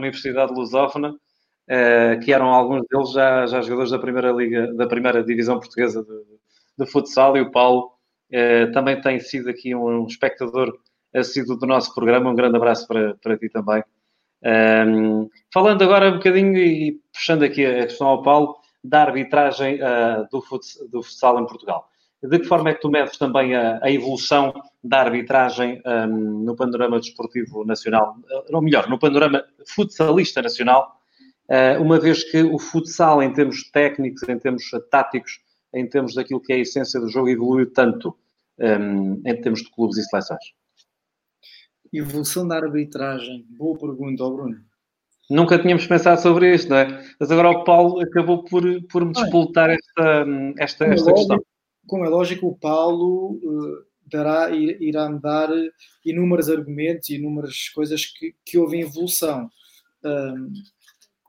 Universidade 0.00 0.52
Lusófona, 0.52 1.10
uh, 1.10 2.20
que 2.24 2.32
eram 2.32 2.48
alguns 2.48 2.82
deles 2.90 3.12
já, 3.12 3.46
já 3.46 3.60
jogadores 3.62 3.90
da 3.90 3.98
primeira 3.98 4.32
liga, 4.32 4.72
da 4.74 4.86
primeira 4.86 5.22
divisão 5.22 5.58
portuguesa 5.58 6.02
de, 6.02 6.84
de 6.84 6.90
futsal, 6.90 7.36
e 7.36 7.40
o 7.40 7.50
Paulo 7.50 7.92
uh, 8.32 8.72
também 8.72 9.00
tem 9.00 9.20
sido 9.20 9.48
aqui 9.48 9.74
um, 9.74 10.02
um 10.02 10.06
espectador 10.06 10.72
assíduo 11.14 11.56
do 11.56 11.66
nosso 11.66 11.94
programa. 11.94 12.30
Um 12.30 12.34
grande 12.34 12.56
abraço 12.56 12.86
para, 12.86 13.14
para 13.22 13.38
ti 13.38 13.48
também. 13.48 13.82
Um, 14.42 15.28
falando 15.52 15.82
agora 15.82 16.10
um 16.10 16.14
bocadinho 16.14 16.56
e 16.56 16.98
puxando 17.12 17.42
aqui 17.42 17.64
a 17.64 17.86
questão 17.86 18.06
ao 18.06 18.22
Paulo, 18.22 18.56
da 18.82 19.02
arbitragem 19.02 19.76
uh, 19.76 20.26
do, 20.30 20.40
futsal, 20.40 20.88
do 20.88 21.02
futsal 21.02 21.40
em 21.40 21.46
Portugal. 21.46 21.89
De 22.22 22.38
que 22.38 22.44
forma 22.44 22.70
é 22.70 22.74
que 22.74 22.82
tu 22.82 22.90
medes 22.90 23.16
também 23.16 23.54
a, 23.54 23.80
a 23.82 23.90
evolução 23.90 24.52
da 24.84 25.00
arbitragem 25.00 25.80
um, 25.86 26.44
no 26.44 26.54
panorama 26.54 27.00
desportivo 27.00 27.64
nacional, 27.64 28.16
ou 28.52 28.62
melhor, 28.62 28.88
no 28.88 28.98
panorama 28.98 29.42
futsalista 29.66 30.42
nacional, 30.42 31.00
uh, 31.48 31.82
uma 31.82 31.98
vez 31.98 32.22
que 32.30 32.42
o 32.42 32.58
futsal, 32.58 33.22
em 33.22 33.32
termos 33.32 33.70
técnicos, 33.70 34.28
em 34.28 34.38
termos 34.38 34.64
táticos, 34.90 35.40
em 35.72 35.88
termos 35.88 36.14
daquilo 36.14 36.40
que 36.40 36.52
é 36.52 36.56
a 36.56 36.60
essência 36.60 37.00
do 37.00 37.08
jogo, 37.08 37.28
evoluiu 37.28 37.72
tanto 37.72 38.14
um, 38.58 39.22
em 39.24 39.40
termos 39.40 39.62
de 39.62 39.70
clubes 39.70 39.96
e 39.96 40.04
seleções? 40.04 40.44
Evolução 41.92 42.46
da 42.46 42.56
arbitragem. 42.56 43.46
Boa 43.48 43.78
pergunta, 43.78 44.22
oh 44.24 44.30
Bruno. 44.30 44.60
Nunca 45.30 45.58
tínhamos 45.58 45.86
pensado 45.86 46.20
sobre 46.20 46.54
isto, 46.54 46.68
não 46.68 46.76
é? 46.76 47.04
Mas 47.18 47.30
agora 47.30 47.50
o 47.50 47.64
Paulo 47.64 48.00
acabou 48.00 48.44
por, 48.44 48.62
por 48.90 49.04
me 49.04 49.12
despoltar 49.12 49.70
esta, 49.70 50.26
esta, 50.58 50.84
esta 50.86 51.12
questão. 51.12 51.38
Como 51.86 52.04
é 52.04 52.08
lógico, 52.08 52.46
o 52.48 52.56
Paulo 52.56 53.32
uh, 53.32 53.84
dará, 54.06 54.50
irá-me 54.50 55.20
dar 55.20 55.48
inúmeros 56.04 56.48
argumentos 56.48 57.08
e 57.08 57.16
inúmeras 57.16 57.68
coisas 57.68 58.06
que, 58.06 58.34
que 58.44 58.58
houve 58.58 58.78
em 58.78 58.82
evolução. 58.82 59.50
Um, 60.04 60.52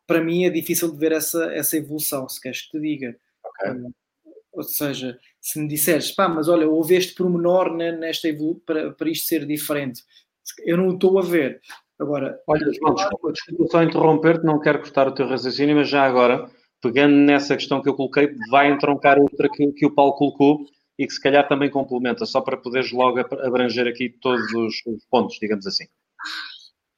para 0.07 0.23
mim 0.23 0.45
é 0.45 0.49
difícil 0.49 0.91
de 0.91 0.97
ver 0.97 1.11
essa, 1.11 1.45
essa 1.53 1.77
evolução, 1.77 2.27
se 2.27 2.41
queres 2.41 2.63
que 2.63 2.71
te 2.71 2.79
diga. 2.79 3.15
Okay. 3.43 3.71
Um, 3.71 3.93
ou 4.51 4.63
seja, 4.63 5.17
se 5.39 5.59
me 5.59 5.67
disseres, 5.67 6.11
pá, 6.11 6.27
mas 6.27 6.49
olha, 6.49 6.67
houve 6.67 6.95
este 6.95 7.15
pormenor 7.15 7.73
nesta 7.73 8.27
para, 8.65 8.91
para 8.91 9.09
isto 9.09 9.27
ser 9.27 9.45
diferente, 9.45 10.03
eu 10.65 10.77
não 10.77 10.89
o 10.89 10.93
estou 10.93 11.17
a 11.19 11.21
ver. 11.21 11.61
Agora, 11.97 12.41
olha, 12.47 12.65
desculpa, 12.65 13.31
desculpa 13.31 13.71
só 13.71 13.83
interromper-te, 13.83 14.43
não 14.43 14.59
quero 14.59 14.79
cortar 14.79 15.07
o 15.07 15.13
teu 15.13 15.27
raciocínio, 15.27 15.75
mas 15.75 15.87
já 15.87 16.03
agora, 16.03 16.49
pegando 16.81 17.15
nessa 17.15 17.55
questão 17.55 17.81
que 17.81 17.87
eu 17.87 17.93
coloquei, 17.93 18.33
vai 18.49 18.71
entroncar 18.71 19.19
outra 19.19 19.49
que, 19.49 19.71
que 19.73 19.85
o 19.85 19.93
Paulo 19.93 20.13
colocou 20.13 20.65
e 20.97 21.05
que 21.05 21.13
se 21.13 21.21
calhar 21.21 21.47
também 21.47 21.69
complementa, 21.69 22.25
só 22.25 22.41
para 22.41 22.57
poderes 22.57 22.91
logo 22.91 23.19
abranger 23.19 23.87
aqui 23.87 24.09
todos 24.09 24.51
os, 24.53 24.75
os 24.85 25.05
pontos, 25.05 25.37
digamos 25.39 25.65
assim. 25.65 25.85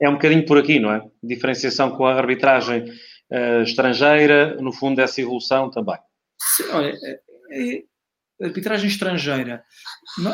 É 0.02 0.09
um 0.09 0.14
bocadinho 0.14 0.45
por 0.45 0.58
aqui, 0.58 0.80
não 0.80 0.92
é? 0.92 1.02
Diferenciação 1.22 1.92
com 1.92 2.06
a 2.06 2.16
arbitragem 2.16 2.90
uh, 3.31 3.62
estrangeira, 3.64 4.56
no 4.56 4.73
fundo, 4.73 5.00
essa 5.00 5.22
evolução 5.22 5.70
também. 5.70 5.97
Sim, 6.38 6.64
olha, 6.72 6.94
é, 7.03 7.22
é, 7.52 7.84
arbitragem 8.45 8.88
estrangeira. 8.88 9.64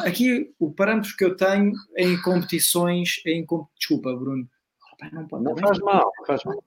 Aqui 0.05 0.51
o 0.57 0.73
parâmetro 0.73 1.15
que 1.15 1.25
eu 1.25 1.35
tenho 1.35 1.71
é 1.95 2.03
em 2.03 2.21
competições, 2.21 3.21
é 3.25 3.31
em 3.31 3.45
desculpa, 3.77 4.15
Bruno. 4.15 4.47
Não, 5.13 5.27
pode, 5.27 5.43
não 5.43 5.57
faz 5.57 5.79
mal, 5.79 6.11
faz 6.25 6.43
mal. 6.43 6.63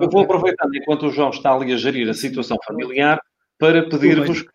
Eu 0.00 0.10
vou 0.10 0.22
aproveitando 0.22 0.74
enquanto 0.74 1.06
o 1.06 1.10
João 1.10 1.30
está 1.30 1.52
ali 1.52 1.72
a 1.72 1.76
gerir 1.76 2.08
a 2.08 2.14
situação 2.14 2.56
familiar 2.66 3.20
para 3.58 3.88
pedir-vos 3.88 4.42
que 4.42 4.48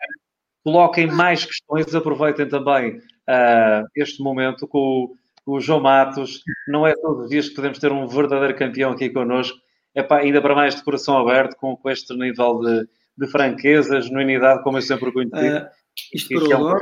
coloquem 0.63 1.07
mais 1.07 1.45
questões, 1.45 1.93
aproveitem 1.95 2.47
também 2.47 2.97
uh, 2.97 3.87
este 3.95 4.21
momento 4.21 4.67
com 4.67 5.15
o, 5.45 5.55
o, 5.55 5.59
João 5.59 5.81
Matos. 5.81 6.43
Não 6.67 6.85
é 6.85 6.93
todos 6.93 7.25
os 7.25 7.29
dias 7.29 7.49
que 7.49 7.55
podemos 7.55 7.79
ter 7.79 7.91
um 7.91 8.07
verdadeiro 8.07 8.57
campeão 8.57 8.91
aqui 8.91 9.09
connosco. 9.09 9.57
Epá, 9.95 10.19
ainda 10.19 10.41
para 10.41 10.55
mais 10.55 10.75
de 10.75 10.83
coração 10.83 11.17
aberto, 11.17 11.55
com, 11.57 11.75
com 11.75 11.89
este 11.89 12.13
nível 12.13 12.59
de, 12.59 12.87
de 13.17 13.27
franqueza, 13.27 14.01
genuinidade, 14.01 14.63
como 14.63 14.77
eu 14.77 14.81
sempre 14.81 15.09
o 15.09 15.13
conheci. 15.13 15.35
Uh, 15.35 15.67
isto 16.13 16.29
por 16.33 16.53
agora. 16.53 16.79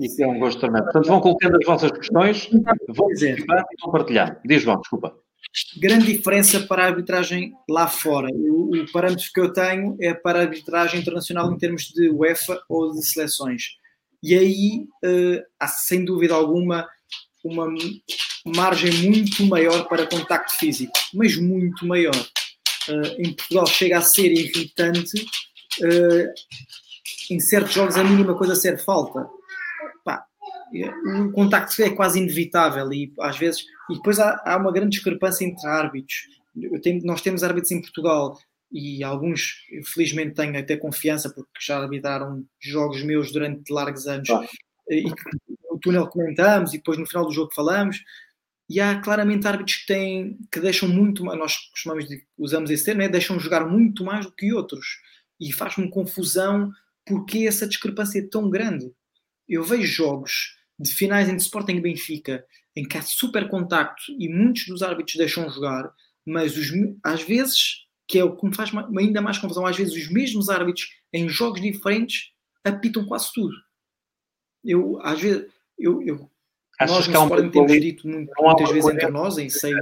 Isso 0.00 0.22
é 0.22 0.26
um 0.26 0.38
gosto 0.38 0.60
também. 0.60 0.82
Portanto, 0.82 1.06
vão 1.06 1.20
colocando 1.20 1.56
as 1.56 1.66
vossas 1.66 1.90
questões, 1.92 2.48
vão 2.88 3.08
dizer 3.08 3.38
e 3.38 3.44
vão 3.82 3.92
partilhar. 3.92 4.40
Diz, 4.44 4.62
João, 4.62 4.80
desculpa. 4.80 5.14
Grande 5.78 6.06
diferença 6.06 6.60
para 6.60 6.84
a 6.84 6.86
arbitragem 6.86 7.52
lá 7.68 7.86
fora. 7.88 8.28
O, 8.32 8.76
o 8.76 8.92
parâmetro 8.92 9.24
que 9.32 9.40
eu 9.40 9.52
tenho 9.52 9.96
é 10.00 10.12
para 10.12 10.40
a 10.40 10.42
arbitragem 10.42 11.00
internacional 11.00 11.50
em 11.50 11.56
termos 11.56 11.84
de 11.84 12.10
UEFA 12.10 12.60
ou 12.68 12.92
de 12.92 13.06
seleções. 13.06 13.62
E 14.22 14.34
aí 14.34 14.86
uh, 15.04 15.42
há 15.58 15.68
sem 15.68 16.04
dúvida 16.04 16.34
alguma 16.34 16.86
uma 17.44 17.68
margem 18.44 18.92
muito 19.08 19.46
maior 19.46 19.86
para 19.88 20.06
contacto 20.06 20.56
físico, 20.56 20.92
mas 21.14 21.36
muito 21.36 21.86
maior. 21.86 22.16
Uh, 22.88 23.20
em 23.20 23.32
Portugal 23.32 23.66
chega 23.66 23.98
a 23.98 24.02
ser 24.02 24.32
irritante 24.32 25.24
uh, 25.80 26.32
em 27.30 27.40
certos 27.40 27.72
jogos 27.72 27.96
a 27.96 28.04
mínima 28.04 28.34
coisa 28.36 28.54
ser 28.54 28.78
falta. 28.78 29.28
Pá, 30.70 31.20
o 31.20 31.32
contacto 31.32 31.80
é 31.82 31.90
quase 31.90 32.18
inevitável 32.18 32.92
e 32.92 33.12
às 33.20 33.38
vezes 33.38 33.64
e 33.90 33.94
depois 33.94 34.18
há, 34.18 34.42
há 34.44 34.56
uma 34.56 34.72
grande 34.72 34.90
discrepância 34.90 35.44
entre 35.44 35.66
árbitros. 35.66 36.26
Tenho, 36.82 37.04
nós 37.04 37.20
temos 37.20 37.44
árbitros 37.44 37.70
em 37.70 37.80
Portugal 37.80 38.38
e 38.72 39.04
alguns, 39.04 39.64
felizmente, 39.84 40.34
tenho 40.34 40.58
até 40.58 40.76
confiança 40.76 41.30
porque 41.30 41.50
já 41.60 41.78
arbitraram 41.78 42.44
jogos 42.58 43.02
meus 43.02 43.32
durante 43.32 43.72
largos 43.72 44.06
anos 44.06 44.28
ah. 44.30 44.44
e 44.90 45.04
o 45.70 45.78
túnel 45.78 46.08
comentamos 46.08 46.74
e 46.74 46.78
depois 46.78 46.98
no 46.98 47.06
final 47.06 47.26
do 47.26 47.32
jogo 47.32 47.54
falamos 47.54 48.02
e 48.68 48.80
há 48.80 49.00
claramente 49.00 49.46
árbitros 49.46 49.76
que 49.76 49.86
têm 49.86 50.38
que 50.50 50.58
deixam 50.58 50.88
muito 50.88 51.24
mais, 51.24 51.38
nós 51.38 51.56
costumamos 51.70 52.06
usamos 52.36 52.70
esse 52.70 52.84
termo, 52.84 53.02
né? 53.02 53.08
deixam 53.08 53.38
jogar 53.38 53.66
muito 53.66 54.04
mais 54.04 54.26
do 54.26 54.32
que 54.32 54.52
outros 54.52 55.00
e 55.40 55.52
faz-me 55.52 55.88
confusão 55.88 56.72
porque 57.06 57.46
essa 57.46 57.68
discrepância 57.68 58.18
é 58.18 58.26
tão 58.26 58.50
grande. 58.50 58.92
Eu 59.48 59.62
vejo 59.62 59.86
jogos 59.86 60.55
de 60.78 60.92
finais 60.94 61.28
entre 61.28 61.42
Sporting 61.42 61.76
e 61.76 61.80
Benfica 61.80 62.44
em 62.74 62.86
que 62.86 62.98
há 62.98 63.02
super 63.02 63.48
contacto 63.48 64.02
e 64.18 64.28
muitos 64.28 64.66
dos 64.66 64.82
árbitros 64.82 65.16
deixam 65.16 65.48
jogar, 65.48 65.90
mas 66.24 66.56
os, 66.56 66.70
às 67.02 67.22
vezes, 67.22 67.86
que 68.06 68.18
é 68.18 68.24
o 68.24 68.36
que 68.36 68.46
me 68.46 68.54
faz 68.54 68.70
ainda 68.98 69.22
mais 69.22 69.38
confusão, 69.38 69.64
às 69.64 69.76
vezes 69.76 69.94
os 69.94 70.10
mesmos 70.10 70.50
árbitros 70.50 70.86
em 71.12 71.28
jogos 71.28 71.62
diferentes 71.62 72.32
apitam 72.62 73.06
quase 73.06 73.32
tudo. 73.32 73.54
Eu, 74.62 75.00
às 75.02 75.20
vezes, 75.20 75.46
eu, 75.78 76.02
eu 76.02 76.30
nós 76.80 77.08
no 77.08 77.14
Sporting 77.14 77.50
temos 77.50 77.72
dito 77.72 78.06
muito, 78.06 78.30
muitas 78.38 78.70
vezes 78.70 78.90
entre 78.90 79.10
nós, 79.10 79.38
em 79.38 79.48
sei. 79.48 79.72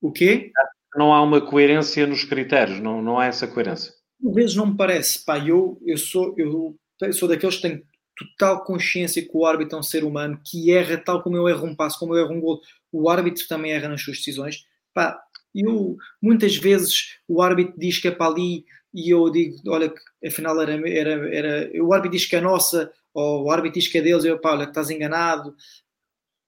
O 0.00 0.12
quê? 0.12 0.52
Não 0.94 1.12
há 1.12 1.22
uma 1.22 1.40
coerência 1.40 2.06
nos 2.06 2.24
critérios, 2.24 2.80
não, 2.80 3.02
não 3.02 3.18
há 3.18 3.26
essa 3.26 3.48
coerência. 3.48 3.92
Às 4.24 4.34
vezes 4.34 4.54
não 4.54 4.66
me 4.66 4.76
parece, 4.76 5.24
pá, 5.24 5.38
eu, 5.38 5.80
eu, 5.84 5.96
sou, 5.96 6.34
eu, 6.36 6.76
eu 7.00 7.12
sou 7.12 7.28
daqueles 7.28 7.56
que 7.56 7.62
têm 7.62 7.84
total 8.20 8.64
consciência 8.64 9.22
que 9.22 9.30
o 9.32 9.46
árbitro 9.46 9.76
é 9.76 9.80
um 9.80 9.82
ser 9.82 10.04
humano, 10.04 10.40
que 10.44 10.70
erra 10.70 10.98
tal 10.98 11.22
como 11.22 11.36
eu 11.36 11.48
erro 11.48 11.66
um 11.66 11.74
passo, 11.74 11.98
como 11.98 12.14
eu 12.14 12.24
erro 12.24 12.34
um 12.34 12.40
gol, 12.40 12.60
o 12.92 13.08
árbitro 13.08 13.46
também 13.48 13.72
erra 13.72 13.88
nas 13.88 14.02
suas 14.02 14.18
decisões. 14.18 14.66
Pá, 14.92 15.20
eu, 15.54 15.96
muitas 16.22 16.56
vezes 16.56 17.18
o 17.26 17.42
árbitro 17.42 17.74
diz 17.78 17.98
que 17.98 18.08
é 18.08 18.10
para 18.10 18.30
ali 18.32 18.64
e 18.92 19.10
eu 19.10 19.30
digo, 19.30 19.56
olha, 19.68 19.88
que 19.88 20.26
afinal 20.26 20.60
era, 20.60 20.72
era, 20.88 21.34
era 21.34 21.82
o 21.82 21.92
árbitro 21.92 22.18
diz 22.18 22.26
que 22.26 22.36
é 22.36 22.40
nossa, 22.40 22.92
ou 23.14 23.44
o 23.44 23.50
árbitro 23.50 23.80
diz 23.80 23.88
que 23.88 23.98
é 23.98 24.02
deles, 24.02 24.24
eu, 24.24 24.38
pá, 24.38 24.52
olha, 24.52 24.64
que 24.64 24.70
estás 24.70 24.90
enganado. 24.90 25.54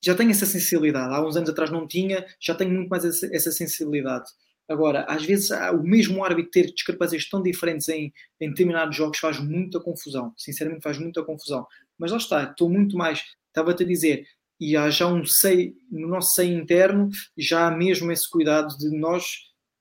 Já 0.05 0.15
tenho 0.15 0.31
essa 0.31 0.47
sensibilidade. 0.47 1.15
Há 1.15 1.25
uns 1.25 1.37
anos 1.37 1.51
atrás 1.51 1.71
não 1.71 1.87
tinha, 1.87 2.27
já 2.41 2.55
tenho 2.55 2.73
muito 2.73 2.89
mais 2.89 3.05
essa, 3.05 3.29
essa 3.35 3.53
sensibilidade. 3.53 4.29
Agora, 4.69 5.05
às 5.09 5.25
vezes 5.25 5.51
o 5.51 5.83
mesmo 5.83 6.25
árbitro 6.25 6.51
ter 6.51 6.73
discrepâncias 6.73 7.29
tão 7.29 7.43
diferentes 7.43 7.89
em, 7.89 8.13
em 8.41 8.49
determinados 8.49 8.97
jogos 8.97 9.19
faz 9.19 9.39
muita 9.39 9.81
confusão. 9.81 10.33
Sinceramente, 10.37 10.83
faz 10.83 10.99
muita 10.99 11.23
confusão. 11.23 11.67
Mas 11.99 12.11
lá 12.11 12.17
está, 12.17 12.45
estou 12.45 12.71
muito 12.71 12.97
mais. 12.97 13.23
Estava-te 13.49 13.83
a 13.83 13.87
dizer, 13.87 14.27
e 14.59 14.77
há 14.77 14.89
já 14.91 15.07
um 15.07 15.25
sei, 15.27 15.75
no 15.91 16.09
nosso 16.09 16.35
seio 16.35 16.59
interno, 16.59 17.11
já 17.37 17.67
há 17.67 17.71
mesmo 17.71 18.11
esse 18.13 18.29
cuidado 18.31 18.77
de 18.79 18.97
nós 18.97 19.25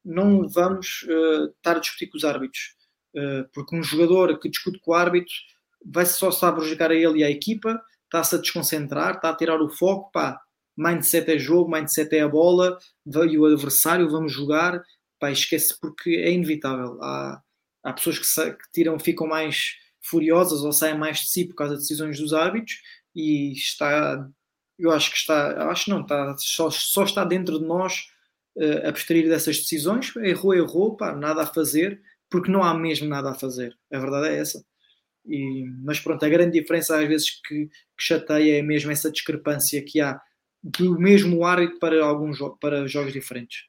não 0.03 0.49
vamos 0.49 1.03
uh, 1.03 1.51
estar 1.55 1.77
a 1.77 1.79
discutir 1.79 2.07
com 2.07 2.17
os 2.17 2.25
árbitros. 2.25 2.75
Uh, 3.15 3.47
porque 3.53 3.75
um 3.75 3.83
jogador 3.83 4.39
que 4.39 4.49
discute 4.49 4.79
com 4.79 4.91
o 4.91 4.93
árbitro 4.95 5.33
vai 5.85 6.05
só 6.05 6.29
a 6.29 6.51
prejudicar 6.51 6.91
a 6.91 6.95
ele 6.95 7.19
e 7.19 7.23
à 7.23 7.29
equipa, 7.29 7.81
está-se 8.05 8.35
a 8.35 8.39
desconcentrar, 8.39 9.15
está 9.15 9.29
a 9.29 9.35
tirar 9.35 9.61
o 9.61 9.69
foco, 9.69 10.11
pá, 10.11 10.41
mindset 10.81 11.31
é 11.31 11.37
jogo, 11.37 11.71
mindset 11.71 12.15
é 12.15 12.21
a 12.21 12.27
bola, 12.27 12.77
veio 13.05 13.41
o 13.41 13.45
adversário, 13.45 14.09
vamos 14.09 14.31
jogar, 14.31 14.81
pá, 15.19 15.31
esquece 15.31 15.79
porque 15.79 16.11
é 16.11 16.31
inevitável. 16.31 17.01
Há, 17.01 17.41
há 17.83 17.93
pessoas 17.93 18.19
que, 18.19 18.51
que, 18.51 18.71
tiram, 18.73 18.99
ficam 18.99 19.27
mais 19.27 19.75
furiosas 20.01 20.63
ou 20.63 20.71
saem 20.71 20.97
mais 20.97 21.19
de 21.19 21.29
si 21.29 21.45
por 21.45 21.55
causa 21.55 21.75
de 21.75 21.81
decisões 21.81 22.19
dos 22.19 22.33
árbitros 22.33 22.77
e 23.15 23.53
está, 23.53 24.27
eu 24.79 24.91
acho 24.91 25.11
que 25.11 25.17
está, 25.17 25.69
acho 25.69 25.89
não, 25.89 26.01
está, 26.01 26.35
só, 26.39 26.69
só 26.69 27.03
está 27.03 27.23
dentro 27.23 27.59
de 27.59 27.65
nós 27.65 28.07
uh, 28.55 28.87
abstrair 28.87 29.29
dessas 29.29 29.57
decisões, 29.57 30.15
errou, 30.17 30.55
errou, 30.55 30.97
pá, 30.97 31.15
nada 31.15 31.43
a 31.43 31.47
fazer, 31.47 32.01
porque 32.29 32.51
não 32.51 32.63
há 32.63 32.73
mesmo 32.73 33.07
nada 33.07 33.31
a 33.31 33.35
fazer. 33.35 33.77
A 33.91 33.99
verdade 33.99 34.29
é 34.29 34.39
essa. 34.39 34.63
E, 35.25 35.65
mas 35.83 35.99
pronto, 35.99 36.25
a 36.25 36.29
grande 36.29 36.59
diferença 36.59 36.97
às 36.97 37.07
vezes 37.07 37.29
que, 37.41 37.67
que, 37.67 37.71
chateia 37.97 38.57
é 38.57 38.61
mesmo 38.61 38.91
essa 38.91 39.11
discrepância 39.11 39.83
que 39.83 39.99
há 40.01 40.19
do 40.63 40.99
mesmo 40.99 41.43
árbitro 41.45 41.79
para 41.79 42.03
alguns 42.03 42.39
para 42.59 42.87
jogos 42.87 43.13
diferentes. 43.13 43.65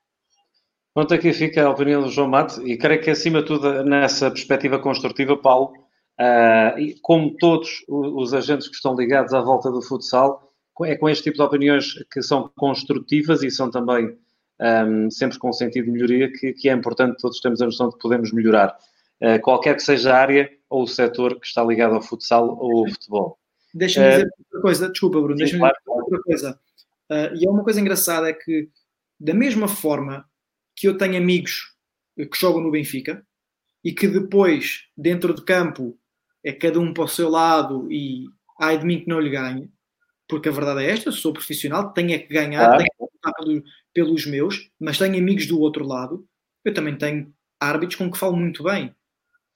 Pronto, 0.94 1.14
aqui 1.14 1.32
fica 1.32 1.64
a 1.64 1.70
opinião 1.70 2.02
do 2.02 2.10
João 2.10 2.28
Mato 2.28 2.66
e 2.66 2.76
creio 2.76 3.00
que 3.00 3.10
acima 3.10 3.40
de 3.40 3.46
tudo 3.46 3.82
nessa 3.82 4.30
perspectiva 4.30 4.78
construtiva, 4.78 5.36
Paulo, 5.36 5.72
uh, 6.20 7.00
como 7.00 7.34
todos 7.38 7.82
os 7.88 8.34
agentes 8.34 8.68
que 8.68 8.74
estão 8.74 8.94
ligados 8.94 9.32
à 9.32 9.40
volta 9.40 9.70
do 9.70 9.80
futsal, 9.80 10.52
é 10.84 10.96
com 10.96 11.08
este 11.08 11.24
tipo 11.24 11.36
de 11.36 11.42
opiniões 11.42 11.94
que 12.10 12.22
são 12.22 12.50
construtivas 12.56 13.42
e 13.42 13.50
são 13.50 13.70
também 13.70 14.16
um, 14.60 15.10
sempre 15.10 15.38
com 15.38 15.52
sentido 15.52 15.86
de 15.86 15.90
melhoria 15.90 16.30
que, 16.30 16.52
que, 16.52 16.68
é 16.68 16.72
importante 16.72 17.20
todos 17.20 17.40
termos 17.40 17.60
a 17.60 17.66
noção 17.66 17.88
de 17.88 17.96
que 17.96 18.02
podemos 18.02 18.32
melhorar. 18.32 18.76
Uh, 19.20 19.40
qualquer 19.40 19.76
que 19.76 19.82
seja 19.82 20.12
a 20.12 20.18
área 20.18 20.50
ou 20.68 20.82
o 20.82 20.86
setor 20.86 21.38
que 21.38 21.46
está 21.46 21.62
ligado 21.64 21.94
ao 21.94 22.02
futsal 22.02 22.56
ou 22.58 22.80
ao 22.80 22.90
futebol. 22.90 23.38
Deixa-me 23.74 24.10
dizer 24.10 24.26
uh, 24.26 24.30
outra 24.38 24.60
coisa, 24.60 24.88
desculpa 24.90 25.20
Bruno, 25.20 25.36
deixa-me 25.36 25.62
dizer 25.62 25.74
outra 25.86 26.22
coisa. 26.22 26.60
Uh, 27.12 27.36
e 27.36 27.46
é 27.46 27.50
uma 27.50 27.62
coisa 27.62 27.78
engraçada 27.78 28.30
é 28.30 28.32
que 28.32 28.70
da 29.20 29.34
mesma 29.34 29.68
forma 29.68 30.24
que 30.74 30.88
eu 30.88 30.96
tenho 30.96 31.18
amigos 31.18 31.74
que 32.16 32.38
jogam 32.38 32.62
no 32.62 32.70
Benfica 32.70 33.22
e 33.84 33.92
que 33.92 34.08
depois, 34.08 34.86
dentro 34.96 35.34
de 35.34 35.44
campo, 35.44 35.98
é 36.42 36.52
cada 36.52 36.80
um 36.80 36.94
para 36.94 37.04
o 37.04 37.08
seu 37.08 37.28
lado 37.28 37.86
e 37.92 38.24
ai 38.58 38.78
de 38.78 38.86
mim 38.86 39.00
que 39.00 39.08
não 39.08 39.20
lhe 39.20 39.28
ganhe, 39.28 39.70
porque 40.26 40.48
a 40.48 40.52
verdade 40.52 40.84
é 40.84 40.90
esta, 40.90 41.12
sou 41.12 41.34
profissional, 41.34 41.92
tenho 41.92 42.12
é 42.12 42.18
que 42.18 42.32
ganhar, 42.32 42.64
claro. 42.64 42.78
tenho 42.78 42.90
que 42.90 43.14
lutar 43.14 43.34
pelos, 43.34 43.62
pelos 43.92 44.26
meus, 44.26 44.70
mas 44.80 44.96
tenho 44.96 45.18
amigos 45.18 45.46
do 45.46 45.60
outro 45.60 45.86
lado, 45.86 46.26
eu 46.64 46.72
também 46.72 46.96
tenho 46.96 47.30
árbitros 47.60 47.96
com 47.96 48.10
que 48.10 48.18
falo 48.18 48.36
muito 48.36 48.62
bem. 48.62 48.94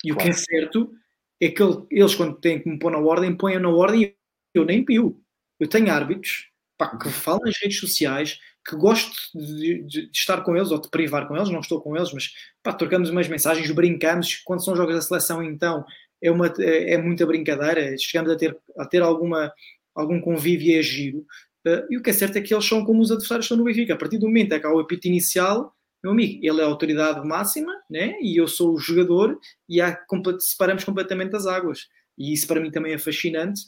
E 0.05 0.11
claro. 0.11 0.21
o 0.21 0.23
que 0.23 0.29
é 0.29 0.33
certo 0.33 0.93
é 1.41 1.49
que 1.49 1.63
eles, 1.91 2.15
quando 2.15 2.37
têm 2.37 2.61
que 2.61 2.69
me 2.69 2.79
pôr 2.79 2.93
na 2.93 2.99
ordem, 2.99 3.35
põem 3.35 3.59
na 3.59 3.71
ordem 3.71 4.03
e 4.03 4.17
eu 4.55 4.65
nem 4.65 4.85
pio. 4.85 5.19
Eu 5.59 5.69
tenho 5.69 5.91
árbitros 5.91 6.51
pá, 6.77 6.97
que 6.97 7.09
falam 7.09 7.41
nas 7.45 7.55
redes 7.61 7.79
sociais, 7.79 8.39
que 8.67 8.77
gosto 8.77 9.17
de, 9.35 9.83
de, 9.83 10.11
de, 10.11 10.11
estar 10.13 10.43
com 10.43 10.57
eles 10.57 10.71
ou 10.71 10.81
de 10.81 10.89
privar 10.89 11.29
com 11.29 11.37
eles, 11.37 11.51
não 11.51 11.61
estou 11.61 11.81
com 11.81 11.97
eles, 11.97 12.13
mas 12.13 12.33
pá, 12.63 12.73
trocamos 12.73 13.11
umas 13.11 13.29
mensagens, 13.29 13.71
brincamos. 13.71 14.43
Quando 14.45 14.65
são 14.65 14.77
jogos 14.77 14.95
da 14.95 15.03
seleção, 15.03 15.43
então 15.43 15.85
é, 16.23 16.31
uma, 16.31 16.53
é, 16.59 16.95
é 16.95 16.99
muita 16.99 17.27
brincadeira, 17.27 17.97
chegamos 17.99 18.33
a 18.33 18.37
ter, 18.37 18.57
a 18.79 18.87
ter 18.87 19.03
alguma 19.03 19.53
algum 19.97 20.21
convívio 20.21 20.69
e 20.69 20.79
é 20.79 20.83
giro. 20.83 21.21
Uh, 21.67 21.87
e 21.91 21.97
o 21.97 22.03
que 22.03 22.11
é 22.11 22.13
certo 22.13 22.37
é 22.37 22.41
que 22.41 22.55
eles 22.55 22.67
são 22.67 22.85
como 22.85 23.01
os 23.01 23.11
adversários 23.11 23.47
estão 23.47 23.57
no 23.57 23.65
Benfica. 23.65 23.95
A 23.95 23.97
partir 23.97 24.19
do 24.19 24.27
momento 24.27 24.53
em 24.53 24.61
que 24.61 24.67
há 24.67 24.73
o 24.73 24.79
apito 24.79 25.09
inicial, 25.09 25.75
meu 26.05 26.13
amigo, 26.13 26.39
ele 26.43 26.61
é 26.61 26.65
a 26.65 26.67
autoridade 26.67 27.27
máxima 27.27 27.73
né? 27.91 28.17
e 28.21 28.37
eu 28.37 28.47
sou 28.47 28.75
o 28.75 28.79
jogador 28.79 29.39
e 29.69 29.81
há, 29.81 29.99
separamos 30.39 30.85
completamente 30.85 31.35
as 31.35 31.47
águas. 31.47 31.89
E 32.17 32.33
isso 32.33 32.47
para 32.47 32.61
mim 32.61 32.71
também 32.71 32.93
é 32.93 32.99
fascinante, 32.99 33.63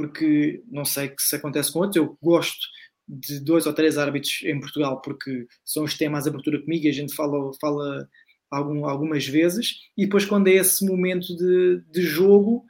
porque 0.00 0.62
não 0.66 0.84
sei 0.84 1.12
se 1.18 1.36
acontece 1.36 1.70
com 1.70 1.80
outros, 1.80 1.96
eu 1.96 2.16
gosto 2.22 2.66
de 3.06 3.38
dois 3.38 3.66
ou 3.66 3.72
três 3.74 3.98
árbitros 3.98 4.40
em 4.44 4.58
Portugal, 4.58 5.02
porque 5.02 5.46
são 5.62 5.84
os 5.84 5.92
que 5.92 5.98
têm 5.98 6.08
mais 6.08 6.26
abertura 6.26 6.58
comigo 6.60 6.86
e 6.86 6.88
a 6.88 6.92
gente 6.92 7.14
fala, 7.14 7.50
fala 7.60 8.08
algum, 8.50 8.86
algumas 8.86 9.26
vezes, 9.26 9.74
e 9.96 10.04
depois 10.06 10.24
quando 10.24 10.48
é 10.48 10.52
esse 10.52 10.86
momento 10.86 11.36
de, 11.36 11.82
de 11.90 12.02
jogo, 12.02 12.64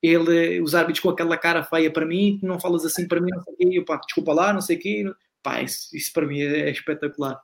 ele, 0.00 0.60
os 0.60 0.72
árbitros 0.76 1.00
com 1.00 1.10
aquela 1.10 1.36
cara 1.36 1.64
feia 1.64 1.92
para 1.92 2.06
mim, 2.06 2.38
não 2.44 2.60
falas 2.60 2.84
assim 2.84 3.08
para 3.08 3.20
mim, 3.20 3.30
não 3.34 3.42
sei 3.42 3.54
o 3.54 3.56
quê, 3.56 3.68
eu, 3.72 3.84
pá, 3.84 3.96
desculpa 3.96 4.32
lá, 4.32 4.52
não 4.52 4.60
sei 4.60 4.76
o 4.76 4.78
quê, 4.78 5.04
pá, 5.42 5.60
isso, 5.60 5.88
isso 5.96 6.12
para 6.12 6.26
mim 6.26 6.40
é, 6.40 6.68
é 6.68 6.70
espetacular. 6.70 7.40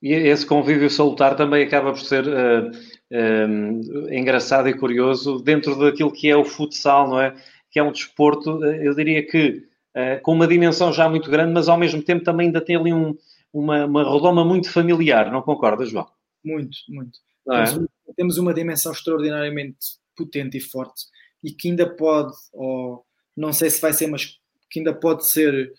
E 0.00 0.12
esse 0.12 0.46
convívio 0.46 0.88
salutar 0.88 1.34
também 1.34 1.64
acaba 1.64 1.90
por 1.90 2.00
ser 2.00 2.28
uh, 2.28 2.70
uh, 3.12 4.12
engraçado 4.12 4.68
e 4.68 4.78
curioso 4.78 5.38
dentro 5.40 5.78
daquilo 5.78 6.12
que 6.12 6.28
é 6.28 6.36
o 6.36 6.44
futsal, 6.44 7.08
não 7.08 7.20
é? 7.20 7.34
Que 7.70 7.78
é 7.78 7.82
um 7.82 7.92
desporto, 7.92 8.64
eu 8.64 8.94
diria 8.94 9.26
que 9.26 9.66
uh, 9.94 10.20
com 10.22 10.32
uma 10.32 10.46
dimensão 10.46 10.92
já 10.92 11.08
muito 11.08 11.30
grande, 11.30 11.52
mas 11.52 11.68
ao 11.68 11.78
mesmo 11.78 12.02
tempo 12.02 12.24
também 12.24 12.46
ainda 12.46 12.60
tem 12.60 12.76
ali 12.76 12.92
um, 12.92 13.16
uma, 13.52 13.84
uma 13.86 14.12
redoma 14.12 14.44
muito 14.44 14.70
familiar, 14.70 15.30
não 15.30 15.42
concordas, 15.42 15.90
João? 15.90 16.06
Muito, 16.44 16.78
muito. 16.88 17.18
É? 17.50 17.64
Temos, 17.64 17.88
temos 18.16 18.38
uma 18.38 18.54
dimensão 18.54 18.92
extraordinariamente 18.92 19.78
potente 20.16 20.56
e 20.56 20.60
forte 20.60 21.04
e 21.42 21.52
que 21.52 21.68
ainda 21.68 21.88
pode, 21.88 22.34
ou 22.52 23.04
não 23.36 23.52
sei 23.52 23.70
se 23.70 23.80
vai 23.80 23.92
ser, 23.92 24.06
mas 24.08 24.38
que 24.70 24.80
ainda 24.80 24.94
pode 24.94 25.28
ser 25.30 25.72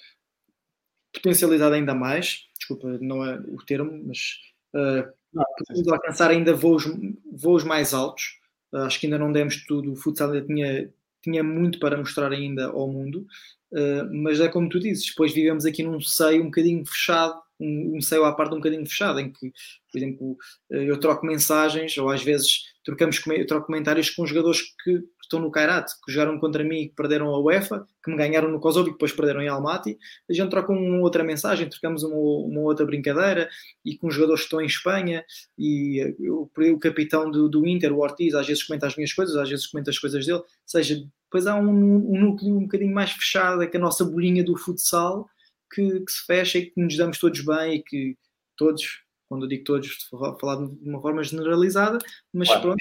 potencializada 1.14 1.76
ainda 1.76 1.94
mais. 1.94 2.46
Desculpa, 2.58 2.98
não 3.02 3.26
é 3.26 3.40
o 3.40 3.58
termo, 3.66 4.04
mas 4.06 4.40
uh, 4.74 5.12
podemos 5.34 5.88
alcançar 5.88 6.32
ainda 6.32 6.54
voos, 6.54 6.86
voos 7.32 7.64
mais 7.64 7.94
altos. 7.94 8.40
Uh, 8.72 8.80
acho 8.80 9.00
que 9.00 9.08
ainda 9.08 9.18
não 9.18 9.32
demos 9.32 9.66
tudo. 9.66 9.92
O 9.92 9.96
futsal 9.96 10.32
ainda 10.32 10.46
tinha, 10.46 10.94
tinha 11.22 11.44
muito 11.44 11.80
para 11.80 11.98
mostrar 11.98 12.32
ainda 12.32 12.68
ao 12.68 12.88
mundo, 12.88 13.26
uh, 13.72 14.14
mas 14.14 14.40
é 14.40 14.48
como 14.48 14.70
tu 14.70 14.80
dizes, 14.80 15.08
depois 15.08 15.34
vivemos 15.34 15.66
aqui 15.66 15.84
num 15.84 16.02
seio 16.02 16.42
um 16.42 16.46
bocadinho 16.46 16.86
fechado 16.86 17.42
um, 17.60 17.98
um 17.98 18.02
seio 18.02 18.26
à 18.26 18.34
parte 18.34 18.54
um 18.54 18.58
bocadinho 18.58 18.86
fechado, 18.86 19.20
em 19.20 19.32
que, 19.32 19.52
por 19.92 19.98
exemplo, 19.98 20.38
eh, 20.72 20.90
eu 20.90 21.00
troco 21.00 21.26
mensagens, 21.26 21.98
ou 21.98 22.10
às 22.10 22.24
vezes 22.24 22.76
trocamos, 22.88 23.22
eu 23.28 23.46
troco 23.46 23.68
comentários 23.68 24.10
com 24.10 24.26
jogadores 24.26 24.62
que 24.82 25.04
estão 25.22 25.42
no 25.42 25.52
Kairat, 25.52 25.92
que 26.06 26.10
jogaram 26.10 26.40
contra 26.40 26.64
mim 26.64 26.84
e 26.84 26.88
que 26.88 26.96
perderam 26.96 27.28
a 27.36 27.38
UEFA, 27.38 27.86
que 28.02 28.10
me 28.10 28.16
ganharam 28.16 28.50
no 28.50 28.62
Kosovo 28.62 28.88
e 28.88 28.92
depois 28.94 29.12
perderam 29.12 29.42
em 29.42 29.50
Almaty. 29.50 29.98
A 30.30 30.32
gente 30.32 30.50
troca 30.50 30.72
uma 30.72 31.02
outra 31.02 31.22
mensagem, 31.22 31.68
trocamos 31.68 32.04
uma, 32.04 32.16
uma 32.16 32.62
outra 32.62 32.86
brincadeira 32.86 33.50
e 33.84 33.98
com 33.98 34.10
jogadores 34.10 34.44
que 34.44 34.46
estão 34.46 34.62
em 34.62 34.68
Espanha 34.68 35.26
e 35.58 36.00
eh, 36.00 36.16
eu, 36.18 36.50
o 36.56 36.80
capitão 36.80 37.30
do, 37.30 37.50
do 37.50 37.68
Inter, 37.68 37.92
o 37.92 38.00
Ortiz, 38.00 38.34
às 38.34 38.48
vezes 38.48 38.64
comenta 38.64 38.88
as 38.88 38.96
minhas 38.96 39.12
coisas, 39.12 39.36
às 39.36 39.50
vezes 39.50 39.68
comenta 39.68 39.90
as 39.90 40.00
coisas 40.00 40.26
dele. 40.26 40.38
Ou 40.38 40.46
seja, 40.66 40.96
depois 41.26 41.46
há 41.46 41.56
um, 41.56 41.70
um 41.70 42.22
núcleo 42.22 42.56
um 42.56 42.62
bocadinho 42.62 42.94
mais 42.94 43.12
fechado, 43.12 43.62
é 43.62 43.68
que 43.68 43.76
a 43.76 43.82
nossa 43.82 44.06
bolinha 44.06 44.46
do 44.46 44.56
futsal 44.56 45.30
que, 45.76 46.00
que, 46.00 46.12
se 46.12 46.26
fecha 46.26 46.58
e 46.58 46.68
que 46.68 46.82
nos 46.82 46.96
damos 46.96 47.20
todos 47.20 47.42
bem 47.42 47.76
e 47.76 47.84
que 47.84 48.16
todos, 48.56 49.02
quando 49.28 49.44
eu 49.44 49.50
digo 49.50 49.64
todos, 49.64 49.88
estou 49.88 50.38
falar 50.40 50.56
de 50.56 50.90
uma 50.90 51.02
forma 51.02 51.24
generalizada, 51.24 51.98
mas 52.34 52.48
claro. 52.48 52.62
pronto, 52.62 52.80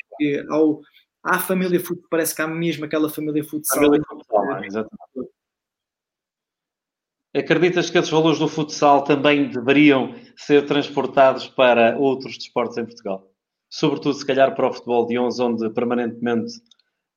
ao, 0.51 0.81
à 1.23 1.39
família 1.39 1.81
futsal, 1.81 2.09
parece 2.11 2.35
que 2.35 2.43
há 2.43 2.47
mesmo 2.47 2.85
aquela 2.85 3.09
família 3.09 3.45
futsal. 3.45 3.83
Família 3.83 4.03
futsal, 4.09 4.65
exatamente. 4.65 5.37
Acreditas 7.35 7.91
que 7.91 7.99
esses 7.99 8.11
valores 8.11 8.39
do 8.39 8.49
futsal 8.49 9.05
também 9.05 9.51
deveriam 9.51 10.15
ser 10.37 10.65
transportados 10.65 11.47
para 11.47 11.99
outros 11.99 12.39
desportos 12.39 12.79
em 12.79 12.87
Portugal? 12.87 13.31
Sobretudo, 13.69 14.15
se 14.15 14.25
calhar, 14.25 14.55
para 14.55 14.69
o 14.69 14.73
futebol 14.73 15.07
de 15.07 15.19
11, 15.19 15.43
onde 15.43 15.71
permanentemente 15.71 16.55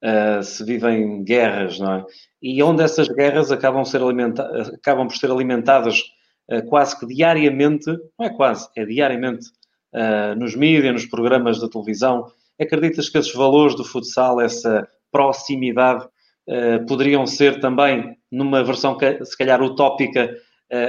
uh, 0.04 0.44
se 0.44 0.66
vivem 0.66 1.24
guerras, 1.24 1.80
não 1.80 1.94
é? 1.94 2.06
E 2.42 2.62
onde 2.62 2.84
essas 2.84 3.08
guerras 3.08 3.50
acabam, 3.50 3.86
ser 3.86 4.02
acabam 4.74 5.08
por 5.08 5.15
ser 5.15 5.32
alimentadas 5.32 6.03
quase 6.68 7.00
que 7.00 7.06
diariamente, 7.06 7.88
não 8.18 8.25
é 8.25 8.29
quase, 8.29 8.68
é 8.75 8.86
diariamente, 8.86 9.48
uh, 9.94 10.38
nos 10.38 10.56
mídias, 10.56 10.94
nos 10.94 11.06
programas 11.06 11.60
de 11.60 11.70
televisão. 11.70 12.32
Acreditas 12.60 13.10
que 13.10 13.18
esses 13.18 13.34
valores 13.34 13.75
do 13.75 13.84
futsal, 13.84 14.41
essa 14.41 14.88
proximidade, 15.12 16.08
poderiam 16.88 17.25
ser 17.27 17.60
também, 17.60 18.18
numa 18.32 18.63
versão 18.63 18.98
se 19.24 19.38
calhar 19.38 19.62
utópica, 19.62 20.36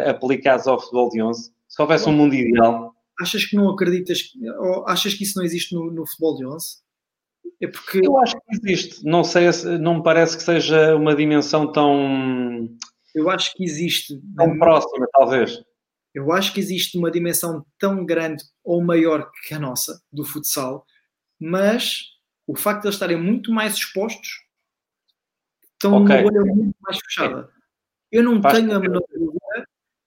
aplicados 0.09 0.67
ao 0.67 0.81
futebol 0.81 1.11
de 1.11 1.23
11? 1.23 1.53
Se 1.69 1.81
houvesse 1.81 2.09
um 2.09 2.13
mundo 2.13 2.35
ideal. 2.35 2.95
Achas 3.21 3.45
que 3.45 3.55
não 3.55 3.69
acreditas, 3.69 4.33
ou 4.59 4.89
achas 4.89 5.15
que 5.15 5.23
isso 5.23 5.39
não 5.39 5.45
existe 5.45 5.75
no, 5.75 5.91
no 5.93 6.07
futebol 6.07 6.37
de 6.37 6.47
11? 6.47 6.67
É 7.61 7.67
porque... 7.67 8.01
Eu 8.03 8.19
acho 8.19 8.35
que 8.37 8.57
existe. 8.57 9.05
Não 9.05 9.23
sei, 9.23 9.49
não 9.79 9.99
me 9.99 10.03
parece 10.03 10.37
que 10.37 10.43
seja 10.43 10.97
uma 10.97 11.15
dimensão 11.15 11.71
tão. 11.71 12.69
Eu 13.15 13.31
acho 13.31 13.53
que 13.55 13.65
existe. 13.65 14.21
Tão 14.37 14.59
próxima, 14.59 15.07
talvez. 15.13 15.63
Eu 16.15 16.33
acho 16.33 16.53
que 16.53 16.61
existe 16.61 16.99
uma 16.99 17.11
dimensão 17.11 17.65
tão 17.79 18.05
grande 18.05 18.43
ou 18.65 18.83
maior 18.83 19.31
que 19.47 19.55
a 19.55 19.59
nossa, 19.59 20.03
do 20.13 20.25
futsal, 20.25 20.85
mas 21.39 22.03
o 22.47 22.57
facto 22.57 22.83
de 22.83 22.89
eles 22.89 22.97
estarem 22.97 23.17
muito 23.17 23.53
mais 23.53 23.75
expostos 23.75 24.29
estão 25.73 26.03
okay. 26.03 26.17
numa 26.17 26.31
bolha 26.31 26.55
muito 26.55 26.77
mais 26.81 26.99
fechada. 26.99 27.49
Eu 28.11 28.25
não 28.25 28.43
Faz 28.43 28.59
tenho 28.59 28.75
a 28.75 28.81
menor 28.81 29.03
dúvida 29.09 29.41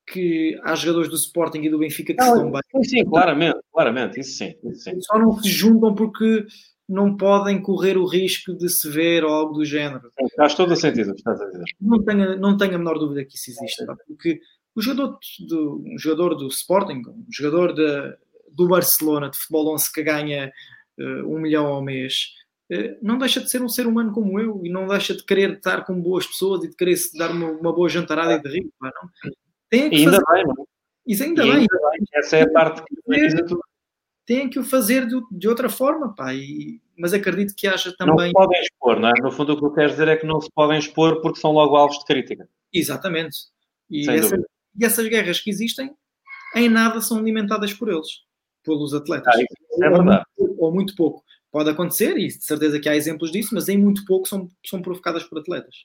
que 0.05 0.59
há 0.63 0.75
jogadores 0.75 1.09
do 1.09 1.15
Sporting 1.15 1.61
e 1.61 1.69
do 1.69 1.79
Benfica 1.79 2.13
que 2.13 2.19
não, 2.19 2.35
estão 2.35 2.51
bem. 2.51 2.61
Sim, 2.71 2.83
sim, 2.83 3.05
claramente, 3.05 3.59
claramente, 3.71 4.19
isso 4.19 4.37
sim, 4.37 4.53
isso 4.65 4.83
sim. 4.83 4.99
Só 5.01 5.17
não 5.17 5.41
se 5.41 5.49
juntam 5.49 5.95
porque 5.95 6.45
não 6.87 7.15
podem 7.15 7.61
correr 7.61 7.97
o 7.97 8.05
risco 8.05 8.53
de 8.53 8.69
se 8.69 8.89
ver 8.89 9.23
ou 9.23 9.31
algo 9.31 9.53
do 9.53 9.65
género. 9.65 10.11
Faz 10.35 10.53
todo 10.55 10.73
o 10.73 10.75
sentido, 10.75 11.13
estás 11.13 11.39
a 11.39 11.45
dizer. 11.45 11.63
Não 11.79 12.03
tenho, 12.03 12.37
não 12.37 12.57
tenho 12.57 12.75
a 12.75 12.77
menor 12.77 12.99
dúvida 12.99 13.23
que 13.25 13.35
isso 13.35 13.51
existe, 13.51 13.85
porque 14.07 14.39
o 14.75 14.81
jogador 14.81 15.17
do, 15.47 15.83
um 15.85 15.97
jogador 15.97 16.35
do 16.35 16.47
Sporting, 16.47 17.01
um 17.07 17.25
jogador 17.31 17.73
de, 17.73 18.17
do 18.51 18.67
Barcelona 18.67 19.29
de 19.29 19.37
futebol 19.37 19.73
11 19.73 19.91
que 19.93 20.03
ganha 20.03 20.51
uh, 20.99 21.33
um 21.33 21.39
milhão 21.39 21.67
ao 21.67 21.81
mês, 21.81 22.33
uh, 22.71 22.97
não 23.01 23.17
deixa 23.17 23.39
de 23.39 23.49
ser 23.49 23.61
um 23.61 23.69
ser 23.69 23.87
humano 23.87 24.11
como 24.11 24.39
eu 24.39 24.61
e 24.63 24.69
não 24.69 24.87
deixa 24.87 25.15
de 25.15 25.23
querer 25.23 25.53
estar 25.53 25.85
com 25.85 25.99
boas 26.01 26.25
pessoas 26.25 26.63
e 26.63 26.69
de 26.69 26.75
querer 26.75 26.97
dar 27.17 27.31
uma, 27.31 27.51
uma 27.51 27.73
boa 27.73 27.87
jantarada 27.87 28.33
e 28.33 28.41
de 28.41 28.49
rir. 28.49 28.69
Pá, 28.79 28.91
não? 28.95 29.09
Tem 29.69 29.89
que 29.89 29.95
ainda 29.97 30.11
fazer... 30.11 30.25
bem, 30.33 30.53
não? 30.55 30.67
Isso 31.05 31.23
ainda, 31.23 31.43
bem. 31.43 31.51
ainda 31.51 31.77
bem. 31.91 32.05
Essa 32.13 32.37
é 32.37 32.41
a 32.43 32.49
parte 32.49 32.83
que 32.83 32.95
tem 34.25 34.49
que 34.49 34.59
o 34.59 34.63
fazer 34.63 35.05
de, 35.07 35.19
de 35.31 35.47
outra 35.47 35.69
forma, 35.69 36.13
pá. 36.15 36.33
E 36.33 36.81
mas 36.97 37.13
acredito 37.13 37.55
que 37.55 37.67
haja 37.67 37.93
também. 37.97 38.31
Não 38.33 38.41
se 38.41 38.47
podem 38.47 38.61
expor, 38.61 38.99
não 38.99 39.09
é? 39.09 39.13
No 39.21 39.31
fundo, 39.31 39.53
o 39.53 39.57
que 39.57 39.65
eu 39.65 39.73
quero 39.73 39.89
dizer 39.89 40.07
é 40.07 40.15
que 40.15 40.25
não 40.25 40.39
se 40.39 40.49
podem 40.53 40.77
expor 40.77 41.21
porque 41.21 41.39
são 41.39 41.51
logo 41.51 41.75
alvos 41.75 41.99
de 41.99 42.05
crítica. 42.05 42.47
Exatamente. 42.71 43.37
E, 43.89 44.09
essa, 44.09 44.37
e 44.79 44.85
essas 44.85 45.07
guerras 45.07 45.39
que 45.39 45.49
existem, 45.49 45.91
em 46.55 46.69
nada 46.69 47.01
são 47.01 47.17
alimentadas 47.17 47.73
por 47.73 47.89
eles, 47.89 48.07
pelos 48.63 48.93
atletas. 48.93 49.33
Ah, 49.35 49.41
é 49.85 49.89
verdade. 49.89 50.23
Ou 50.37 50.47
muito, 50.47 50.63
ou 50.63 50.73
muito 50.73 50.95
pouco. 50.95 51.23
Pode 51.51 51.69
acontecer, 51.69 52.17
e 52.17 52.27
de 52.27 52.43
certeza 52.43 52.79
que 52.79 52.89
há 52.89 52.95
exemplos 52.95 53.31
disso, 53.31 53.53
mas 53.53 53.69
em 53.69 53.77
muito 53.77 54.05
pouco 54.05 54.27
são, 54.27 54.49
são 54.65 54.81
provocadas 54.81 55.23
por 55.23 55.39
atletas. 55.39 55.75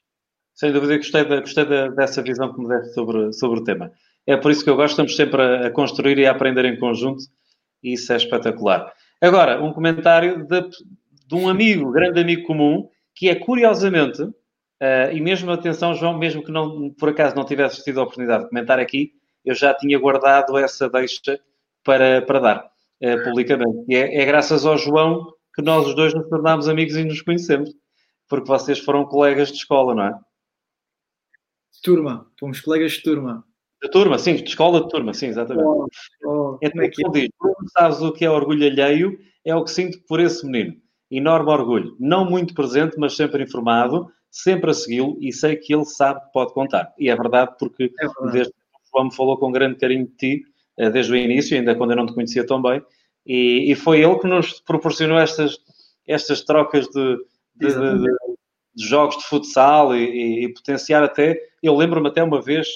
Sem 0.54 0.72
dúvida, 0.72 0.96
gostei, 0.96 1.24
gostei 1.24 1.64
de, 1.64 1.90
dessa 1.94 2.22
visão 2.22 2.52
que 2.52 2.60
me 2.60 2.68
deste 2.68 2.94
sobre, 2.94 3.32
sobre 3.32 3.60
o 3.60 3.64
tema. 3.64 3.92
É 4.26 4.36
por 4.36 4.50
isso 4.50 4.64
que 4.64 4.70
eu 4.70 4.76
gosto, 4.76 4.92
estamos 4.92 5.14
sempre 5.14 5.40
a, 5.40 5.66
a 5.66 5.70
construir 5.70 6.18
e 6.18 6.26
a 6.26 6.32
aprender 6.32 6.64
em 6.64 6.78
conjunto, 6.78 7.22
isso 7.82 8.12
é 8.12 8.16
espetacular. 8.16 8.92
Agora, 9.20 9.62
um 9.62 9.72
comentário 9.72 10.46
de, 10.46 10.60
de 11.26 11.34
um 11.34 11.48
amigo, 11.48 11.90
grande 11.90 12.20
amigo 12.20 12.46
comum, 12.46 12.88
que 13.14 13.28
é 13.28 13.34
curiosamente, 13.34 14.22
uh, 14.22 15.12
e 15.12 15.20
mesmo 15.20 15.50
atenção, 15.50 15.94
João, 15.94 16.16
mesmo 16.16 16.42
que 16.42 16.52
não, 16.52 16.90
por 16.90 17.08
acaso 17.08 17.34
não 17.34 17.44
tivesse 17.44 17.82
tido 17.82 18.00
a 18.00 18.04
oportunidade 18.04 18.44
de 18.44 18.50
comentar 18.50 18.78
aqui, 18.78 19.12
eu 19.44 19.54
já 19.54 19.74
tinha 19.74 19.98
guardado 19.98 20.56
essa 20.56 20.88
deixa 20.88 21.40
para, 21.82 22.22
para 22.22 22.38
dar 22.38 22.70
uh, 23.02 23.24
publicamente. 23.24 23.84
E 23.88 23.96
é, 23.96 24.22
é, 24.22 24.24
graças 24.24 24.64
ao 24.64 24.78
João 24.78 25.32
que 25.54 25.62
nós 25.62 25.86
os 25.86 25.94
dois 25.94 26.14
nos 26.14 26.28
tornámos 26.28 26.68
amigos 26.68 26.94
e 26.96 27.04
nos 27.04 27.22
conhecemos, 27.22 27.70
porque 28.28 28.46
vocês 28.46 28.78
foram 28.78 29.04
colegas 29.04 29.48
de 29.48 29.56
escola, 29.56 29.94
não 29.94 30.04
é? 30.04 30.20
Turma, 31.82 32.30
fomos 32.38 32.60
colegas 32.60 32.92
de 32.92 33.02
turma. 33.02 33.44
De 33.82 33.90
turma, 33.90 34.18
sim, 34.18 34.34
de 34.34 34.44
escola 34.44 34.82
de 34.82 34.88
turma, 34.88 35.14
sim, 35.14 35.26
exatamente. 35.26 35.66
Oh, 35.66 35.88
oh, 36.24 36.58
então, 36.60 36.82
é 36.82 36.88
que 36.88 37.06
é? 37.06 37.10
diz, 37.10 37.28
sabes 37.76 38.00
o 38.00 38.12
que 38.12 38.24
é 38.24 38.30
orgulho 38.30 38.66
alheio? 38.66 39.18
É 39.44 39.54
o 39.54 39.62
que 39.62 39.70
sinto 39.70 40.00
por 40.06 40.20
esse 40.20 40.44
menino. 40.44 40.76
Enorme 41.10 41.50
orgulho. 41.50 41.96
Não 41.98 42.28
muito 42.28 42.54
presente, 42.54 42.96
mas 42.98 43.14
sempre 43.14 43.42
informado, 43.42 44.10
sempre 44.30 44.70
a 44.70 44.74
segui-lo 44.74 45.16
e 45.20 45.32
sei 45.32 45.56
que 45.56 45.72
ele 45.72 45.84
sabe 45.84 46.20
que 46.20 46.32
pode 46.32 46.52
contar. 46.52 46.92
E 46.98 47.08
é 47.08 47.16
verdade, 47.16 47.52
porque 47.58 47.84
é 47.84 48.06
verdade. 48.06 48.32
desde 48.32 48.52
que 48.52 48.58
o 48.58 48.90
João 48.92 49.04
me 49.06 49.14
falou 49.14 49.38
com 49.38 49.52
grande 49.52 49.76
carinho 49.76 50.06
de 50.06 50.16
ti, 50.16 50.42
eh, 50.76 50.90
desde 50.90 51.12
o 51.12 51.16
início, 51.16 51.56
ainda 51.56 51.74
quando 51.74 51.92
eu 51.92 51.96
não 51.96 52.06
te 52.06 52.14
conhecia 52.14 52.44
tão 52.44 52.60
bem, 52.60 52.82
e, 53.24 53.70
e 53.70 53.74
foi 53.74 54.00
ele 54.00 54.18
que 54.18 54.26
nos 54.26 54.60
proporcionou 54.60 55.18
estas, 55.18 55.58
estas 56.06 56.42
trocas 56.42 56.88
de, 56.88 57.16
de, 57.54 57.68
de, 57.68 58.02
de 58.74 58.86
jogos 58.86 59.18
de 59.18 59.24
futsal 59.24 59.94
e, 59.94 60.04
e, 60.04 60.44
e 60.44 60.52
potenciar 60.52 61.02
até. 61.02 61.38
Eu 61.62 61.76
lembro-me 61.76 62.08
até 62.08 62.22
uma 62.22 62.40
vez 62.40 62.68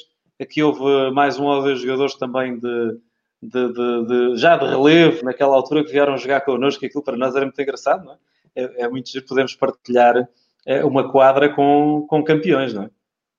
Aqui 0.43 0.63
houve 0.63 1.15
mais 1.15 1.39
um 1.39 1.45
ou 1.45 1.63
dois 1.63 1.81
jogadores 1.81 2.17
também 2.17 2.59
de, 2.59 2.99
de, 3.41 3.73
de, 3.73 4.07
de, 4.07 4.37
já 4.37 4.57
de 4.57 4.67
relevo, 4.67 5.25
naquela 5.25 5.55
altura, 5.55 5.85
que 5.85 5.93
vieram 5.93 6.19
jogar 6.19 6.41
connosco, 6.41 6.85
aquilo 6.85 7.05
para 7.05 7.17
nós 7.17 7.37
era 7.37 7.45
muito 7.45 7.63
engraçado, 7.63 8.05
não 8.05 8.13
é? 8.13 8.17
É, 8.55 8.83
é 8.83 8.89
muito 8.89 9.09
giro, 9.09 9.25
podemos 9.25 9.55
partilhar 9.55 10.29
é, 10.67 10.85
uma 10.85 11.11
quadra 11.11 11.49
com, 11.55 12.05
com 12.09 12.25
campeões, 12.25 12.75
não 12.75 12.83
é? 12.83 12.91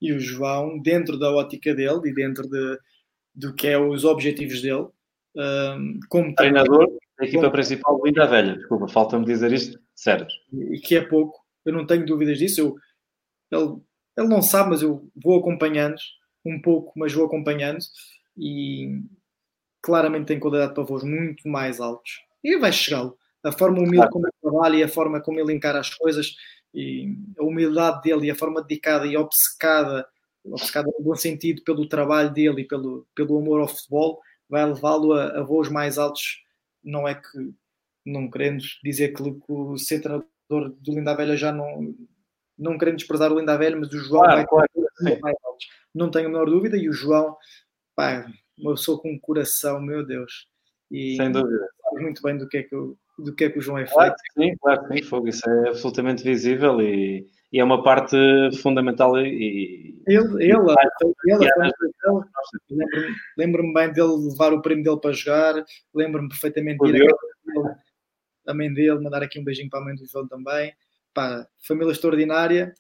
E 0.02 0.14
o 0.14 0.20
João, 0.20 0.80
dentro 0.80 1.20
da 1.20 1.32
ótica 1.32 1.74
dele 1.74 2.02
e 2.06 2.14
dentro 2.14 2.48
de, 2.50 2.80
do 3.36 3.54
que 3.54 3.68
é 3.68 3.78
os 3.78 4.06
objetivos 4.06 4.62
dele, 4.62 4.88
um, 5.36 6.00
como 6.10 6.34
treinador 6.34 6.88
da 7.20 7.26
equipa 7.26 7.42
como... 7.42 7.52
principal 7.52 7.98
do 7.98 8.06
Linda 8.06 8.26
Velha, 8.26 8.56
desculpa, 8.56 8.88
falta-me 8.88 9.26
dizer 9.26 9.52
isto, 9.52 9.78
sério. 9.94 10.26
E 10.52 10.80
que 10.80 10.96
é 10.96 11.02
pouco, 11.02 11.40
eu 11.66 11.74
não 11.74 11.86
tenho 11.86 12.06
dúvidas 12.06 12.38
disso, 12.38 12.62
eu, 12.62 12.76
ele, 13.52 13.82
ele 14.18 14.28
não 14.28 14.42
sabe, 14.42 14.72
mas 14.72 14.82
eu 14.82 15.10
vou 15.22 15.40
acompanhando 15.40 15.96
um 16.46 16.62
pouco, 16.62 16.92
mas 16.96 17.14
vou 17.14 17.26
acompanhando 17.26 17.80
e 18.38 19.02
claramente 19.82 20.28
tem 20.28 20.40
qualidade 20.40 20.74
para 20.74 20.84
voos 20.84 21.04
muito 21.04 21.48
mais 21.48 21.80
altos. 21.80 22.22
E 22.44 22.58
vai 22.58 22.72
chegá-lo. 22.72 23.18
A 23.44 23.52
forma 23.52 23.80
humilde 23.80 24.10
como 24.10 24.26
ele 24.26 24.34
trabalha 24.42 24.78
e 24.78 24.84
a 24.84 24.88
forma 24.88 25.22
como 25.22 25.40
ele 25.40 25.54
encara 25.54 25.80
as 25.80 25.94
coisas 25.94 26.36
e 26.74 27.14
a 27.38 27.44
humildade 27.44 28.02
dele 28.02 28.28
e 28.28 28.32
a 28.32 28.36
forma 28.36 28.62
dedicada 28.62 29.06
e 29.06 29.18
obcecada, 29.18 30.08
obcecada 30.44 30.90
no 30.98 31.04
bom 31.04 31.16
sentido 31.16 31.62
pelo 31.64 31.88
trabalho 31.88 32.32
dele 32.32 32.62
e 32.62 32.68
pelo, 32.68 33.06
pelo 33.14 33.38
amor 33.38 33.60
ao 33.60 33.68
futebol, 33.68 34.22
vai 34.50 34.66
levá-lo 34.66 35.14
a, 35.14 35.40
a 35.40 35.44
voos 35.44 35.70
mais 35.70 35.98
altos. 35.98 36.42
Não 36.82 37.08
é 37.08 37.16
que, 37.16 37.54
não 38.06 38.30
querendo 38.30 38.64
dizer 38.84 39.14
que, 39.14 39.22
o 39.50 39.78
ser 39.78 40.00
treinador 40.00 40.30
do 40.50 40.94
Linda 40.94 41.14
Velha 41.14 41.36
já 41.36 41.52
não, 41.52 41.94
não 42.58 42.78
querendo 42.78 42.98
desprezar 42.98 43.32
o 43.32 43.40
Linda 43.40 43.58
Velha, 43.58 43.76
mas 43.76 43.90
o 43.90 44.00
João 44.00 44.22
claro, 44.22 44.36
vai 44.36 44.46
claro, 44.48 45.22
mais 45.22 45.36
altos 45.44 45.68
não 45.94 46.10
tenho 46.10 46.28
a 46.28 46.30
menor 46.30 46.46
dúvida. 46.46 46.78
E 46.78 46.90
o 46.90 46.94
João, 46.94 47.36
pá, 47.96 48.26
uma 48.58 48.72
pessoa 48.72 49.00
com 49.00 49.12
um 49.12 49.20
coração, 49.20 49.82
meu 49.82 50.06
Deus. 50.06 50.48
E 50.92 51.16
Sem 51.16 51.32
dúvida. 51.32 51.68
Sabe 51.84 52.02
muito 52.02 52.22
bem 52.22 52.38
do 52.38 52.48
que 52.48 52.58
é 52.58 52.64
que, 52.64 52.76
eu, 52.76 52.98
do 53.18 53.36
que, 53.36 53.46
é 53.46 53.50
que 53.50 53.60
o 53.60 53.62
João 53.62 53.78
é 53.78 53.86
feito. 53.86 53.96
Claro 53.96 54.16
sim, 54.38 54.56
claro 54.58 54.88
que 54.88 54.94
sim, 54.96 55.04
fogo. 55.04 55.28
Isso 55.28 55.50
é 55.50 55.70
absolutamente 55.70 56.24
visível 56.24 56.82
e, 56.82 57.28
e 57.52 57.60
é 57.60 57.64
uma 57.64 57.84
parte 57.84 58.16
fundamental. 58.62 59.18
E, 59.20 59.96
ele, 60.06 60.44
ele, 60.44 60.76
ele, 61.26 61.46
ele 61.46 63.06
lembro-me 63.38 63.74
bem 63.74 63.92
dele 63.92 64.30
levar 64.30 64.54
o 64.54 64.62
primo 64.62 64.84
dele 64.84 65.00
para 65.00 65.14
jogar, 65.14 65.66
lembro-me 65.94 66.30
perfeitamente 66.30 66.80
dele, 66.92 67.14
a 68.46 68.54
mãe 68.54 68.74
dele, 68.74 69.00
mandar 69.00 69.24
aqui 69.24 69.40
um 69.40 69.44
beijinho 69.44 69.70
para 69.70 69.80
a 69.80 69.84
mãe 69.84 69.96
do 69.96 70.06
João 70.06 70.28
também. 70.28 70.74
Pá, 71.14 71.48
família 71.60 71.92
extraordinária 71.92 72.74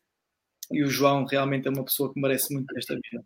e 0.73 0.83
o 0.83 0.87
João 0.87 1.25
realmente 1.25 1.67
é 1.67 1.71
uma 1.71 1.83
pessoa 1.83 2.11
que 2.13 2.19
merece 2.19 2.53
muito 2.53 2.77
esta 2.77 2.95
vida. 2.95 3.23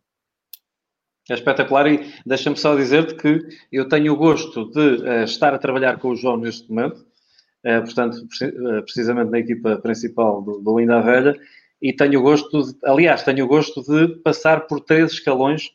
É 1.30 1.34
espetacular 1.34 1.88
e 1.88 2.13
deixa-me 2.25 2.56
só 2.56 2.74
dizer-te 2.75 3.16
que 3.16 3.46
eu 3.72 3.88
tenho 3.89 4.13
o 4.13 4.16
gosto 4.16 4.72
de 4.72 5.04
uh, 5.04 5.24
estar 5.24 5.54
a 5.54 5.58
trabalhar 5.58 6.00
com 6.00 6.10
o 6.10 6.16
João 6.16 6.38
neste 6.38 6.70
momento, 6.70 7.06
uh, 7.66 7.84
portanto, 7.84 8.16
uh, 8.16 8.84
precisamente 8.84 9.30
na 9.30 9.39
equipa 9.39 9.77
principal 9.77 10.42
do, 10.42 10.60
do 10.60 10.80
Linda 10.80 11.01
Velha, 11.01 11.38
e 11.82 11.92
tenho 11.92 12.22
o 12.22 12.24
gosto, 12.24 12.63
de, 12.63 12.77
aliás, 12.86 13.24
tenho 13.24 13.44
o 13.44 13.48
gosto 13.48 13.84
de 13.84 14.16
passar 14.22 14.68
por 14.68 14.80
três 14.80 15.12
escalões, 15.12 15.70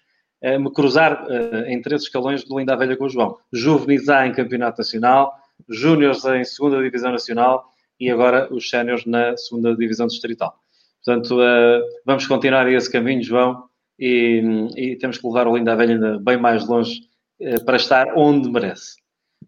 me 0.58 0.72
cruzar 0.72 1.24
em 1.68 1.80
três 1.80 2.02
escalões 2.02 2.42
do 2.42 2.58
Linda 2.58 2.74
Velha 2.74 2.96
com 2.96 3.04
o 3.04 3.08
João. 3.08 3.38
Juvenis 3.52 4.08
A 4.08 4.26
em 4.26 4.32
Campeonato 4.32 4.78
Nacional, 4.78 5.32
Júniores 5.68 6.24
em 6.24 6.42
Segunda 6.42 6.82
Divisão 6.82 7.12
Nacional 7.12 7.70
e 8.00 8.10
agora 8.10 8.52
os 8.52 8.68
Séniores 8.68 9.06
na 9.06 9.36
Segunda 9.36 9.76
Divisão 9.76 10.08
Distrital. 10.08 10.58
Portanto, 11.04 11.40
uh, 11.40 11.82
vamos 12.06 12.26
continuar 12.26 12.70
esse 12.70 12.90
caminho, 12.90 13.22
João, 13.22 13.64
e, 13.98 14.68
e, 14.76 14.96
temos 14.96 15.18
que 15.18 15.26
levar 15.26 15.48
o 15.48 15.56
Linda 15.56 15.74
Velha 15.74 15.94
ainda 15.94 16.18
bem 16.20 16.36
mais 16.36 16.66
longe 16.66 17.00
uh, 17.40 17.64
para 17.64 17.76
estar 17.76 18.14
onde 18.16 18.48
merece. 18.50 18.96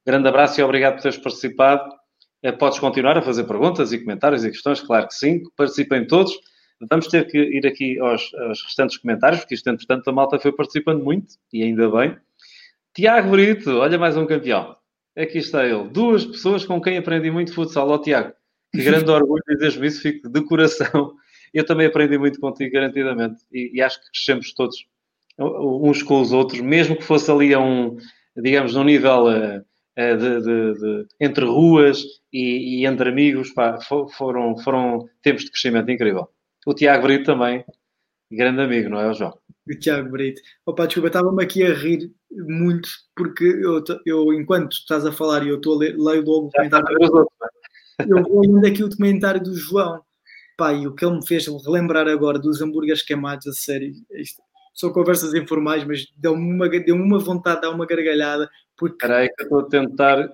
Grande 0.04 0.28
abraço 0.28 0.61
e 0.61 0.64
obrigado 0.64 0.94
por 0.94 1.02
teres 1.02 1.18
participado. 1.18 1.88
Uh, 2.44 2.56
podes 2.58 2.78
continuar 2.80 3.16
a 3.16 3.23
fazer 3.23 3.44
perguntas 3.44 3.92
e 3.92 3.99
comentários 3.99 4.44
e 4.44 4.50
questões, 4.50 4.80
claro 4.80 5.06
que 5.06 5.14
sim, 5.14 5.42
participem 5.56 6.06
todos. 6.06 6.32
Vamos 6.90 7.06
ter 7.06 7.26
que 7.28 7.38
ir 7.38 7.66
aqui 7.66 7.99
aos, 8.00 8.34
aos 8.34 8.62
restantes 8.62 8.96
comentários, 8.96 9.40
porque 9.40 9.54
isto, 9.54 9.70
entretanto, 9.70 10.11
a 10.11 10.12
malta 10.12 10.38
foi 10.40 10.52
participando 10.52 11.04
muito, 11.04 11.34
e 11.52 11.62
ainda 11.62 11.88
bem. 11.88 12.16
Tiago 12.92 13.30
Brito, 13.30 13.78
olha 13.78 13.96
mais 13.96 14.16
um 14.16 14.26
campeão. 14.26 14.76
Aqui 15.16 15.38
está 15.38 15.64
ele. 15.64 15.88
Duas 15.88 16.25
pessoas 16.25 16.64
com 16.64 16.80
quem 16.82 16.99
aprendi 16.99 17.30
muito 17.30 17.54
futsal. 17.54 17.88
Ó, 17.88 17.94
oh, 17.94 17.99
Tiago, 18.00 18.32
que 18.73 18.82
grande 18.82 19.08
orgulho 19.11 19.42
dizer-me 19.49 19.87
isso, 19.87 20.02
fico 20.02 20.28
de 20.28 20.44
coração 20.44 21.14
eu 21.54 21.64
também 21.64 21.87
aprendi 21.87 22.18
muito 22.18 22.40
contigo, 22.40 22.73
garantidamente, 22.73 23.42
e, 23.52 23.70
e, 23.75 23.80
acho 23.80 24.00
que 24.00 24.11
crescemos 24.11 24.52
todos 24.52 24.76
uns 25.38 26.02
com 26.02 26.20
os 26.20 26.32
outros, 26.32 26.61
mesmo 26.61 26.96
que 26.96 27.04
fosse 27.04 27.30
ali 27.30 27.54
a 27.54 27.61
um, 27.61 27.96
digamos, 28.37 28.75
num 28.75 28.84
nível 28.84 29.25
uh, 29.25 29.58
uh, 29.58 30.16
de, 30.16 30.40
de, 30.42 30.80
de, 30.80 31.06
entre 31.20 31.44
ruas 31.44 32.02
e, 32.32 32.80
e 32.80 32.87
entre 32.87 33.08
amigos, 33.08 33.50
pá, 33.50 33.80
for, 33.80 34.08
foram, 34.11 34.56
foram 34.58 35.08
tempos 35.23 35.44
de 35.44 35.50
crescimento 35.50 35.90
incrível. 35.90 36.28
O 36.66 36.75
Tiago 36.75 37.04
Brito 37.04 37.25
também, 37.25 37.64
grande 38.30 38.62
amigo, 38.62 38.88
não 38.88 39.00
é, 39.00 39.12
João? 39.14 39.37
O 39.68 39.78
Tiago 39.78 40.11
Brito. 40.11 40.40
Opa, 40.66 40.87
desculpa, 40.87 41.08
estava-me 41.08 41.42
aqui 41.42 41.64
a 41.64 41.73
rir 41.73 42.12
muito, 42.30 42.88
porque 43.16 43.44
eu, 43.44 43.82
eu 44.04 44.32
enquanto 44.32 44.73
estás 44.73 45.06
a 45.06 45.12
falar 45.12 45.44
e 45.44 45.49
eu 45.49 45.56
estou 45.56 45.75
a 45.75 45.78
ler, 45.78 45.96
leio 45.96 46.25
logo 46.25 46.46
o 46.46 46.50
comentário. 46.50 46.87
É? 47.99 48.04
Eu 48.08 48.23
vou 48.23 48.40
lendo 48.40 48.66
aqui 48.66 48.82
o 48.82 48.90
comentário 48.90 49.42
do 49.42 49.54
João 49.54 50.02
Pá, 50.56 50.73
e 50.73 50.87
o 50.87 50.94
que 50.94 51.04
ele 51.04 51.16
me 51.16 51.26
fez 51.26 51.46
relembrar 51.46 52.06
agora 52.08 52.38
dos 52.38 52.61
hambúrgueres 52.62 53.02
queimados, 53.02 53.46
a 53.46 53.52
sério, 53.52 53.92
isto, 54.12 54.40
são 54.75 54.92
conversas 54.92 55.32
informais, 55.34 55.84
mas 55.84 56.06
deu-me 56.16 56.52
uma, 56.52 56.68
deu 56.68 56.96
uma 56.96 57.18
vontade 57.18 57.56
de 57.56 57.62
dar 57.62 57.70
uma 57.70 57.87
gargalhada. 57.87 58.50
Porque 58.76 58.96
Espera 58.96 59.18
aí 59.18 59.28
que 59.28 59.42
eu 59.42 59.44
estou 59.44 59.61
a 59.61 59.68
tentar. 59.68 60.28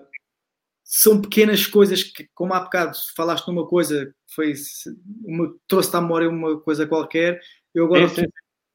São 0.83 1.21
pequenas 1.21 1.67
coisas 1.67 2.03
que, 2.03 2.27
como 2.35 2.55
há 2.55 2.61
bocado 2.61 2.97
falaste 3.15 3.47
numa 3.47 3.67
coisa, 3.67 4.13
foi 4.35 4.55
uma, 5.25 5.55
trouxe-te 5.69 5.97
à 5.97 6.01
memória 6.01 6.29
uma 6.29 6.59
coisa 6.61 6.87
qualquer, 6.87 7.39
eu 7.75 7.85
agora. 7.85 8.09
Sim. 8.09 8.25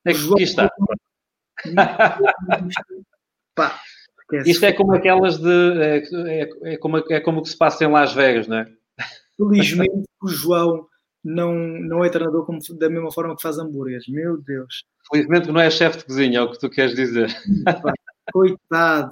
É 0.05 0.11
que 0.11 0.19
João, 0.19 0.39
está. 0.39 0.69
Pá, 3.55 3.79
Isto 4.45 4.65
é 4.65 4.73
como 4.73 4.93
aquelas 4.93 5.39
de. 5.39 5.81
É, 5.81 5.97
é, 5.97 6.73
é, 6.73 6.77
como, 6.77 6.97
é 6.97 7.19
como 7.19 7.39
o 7.39 7.43
que 7.43 7.49
se 7.49 7.57
passa 7.57 7.83
em 7.83 7.91
Las 7.91 8.13
Vegas, 8.13 8.47
não 8.47 8.59
é? 8.59 8.71
Felizmente 9.35 10.05
o 10.21 10.27
João 10.27 10.87
não, 11.25 11.55
não 11.55 12.05
é 12.05 12.09
treinador 12.09 12.45
como, 12.45 12.59
da 12.77 12.87
mesma 12.87 13.11
forma 13.11 13.35
que 13.35 13.41
faz 13.41 13.57
hambúrgueres. 13.57 14.07
Meu 14.07 14.37
Deus. 14.37 14.83
Felizmente 15.11 15.51
não 15.51 15.59
é 15.59 15.71
chefe 15.71 15.97
de 15.97 16.05
cozinha, 16.05 16.37
é 16.37 16.41
o 16.43 16.51
que 16.51 16.59
tu 16.59 16.69
queres 16.69 16.93
dizer. 16.93 17.35
Coitado. 18.31 19.11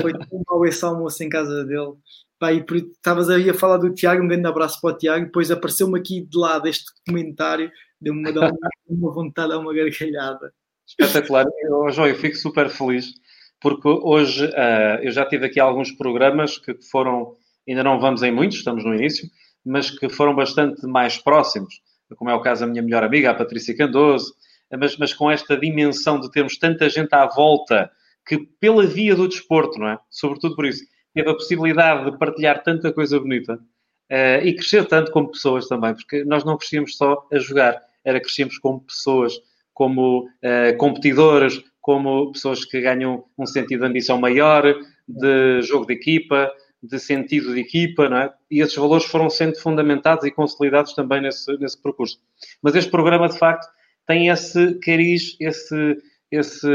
Foi 0.00 0.12
tão 0.12 0.42
mau 0.48 0.64
esse 0.64 0.82
almoço 0.82 1.22
em 1.22 1.28
casa 1.28 1.64
dele. 1.64 1.92
Pá, 2.38 2.52
e 2.52 2.64
estavas 2.64 3.28
aí 3.28 3.50
a 3.50 3.54
falar 3.54 3.76
do 3.76 3.92
Tiago, 3.92 4.22
um 4.22 4.28
grande 4.28 4.46
abraço 4.46 4.80
para 4.80 4.94
o 4.94 4.96
Tiago, 4.96 5.26
depois 5.26 5.50
apareceu-me 5.50 5.98
aqui 5.98 6.22
de 6.22 6.38
lado 6.38 6.66
este 6.66 6.86
comentário, 7.06 7.70
deu-me 8.00 8.30
uma, 8.30 8.50
uma 8.88 9.12
vontade, 9.12 9.52
uma 9.52 9.74
gargalhada. 9.74 10.50
Espetacular. 10.88 11.44
Eu, 11.62 11.90
João, 11.90 12.08
eu 12.08 12.14
fico 12.14 12.36
super 12.36 12.70
feliz, 12.70 13.12
porque 13.60 13.88
hoje 13.88 14.46
uh, 14.46 15.02
eu 15.02 15.10
já 15.10 15.26
tive 15.26 15.44
aqui 15.44 15.60
alguns 15.60 15.92
programas 15.92 16.56
que 16.56 16.74
foram, 16.90 17.36
ainda 17.68 17.84
não 17.84 18.00
vamos 18.00 18.22
em 18.22 18.32
muitos, 18.32 18.56
estamos 18.56 18.84
no 18.86 18.94
início, 18.94 19.28
mas 19.64 19.90
que 19.90 20.08
foram 20.08 20.34
bastante 20.34 20.86
mais 20.86 21.18
próximos, 21.18 21.80
como 22.16 22.30
é 22.30 22.34
o 22.34 22.40
caso 22.40 22.62
da 22.62 22.66
minha 22.66 22.82
melhor 22.82 23.04
amiga, 23.04 23.30
a 23.30 23.34
Patrícia 23.34 23.76
Candoso, 23.76 24.34
mas, 24.78 24.96
mas 24.96 25.12
com 25.12 25.30
esta 25.30 25.56
dimensão 25.56 26.20
de 26.20 26.30
termos 26.30 26.56
tanta 26.58 26.88
gente 26.88 27.12
à 27.14 27.26
volta 27.26 27.90
que 28.26 28.38
pela 28.60 28.86
via 28.86 29.14
do 29.14 29.28
desporto, 29.28 29.78
não 29.78 29.88
é? 29.88 29.98
Sobretudo 30.08 30.54
por 30.54 30.64
isso, 30.64 30.84
teve 31.14 31.28
a 31.28 31.34
possibilidade 31.34 32.10
de 32.10 32.18
partilhar 32.18 32.62
tanta 32.62 32.92
coisa 32.92 33.18
bonita 33.18 33.54
uh, 33.54 34.44
e 34.44 34.54
crescer 34.54 34.86
tanto 34.86 35.10
como 35.10 35.30
pessoas 35.30 35.66
também, 35.66 35.94
porque 35.94 36.24
nós 36.24 36.44
não 36.44 36.56
crescíamos 36.56 36.96
só 36.96 37.26
a 37.32 37.38
jogar, 37.38 37.80
era 38.04 38.20
crescíamos 38.20 38.58
como 38.58 38.80
pessoas, 38.80 39.34
como 39.74 40.24
uh, 40.24 40.76
competidoras, 40.78 41.62
como 41.80 42.30
pessoas 42.32 42.64
que 42.64 42.80
ganham 42.80 43.24
um 43.38 43.46
sentido 43.46 43.80
de 43.80 43.86
ambição 43.86 44.18
maior, 44.20 44.62
de 45.08 45.62
jogo 45.62 45.86
de 45.86 45.94
equipa, 45.94 46.52
de 46.82 46.98
sentido 46.98 47.54
de 47.54 47.60
equipa, 47.60 48.08
não 48.08 48.16
é? 48.18 48.32
E 48.50 48.60
esses 48.60 48.74
valores 48.74 49.04
foram 49.04 49.28
sendo 49.28 49.58
fundamentados 49.58 50.24
e 50.24 50.30
consolidados 50.30 50.94
também 50.94 51.20
nesse, 51.20 51.52
nesse 51.58 51.80
percurso. 51.80 52.18
Mas 52.62 52.74
este 52.74 52.90
programa, 52.90 53.28
de 53.28 53.38
facto, 53.38 53.66
tem 54.06 54.28
esse 54.28 54.74
cariz, 54.80 55.36
esse, 55.38 55.98
esse 56.30 56.68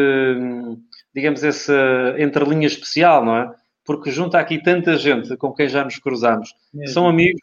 digamos, 1.13 1.43
esse 1.43 1.73
entrelinha 2.19 2.67
especial, 2.67 3.25
não 3.25 3.37
é? 3.37 3.55
Porque 3.83 4.11
junta 4.11 4.39
aqui 4.39 4.61
tanta 4.61 4.97
gente 4.97 5.35
com 5.37 5.53
quem 5.53 5.69
já 5.69 5.83
nos 5.83 5.97
cruzamos, 5.97 6.53
são 6.87 7.07
amigos, 7.07 7.41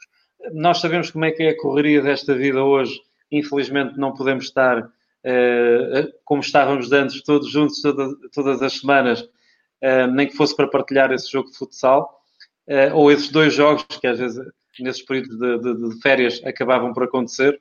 nós 0.52 0.80
sabemos 0.80 1.10
como 1.10 1.24
é 1.24 1.30
que 1.30 1.42
é 1.42 1.50
a 1.50 1.56
correria 1.56 2.02
desta 2.02 2.34
vida 2.34 2.62
hoje, 2.62 3.00
infelizmente 3.30 3.96
não 3.96 4.12
podemos 4.12 4.44
estar 4.44 4.78
uh, 4.78 6.12
como 6.24 6.42
estávamos 6.42 6.90
antes, 6.92 7.22
todos 7.22 7.50
juntos 7.50 7.80
toda, 7.80 8.08
todas 8.34 8.60
as 8.60 8.80
semanas, 8.80 9.22
uh, 9.22 10.06
nem 10.12 10.26
que 10.26 10.36
fosse 10.36 10.54
para 10.54 10.68
partilhar 10.68 11.12
esse 11.12 11.30
jogo 11.30 11.50
de 11.50 11.56
futsal, 11.56 12.21
uh, 12.68 12.94
ou 12.94 13.10
esses 13.10 13.30
dois 13.30 13.54
jogos 13.54 13.84
que 13.84 14.06
às 14.06 14.18
vezes 14.18 14.44
nesses 14.80 15.02
períodos 15.02 15.38
de, 15.38 15.58
de, 15.58 15.88
de 15.88 16.00
férias 16.00 16.40
acabavam 16.44 16.92
por 16.92 17.04
acontecer, 17.04 17.60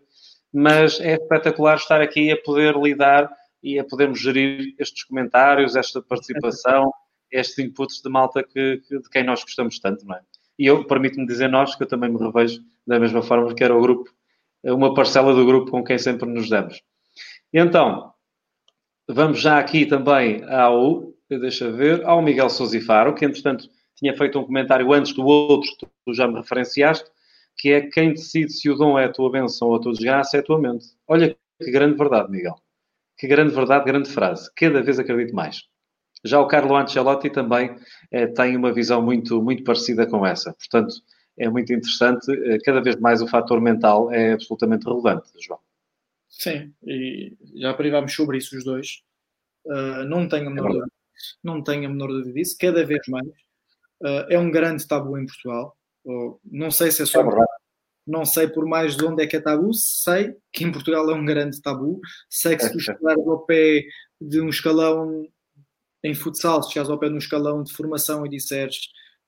mas 0.54 1.00
é 1.00 1.14
espetacular 1.14 1.76
estar 1.76 2.02
aqui 2.02 2.32
a 2.32 2.38
poder 2.38 2.76
lidar 2.76 3.32
e 3.64 3.80
a 3.80 3.84
podermos 3.84 4.20
gerir 4.20 4.74
estes 4.80 5.04
comentários, 5.04 5.76
esta 5.76 6.02
participação, 6.02 6.92
estes 7.32 7.60
inputs 7.60 8.02
de 8.02 8.10
malta 8.10 8.44
que, 8.44 8.82
que, 8.88 9.00
de 9.00 9.10
quem 9.10 9.24
nós 9.24 9.44
gostamos 9.44 9.80
tanto, 9.80 10.06
não 10.06 10.16
é? 10.16 10.22
E 10.58 10.66
eu, 10.66 10.86
permito-me 10.86 11.26
dizer 11.26 11.48
nós, 11.48 11.76
que 11.76 11.84
eu 11.84 11.88
também 11.88 12.10
me 12.10 12.20
revejo 12.20 12.62
da 12.86 13.00
mesma 13.00 13.22
forma 13.22 13.54
que 13.54 13.64
era 13.64 13.76
o 13.76 13.82
grupo, 13.82 14.10
uma 14.64 14.94
parcela 14.94 15.34
do 15.34 15.46
grupo 15.46 15.72
com 15.72 15.84
quem 15.84 15.98
sempre 15.98 16.30
nos 16.30 16.50
damos. 16.50 16.82
Então, 17.54 18.14
vamos 19.08 19.40
já 19.40 19.58
aqui 19.58 19.86
também 19.86 20.44
ao, 20.50 21.14
deixa 21.30 21.72
ver, 21.72 22.06
ao 22.06 22.22
Miguel 22.22 22.50
Faro, 22.86 23.14
que 23.16 23.26
entretanto 23.26 23.70
tinha 24.02 24.18
feito 24.18 24.40
um 24.40 24.44
comentário 24.44 24.92
antes 24.92 25.14
do 25.14 25.24
outro, 25.24 25.70
que 25.78 25.86
tu 26.06 26.14
já 26.14 26.28
me 26.28 26.36
referenciaste, 26.36 27.10
que 27.56 27.72
é 27.72 27.82
quem 27.82 28.14
decide 28.14 28.52
se 28.52 28.70
o 28.70 28.76
dom 28.76 28.98
é 28.98 29.06
a 29.06 29.12
tua 29.12 29.32
bênção 29.32 29.68
ou 29.68 29.76
a 29.76 29.80
tua 29.80 29.92
desgraça 29.92 30.38
é 30.38 30.40
a 30.40 30.44
tua 30.44 30.60
mente. 30.60 30.86
Olha 31.08 31.36
que 31.60 31.72
grande 31.72 31.96
verdade, 31.96 32.32
Miguel. 32.32 32.56
Que 33.18 33.28
grande 33.28 33.54
verdade, 33.54 33.86
grande 33.86 34.10
frase. 34.10 34.50
Cada 34.56 34.82
vez 34.82 34.98
acredito 34.98 35.36
mais. 35.36 35.62
Já 36.24 36.40
o 36.40 36.48
Carlo 36.48 36.76
Ancelotti 36.76 37.30
também 37.30 37.76
eh, 38.12 38.28
tem 38.28 38.58
uma 38.58 38.74
visão 38.74 39.02
muito, 39.02 39.42
muito 39.42 39.64
parecida 39.64 40.08
com 40.08 40.26
essa. 40.26 40.54
Portanto, 40.54 40.96
é 41.38 41.48
muito 41.50 41.72
interessante. 41.72 42.32
Eh, 42.32 42.58
cada 42.64 42.82
vez 42.82 42.96
mais 42.96 43.22
o 43.22 43.28
fator 43.28 43.62
mental 43.62 44.12
é 44.12 44.34
absolutamente 44.34 44.86
relevante, 44.86 45.30
João. 45.40 45.60
Sim, 46.30 46.74
e 46.84 47.36
já 47.56 47.74
privámos 47.74 48.14
sobre 48.14 48.38
isso 48.38 48.58
os 48.58 48.64
dois. 48.64 49.04
Uh, 49.66 50.04
não 50.06 50.28
tenho 50.28 50.48
a 50.48 50.50
menor 50.50 50.70
é 50.70 50.74
dúvida 50.74 50.92
disso. 51.14 51.38
Não 51.44 51.64
tenho 51.64 51.86
a 51.86 51.90
menor 51.90 52.08
dúvida 52.08 52.34
disso. 52.34 52.58
Cada 52.60 52.84
vez 52.86 53.02
mais. 53.08 53.28
Uh, 54.02 54.26
é 54.30 54.40
um 54.40 54.50
grande 54.50 54.88
tabu 54.88 55.18
em 55.18 55.26
Portugal. 55.26 55.78
não 56.44 56.72
sei 56.72 56.92
se 56.92 57.04
é 57.04 57.06
só. 57.06 57.22
É 57.22 57.46
não 58.06 58.26
sei 58.26 58.48
por 58.48 58.66
mais 58.66 58.98
de 58.98 59.06
onde 59.06 59.24
é 59.24 59.28
que 59.28 59.36
é 59.36 59.40
tabu, 59.40 59.74
sei 59.74 60.36
que 60.52 60.64
em 60.64 60.72
Portugal 60.72 61.10
é 61.10 61.14
um 61.14 61.26
grande 61.26 61.62
tabu. 61.62 62.00
Sei 62.30 62.56
que 62.56 62.64
se 62.64 62.72
tu 62.72 62.80
chegares 62.80 63.28
ao 63.28 63.46
pé 63.46 63.84
de 64.20 64.42
um 64.42 64.50
escalão 64.50 65.28
em 66.04 66.14
futsal, 66.16 66.64
se 66.64 66.72
chegares 66.72 66.90
ao 66.90 66.98
pé 66.98 67.10
de 67.10 67.16
um 67.16 67.20
escalão 67.20 67.64
de 67.64 67.72
formação 67.72 68.26
e 68.26 68.30
disseres 68.30 68.78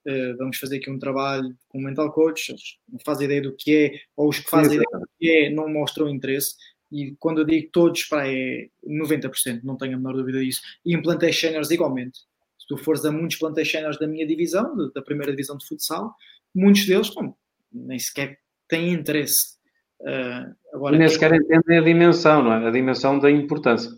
uh, 0.07 0.37
vamos 0.37 0.57
fazer 0.57 0.77
aqui 0.77 0.89
um 0.89 0.99
trabalho 0.99 1.55
com 1.69 1.79
mental 1.79 2.11
coach, 2.11 2.53
não 2.89 2.99
fazem 3.05 3.25
ideia 3.25 3.41
do 3.41 3.55
que 3.55 3.75
é, 3.75 3.99
ou 4.15 4.29
os 4.29 4.39
que 4.39 4.49
fazem 4.49 4.75
ideia 4.75 4.99
do 4.99 5.07
que 5.19 5.29
é 5.29 5.49
não 5.49 5.69
mostram 5.69 6.09
interesse. 6.09 6.55
E 6.91 7.15
quando 7.19 7.41
eu 7.41 7.45
digo 7.45 7.69
todos, 7.71 8.03
para 8.03 8.27
é 8.27 8.67
90%, 8.85 9.61
não 9.63 9.75
tenho 9.75 9.95
a 9.95 9.97
menor 9.97 10.13
dúvida 10.13 10.39
disso. 10.39 10.61
E 10.85 10.95
séniores 11.33 11.71
igualmente. 11.71 12.19
Se 12.63 12.67
tu 12.67 12.77
fores 12.77 13.03
a 13.03 13.11
muitos 13.11 13.35
plantéis 13.35 13.69
séniores 13.69 13.99
da 13.99 14.07
minha 14.07 14.25
divisão, 14.25 14.73
da 14.93 15.01
primeira 15.01 15.31
divisão 15.31 15.57
de 15.57 15.67
futsal, 15.67 16.15
muitos 16.55 16.85
deles 16.85 17.13
não, 17.13 17.35
nem 17.73 17.99
sequer 17.99 18.39
têm 18.69 18.93
interesse. 18.93 19.57
Uh, 19.99 20.55
agora, 20.73 20.95
e 20.95 20.99
nem 20.99 21.09
sequer 21.09 21.33
entendem 21.33 21.77
a 21.77 21.81
dimensão, 21.81 22.41
não 22.41 22.53
é? 22.53 22.65
A 22.65 22.71
dimensão 22.71 23.19
da 23.19 23.29
importância. 23.29 23.91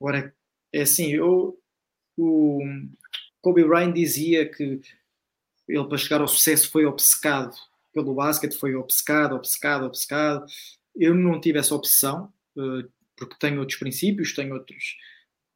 Agora, 0.00 0.32
é 0.72 0.82
assim, 0.82 1.10
eu, 1.10 1.58
o 2.16 2.60
Kobe 3.40 3.64
Bryant 3.64 3.92
dizia 3.92 4.48
que 4.48 4.80
ele 5.68 5.84
para 5.88 5.98
chegar 5.98 6.20
ao 6.20 6.28
sucesso 6.28 6.70
foi 6.70 6.86
obcecado 6.86 7.52
pelo 7.92 8.14
basquete, 8.14 8.56
foi 8.56 8.76
obcecado, 8.76 9.34
obcecado, 9.34 9.86
obcecado. 9.86 10.46
Eu 10.94 11.16
não 11.16 11.40
tive 11.40 11.58
essa 11.58 11.74
opção, 11.74 12.32
uh, 12.56 12.88
porque 13.16 13.34
tenho 13.40 13.58
outros 13.58 13.78
princípios, 13.78 14.32
tenho 14.32 14.54
outros 14.54 14.96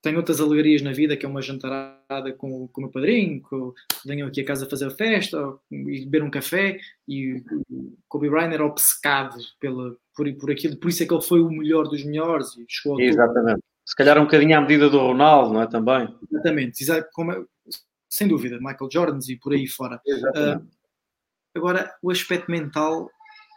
tenho 0.03 0.19
outras 0.19 0.41
alegrias 0.41 0.81
na 0.83 0.93
vida, 0.93 1.17
que 1.17 1.27
é 1.27 1.29
uma 1.29 1.43
jantarada 1.43 2.33
com, 2.37 2.69
com 2.69 2.81
o 2.81 2.85
meu 2.85 2.91
padrinho, 2.91 3.43
que 3.43 4.09
venho 4.09 4.27
aqui 4.27 4.41
a 4.41 4.45
casa 4.45 4.69
fazer 4.69 4.91
festa 4.93 5.39
e 5.71 6.05
beber 6.05 6.23
um 6.23 6.31
café. 6.31 6.79
E 7.07 7.35
o 7.71 7.97
Kobe 8.09 8.31
Bryant 8.31 8.53
era 8.53 8.65
obcecado 8.65 9.37
pela, 9.61 9.97
por, 10.15 10.33
por 10.35 10.51
aquilo, 10.51 10.77
por 10.77 10.89
isso 10.89 11.03
é 11.03 11.07
que 11.07 11.13
ele 11.13 11.23
foi 11.23 11.41
o 11.41 11.51
melhor 11.51 11.89
dos 11.89 12.05
melhores 12.05 12.57
e 12.57 12.65
chegou 12.69 13.01
Exatamente. 13.01 13.61
Se 13.85 13.97
calhar 13.97 14.19
um 14.19 14.25
bocadinho 14.25 14.57
à 14.57 14.61
medida 14.61 14.91
do 14.91 14.99
Ronaldo, 14.99 15.55
não 15.55 15.63
é? 15.63 15.67
Também. 15.67 16.15
Exatamente, 16.31 16.85
como 17.13 17.33
é, 17.33 17.43
sem 18.09 18.29
dúvida, 18.29 18.59
Michael 18.59 18.91
Jordans 18.93 19.29
e 19.29 19.37
por 19.37 19.53
aí 19.53 19.67
fora. 19.67 20.01
Uh, 20.07 20.67
agora, 21.55 21.95
o 22.03 22.11
aspecto 22.11 22.51
mental, 22.51 23.11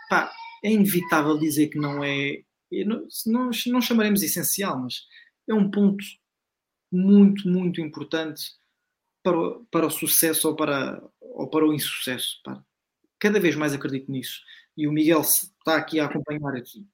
pá, 0.09 0.31
é 0.63 0.71
inevitável 0.71 1.37
dizer 1.37 1.67
que 1.67 1.77
não 1.77 2.03
é. 2.03 2.41
Não, 2.85 3.05
não, 3.25 3.51
não 3.67 3.81
chamaremos 3.81 4.23
essencial, 4.23 4.79
mas 4.79 5.01
é 5.49 5.53
um 5.53 5.69
ponto 5.69 6.01
muito, 6.91 7.47
muito 7.47 7.79
importante 7.79 8.51
para 9.23 9.37
o, 9.37 9.65
para 9.65 9.87
o 9.87 9.91
sucesso 9.91 10.49
ou 10.49 10.55
para, 10.55 11.01
ou 11.19 11.47
para 11.47 11.65
o 11.65 11.73
insucesso. 11.73 12.41
Cada 13.19 13.39
vez 13.39 13.55
mais 13.55 13.73
acredito 13.73 14.11
nisso. 14.11 14.41
E 14.75 14.87
o 14.87 14.91
Miguel 14.91 15.21
está 15.21 15.75
aqui 15.75 15.99
a 15.99 16.05
acompanhar 16.05 16.41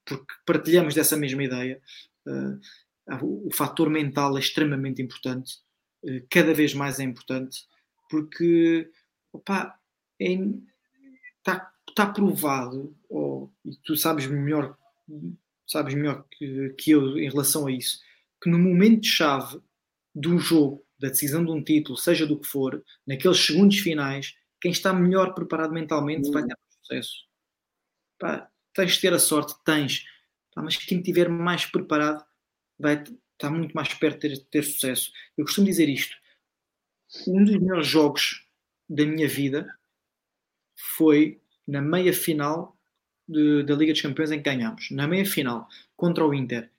porque 0.05 0.33
partilhamos 0.45 0.93
dessa 0.93 1.15
mesma 1.15 1.43
ideia. 1.43 1.81
Uh, 2.25 2.59
o, 3.23 3.53
fator 3.53 3.89
mental 3.89 4.35
é 4.35 4.39
extremamente 4.39 5.01
importante, 5.01 5.53
uh, 6.03 6.27
cada 6.29 6.53
vez 6.53 6.73
mais 6.73 6.99
é 6.99 7.03
importante, 7.03 7.65
porque 8.09 8.91
opa, 9.31 9.79
é, 10.19 10.33
está, 11.37 11.71
está 11.87 12.05
provado, 12.07 12.95
ou, 13.07 13.53
e 13.63 13.75
tu 13.77 13.95
sabes 13.95 14.27
melhor, 14.27 14.77
sabes 15.65 15.93
melhor 15.93 16.25
que, 16.31 16.69
que 16.77 16.91
eu 16.91 17.17
em 17.17 17.29
relação 17.29 17.67
a 17.67 17.71
isso, 17.71 18.01
que 18.41 18.49
no 18.49 18.59
momento 18.59 19.05
de 20.17 20.27
do 20.29 20.39
jogo, 20.39 20.83
da 20.99 21.09
decisão 21.09 21.45
de 21.45 21.51
um 21.51 21.63
título, 21.63 21.97
seja 21.97 22.25
do 22.25 22.39
que 22.39 22.47
for, 22.47 22.83
naqueles 23.05 23.37
segundos 23.37 23.77
finais, 23.77 24.35
quem 24.59 24.71
está 24.71 24.91
melhor 24.91 25.35
preparado 25.35 25.71
mentalmente 25.71 26.31
vai 26.31 26.43
ter 26.43 26.57
sucesso. 26.81 27.27
Pá, 28.17 28.49
tens 28.73 28.93
de 28.93 29.01
ter 29.01 29.13
a 29.13 29.19
sorte, 29.19 29.53
tens. 29.63 30.05
Pá, 30.55 30.63
mas 30.63 30.75
quem 30.75 30.97
estiver 30.97 31.29
mais 31.29 31.65
preparado 31.67 32.25
vai 32.79 33.03
estar 33.33 33.51
muito 33.51 33.73
mais 33.73 33.93
perto 33.93 34.27
de 34.27 34.39
ter, 34.39 34.45
ter 34.45 34.63
sucesso. 34.63 35.11
Eu 35.37 35.45
costumo 35.45 35.67
dizer 35.67 35.87
isto. 35.87 36.15
Um 37.27 37.43
dos 37.43 37.55
melhores 37.55 37.87
jogos 37.87 38.47
da 38.89 39.05
minha 39.05 39.27
vida 39.27 39.71
foi 40.75 41.39
na 41.67 41.81
meia 41.81 42.11
final 42.13 42.75
de, 43.27 43.63
da 43.63 43.75
Liga 43.75 43.93
dos 43.93 44.01
Campeões 44.01 44.31
em 44.31 44.37
que 44.37 44.49
ganhámos. 44.49 44.89
Na 44.89 45.07
meia 45.07 45.25
final, 45.25 45.67
contra 45.95 46.25
o 46.25 46.33
Inter. 46.33 46.71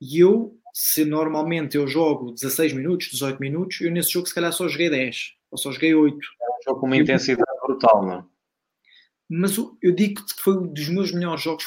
E 0.00 0.18
eu 0.18 0.59
se 0.72 1.04
normalmente 1.04 1.76
eu 1.76 1.86
jogo 1.86 2.32
16 2.32 2.72
minutos, 2.72 3.08
18 3.10 3.38
minutos, 3.38 3.80
eu 3.80 3.90
nesse 3.90 4.10
jogo 4.10 4.26
se 4.26 4.34
calhar 4.34 4.52
só 4.52 4.68
joguei 4.68 4.90
10, 4.90 5.34
ou 5.50 5.58
só 5.58 5.72
joguei 5.72 5.94
8. 5.94 6.16
É 6.16 6.18
um 6.18 6.62
jogo 6.64 6.80
com 6.80 6.86
uma 6.86 6.96
intensidade 6.96 7.60
brutal, 7.62 8.06
não 8.06 8.14
é? 8.14 8.24
Mas 9.28 9.56
eu 9.56 9.94
digo 9.94 10.24
que 10.26 10.42
foi 10.42 10.56
um 10.56 10.72
dos 10.72 10.88
meus 10.88 11.12
melhores 11.12 11.42
jogos, 11.42 11.64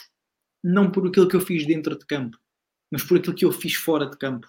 não 0.63 0.91
por 0.91 1.07
aquilo 1.07 1.27
que 1.27 1.35
eu 1.35 1.41
fiz 1.41 1.65
dentro 1.65 1.97
de 1.97 2.05
campo, 2.05 2.37
mas 2.91 3.03
por 3.03 3.17
aquilo 3.17 3.35
que 3.35 3.45
eu 3.45 3.51
fiz 3.51 3.75
fora 3.75 4.05
de 4.05 4.17
campo. 4.17 4.47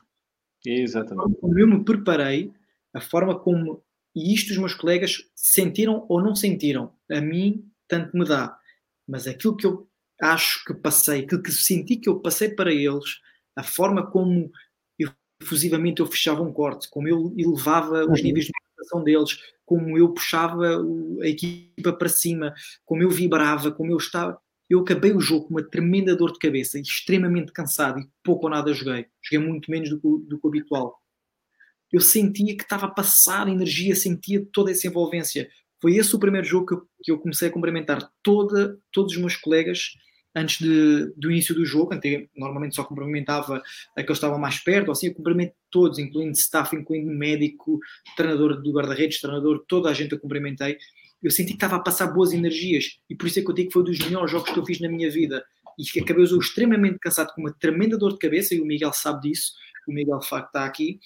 Exatamente. 0.67 1.37
Como 1.41 1.59
eu 1.59 1.69
me 1.69 1.85
preparei, 1.85 2.53
a 2.93 3.01
forma 3.01 3.39
como, 3.39 3.85
e 4.15 4.35
isto 4.35 4.51
os 4.51 4.59
meus 4.59 4.75
colegas 4.75 5.29
sentiram 5.35 6.07
ou 6.09 6.21
não 6.21 6.35
sentiram, 6.35 6.93
a 7.11 7.21
mim 7.21 7.69
tanto 7.87 8.17
me 8.17 8.25
dá. 8.25 8.59
Mas 9.07 9.27
aquilo 9.27 9.57
que 9.57 9.67
eu 9.67 9.89
acho 10.21 10.65
que 10.65 10.75
passei, 10.75 11.21
aquilo 11.21 11.43
que 11.43 11.53
senti 11.53 11.97
que 11.97 12.09
eu 12.09 12.21
passei 12.21 12.49
para 12.49 12.73
eles, 12.73 13.21
a 13.57 13.63
forma 13.63 14.07
como 14.11 14.51
efusivamente 15.45 16.01
eu 16.01 16.07
fechava 16.07 16.43
um 16.43 16.53
corte, 16.53 16.89
como 16.89 17.09
eu 17.09 17.35
elevava 17.37 18.05
os 18.05 18.19
uhum. 18.19 18.25
níveis 18.25 18.47
de 18.47 18.53
motivação 18.53 19.05
deles, 19.05 19.39
como 19.65 19.97
eu 19.99 20.13
puxava 20.13 20.83
a 21.23 21.29
equipa 21.29 21.93
para 21.93 22.09
cima, 22.09 22.55
como 22.85 23.03
eu 23.03 23.11
vibrava, 23.11 23.71
como 23.71 23.93
eu 23.93 23.97
estava. 23.97 24.39
Eu 24.69 24.81
acabei 24.81 25.13
o 25.13 25.21
jogo 25.21 25.47
com 25.47 25.55
uma 25.55 25.63
tremenda 25.63 26.17
dor 26.17 26.33
de 26.33 26.39
cabeça, 26.39 26.79
extremamente 26.79 27.53
cansado 27.53 28.01
e 28.01 28.09
pouco 28.23 28.47
ou 28.47 28.51
nada 28.51 28.73
joguei. 28.73 29.07
Joguei 29.23 29.47
muito 29.47 29.71
menos 29.71 29.91
do 29.91 30.01
que, 30.01 30.29
do 30.29 30.41
que 30.41 30.47
o 30.47 30.49
habitual. 30.49 30.99
Eu 31.93 32.01
sentia 32.01 32.57
que 32.57 32.63
estava 32.63 32.87
a 32.87 32.91
passar 32.91 33.47
energia, 33.47 33.95
sentia 33.95 34.45
toda 34.53 34.71
essa 34.71 34.87
envolvência. 34.87 35.49
Foi 35.81 35.97
esse 35.97 36.17
o 36.17 36.19
primeiro 36.19 36.47
jogo 36.47 36.67
que 36.67 36.75
eu, 36.75 36.89
que 37.03 37.13
eu 37.13 37.19
comecei 37.19 37.49
a 37.49 37.53
cumprimentar 37.53 38.11
toda, 38.23 38.79
todos 38.91 39.13
os 39.13 39.21
meus 39.21 39.37
colegas 39.37 39.91
antes 40.35 40.59
de, 40.59 41.13
do 41.17 41.31
início 41.31 41.55
do 41.55 41.65
jogo, 41.65 41.91
normalmente 42.37 42.75
só 42.75 42.85
cumprimentava 42.85 43.63
aqueles 43.93 44.07
que 44.07 44.13
estavam 44.13 44.39
mais 44.39 44.59
perto, 44.59 44.91
assim, 44.91 45.09
eu 45.09 45.15
cumprimento 45.15 45.55
todos, 45.71 45.99
incluindo 45.99 46.33
staff, 46.33 46.75
incluindo 46.75 47.11
médico, 47.11 47.79
treinador 48.17 48.61
do 48.61 48.73
guarda-redes, 48.73 49.21
treinador, 49.21 49.65
toda 49.69 49.91
a 49.91 49.95
gente 49.95 50.13
eu 50.13 50.21
cumprimentei. 50.21 50.77
Eu 51.23 51.31
senti 51.31 51.51
que 51.51 51.57
estava 51.57 51.77
a 51.77 51.81
passar 51.81 52.09
boas 52.09 52.33
energias 52.33 52.99
e 53.09 53.15
por 53.15 53.27
isso 53.27 53.39
é 53.39 53.43
que 53.43 53.51
eu 53.51 53.55
digo 53.55 53.69
que 53.69 53.73
foi 53.73 53.83
um 53.83 53.87
dos 53.87 53.99
melhores 53.99 54.31
jogos 54.31 54.51
que 54.51 54.59
eu 54.59 54.65
fiz 54.65 54.81
na 54.81 54.89
minha 54.89 55.11
vida 55.11 55.45
e 55.79 56.01
acabei 56.01 56.25
o 56.25 56.39
extremamente 56.39 56.99
cansado, 56.99 57.33
com 57.35 57.41
uma 57.41 57.53
tremenda 57.53 57.99
dor 57.99 58.13
de 58.13 58.19
cabeça, 58.19 58.55
e 58.55 58.61
o 58.61 58.67
Miguel 58.67 58.93
sabe 58.93 59.29
disso, 59.29 59.53
o 59.89 59.93
Miguel 59.93 60.19
de 60.19 60.29
facto 60.29 60.47
está 60.47 60.65
aqui. 60.65 61.01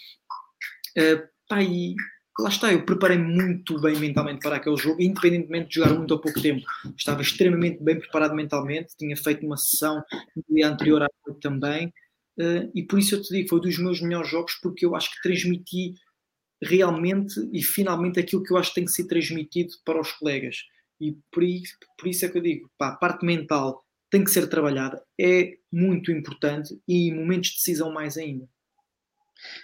Uh, 0.96 1.26
pá, 1.48 1.62
e 1.62 1.94
lá 2.38 2.48
está, 2.48 2.72
eu 2.72 2.84
preparei 2.84 3.18
muito 3.18 3.80
bem 3.80 3.98
mentalmente 3.98 4.40
para 4.40 4.56
aquele 4.56 4.76
jogo, 4.76 5.02
independentemente 5.02 5.68
de 5.68 5.74
jogar 5.76 5.94
muito 5.94 6.12
ou 6.12 6.20
pouco 6.20 6.40
tempo. 6.40 6.64
Estava 6.96 7.20
extremamente 7.20 7.82
bem 7.82 7.98
preparado 7.98 8.34
mentalmente, 8.34 8.96
tinha 8.96 9.16
feito 9.16 9.44
uma 9.44 9.56
sessão 9.56 10.02
no 10.36 10.44
dia 10.48 10.68
anterior 10.68 11.02
à 11.02 11.08
noite 11.26 11.40
também, 11.40 11.88
uh, 12.38 12.70
e 12.74 12.82
por 12.84 12.98
isso 12.98 13.16
eu 13.16 13.22
te 13.22 13.28
digo, 13.34 13.48
foi 13.48 13.58
um 13.58 13.62
dos 13.62 13.78
meus 13.78 14.00
melhores 14.00 14.30
jogos, 14.30 14.54
porque 14.62 14.86
eu 14.86 14.94
acho 14.94 15.10
que 15.10 15.22
transmiti 15.22 15.94
realmente 16.62 17.34
e 17.52 17.62
finalmente 17.62 18.20
aquilo 18.20 18.42
que 18.42 18.52
eu 18.52 18.56
acho 18.56 18.70
que 18.70 18.76
tem 18.76 18.84
que 18.84 18.92
ser 18.92 19.06
transmitido 19.06 19.70
para 19.84 20.00
os 20.00 20.12
colegas. 20.12 20.56
E 21.00 21.16
por 21.32 21.42
isso, 21.42 21.74
por 21.96 22.08
isso 22.08 22.24
é 22.24 22.28
que 22.28 22.38
eu 22.38 22.42
digo, 22.42 22.70
pá, 22.76 22.88
a 22.88 22.96
parte 22.96 23.24
mental 23.24 23.84
tem 24.10 24.24
que 24.24 24.30
ser 24.30 24.48
trabalhada, 24.48 25.02
é 25.20 25.54
muito 25.70 26.10
importante 26.10 26.80
e 26.88 27.08
em 27.08 27.14
momentos 27.14 27.50
de 27.50 27.56
decisão 27.56 27.92
mais 27.92 28.16
ainda. 28.16 28.48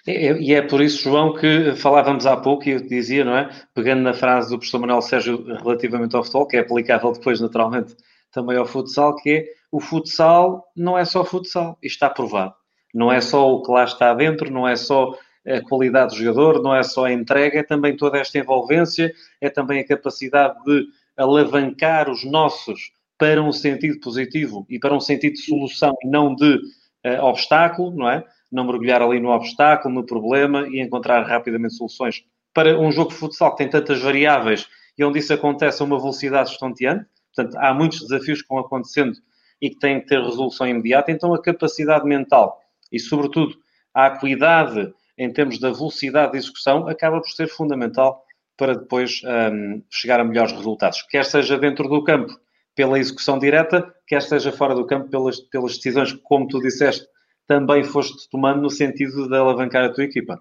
E 0.07 0.53
é 0.53 0.63
por 0.63 0.81
isso, 0.81 1.03
João, 1.03 1.35
que 1.35 1.75
falávamos 1.77 2.27
há 2.27 2.37
pouco 2.37 2.69
e 2.69 2.73
eu 2.73 2.81
dizia, 2.81 3.25
não 3.25 3.37
é? 3.37 3.49
Pegando 3.75 4.03
na 4.03 4.13
frase 4.13 4.51
do 4.51 4.59
professor 4.59 4.79
Manuel 4.79 5.03
Sérgio 5.03 5.45
relativamente 5.45 6.15
ao 6.15 6.23
futebol, 6.23 6.47
que 6.47 6.57
é 6.57 6.61
aplicável 6.61 7.13
depois, 7.13 7.41
naturalmente, 7.41 7.97
também 8.31 8.57
ao 8.57 8.67
futsal, 8.67 9.17
que 9.17 9.31
é 9.31 9.47
o 9.73 9.81
futsal 9.81 10.65
não 10.77 10.97
é 10.99 11.05
só 11.05 11.25
futsal, 11.25 11.79
isto 11.83 11.97
está 11.97 12.11
provado. 12.11 12.55
Não 12.95 13.11
é 13.11 13.21
só 13.21 13.51
o 13.51 13.63
que 13.63 13.73
lá 13.73 13.85
está 13.85 14.15
dentro, 14.15 14.51
não 14.53 14.69
é 14.69 14.77
só 14.77 15.17
a 15.47 15.61
qualidade 15.61 16.15
do 16.15 16.23
jogador, 16.23 16.63
não 16.63 16.75
é 16.75 16.83
só 16.83 17.07
a 17.07 17.13
entrega, 17.13 17.59
é 17.59 17.63
também 17.63 17.97
toda 17.97 18.19
esta 18.19 18.39
envolvência, 18.39 19.13
é 19.41 19.51
também 19.51 19.81
a 19.81 19.87
capacidade 19.87 20.55
de 20.65 20.87
alavancar 21.17 22.11
os 22.11 22.25
nossos 22.25 22.93
para 23.19 23.43
um 23.43 23.53
sentido 23.53 23.99
positivo 24.01 24.67
e 24.69 24.79
para 24.79 24.95
um 24.95 25.01
sentido 25.01 25.35
de 25.35 25.43
solução 25.43 25.95
e 26.03 26.09
não 26.09 26.35
de 26.35 26.55
uh, 26.55 27.23
obstáculo, 27.23 27.95
não 27.95 28.09
é? 28.09 28.25
Não 28.55 28.65
mergulhar 28.65 29.03
ali 29.03 29.19
no 29.19 29.31
obstáculo, 29.31 29.95
no 29.95 30.07
problema 30.07 30.67
e 30.69 30.81
encontrar 30.81 31.23
rapidamente 31.27 31.75
soluções. 31.75 32.25
Para 32.55 32.79
um 32.79 32.93
jogo 32.93 33.11
de 33.11 33.17
futsal 33.17 33.51
que 33.51 33.59
tem 33.59 33.69
tantas 33.69 34.01
variáveis 34.01 34.69
e 34.97 35.05
onde 35.05 35.19
isso 35.19 35.35
acontece 35.35 35.83
a 35.83 35.85
uma 35.85 35.99
velocidade 35.99 36.51
estonteante, 36.51 37.05
portanto, 37.35 37.57
há 37.57 37.75
muitos 37.75 38.01
desafios 38.01 38.43
que 38.43 38.49
vão 38.49 38.59
acontecendo 38.59 39.17
e 39.61 39.71
que 39.71 39.79
têm 39.79 40.01
que 40.01 40.07
ter 40.07 40.23
resolução 40.23 40.69
imediata, 40.69 41.11
então 41.11 41.35
a 41.35 41.43
capacidade 41.43 42.07
mental 42.07 42.61
e, 42.93 43.01
sobretudo, 43.01 43.57
a 43.93 44.07
acuidade 44.07 44.93
em 45.19 45.33
termos 45.33 45.59
da 45.59 45.71
velocidade 45.71 46.33
de 46.33 46.39
execução 46.39 46.87
acaba 46.89 47.21
por 47.21 47.31
ser 47.31 47.49
fundamental 47.49 48.23
para 48.57 48.75
depois 48.75 49.21
um, 49.25 49.83
chegar 49.91 50.21
a 50.21 50.25
melhores 50.25 50.53
resultados, 50.53 51.03
quer 51.03 51.25
seja 51.25 51.59
dentro 51.59 51.89
do 51.89 52.05
campo 52.05 52.33
pela 52.75 52.99
execução 52.99 53.39
direta, 53.39 53.93
quer 54.07 54.23
seja 54.23 54.53
fora 54.53 54.75
do 54.75 54.87
campo 54.87 55.09
pelas, 55.09 55.41
pelas 55.41 55.77
decisões 55.77 56.13
que, 56.13 56.19
como 56.19 56.47
tu 56.47 56.61
disseste, 56.61 57.07
também 57.47 57.85
foste 57.85 58.29
tomando 58.31 58.63
no 58.63 58.71
sentido 58.71 59.29
de 59.29 59.37
alavancar 59.37 59.85
a 59.85 59.93
tua 59.93 60.05
equipa. 60.05 60.41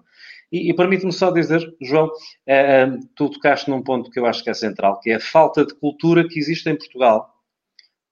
E, 0.50 0.70
e 0.70 0.74
permite-me 0.74 1.12
só 1.12 1.30
dizer, 1.30 1.74
João, 1.80 2.10
eh, 2.46 2.86
tu 3.16 3.28
tocaste 3.28 3.68
num 3.70 3.82
ponto 3.82 4.10
que 4.10 4.18
eu 4.18 4.26
acho 4.26 4.42
que 4.42 4.50
é 4.50 4.54
central, 4.54 5.00
que 5.00 5.10
é 5.10 5.16
a 5.16 5.20
falta 5.20 5.64
de 5.64 5.74
cultura 5.74 6.26
que 6.26 6.38
existe 6.38 6.68
em 6.68 6.76
Portugal 6.76 7.34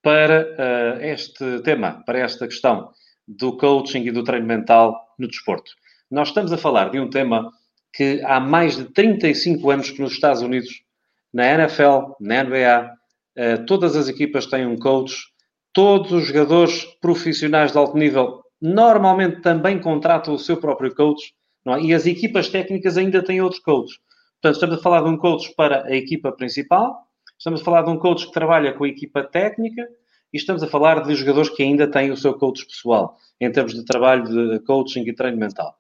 para 0.03 0.49
eh, 0.59 1.13
este 1.13 1.61
tema, 1.61 2.03
para 2.05 2.19
esta 2.19 2.47
questão 2.47 2.91
do 3.27 3.57
coaching 3.57 4.05
e 4.05 4.11
do 4.11 4.25
treino 4.25 4.47
mental 4.47 5.15
no 5.19 5.29
desporto. 5.29 5.71
Nós 6.11 6.29
estamos 6.29 6.53
a 6.53 6.59
falar 6.59 6.91
de 6.91 6.99
um 6.99 7.09
tema 7.09 7.51
que 7.95 8.21
há 8.25 8.41
mais 8.41 8.77
de 8.77 8.85
35 8.87 9.71
anos 9.71 9.91
que 9.91 10.01
nos 10.01 10.13
Estados 10.13 10.43
Unidos, 10.43 10.83
na 11.33 11.47
NFL, 11.47 12.15
na 12.21 12.43
NBA, 12.43 12.91
eh, 13.37 13.57
todas 13.59 13.95
as 13.97 14.09
equipas 14.09 14.47
têm 14.47 14.67
um 14.67 14.77
coach, 14.77 15.15
todos 15.73 16.11
os 16.13 16.27
jogadores 16.27 16.85
profissionais 17.01 17.73
de 17.73 17.79
alto 17.79 17.97
nível 17.97 18.42
normalmente 18.63 19.41
também 19.41 19.81
contratam 19.81 20.33
o 20.35 20.39
seu 20.39 20.57
próprio 20.57 20.95
coach, 20.95 21.35
é? 21.67 21.81
e 21.81 21.93
as 21.93 22.07
equipas 22.07 22.49
técnicas 22.49 22.97
ainda 22.97 23.23
têm 23.23 23.41
outros 23.41 23.61
coaches. 23.61 23.99
Portanto, 24.41 24.55
estamos 24.55 24.79
a 24.79 24.83
falar 24.83 25.03
de 25.03 25.09
um 25.09 25.17
coach 25.17 25.53
para 25.57 25.85
a 25.85 25.95
equipa 25.95 26.31
principal, 26.33 27.07
estamos 27.37 27.61
a 27.61 27.65
falar 27.65 27.83
de 27.83 27.91
um 27.91 27.99
coach 27.99 28.27
que 28.27 28.33
trabalha 28.33 28.73
com 28.73 28.85
a 28.85 28.89
equipa 28.89 29.25
técnica 29.25 29.83
e 30.33 30.37
estamos 30.37 30.63
a 30.63 30.67
falar 30.69 31.03
de 31.03 31.15
jogadores 31.15 31.51
que 31.51 31.63
ainda 31.63 31.89
têm 31.89 32.11
o 32.11 32.17
seu 32.17 32.35
coach 32.35 32.65
pessoal, 32.67 33.17
em 33.41 33.51
termos 33.51 33.75
de 33.75 33.85
trabalho 33.85 34.25
de 34.25 34.61
coaching 34.61 35.03
e 35.03 35.13
treino 35.13 35.39
mental. 35.39 35.77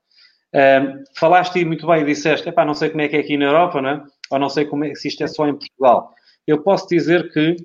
Um, 0.54 1.04
falaste 1.16 1.64
muito 1.64 1.86
bem 1.86 2.02
e 2.02 2.04
disseste, 2.04 2.52
não 2.54 2.74
sei 2.74 2.90
como 2.90 3.00
é 3.00 3.08
que 3.08 3.16
é 3.16 3.20
aqui 3.20 3.38
na 3.38 3.46
Europa, 3.46 3.80
não 3.80 3.88
é? 3.88 4.04
ou 4.30 4.38
não 4.38 4.48
sei 4.48 4.64
como 4.64 4.84
é, 4.84 4.94
se 4.94 5.08
isto 5.08 5.22
é 5.22 5.26
só 5.26 5.46
em 5.46 5.56
Portugal. 5.56 6.12
Eu 6.46 6.62
posso 6.62 6.86
dizer 6.88 7.32
que, 7.32 7.56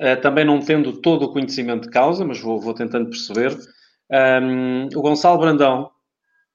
uh, 0.00 0.20
também 0.22 0.44
não 0.44 0.60
tendo 0.60 1.00
todo 1.00 1.24
o 1.24 1.32
conhecimento 1.32 1.82
de 1.82 1.90
causa, 1.90 2.24
mas 2.24 2.40
vou, 2.40 2.60
vou 2.60 2.72
tentando 2.72 3.10
perceber, 3.10 3.56
um, 4.10 4.86
o 4.94 5.02
Gonçalo 5.02 5.38
Brandão, 5.38 5.90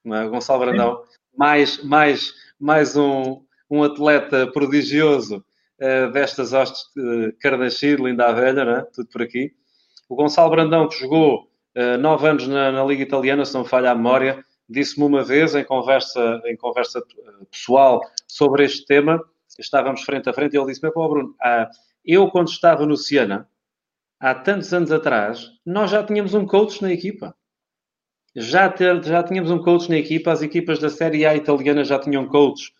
é? 0.06 0.26
o 0.26 0.30
Gonçalo 0.30 0.60
Brandão, 0.60 1.04
mais, 1.38 1.84
mais, 1.84 2.34
mais 2.60 2.96
um, 2.96 3.42
um 3.70 3.84
atleta 3.84 4.48
prodigioso 4.48 5.44
uh, 5.80 6.12
destas 6.12 6.54
hostes 6.54 6.84
de 6.96 7.32
Carnachir, 7.40 8.00
linda 8.00 8.28
a 8.28 8.34
velha, 8.34 8.62
é? 8.62 8.82
tudo 8.94 9.08
por 9.10 9.22
aqui. 9.22 9.54
O 10.10 10.16
Gonçalo 10.16 10.50
Brandão, 10.50 10.88
que 10.88 11.00
jogou 11.00 11.48
uh, 11.78 11.98
nove 11.98 12.28
anos 12.28 12.48
na, 12.48 12.72
na, 12.72 12.84
Liga 12.84 13.04
Italiana, 13.04 13.46
se 13.46 13.54
não 13.54 13.64
me 13.64 13.70
falha 13.70 13.92
a 13.92 13.96
memória, 13.96 14.44
disse-me 14.68 15.06
uma 15.06 15.24
vez, 15.24 15.56
em 15.56 15.64
conversa, 15.64 16.42
em 16.46 16.56
conversa 16.56 17.00
eh, 17.00 17.46
pessoal, 17.52 18.02
sobre 18.28 18.64
este 18.64 18.86
tema, 18.86 19.22
estávamos 19.60 20.04
frente 20.04 20.30
a 20.30 20.34
frente, 20.34 20.54
e 20.54 20.58
ele 20.58 20.68
disse-me, 20.68 20.92
pô, 20.92 21.08
Bruno, 21.08 21.36
ah, 21.42 21.70
eu 22.04 22.30
quando 22.30 22.48
estava 22.48 22.86
no 22.86 22.96
Siena, 22.96 23.48
há 24.20 24.34
tantos 24.34 24.74
anos 24.74 24.92
atrás, 24.92 25.52
nós 25.66 25.92
já 25.92 26.04
tínhamos 26.04 26.34
um 26.34 26.46
coach 26.46 26.82
na 26.82 26.92
equipa 26.92 27.36
já, 28.36 28.70
ter, 28.70 29.04
já 29.04 29.24
tínhamos 29.24 29.52
um 29.52 29.60
coach 29.60 29.90
na 29.90 29.98
equipa, 29.98 30.32
as 30.32 30.42
equipas 30.42 30.80
da 30.80 30.90
Série 30.90 31.26
A 31.26 31.36
italiana 31.36 31.84
já 31.84 32.00
tinham 32.00 32.28
coach. 32.28 32.72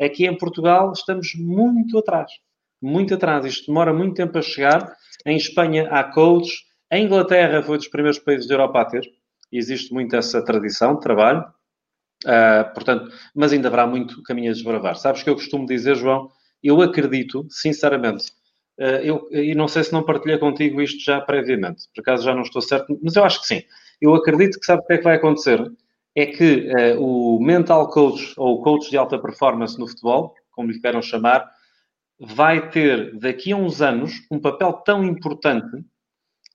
Aqui 0.00 0.26
em 0.26 0.36
Portugal 0.36 0.92
estamos 0.92 1.34
muito 1.34 1.98
atrás. 1.98 2.30
Muito 2.80 3.14
atrás. 3.14 3.44
Isto 3.44 3.66
demora 3.66 3.92
muito 3.92 4.14
tempo 4.14 4.38
a 4.38 4.42
chegar. 4.42 4.96
Em 5.26 5.36
Espanha 5.36 5.88
há 5.90 6.04
coach. 6.04 6.64
A 6.90 6.98
Inglaterra 6.98 7.62
foi 7.62 7.76
dos 7.76 7.88
primeiros 7.88 8.18
países 8.18 8.46
da 8.46 8.54
Europa 8.54 8.80
a 8.80 8.84
ter. 8.84 9.04
Existe 9.52 9.92
muito 9.92 10.14
essa 10.16 10.42
tradição 10.42 10.94
de 10.94 11.00
trabalho. 11.00 11.44
Uh, 12.24 12.72
portanto, 12.74 13.12
mas 13.34 13.52
ainda 13.52 13.68
haverá 13.68 13.86
muito 13.86 14.22
caminho 14.22 14.50
a 14.50 14.54
desbravar. 14.54 14.96
Sabes 14.96 15.22
que 15.22 15.30
eu 15.30 15.34
costumo 15.34 15.66
dizer, 15.66 15.96
João, 15.96 16.30
eu 16.62 16.80
acredito, 16.82 17.46
sinceramente, 17.50 18.30
uh, 18.78 19.00
eu, 19.02 19.28
e 19.30 19.54
não 19.54 19.66
sei 19.66 19.84
se 19.84 19.92
não 19.92 20.02
partilhei 20.02 20.38
contigo 20.38 20.82
isto 20.82 21.02
já 21.02 21.18
previamente, 21.20 21.84
por 21.94 22.02
acaso 22.02 22.24
já 22.24 22.34
não 22.34 22.42
estou 22.42 22.60
certo, 22.60 22.98
mas 23.02 23.16
eu 23.16 23.24
acho 23.24 23.40
que 23.40 23.46
sim 23.46 23.62
eu 24.00 24.14
acredito 24.14 24.58
que 24.58 24.66
sabe 24.66 24.82
o 24.82 24.86
que 24.86 24.94
é 24.94 24.98
que 24.98 25.04
vai 25.04 25.16
acontecer? 25.16 25.60
É 26.16 26.26
que 26.26 26.68
uh, 26.68 27.00
o 27.00 27.40
mental 27.40 27.88
coach 27.90 28.34
ou 28.36 28.62
coach 28.62 28.90
de 28.90 28.96
alta 28.96 29.18
performance 29.18 29.78
no 29.78 29.86
futebol, 29.86 30.34
como 30.50 30.70
lhe 30.70 30.80
queiram 30.80 31.02
chamar, 31.02 31.48
vai 32.18 32.70
ter 32.70 33.18
daqui 33.18 33.52
a 33.52 33.56
uns 33.56 33.80
anos 33.80 34.12
um 34.30 34.38
papel 34.38 34.72
tão 34.84 35.04
importante 35.04 35.84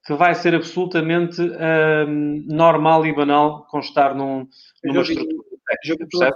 que 0.06 0.14
vai 0.14 0.36
ser 0.36 0.54
absolutamente 0.54 1.42
uh, 1.42 2.08
normal 2.48 3.06
e 3.06 3.14
banal 3.14 3.66
constar 3.66 4.16
num, 4.16 4.48
numa 4.84 5.02
estrutura. 5.02 5.44
técnica, 5.66 6.36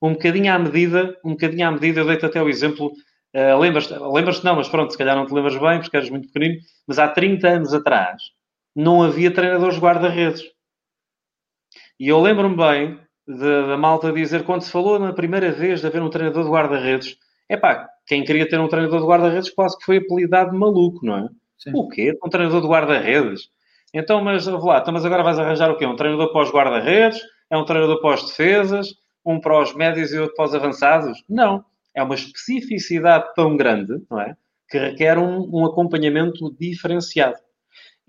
Um 0.00 0.14
bocadinho 0.14 0.52
à 0.52 0.58
medida, 0.58 1.14
um 1.22 1.32
bocadinho 1.32 1.68
à 1.68 1.70
medida, 1.70 2.00
eu 2.00 2.06
dei-te 2.06 2.24
até 2.24 2.42
o 2.42 2.48
exemplo, 2.48 2.90
uh, 3.36 3.58
lembras-te, 3.58 3.92
lembras 3.92 4.42
não, 4.42 4.56
mas 4.56 4.68
pronto, 4.68 4.92
se 4.92 4.96
calhar 4.96 5.14
não 5.14 5.26
te 5.26 5.34
lembras 5.34 5.58
bem, 5.58 5.80
porque 5.80 5.94
eras 5.94 6.08
muito 6.08 6.32
pequenino, 6.32 6.58
mas 6.86 6.98
há 6.98 7.08
30 7.08 7.48
anos 7.48 7.74
atrás, 7.74 8.22
não 8.74 9.02
havia 9.02 9.32
treinadores 9.32 9.78
guarda-redes. 9.78 10.42
E 11.98 12.08
eu 12.08 12.20
lembro-me 12.20 12.56
bem 12.56 13.00
da 13.26 13.76
malta 13.76 14.12
dizer, 14.12 14.44
quando 14.44 14.62
se 14.62 14.70
falou 14.70 14.98
na 14.98 15.12
primeira 15.12 15.52
vez 15.52 15.80
de 15.80 15.86
haver 15.86 16.02
um 16.02 16.10
treinador 16.10 16.44
de 16.44 16.50
guarda-redes, 16.50 17.16
é 17.48 17.56
pá, 17.56 17.88
quem 18.06 18.24
queria 18.24 18.48
ter 18.48 18.58
um 18.58 18.68
treinador 18.68 19.00
de 19.00 19.06
guarda-redes 19.06 19.50
quase 19.50 19.78
que 19.78 19.84
foi 19.84 19.98
apelidado 19.98 20.50
de 20.50 20.56
maluco, 20.56 21.04
não 21.04 21.16
é? 21.16 21.28
Sim. 21.58 21.72
O 21.74 21.88
quê? 21.88 22.18
Um 22.24 22.28
treinador 22.28 22.60
de 22.62 22.66
guarda-redes? 22.66 23.48
Então, 23.92 24.22
mas 24.22 24.46
lá, 24.46 24.78
então, 24.78 24.94
mas 24.94 25.04
agora 25.04 25.22
vais 25.22 25.38
arranjar 25.38 25.70
o 25.70 25.76
quê? 25.76 25.84
Um 25.84 25.96
treinador 25.96 26.32
para 26.32 26.42
os 26.42 26.50
guarda-redes? 26.50 27.20
É 27.50 27.56
um 27.56 27.64
treinador 27.64 28.00
para 28.00 28.14
os 28.14 28.26
defesas? 28.26 28.88
Um 29.24 29.40
para 29.40 29.60
os 29.60 29.74
médios 29.74 30.12
e 30.12 30.18
outro 30.18 30.34
para 30.36 30.44
os 30.46 30.54
avançados? 30.54 31.22
Não. 31.28 31.64
É 31.94 32.02
uma 32.02 32.14
especificidade 32.14 33.34
tão 33.34 33.56
grande, 33.56 34.00
não 34.10 34.20
é? 34.20 34.36
Que 34.68 34.78
requer 34.78 35.18
um, 35.18 35.48
um 35.52 35.66
acompanhamento 35.66 36.54
diferenciado. 36.58 37.36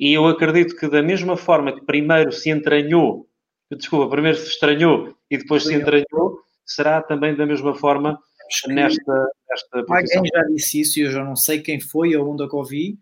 E 0.02 0.14
eu 0.14 0.26
acredito 0.26 0.76
que 0.76 0.90
da 0.90 1.04
mesma 1.04 1.38
forma 1.38 1.72
que 1.72 1.86
primeiro 1.86 2.32
se 2.32 2.50
entranhou, 2.50 3.30
desculpa, 3.72 4.10
primeiro 4.10 4.36
se 4.36 4.48
estranhou 4.48 5.16
e 5.30 5.38
depois 5.38 5.64
se 5.64 5.76
entranhou, 5.76 6.40
será 6.66 7.04
também 7.04 7.36
da 7.36 7.46
mesma 7.46 7.76
forma 7.76 8.20
nesta, 8.68 9.30
nesta 9.48 9.86
Alguém 9.88 10.24
já 10.34 10.44
disse 10.46 10.82
isso 10.82 11.00
e 11.00 11.04
eu 11.04 11.12
já 11.12 11.24
não 11.24 11.36
sei 11.36 11.62
quem 11.62 11.80
foi 11.80 12.16
ou 12.16 12.34
onde 12.34 12.44
é 12.44 12.48
que 12.48 12.56
ouvi, 12.56 12.98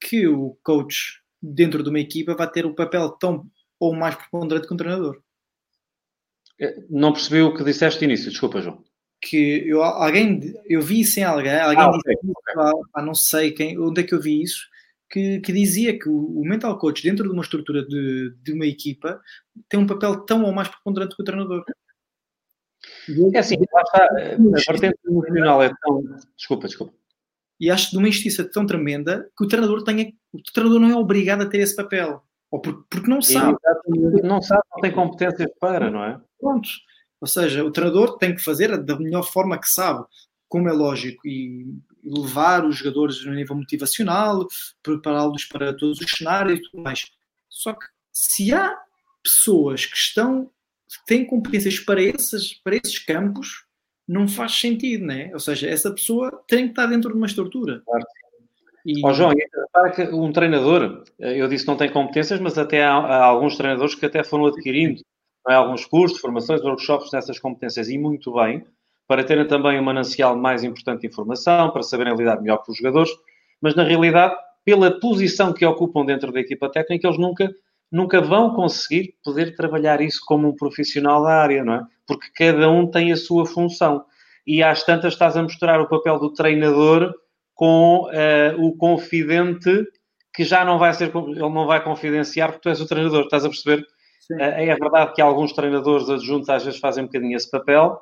que 0.00 0.26
o 0.26 0.58
coach 0.64 1.20
dentro 1.40 1.80
de 1.80 1.90
uma 1.90 2.00
equipa 2.00 2.34
vai 2.34 2.50
ter 2.50 2.66
o 2.66 2.70
um 2.70 2.74
papel 2.74 3.08
tão 3.10 3.46
ou 3.78 3.94
mais 3.94 4.16
preponderante 4.16 4.66
que 4.66 4.74
um 4.74 4.76
treinador. 4.76 5.22
É, 6.60 6.74
não 6.90 7.12
percebi 7.12 7.40
o 7.40 7.54
que 7.54 7.62
disseste 7.62 8.00
de 8.00 8.04
início, 8.06 8.30
desculpa, 8.30 8.60
João. 8.60 8.82
Que 9.20 9.62
eu, 9.64 9.80
alguém, 9.80 10.40
eu 10.66 10.82
vi 10.82 11.00
isso 11.00 11.20
em 11.20 11.22
alguém, 11.22 11.56
alguém 11.56 11.84
ah, 11.84 11.90
disse, 11.90 12.18
okay. 12.18 12.82
Ah, 12.94 13.02
não 13.02 13.14
sei 13.14 13.52
quem, 13.52 13.78
onde 13.78 14.00
é 14.00 14.04
que 14.04 14.12
eu 14.12 14.20
vi 14.20 14.42
isso, 14.42 14.71
que, 15.12 15.40
que 15.40 15.52
dizia 15.52 15.98
que 15.98 16.08
o, 16.08 16.40
o, 16.40 16.42
mental 16.42 16.78
coach 16.78 17.02
dentro 17.02 17.24
de 17.24 17.32
uma 17.32 17.42
estrutura 17.42 17.84
de, 17.84 18.34
de 18.42 18.52
uma 18.54 18.64
equipa 18.64 19.20
tem 19.68 19.78
um 19.78 19.86
papel 19.86 20.24
tão 20.24 20.42
ou 20.42 20.52
mais 20.52 20.68
preponderante 20.68 21.14
que 21.14 21.20
o 21.20 21.24
treinador. 21.24 21.62
É 23.34 23.38
assim, 23.38 23.56
lá 23.72 23.82
está, 23.82 24.04
a 24.06 24.72
vertente 24.72 24.98
emocional 25.06 25.62
é 25.62 25.70
tão. 25.82 26.02
Desculpa, 26.34 26.66
desculpa. 26.66 26.94
E 27.60 27.70
acho 27.70 27.90
de 27.90 27.98
uma 27.98 28.08
injustiça 28.08 28.42
tão 28.42 28.64
tremenda 28.64 29.30
que 29.36 29.44
o 29.44 29.48
treinador 29.48 29.84
tenha. 29.84 30.10
O 30.32 30.42
treinador 30.52 30.80
não 30.80 30.90
é 30.90 30.96
obrigado 30.96 31.42
a 31.42 31.46
ter 31.46 31.58
esse 31.58 31.76
papel. 31.76 32.24
Ou 32.50 32.60
porque, 32.60 32.82
porque 32.88 33.10
não 33.10 33.20
sabe. 33.20 33.58
Não 34.22 34.40
sabe, 34.40 34.62
não 34.74 34.80
tem 34.80 34.92
competências 34.92 35.50
para, 35.60 35.90
não 35.90 36.02
é? 36.02 36.18
Pronto. 36.40 36.68
Ou 37.20 37.28
seja, 37.28 37.62
o 37.62 37.70
treinador 37.70 38.16
tem 38.16 38.34
que 38.34 38.42
fazer 38.42 38.82
da 38.82 38.98
melhor 38.98 39.22
forma 39.22 39.60
que 39.60 39.68
sabe, 39.68 40.04
como 40.48 40.68
é 40.68 40.72
lógico, 40.72 41.26
e 41.28 41.66
levar 42.02 42.64
os 42.64 42.76
jogadores 42.76 43.24
no 43.24 43.32
nível 43.32 43.56
motivacional, 43.56 44.46
prepará-los 44.82 45.44
para 45.44 45.76
todos 45.76 46.00
os 46.00 46.10
cenários 46.10 46.58
e 46.58 46.62
tudo 46.62 46.82
mais. 46.82 47.04
Só 47.48 47.72
que 47.72 47.86
se 48.10 48.52
há 48.52 48.76
pessoas 49.22 49.86
que 49.86 49.96
estão 49.96 50.50
têm 51.06 51.24
competências 51.24 51.78
para 51.78 52.02
esses, 52.02 52.54
para 52.54 52.76
esses 52.76 52.98
campos, 52.98 53.64
não 54.06 54.28
faz 54.28 54.52
sentido, 54.52 55.06
né? 55.06 55.30
Ou 55.32 55.40
seja, 55.40 55.68
essa 55.68 55.90
pessoa 55.90 56.42
tem 56.46 56.64
que 56.64 56.72
estar 56.72 56.86
dentro 56.86 57.10
de 57.10 57.16
uma 57.16 57.26
estrutura. 57.26 57.82
Claro. 57.84 58.04
E... 58.84 59.00
Oh, 59.04 59.12
João, 59.12 59.32
para 59.72 59.90
que 59.92 60.02
um 60.02 60.32
treinador, 60.32 61.04
eu 61.18 61.48
disse 61.48 61.64
que 61.64 61.70
não 61.70 61.76
tem 61.76 61.90
competências, 61.90 62.40
mas 62.40 62.58
até 62.58 62.82
há, 62.82 62.94
há 62.94 63.24
alguns 63.24 63.56
treinadores 63.56 63.94
que 63.94 64.04
até 64.04 64.24
foram 64.24 64.46
adquirindo 64.46 65.00
é, 65.48 65.54
alguns 65.54 65.84
cursos, 65.84 66.20
formações, 66.20 66.62
workshops 66.62 67.10
nessas 67.12 67.38
competências 67.38 67.88
e 67.88 67.98
muito 67.98 68.32
bem, 68.34 68.64
para 69.06 69.24
terem 69.24 69.46
também 69.46 69.78
um 69.78 69.82
manancial 69.82 70.36
mais 70.36 70.64
importante 70.64 71.02
de 71.02 71.06
informação, 71.08 71.70
para 71.70 71.82
saberem 71.82 72.14
lidar 72.14 72.40
melhor 72.40 72.58
com 72.58 72.72
os 72.72 72.78
jogadores, 72.78 73.10
mas 73.60 73.74
na 73.74 73.82
realidade, 73.84 74.34
pela 74.64 74.98
posição 74.98 75.52
que 75.52 75.66
ocupam 75.66 76.04
dentro 76.04 76.32
da 76.32 76.40
equipa 76.40 76.70
técnica, 76.70 77.06
eles 77.06 77.18
nunca 77.18 77.50
nunca 77.92 78.22
vão 78.22 78.54
conseguir 78.54 79.14
poder 79.22 79.54
trabalhar 79.54 80.00
isso 80.00 80.20
como 80.24 80.48
um 80.48 80.56
profissional 80.56 81.22
da 81.22 81.34
área, 81.34 81.62
não 81.62 81.74
é? 81.74 81.86
Porque 82.06 82.28
cada 82.34 82.70
um 82.70 82.90
tem 82.90 83.12
a 83.12 83.16
sua 83.16 83.44
função. 83.44 84.06
E 84.46 84.62
às 84.62 84.82
tantas 84.82 85.12
estás 85.12 85.36
a 85.36 85.42
mostrar 85.42 85.78
o 85.78 85.88
papel 85.88 86.18
do 86.18 86.32
treinador 86.32 87.14
com 87.54 88.08
uh, 88.08 88.64
o 88.64 88.74
confidente 88.76 89.86
que 90.34 90.42
já 90.42 90.64
não 90.64 90.78
vai 90.78 90.94
ser, 90.94 91.14
ele 91.14 91.38
não 91.38 91.66
vai 91.66 91.84
confidenciar 91.84 92.48
porque 92.48 92.62
tu 92.62 92.68
és 92.70 92.80
o 92.80 92.88
treinador, 92.88 93.24
estás 93.24 93.44
a 93.44 93.48
perceber? 93.48 93.82
Uh, 94.32 94.40
é 94.40 94.74
verdade 94.74 95.12
que 95.12 95.20
alguns 95.20 95.52
treinadores 95.52 96.08
adjuntos 96.08 96.48
às 96.48 96.64
vezes 96.64 96.80
fazem 96.80 97.04
um 97.04 97.06
bocadinho 97.06 97.36
esse 97.36 97.50
papel, 97.50 98.00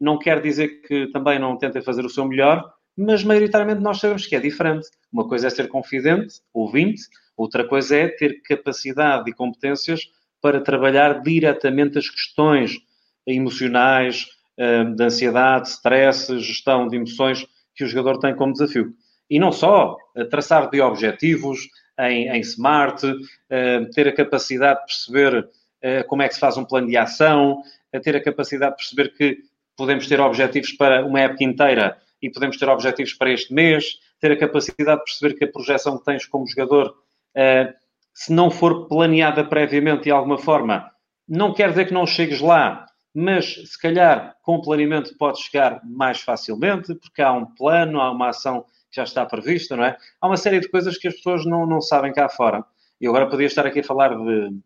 não 0.00 0.18
quer 0.18 0.40
dizer 0.40 0.80
que 0.82 1.08
também 1.08 1.38
não 1.38 1.56
tentem 1.56 1.82
fazer 1.82 2.04
o 2.04 2.10
seu 2.10 2.24
melhor, 2.24 2.72
mas 2.96 3.22
maioritariamente 3.22 3.80
nós 3.80 3.98
sabemos 3.98 4.26
que 4.26 4.36
é 4.36 4.40
diferente. 4.40 4.88
Uma 5.12 5.28
coisa 5.28 5.46
é 5.46 5.50
ser 5.50 5.68
confidente, 5.68 6.40
ouvinte, 6.52 7.02
Outra 7.40 7.66
coisa 7.66 7.96
é 7.96 8.08
ter 8.08 8.42
capacidade 8.42 9.30
e 9.30 9.32
competências 9.32 10.10
para 10.42 10.60
trabalhar 10.60 11.22
diretamente 11.22 11.96
as 11.96 12.06
questões 12.06 12.78
emocionais, 13.26 14.26
eh, 14.58 14.84
de 14.84 15.02
ansiedade, 15.02 15.70
stress, 15.70 16.38
gestão 16.38 16.86
de 16.86 16.96
emoções 16.96 17.46
que 17.74 17.82
o 17.82 17.86
jogador 17.86 18.18
tem 18.18 18.36
como 18.36 18.52
desafio. 18.52 18.92
E 19.30 19.38
não 19.38 19.52
só 19.52 19.96
traçar 20.30 20.68
de 20.68 20.82
objetivos 20.82 21.60
em, 21.98 22.28
em 22.28 22.40
smart, 22.40 23.10
eh, 23.48 23.86
ter 23.94 24.08
a 24.08 24.14
capacidade 24.14 24.80
de 24.80 24.84
perceber 24.84 25.48
eh, 25.80 26.02
como 26.02 26.20
é 26.20 26.28
que 26.28 26.34
se 26.34 26.40
faz 26.40 26.58
um 26.58 26.64
plano 26.66 26.88
de 26.88 26.98
ação, 26.98 27.62
ter 28.02 28.16
a 28.16 28.22
capacidade 28.22 28.72
de 28.72 28.76
perceber 28.76 29.14
que 29.16 29.38
podemos 29.76 30.06
ter 30.06 30.20
objetivos 30.20 30.72
para 30.72 31.04
uma 31.04 31.20
época 31.20 31.44
inteira 31.44 31.98
e 32.22 32.30
podemos 32.30 32.56
ter 32.56 32.68
objetivos 32.68 33.14
para 33.14 33.30
este 33.30 33.52
mês, 33.52 33.98
ter 34.20 34.32
a 34.32 34.38
capacidade 34.38 34.98
de 34.98 35.04
perceber 35.04 35.34
que 35.34 35.44
a 35.44 35.50
projeção 35.50 35.98
que 35.98 36.04
tens 36.04 36.26
como 36.26 36.46
jogador 36.46 36.88
uh, 36.88 37.80
se 38.12 38.32
não 38.32 38.50
for 38.50 38.86
planeada 38.86 39.44
previamente 39.44 40.04
de 40.04 40.10
alguma 40.10 40.36
forma, 40.36 40.90
não 41.26 41.54
quer 41.54 41.70
dizer 41.70 41.86
que 41.86 41.94
não 41.94 42.06
chegues 42.06 42.40
lá, 42.40 42.86
mas 43.14 43.54
se 43.70 43.80
calhar 43.80 44.36
com 44.42 44.60
planeamento 44.60 45.16
podes 45.16 45.42
chegar 45.42 45.80
mais 45.84 46.20
facilmente, 46.20 46.94
porque 46.94 47.22
há 47.22 47.32
um 47.32 47.46
plano, 47.46 48.00
há 48.00 48.10
uma 48.10 48.28
ação 48.28 48.62
que 48.90 48.96
já 48.96 49.04
está 49.04 49.24
prevista, 49.24 49.76
não 49.76 49.84
é? 49.84 49.96
Há 50.20 50.26
uma 50.26 50.36
série 50.36 50.60
de 50.60 50.68
coisas 50.68 50.98
que 50.98 51.08
as 51.08 51.14
pessoas 51.14 51.46
não, 51.46 51.66
não 51.66 51.80
sabem 51.80 52.12
cá 52.12 52.28
fora. 52.28 52.64
E 53.00 53.06
agora 53.06 53.28
podia 53.28 53.46
estar 53.46 53.64
aqui 53.66 53.80
a 53.80 53.84
falar 53.84 54.14
de 54.16 54.58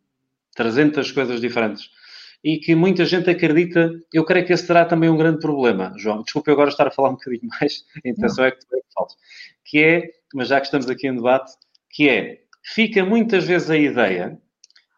300 0.56 1.12
coisas 1.12 1.40
diferentes. 1.40 1.90
E 2.44 2.58
que 2.58 2.74
muita 2.74 3.06
gente 3.06 3.30
acredita, 3.30 3.90
eu 4.12 4.22
creio 4.22 4.46
que 4.46 4.52
esse 4.52 4.66
terá 4.66 4.84
também 4.84 5.08
um 5.08 5.16
grande 5.16 5.38
problema, 5.38 5.94
João. 5.96 6.22
Desculpe 6.22 6.50
agora 6.50 6.68
estar 6.68 6.86
a 6.86 6.90
falar 6.90 7.08
um 7.08 7.14
bocadinho 7.14 7.48
mais, 7.58 7.84
a 8.04 8.08
intenção 8.08 8.44
é 8.44 8.50
que 8.50 8.58
tu 8.58 8.76
é 8.76 8.80
que 8.80 9.14
Que 9.64 9.82
é, 9.82 10.10
mas 10.34 10.48
já 10.48 10.60
que 10.60 10.66
estamos 10.66 10.88
aqui 10.90 11.08
em 11.08 11.16
debate, 11.16 11.52
que 11.90 12.08
é, 12.08 12.40
fica 12.62 13.02
muitas 13.04 13.46
vezes 13.46 13.70
a 13.70 13.78
ideia, 13.78 14.38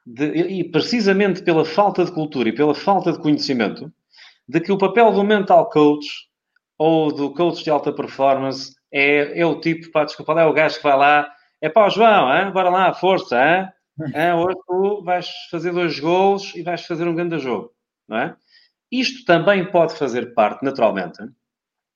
de, 0.05 0.27
e 0.27 0.65
precisamente 0.65 1.43
pela 1.43 1.65
falta 1.65 2.05
de 2.05 2.13
cultura 2.13 2.49
e 2.49 2.55
pela 2.55 2.75
falta 2.75 3.13
de 3.13 3.21
conhecimento, 3.21 3.93
de 4.49 4.61
que 4.61 4.73
o 4.73 4.79
papel 4.79 5.13
do 5.13 5.25
mental 5.25 5.69
coach 5.71 6.09
ou 6.79 7.13
do 7.13 7.33
coach 7.33 7.63
de 7.65 7.71
alta 7.71 7.93
performance 7.93 8.75
é, 8.93 9.41
é 9.41 9.47
o 9.47 9.61
tipo, 9.61 9.91
pá, 9.91 10.05
desculpa, 10.05 10.41
é 10.41 10.45
o 10.45 10.53
gajo 10.53 10.77
que 10.77 10.83
vai 10.83 10.97
lá, 10.97 11.29
é 11.61 11.69
pá, 11.69 11.89
João, 11.89 12.33
hein? 12.33 12.53
bora 12.53 12.71
lá, 12.71 12.93
força, 12.95 13.37
hein? 13.37 13.69
Hein? 14.01 14.33
hoje 14.35 14.57
tu 14.67 15.03
vais 15.03 15.29
fazer 15.51 15.73
dois 15.73 15.99
gols 15.99 16.55
e 16.55 16.63
vais 16.63 16.85
fazer 16.85 17.07
um 17.07 17.15
grande 17.15 17.39
jogo, 17.39 17.73
não 18.09 18.19
é? 18.19 18.37
Isto 18.91 19.25
também 19.25 19.71
pode 19.71 19.95
fazer 19.95 20.35
parte, 20.35 20.65
naturalmente, 20.65 21.19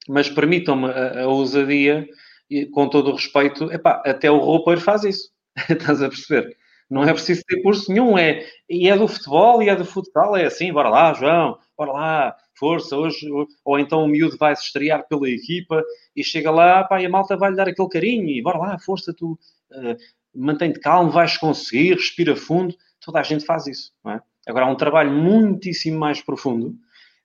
mas 0.09 0.29
permitam-me 0.29 0.87
a, 0.91 1.23
a 1.23 1.27
ousadia, 1.29 2.09
e, 2.51 2.67
com 2.67 2.89
todo 2.89 3.11
o 3.11 3.15
respeito, 3.15 3.73
epá, 3.73 4.03
até 4.05 4.31
o 4.31 4.39
roupeiro 4.39 4.81
faz 4.81 5.05
isso. 5.05 5.31
Estás 5.71 6.03
a 6.03 6.09
perceber? 6.09 6.57
Não 6.91 7.05
é 7.05 7.13
preciso 7.13 7.45
ter 7.47 7.63
curso 7.63 7.93
nenhum, 7.93 8.19
é, 8.19 8.45
e 8.69 8.89
é 8.89 8.97
do 8.99 9.07
futebol 9.07 9.63
e 9.63 9.69
é 9.69 9.77
do 9.77 9.85
futsal, 9.85 10.37
é 10.37 10.47
assim, 10.47 10.73
bora 10.73 10.89
lá, 10.89 11.15
João, 11.15 11.57
bora 11.79 11.93
lá, 11.93 12.37
força, 12.59 12.97
hoje, 12.97 13.29
ou 13.65 13.79
então 13.79 14.03
o 14.03 14.09
miúdo 14.09 14.37
vai 14.37 14.57
se 14.57 14.65
estrear 14.65 15.07
pela 15.07 15.31
equipa 15.31 15.85
e 16.17 16.25
chega 16.25 16.51
lá, 16.51 16.83
pá, 16.83 17.01
e 17.01 17.07
a 17.07 17.09
malta 17.09 17.37
vai-lhe 17.37 17.57
dar 17.57 17.69
aquele 17.69 17.89
carinho 17.89 18.29
e 18.29 18.43
bora 18.43 18.59
lá, 18.59 18.79
força, 18.81 19.15
tu 19.17 19.39
uh, 19.71 19.97
mantém-te 20.35 20.81
calmo, 20.81 21.11
vais 21.11 21.37
conseguir, 21.37 21.95
respira 21.95 22.37
fundo, 22.37 22.75
toda 23.05 23.21
a 23.21 23.23
gente 23.23 23.45
faz 23.45 23.67
isso, 23.67 23.93
não 24.05 24.13
é? 24.13 24.23
Agora, 24.47 24.67
há 24.67 24.71
um 24.71 24.77
trabalho 24.77 25.13
muitíssimo 25.13 25.99
mais 25.99 26.23
profundo, 26.23 26.75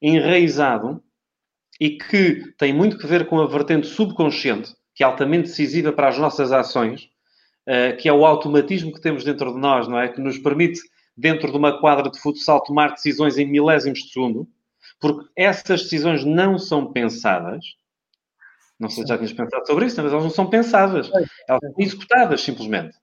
enraizado, 0.02 1.02
e 1.80 1.91
que 1.91 2.54
tem 2.58 2.74
muito 2.74 2.98
que 2.98 3.08
ver 3.08 3.28
com 3.28 3.39
a 3.39 3.48
vertente 3.48 3.88
subconsciente, 3.88 4.74
que 4.94 5.04
é 5.04 5.06
altamente 5.06 5.50
decisiva 5.50 5.91
para 5.91 6.08
as 6.08 6.18
nossas 6.18 6.52
ações, 6.52 7.10
eh, 7.65 7.94
que 7.94 8.08
é 8.08 8.13
o 8.13 8.26
automatismo 8.26 8.94
que 8.94 9.02
temos 9.02 9.24
dentro 9.24 9.54
de 9.54 9.60
nós, 9.60 9.88
não 9.88 10.00
é? 10.00 10.08
Que 10.08 10.22
nos 10.22 10.38
permite, 10.38 10.80
dentro 11.18 11.52
de 11.52 11.58
uma 11.58 11.80
quadra 11.80 12.10
de 12.10 12.20
futsal, 12.20 12.63
tomar 12.63 12.91
decisões 12.91 13.38
em 13.38 13.46
milésimos 13.46 14.00
de 14.00 14.12
segundo, 14.12 14.48
porque 15.00 15.28
essas 15.36 15.84
decisões 15.84 16.24
não 16.24 16.58
são 16.58 16.91
pensadas. 16.91 17.65
Não 18.80 18.90
sei 18.90 19.04
se 19.04 19.10
já 19.10 19.18
tinhas 19.18 19.34
pensado 19.34 19.66
sobre 19.66 19.86
isso, 19.86 20.02
mas 20.02 20.12
elas 20.12 20.24
não 20.24 20.32
são 20.32 20.50
pensadas. 20.50 21.10
Elas 21.48 21.62
são 21.62 21.74
executadas, 21.78 22.42
simplesmente. 22.42 22.98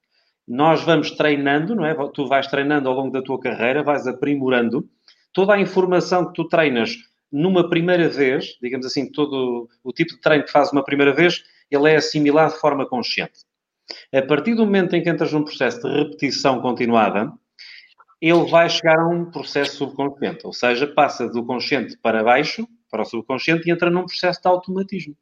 Nós 0.46 0.82
vamos 0.82 1.12
treinando, 1.12 1.74
não 1.74 1.86
é? 1.86 1.94
Tu 2.12 2.26
vais 2.26 2.46
treinando 2.46 2.88
ao 2.88 2.94
longo 2.94 3.10
da 3.10 3.22
tua 3.22 3.40
carreira, 3.40 3.82
vais 3.82 4.06
aprimorando. 4.06 4.88
Toda 5.32 5.54
a 5.54 5.60
informação 5.60 6.26
que 6.26 6.34
tu 6.34 6.48
treinas 6.48 6.96
numa 7.30 7.70
primeira 7.70 8.08
vez, 8.08 8.58
digamos 8.60 8.84
assim, 8.84 9.10
todo 9.10 9.68
o 9.82 9.92
tipo 9.92 10.12
de 10.12 10.20
treino 10.20 10.44
que 10.44 10.52
fazes 10.52 10.72
uma 10.72 10.84
primeira 10.84 11.14
vez, 11.14 11.42
ele 11.70 11.90
é 11.90 11.96
assimilado 11.96 12.52
de 12.52 12.60
forma 12.60 12.86
consciente. 12.86 13.40
A 14.14 14.20
partir 14.20 14.54
do 14.54 14.66
momento 14.66 14.94
em 14.94 15.02
que 15.02 15.08
entras 15.08 15.32
num 15.32 15.42
processo 15.42 15.80
de 15.80 15.88
repetição 15.88 16.60
continuada, 16.60 17.32
ele 18.20 18.44
vai 18.50 18.68
chegar 18.68 18.98
a 19.00 19.08
um 19.08 19.30
processo 19.30 19.78
subconsciente, 19.78 20.46
ou 20.46 20.52
seja, 20.52 20.86
passa 20.86 21.28
do 21.28 21.44
consciente 21.44 21.96
para 21.96 22.22
baixo, 22.22 22.68
para 22.90 23.02
o 23.02 23.04
subconsciente, 23.04 23.68
e 23.68 23.72
entra 23.72 23.90
num 23.90 24.04
processo 24.04 24.40
de 24.40 24.48
automatismo. 24.48 25.16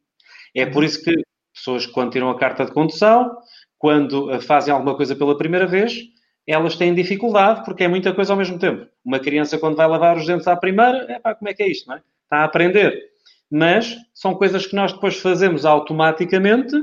É 0.55 0.67
por 0.67 0.85
isso 0.85 1.03
que 1.03 1.15
pessoas 1.55 1.87
quando 1.87 2.13
tiram 2.13 2.31
a 2.31 2.39
carta 2.39 2.65
de 2.65 2.73
condução, 2.73 3.37
quando 3.79 4.31
eh, 4.31 4.41
fazem 4.41 4.73
alguma 4.73 4.97
coisa 4.97 5.17
pela 5.17 5.37
primeira 5.37 5.67
vez, 5.67 6.01
elas 6.47 6.77
têm 6.77 6.95
dificuldade 6.95 7.65
porque 7.65 7.85
é 7.85 7.89
muita 7.89 8.13
coisa 8.13 8.33
ao 8.33 8.39
mesmo 8.39 8.59
tempo. 8.59 8.87
Uma 9.05 9.19
criança, 9.19 9.59
quando 9.59 9.77
vai 9.77 9.87
lavar 9.89 10.17
os 10.17 10.27
dentes 10.27 10.47
à 10.47 10.57
primeira, 10.57 11.07
é 11.11 11.19
pá, 11.19 11.35
como 11.35 11.49
é 11.49 11.55
que 11.55 11.63
é 11.63 11.69
isto, 11.69 11.89
não 11.89 11.97
é? 11.97 12.03
Está 12.25 12.39
a 12.39 12.45
aprender. 12.45 13.11
Mas 13.51 13.97
são 14.15 14.35
coisas 14.35 14.67
que 14.67 14.77
nós 14.77 14.93
depois 14.93 15.17
fazemos 15.17 15.65
automaticamente 15.65 16.77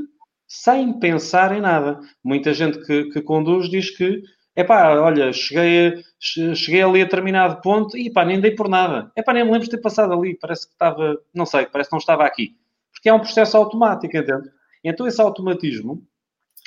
sem 0.47 0.97
pensar 0.99 1.55
em 1.55 1.61
nada. 1.61 1.99
Muita 2.23 2.53
gente 2.53 2.79
que, 2.85 3.05
que 3.05 3.21
conduz 3.21 3.69
diz 3.69 3.89
que, 3.95 4.21
é 4.55 4.63
pá, 4.63 4.97
olha, 4.99 5.31
cheguei, 5.31 6.01
cheguei 6.19 6.81
ali 6.81 7.01
a 7.01 7.05
determinado 7.05 7.61
ponto 7.61 7.97
e 7.97 8.11
pá, 8.11 8.25
nem 8.25 8.39
dei 8.39 8.51
por 8.51 8.67
nada. 8.69 9.11
É 9.15 9.21
pá, 9.21 9.33
nem 9.33 9.43
me 9.43 9.51
lembro 9.51 9.65
de 9.65 9.75
ter 9.75 9.81
passado 9.81 10.13
ali, 10.13 10.35
parece 10.35 10.67
que 10.67 10.73
estava, 10.73 11.17
não 11.33 11.45
sei, 11.45 11.65
parece 11.65 11.89
que 11.89 11.93
não 11.93 11.99
estava 11.99 12.25
aqui. 12.25 12.55
Porque 12.97 13.09
é 13.09 13.13
um 13.13 13.19
processo 13.19 13.55
automático, 13.55 14.17
entende? 14.17 14.49
Então 14.83 15.07
esse 15.07 15.21
automatismo, 15.21 16.03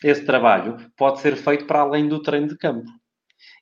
esse 0.02 0.24
trabalho, 0.24 0.78
pode 0.96 1.20
ser 1.20 1.36
feito 1.36 1.66
para 1.66 1.80
além 1.80 2.08
do 2.08 2.22
treino 2.22 2.48
de 2.48 2.56
campo. 2.56 2.90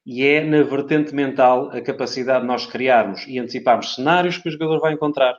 E 0.06 0.24
é 0.24 0.42
na 0.42 0.62
vertente 0.62 1.14
mental 1.14 1.70
a 1.70 1.80
capacidade 1.80 2.42
de 2.42 2.46
nós 2.46 2.66
criarmos 2.66 3.24
e 3.26 3.38
anteciparmos 3.38 3.94
cenários 3.94 4.38
que 4.38 4.48
o 4.48 4.52
jogador 4.52 4.80
vai 4.80 4.92
encontrar. 4.92 5.36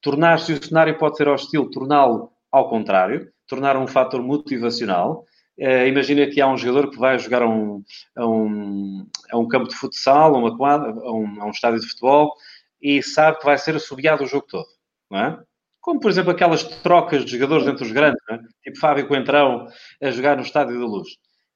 Tornar-se 0.00 0.52
o 0.52 0.64
cenário 0.64 0.96
pode 0.96 1.16
ser 1.16 1.28
hostil, 1.28 1.68
torná-lo 1.70 2.30
ao 2.50 2.70
contrário 2.70 3.30
tornar 3.48 3.76
um 3.76 3.86
fator 3.86 4.22
motivacional. 4.22 5.24
Uh, 5.58 5.88
imagina 5.88 6.26
que 6.28 6.40
há 6.40 6.46
um 6.46 6.56
jogador 6.56 6.90
que 6.90 6.98
vai 6.98 7.18
jogar 7.18 7.42
a 7.42 7.48
um, 7.48 7.82
a 8.14 8.26
um, 8.26 9.06
a 9.32 9.38
um 9.38 9.48
campo 9.48 9.66
de 9.66 9.74
futsal, 9.74 10.36
a, 10.36 10.38
uma 10.38 10.56
quadra, 10.56 10.90
a, 10.90 11.12
um, 11.12 11.42
a 11.42 11.46
um 11.46 11.50
estádio 11.50 11.80
de 11.80 11.88
futebol, 11.88 12.32
e 12.80 13.02
sabe 13.02 13.38
que 13.38 13.44
vai 13.44 13.58
ser 13.58 13.74
assobiado 13.74 14.22
o 14.22 14.26
jogo 14.26 14.46
todo, 14.48 14.68
não 15.10 15.18
é? 15.18 15.40
Como, 15.88 16.00
por 16.00 16.10
exemplo, 16.10 16.30
aquelas 16.32 16.62
trocas 16.62 17.24
de 17.24 17.30
jogadores 17.30 17.66
entre 17.66 17.82
os 17.82 17.90
grandes, 17.92 18.20
é? 18.28 18.38
tipo 18.62 18.78
Fábio 18.78 19.08
Coentrão 19.08 19.66
a 20.02 20.10
jogar 20.10 20.36
no 20.36 20.42
Estádio 20.42 20.78
da 20.78 20.84
Luz. 20.84 21.08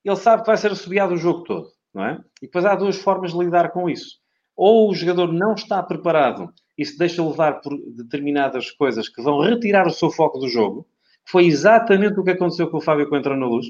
Ele 0.03 0.17
sabe 0.17 0.41
que 0.41 0.47
vai 0.47 0.57
ser 0.57 0.73
assobiado 0.73 1.13
o 1.13 1.19
jogo 1.19 1.45
todo, 1.45 1.69
não 1.93 2.03
é? 2.03 2.19
E 2.41 2.47
depois 2.47 2.65
há 2.65 2.75
duas 2.75 2.97
formas 2.97 3.33
de 3.33 3.39
lidar 3.39 3.73
com 3.73 3.91
isso. 3.91 4.17
Ou 4.57 4.91
o 4.91 4.95
jogador 4.95 5.31
não 5.31 5.53
está 5.53 5.83
preparado 5.83 6.51
e 6.79 6.87
se 6.87 6.97
deixa 6.97 7.23
levar 7.23 7.61
por 7.61 7.77
determinadas 7.95 8.71
coisas 8.71 9.07
que 9.07 9.21
vão 9.21 9.39
retirar 9.39 9.87
o 9.87 9.93
seu 9.93 10.11
foco 10.11 10.39
do 10.39 10.49
jogo, 10.49 10.89
foi 11.27 11.45
exatamente 11.45 12.19
o 12.19 12.25
que 12.25 12.31
aconteceu 12.31 12.71
com 12.71 12.79
o 12.79 12.81
Fábio 12.81 13.11
Coentrão 13.11 13.37
na 13.37 13.45
luz. 13.45 13.67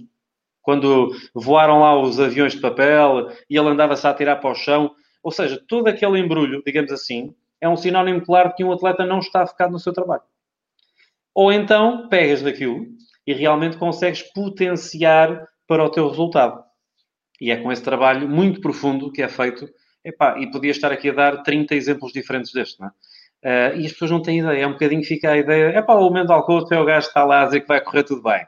Quando 0.62 1.11
voaram 1.35 1.81
lá 1.81 2.01
os 2.01 2.20
aviões 2.20 2.53
de 2.53 2.61
papel 2.61 3.31
e 3.51 3.59
ele 3.59 3.68
andava-se 3.68 4.07
a 4.07 4.11
atirar 4.11 4.40
para 4.40 4.53
o 4.53 4.55
chão. 4.55 4.94
Ou 5.25 5.33
seja, 5.33 5.61
todo 5.66 5.88
aquele 5.88 6.20
embrulho, 6.20 6.62
digamos 6.64 6.92
assim, 6.92 7.35
é 7.61 7.68
um 7.68 7.77
sinónimo 7.77 8.25
claro 8.25 8.51
de 8.51 8.55
que 8.55 8.64
um 8.64 8.70
atleta 8.70 9.05
não 9.05 9.18
está 9.18 9.44
focado 9.44 9.72
no 9.72 9.81
seu 9.81 9.92
trabalho. 9.92 10.22
Ou 11.34 11.52
então 11.52 12.08
pegas 12.08 12.42
daquilo 12.42 12.86
e 13.26 13.32
realmente 13.32 13.76
consegues 13.76 14.22
potenciar 14.32 15.46
para 15.66 15.84
o 15.84 15.90
teu 15.90 16.08
resultado. 16.08 16.62
E 17.40 17.50
é 17.50 17.56
com 17.56 17.72
esse 17.72 17.82
trabalho 17.82 18.28
muito 18.28 18.60
profundo 18.60 19.10
que 19.10 19.22
é 19.22 19.28
feito. 19.28 19.68
Epá, 20.04 20.38
e 20.38 20.50
podia 20.50 20.70
estar 20.70 20.92
aqui 20.92 21.10
a 21.10 21.14
dar 21.14 21.42
30 21.42 21.74
exemplos 21.74 22.12
diferentes 22.12 22.52
deste, 22.52 22.80
não 22.80 22.88
é? 22.88 22.90
Uh, 23.44 23.80
e 23.80 23.86
as 23.86 23.92
pessoas 23.92 24.10
não 24.12 24.22
têm 24.22 24.38
ideia. 24.38 24.62
É 24.62 24.66
um 24.66 24.72
bocadinho 24.72 25.00
que 25.00 25.08
fica 25.08 25.30
a 25.30 25.36
ideia. 25.36 25.70
É 25.70 25.80
o 25.80 26.10
mental 26.10 26.44
coach, 26.44 26.72
é 26.72 26.78
o 26.78 26.84
gajo 26.84 27.06
que 27.06 27.10
está 27.10 27.24
lá 27.24 27.42
a 27.42 27.44
dizer 27.46 27.60
que 27.62 27.68
vai 27.68 27.80
correr 27.80 28.04
tudo 28.04 28.22
bem. 28.22 28.44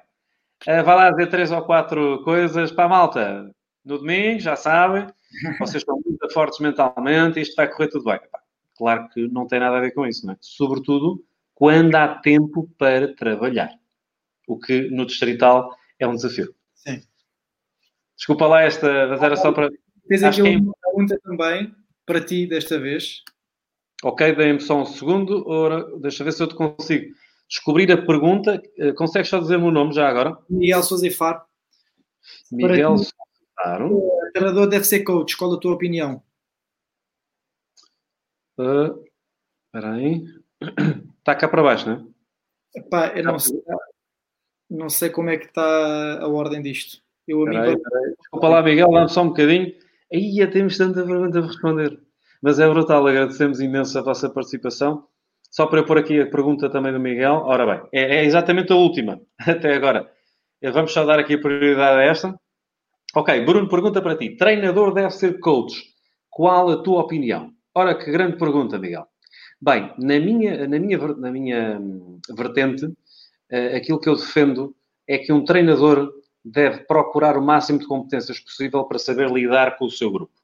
Uh, 0.66 0.84
vai 0.84 0.96
lá 0.96 1.10
dizer 1.10 1.28
três 1.28 1.50
ou 1.50 1.62
quatro 1.62 2.22
coisas 2.22 2.70
para 2.70 2.84
a 2.84 2.88
malta. 2.88 3.50
No 3.84 3.98
domingo, 3.98 4.40
já 4.40 4.56
sabem, 4.56 5.06
vocês 5.58 5.82
estão 5.82 6.00
muito 6.04 6.32
fortes 6.32 6.60
mentalmente, 6.60 7.40
isto 7.40 7.56
vai 7.56 7.68
correr 7.68 7.88
tudo 7.88 8.04
bem. 8.04 8.20
Claro 8.76 9.08
que 9.10 9.28
não 9.28 9.46
tem 9.46 9.60
nada 9.60 9.76
a 9.76 9.80
ver 9.80 9.92
com 9.92 10.06
isso, 10.06 10.26
não 10.26 10.34
é? 10.34 10.36
Sobretudo 10.40 11.22
quando 11.64 11.94
há 11.94 12.08
tempo 12.18 12.70
para 12.76 13.14
trabalhar. 13.14 13.70
O 14.46 14.58
que 14.58 14.90
no 14.90 15.06
distrital 15.06 15.74
é 15.98 16.06
um 16.06 16.14
desafio. 16.14 16.54
Sim. 16.74 17.02
Desculpa 18.14 18.46
lá 18.46 18.60
esta, 18.60 19.08
mas 19.08 19.22
era 19.22 19.34
só 19.34 19.50
para. 19.50 19.70
Tens 20.06 20.22
aqui 20.22 20.40
é 20.40 20.58
uma 20.58 20.74
pergunta 20.82 21.18
também 21.24 21.74
para 22.04 22.22
ti 22.22 22.46
desta 22.46 22.78
vez. 22.78 23.22
Ok, 24.02 24.34
dê-me 24.34 24.60
só 24.60 24.82
um 24.82 24.84
segundo. 24.84 25.48
Ora, 25.48 25.82
deixa 26.00 26.22
ver 26.22 26.32
se 26.32 26.42
eu 26.42 26.48
te 26.48 26.54
consigo 26.54 27.14
descobrir 27.48 27.90
a 27.90 28.04
pergunta. 28.04 28.62
Eh, 28.76 28.92
consegues 28.92 29.30
só 29.30 29.38
dizer-me 29.38 29.64
o 29.64 29.70
nome 29.70 29.94
já 29.94 30.06
agora? 30.06 30.36
Miguel 30.50 30.82
Sousa 30.82 31.10
Faro. 31.10 31.40
Miguel 32.52 32.98
Sousa 32.98 33.12
Faro. 33.54 33.96
O 33.96 34.30
treinador 34.34 34.68
deve 34.68 34.84
ser 34.84 35.02
coach. 35.02 35.34
Qual 35.34 35.54
a 35.54 35.58
tua 35.58 35.72
opinião? 35.72 36.22
Uh, 38.58 39.02
espera 39.72 39.94
aí. 39.94 40.22
Está 41.24 41.34
cá 41.34 41.48
para 41.48 41.62
baixo, 41.62 41.88
não 41.88 41.96
é? 41.96 42.80
Epá, 42.80 43.06
eu 43.16 43.24
não 43.24 43.38
sei, 43.38 43.62
não 44.70 44.88
sei 44.90 45.08
como 45.08 45.30
é 45.30 45.38
que 45.38 45.46
está 45.46 46.18
a 46.20 46.28
ordem 46.28 46.60
disto. 46.60 46.98
Eu, 47.26 47.44
amigo... 47.44 47.62
Peraí, 47.62 47.78
peraí. 47.80 48.14
Desculpa 48.20 48.48
lá, 48.48 48.62
Miguel, 48.62 48.90
dá-me 48.90 49.08
só 49.08 49.22
um 49.22 49.28
bocadinho. 49.28 49.72
Aí 50.12 50.46
temos 50.50 50.76
tanta 50.76 51.02
pergunta 51.02 51.38
a 51.38 51.46
responder. 51.46 51.98
Mas 52.42 52.60
é 52.60 52.68
brutal, 52.68 53.06
agradecemos 53.06 53.58
imenso 53.58 53.98
a 53.98 54.02
vossa 54.02 54.28
participação. 54.28 55.06
Só 55.50 55.66
para 55.66 55.78
eu 55.78 55.86
pôr 55.86 55.96
aqui 55.96 56.20
a 56.20 56.26
pergunta 56.26 56.68
também 56.68 56.92
do 56.92 57.00
Miguel. 57.00 57.36
Ora 57.46 57.64
bem, 57.64 57.88
é, 57.90 58.18
é 58.18 58.24
exatamente 58.26 58.70
a 58.70 58.76
última, 58.76 59.18
até 59.40 59.74
agora. 59.74 60.06
Vamos 60.74 60.92
só 60.92 61.06
dar 61.06 61.18
aqui 61.18 61.34
a 61.34 61.40
prioridade 61.40 62.00
a 62.00 62.02
esta. 62.02 62.38
Ok, 63.14 63.46
Bruno, 63.46 63.66
pergunta 63.66 64.02
para 64.02 64.18
ti. 64.18 64.36
Treinador 64.36 64.92
deve 64.92 65.10
ser 65.10 65.40
coach. 65.40 65.82
Qual 66.28 66.68
a 66.68 66.82
tua 66.82 67.00
opinião? 67.00 67.50
Ora, 67.74 67.94
que 67.94 68.10
grande 68.10 68.36
pergunta, 68.36 68.78
Miguel. 68.78 69.06
Bem, 69.64 69.90
na 69.96 70.20
minha, 70.20 70.68
na 70.68 70.78
minha, 70.78 70.98
na 70.98 71.32
minha 71.32 71.78
hum, 71.80 72.20
vertente, 72.36 72.84
uh, 72.84 73.74
aquilo 73.74 73.98
que 73.98 74.10
eu 74.10 74.14
defendo 74.14 74.76
é 75.08 75.16
que 75.16 75.32
um 75.32 75.42
treinador 75.42 76.12
deve 76.44 76.80
procurar 76.80 77.38
o 77.38 77.42
máximo 77.42 77.78
de 77.78 77.86
competências 77.86 78.38
possível 78.38 78.84
para 78.84 78.98
saber 78.98 79.30
lidar 79.30 79.78
com 79.78 79.86
o 79.86 79.90
seu 79.90 80.10
grupo. 80.10 80.34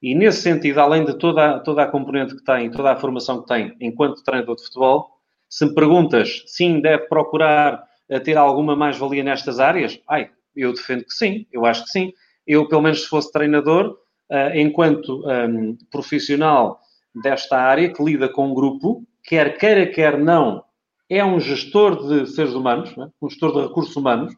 E 0.00 0.14
nesse 0.14 0.40
sentido, 0.40 0.80
além 0.80 1.04
de 1.04 1.18
toda, 1.18 1.60
toda 1.60 1.82
a 1.82 1.86
componente 1.86 2.34
que 2.34 2.42
tem, 2.42 2.70
toda 2.70 2.90
a 2.90 2.96
formação 2.96 3.42
que 3.42 3.48
tem 3.48 3.76
enquanto 3.82 4.24
treinador 4.24 4.56
de 4.56 4.62
futebol, 4.62 5.10
se 5.46 5.66
me 5.66 5.74
perguntas, 5.74 6.42
sim, 6.46 6.80
deve 6.80 7.06
procurar 7.06 7.84
eh, 8.08 8.18
ter 8.18 8.38
alguma 8.38 8.74
mais-valia 8.74 9.22
nestas 9.22 9.60
áreas? 9.60 10.00
Ai, 10.08 10.30
eu 10.56 10.72
defendo 10.72 11.04
que 11.04 11.12
sim, 11.12 11.46
eu 11.52 11.66
acho 11.66 11.84
que 11.84 11.90
sim. 11.90 12.14
Eu, 12.46 12.66
pelo 12.66 12.80
menos, 12.80 13.02
se 13.02 13.08
fosse 13.08 13.30
treinador, 13.30 13.98
eh, 14.30 14.62
enquanto 14.62 15.22
um, 15.26 15.76
profissional 15.90 16.80
desta 17.14 17.58
área, 17.58 17.92
que 17.92 18.02
lida 18.02 18.28
com 18.28 18.48
um 18.48 18.54
grupo, 18.54 19.04
quer 19.22 19.56
queira, 19.58 19.86
quer 19.86 20.18
não, 20.18 20.64
é 21.08 21.24
um 21.24 21.40
gestor 21.40 22.06
de 22.06 22.26
seres 22.26 22.52
humanos, 22.52 22.96
é? 22.98 23.08
um 23.20 23.28
gestor 23.28 23.52
de 23.52 23.66
recursos 23.68 23.96
humanos, 23.96 24.34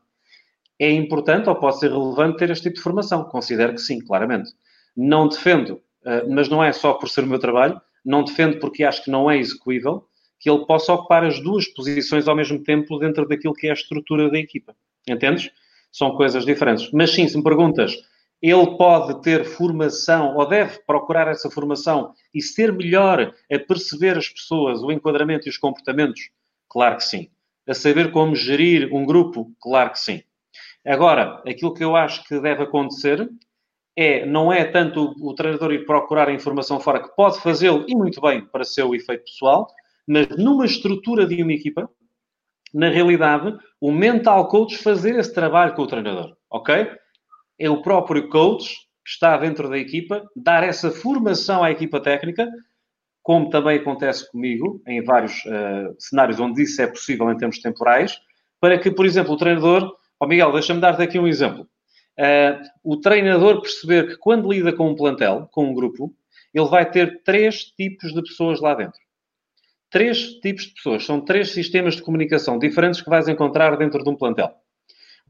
é 0.78 0.90
importante 0.90 1.48
ou 1.48 1.56
pode 1.56 1.78
ser 1.78 1.90
relevante 1.90 2.38
ter 2.38 2.50
este 2.50 2.64
tipo 2.64 2.76
de 2.76 2.83
formação? 2.83 3.24
Considero 3.24 3.74
que 3.74 3.80
sim, 3.80 4.00
claramente. 4.00 4.50
Não 4.96 5.28
defendo, 5.28 5.80
eh, 6.04 6.24
mas 6.26 6.48
não 6.48 6.64
é 6.64 6.72
só 6.72 6.94
por 6.94 7.09
ser 7.09 7.24
o 7.24 7.26
meu 7.26 7.38
trabalho, 7.38 7.78
não 8.02 8.24
defendo 8.24 8.59
porque 8.59 8.83
acho 8.83 9.04
que 9.04 9.11
não 9.11 9.30
é 9.30 9.37
execuível 9.37 10.06
que 10.38 10.48
ele 10.48 10.64
possa 10.64 10.94
ocupar 10.94 11.22
as 11.22 11.38
duas 11.38 11.68
posições 11.68 12.26
ao 12.26 12.35
mesmo 12.35 12.62
tempo 12.62 12.98
dentro 12.98 13.28
daquilo 13.28 13.52
que 13.52 13.66
é 13.66 13.70
a 13.70 13.74
estrutura 13.74 14.30
da 14.30 14.38
equipa. 14.38 14.74
Entendes? 15.06 15.50
São 15.92 16.16
coisas 16.16 16.46
diferentes. 16.46 16.90
Mas 16.92 17.11
sim, 17.11 17.28
se 17.28 17.37
me 17.37 17.44
perguntas, 17.44 17.94
ele 18.42 18.76
pode 18.76 19.20
ter 19.22 19.44
formação 19.44 20.37
ou 20.37 20.48
deve 20.48 20.79
procurar 20.87 21.29
essa 21.29 21.50
formação 21.50 22.14
e 22.35 22.40
ser 22.40 22.72
melhor 22.72 23.35
a 23.53 23.59
perceber 23.59 24.16
as 24.16 24.29
pessoas, 24.29 24.83
o 24.83 24.90
enquadramento 24.90 25.46
e 25.46 25.50
os 25.50 25.59
comportamentos? 25.59 26.31
Claro 26.68 26.96
que 26.96 27.05
sim. 27.05 27.29
A 27.68 27.74
saber 27.74 28.11
como 28.12 28.35
gerir 28.35 28.92
um 28.94 29.05
grupo? 29.05 29.53
Claro 29.61 29.90
que 29.90 29.98
sim. 29.98 30.22
Agora, 30.85 31.42
aquilo 31.46 31.74
que 31.74 31.85
eu 31.85 31.94
acho 31.94 32.24
que 32.24 32.40
deve 32.40 32.62
acontecer 32.62 33.29
é, 33.96 34.24
não 34.24 34.53
é 34.53 34.64
tanto 34.64 35.14
o, 35.20 35.31
o 35.31 35.35
treinador 35.35 35.72
ir 35.72 35.85
procurar 35.85 36.29
a 36.29 36.33
informação 36.33 36.81
fora, 36.81 37.03
que 37.03 37.14
pode 37.14 37.40
fazê-lo 37.40 37.85
e 37.87 37.94
muito 37.94 38.20
bem 38.20 38.44
para 38.46 38.64
seu 38.64 38.94
efeito 38.94 39.24
pessoal, 39.24 39.66
mas 40.07 40.29
numa 40.38 40.64
estrutura 40.64 41.26
de 41.26 41.42
uma 41.42 41.53
equipa, 41.53 41.90
na 42.72 42.88
realidade, 42.88 43.57
o 43.81 43.92
mental 43.92 44.48
coach 44.48 44.79
fazer 44.79 45.18
esse 45.18 45.35
trabalho 45.35 45.75
com 45.75 45.83
o 45.83 45.87
treinador, 45.87 46.37
ok? 46.48 46.88
É 47.61 47.71
o 47.71 47.83
próprio 47.83 48.29
coach 48.29 48.75
que 49.04 49.11
está 49.11 49.37
dentro 49.37 49.69
da 49.69 49.79
equipa, 49.79 50.29
dar 50.35 50.65
essa 50.65 50.90
formação 50.90 51.63
à 51.63 51.71
equipa 51.71 52.00
técnica, 52.00 52.48
como 53.23 53.50
também 53.50 53.79
acontece 53.79 54.29
comigo 54.31 54.83
em 54.87 55.02
vários 55.04 55.44
uh, 55.44 55.94
cenários 55.98 56.40
onde 56.40 56.63
isso 56.63 56.81
é 56.81 56.87
possível 56.87 57.31
em 57.31 57.37
termos 57.37 57.61
temporais, 57.61 58.19
para 58.58 58.79
que, 58.79 58.90
por 58.90 59.06
exemplo, 59.06 59.35
o 59.35 59.37
treinador, 59.37 59.94
oh 60.19 60.27
Miguel, 60.27 60.52
deixa-me 60.52 60.81
dar-te 60.81 61.02
aqui 61.02 61.19
um 61.19 61.29
exemplo 61.29 61.69
uh, 62.21 62.63
o 62.85 62.96
treinador 62.98 63.61
perceber 63.63 64.08
que 64.08 64.17
quando 64.17 64.50
lida 64.50 64.73
com 64.73 64.90
um 64.90 64.94
plantel, 64.94 65.48
com 65.52 65.65
um 65.65 65.75
grupo, 65.75 66.15
ele 66.52 66.69
vai 66.69 66.88
ter 66.88 67.23
três 67.23 67.65
tipos 67.65 68.13
de 68.13 68.23
pessoas 68.23 68.61
lá 68.61 68.75
dentro. 68.75 68.98
Três 69.90 70.35
tipos 70.40 70.65
de 70.65 70.75
pessoas. 70.75 71.04
São 71.04 71.21
três 71.21 71.50
sistemas 71.50 71.96
de 71.96 72.02
comunicação 72.02 72.58
diferentes 72.58 73.00
que 73.00 73.11
vais 73.11 73.29
encontrar 73.29 73.77
dentro 73.77 74.02
de 74.02 74.11
um 74.11 74.17
plantel. 74.17 74.52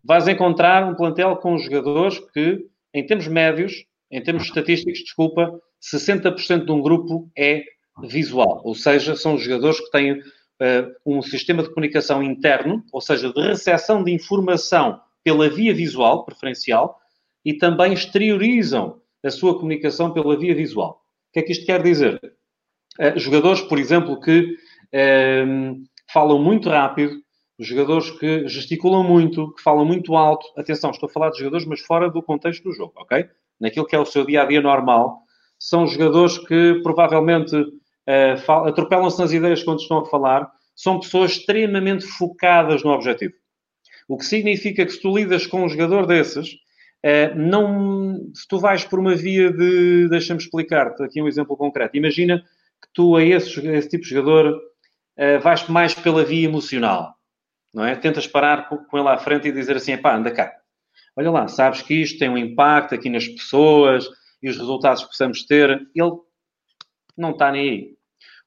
Vais 0.03 0.27
encontrar 0.27 0.89
um 0.89 0.95
plantel 0.95 1.37
com 1.37 1.59
jogadores 1.59 2.19
que, 2.33 2.67
em 2.95 3.05
termos 3.05 3.29
médios, 3.29 3.85
em 4.11 4.23
termos 4.23 4.45
estatísticos, 4.45 5.01
desculpa, 5.01 5.61
60% 5.81 6.65
de 6.65 6.73
um 6.73 6.81
grupo 6.81 7.31
é 7.37 7.63
visual. 8.03 8.61
Ou 8.65 8.75
seja, 8.75 9.15
são 9.15 9.39
jogadores 9.39 9.79
que 9.81 9.91
têm 9.91 10.13
uh, 10.13 10.93
um 11.07 11.23
sistema 11.23 11.63
de 11.63 11.69
comunicação 11.69 12.23
interno, 12.23 12.85
ou 12.93 13.01
seja, 13.01 13.33
de 13.33 13.41
recepção 13.41 14.03
de 14.03 14.13
informação 14.13 15.01
pela 15.23 15.49
via 15.49 15.75
visual, 15.75 16.25
preferencial, 16.25 16.99
e 17.45 17.55
também 17.55 17.93
exteriorizam 17.93 19.01
a 19.25 19.31
sua 19.31 19.55
comunicação 19.55 20.13
pela 20.13 20.37
via 20.37 20.55
visual. 20.55 21.03
O 21.29 21.33
que 21.33 21.41
é 21.41 21.43
que 21.43 21.53
isto 21.53 21.67
quer 21.67 21.83
dizer? 21.83 22.19
Uh, 22.99 23.19
jogadores, 23.19 23.61
por 23.63 23.79
exemplo, 23.79 24.21
que 24.21 24.41
uh, 24.95 25.83
falam 26.13 26.39
muito 26.43 26.69
rápido, 26.69 27.21
jogadores 27.61 28.11
que 28.11 28.49
gesticulam 28.49 29.05
muito, 29.05 29.53
que 29.53 29.63
falam 29.63 29.85
muito 29.85 30.17
alto. 30.17 30.47
Atenção, 30.57 30.91
estou 30.91 31.09
a 31.09 31.13
falar 31.13 31.31
de 31.31 31.39
jogadores, 31.39 31.67
mas 31.67 31.81
fora 31.81 32.11
do 32.11 32.23
contexto 32.23 32.65
do 32.65 32.73
jogo, 32.73 32.95
ok? 32.97 33.27
Naquilo 33.61 33.87
que 33.87 33.95
é 33.95 33.99
o 33.99 34.07
seu 34.07 34.25
dia 34.25 34.43
a 34.43 34.47
dia 34.47 34.61
normal. 34.61 35.23
São 35.59 35.87
jogadores 35.87 36.39
que 36.39 36.81
provavelmente 36.83 37.55
uh, 37.55 38.53
atropelam-se 38.67 39.19
nas 39.19 39.33
ideias 39.33 39.63
quando 39.63 39.81
estão 39.81 39.99
a 39.99 40.07
falar. 40.07 40.51
São 40.75 40.99
pessoas 40.99 41.33
extremamente 41.33 42.07
focadas 42.07 42.83
no 42.83 42.91
objetivo. 42.91 43.35
O 44.09 44.17
que 44.17 44.25
significa 44.25 44.85
que 44.87 44.93
se 44.93 45.01
tu 45.01 45.15
lidas 45.15 45.47
com 45.47 45.63
um 45.63 45.69
jogador 45.69 46.07
desses, 46.07 46.55
uh, 47.05 47.37
não, 47.37 48.31
se 48.33 48.49
tu 48.49 48.59
vais 48.59 48.85
por 48.85 48.99
uma 48.99 49.15
via 49.15 49.53
de. 49.53 50.09
Deixa-me 50.09 50.41
explicar-te 50.41 51.03
aqui 51.03 51.21
um 51.21 51.29
exemplo 51.29 51.57
concreto. 51.59 51.95
Imagina 51.97 52.39
que 52.83 52.89
tu, 52.95 53.17
a 53.17 53.23
esse, 53.23 53.69
a 53.69 53.77
esse 53.77 53.91
tipo 53.91 54.05
de 54.05 54.09
jogador, 54.09 54.57
uh, 54.57 55.41
vais 55.43 55.69
mais 55.69 55.93
pela 55.93 56.25
via 56.25 56.47
emocional 56.47 57.20
não 57.73 57.85
é? 57.85 57.95
Tentas 57.97 58.27
parar 58.27 58.69
com 58.69 58.99
ele 58.99 59.09
à 59.09 59.17
frente 59.17 59.49
e 59.49 59.53
dizer 59.53 59.77
assim, 59.77 59.97
pá, 59.97 60.17
anda 60.17 60.31
cá. 60.31 60.53
Olha 61.17 61.31
lá, 61.31 61.49
sabes 61.49 61.83
que 61.83 61.95
isto 61.95 62.19
tem 62.19 62.29
um 62.29 62.39
impacto 62.39 62.95
aqui 62.95 63.09
nas 63.11 63.27
pessoas 63.27 64.09
e 64.43 64.49
os 64.49 64.57
resultados 64.57 65.03
que 65.03 65.09
possamos 65.09 65.45
ter. 65.45 65.71
Ele 65.95 66.13
não 67.17 67.31
está 67.31 67.51
nem 67.51 67.69
aí. 67.69 68.01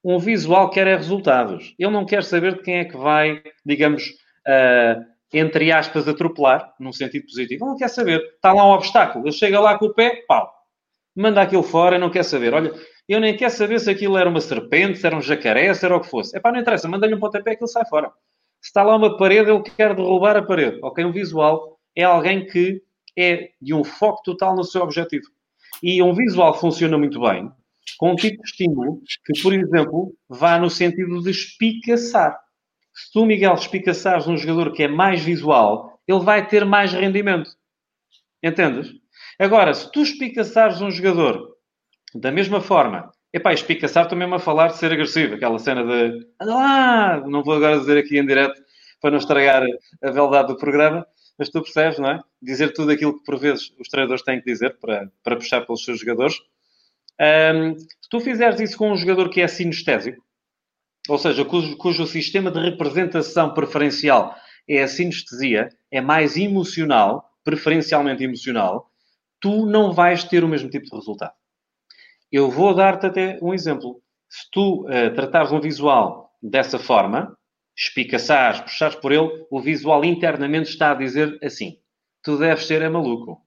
Um 0.03 0.19
visual 0.19 0.69
quer 0.69 0.87
é 0.87 0.95
resultados. 0.95 1.73
Ele 1.79 1.91
não 1.91 2.05
quer 2.05 2.23
saber 2.23 2.55
de 2.55 2.61
quem 2.61 2.79
é 2.79 2.85
que 2.85 2.97
vai, 2.97 3.41
digamos, 3.65 4.09
uh, 4.47 5.03
entre 5.31 5.71
aspas, 5.71 6.07
atropelar, 6.07 6.73
num 6.79 6.91
sentido 6.91 7.25
positivo. 7.25 7.63
Ele 7.63 7.71
não 7.71 7.77
quer 7.77 7.87
saber. 7.87 8.21
Está 8.35 8.51
lá 8.51 8.65
um 8.65 8.73
obstáculo. 8.73 9.25
Ele 9.25 9.31
chega 9.31 9.59
lá 9.59 9.77
com 9.77 9.85
o 9.85 9.93
pé, 9.93 10.23
pau. 10.27 10.51
Manda 11.15 11.41
aquilo 11.41 11.63
fora 11.63 11.95
e 11.95 11.99
não 11.99 12.09
quer 12.09 12.23
saber. 12.23 12.53
Olha, 12.53 12.73
eu 13.07 13.19
nem 13.19 13.35
quero 13.35 13.51
saber 13.51 13.79
se 13.79 13.89
aquilo 13.89 14.17
era 14.17 14.29
uma 14.29 14.41
serpente, 14.41 14.97
se 14.97 15.05
era 15.05 15.15
um 15.15 15.21
jacaré, 15.21 15.73
se 15.73 15.85
era 15.85 15.95
o 15.95 16.01
que 16.01 16.09
fosse. 16.09 16.35
É 16.35 16.39
pá, 16.39 16.51
não 16.51 16.59
interessa. 16.59 16.87
Manda-lhe 16.87 17.15
um 17.15 17.19
pontapé 17.19 17.55
que 17.55 17.63
ele 17.63 17.71
sai 17.71 17.85
fora. 17.85 18.11
Se 18.63 18.69
está 18.69 18.81
lá 18.81 18.95
uma 18.95 19.17
parede, 19.17 19.51
ele 19.51 19.61
quer 19.61 19.93
derrubar 19.93 20.37
a 20.37 20.41
parede. 20.41 20.79
Ok? 20.81 21.03
Um 21.03 21.11
visual 21.11 21.77
é 21.93 22.03
alguém 22.03 22.47
que 22.47 22.81
é 23.17 23.49
de 23.61 23.73
um 23.73 23.83
foco 23.83 24.23
total 24.23 24.55
no 24.55 24.63
seu 24.63 24.81
objetivo. 24.81 25.25
E 25.83 26.01
um 26.01 26.13
visual 26.15 26.57
funciona 26.57 26.97
muito 26.97 27.19
bem 27.19 27.51
com 27.97 28.13
um 28.13 28.15
tipo 28.15 28.41
de 28.41 28.49
estímulo 28.49 29.01
que, 29.25 29.41
por 29.41 29.53
exemplo, 29.53 30.15
vá 30.29 30.57
no 30.57 30.69
sentido 30.69 31.21
de 31.21 31.31
espicaçar. 31.31 32.39
Se 32.93 33.11
tu, 33.11 33.25
Miguel, 33.25 33.53
espicaçares 33.53 34.27
um 34.27 34.37
jogador 34.37 34.71
que 34.71 34.83
é 34.83 34.87
mais 34.87 35.21
visual, 35.21 35.99
ele 36.07 36.21
vai 36.21 36.47
ter 36.47 36.63
mais 36.63 36.93
rendimento. 36.93 37.51
Entendes? 38.41 38.89
Agora, 39.37 39.73
se 39.73 39.91
tu 39.91 40.01
espicaçares 40.01 40.79
um 40.79 40.89
jogador 40.89 41.53
da 42.15 42.31
mesma 42.31 42.61
forma 42.61 43.11
Epá, 43.33 43.51
espicaçar 43.51 44.07
também 44.07 44.31
a 44.31 44.37
falar 44.37 44.67
de 44.67 44.77
ser 44.77 44.93
agressivo. 44.93 45.33
Aquela 45.33 45.57
cena 45.57 45.83
de 45.83 46.23
anda 46.39 46.53
lá, 46.55 47.19
não 47.27 47.43
vou 47.43 47.55
agora 47.55 47.79
dizer 47.79 47.97
aqui 47.97 48.19
em 48.19 48.25
direto 48.25 48.61
para 49.01 49.09
não 49.09 49.17
estragar 49.17 49.65
a 50.03 50.11
beldade 50.11 50.49
do 50.49 50.57
programa, 50.57 51.05
mas 51.37 51.49
tu 51.49 51.61
percebes, 51.63 51.97
não 51.97 52.11
é? 52.11 52.19
Dizer 52.39 52.73
tudo 52.73 52.91
aquilo 52.91 53.17
que 53.17 53.25
por 53.25 53.39
vezes 53.39 53.73
os 53.79 53.87
treinadores 53.89 54.23
têm 54.23 54.39
que 54.39 54.45
dizer 54.45 54.77
para, 54.79 55.11
para 55.23 55.35
puxar 55.35 55.61
pelos 55.61 55.83
seus 55.83 55.99
jogadores. 55.99 56.35
Um, 57.19 57.77
se 57.77 58.09
tu 58.09 58.19
fizeres 58.19 58.59
isso 58.59 58.77
com 58.77 58.91
um 58.91 58.97
jogador 58.97 59.27
que 59.29 59.41
é 59.41 59.47
sinestésico, 59.47 60.23
ou 61.09 61.17
seja, 61.17 61.43
cujo, 61.43 61.75
cujo 61.77 62.05
sistema 62.05 62.51
de 62.51 62.59
representação 62.59 63.51
preferencial 63.53 64.35
é 64.69 64.83
a 64.83 64.87
sinestesia, 64.87 65.69
é 65.91 65.99
mais 65.99 66.37
emocional, 66.37 67.31
preferencialmente 67.43 68.23
emocional, 68.23 68.89
tu 69.39 69.65
não 69.65 69.91
vais 69.91 70.23
ter 70.23 70.43
o 70.43 70.47
mesmo 70.47 70.69
tipo 70.69 70.85
de 70.85 70.95
resultado. 70.95 71.33
Eu 72.33 72.49
vou 72.49 72.73
dar-te 72.73 73.05
até 73.05 73.37
um 73.43 73.53
exemplo. 73.53 74.01
Se 74.27 74.49
tu 74.51 74.87
uh, 74.87 75.13
tratares 75.13 75.51
um 75.51 75.61
visual 75.61 76.31
dessa 76.41 76.79
forma, 76.79 77.37
espicaçares, 77.77 78.59
puxares 78.61 78.95
por 78.95 79.11
ele, 79.11 79.45
o 79.51 79.61
visual 79.61 80.03
internamente 80.03 80.67
está 80.67 80.89
a 80.89 80.95
dizer 80.95 81.37
assim: 81.43 81.77
tu 82.23 82.35
deves 82.39 82.65
ser 82.65 82.89
maluco. 82.89 83.39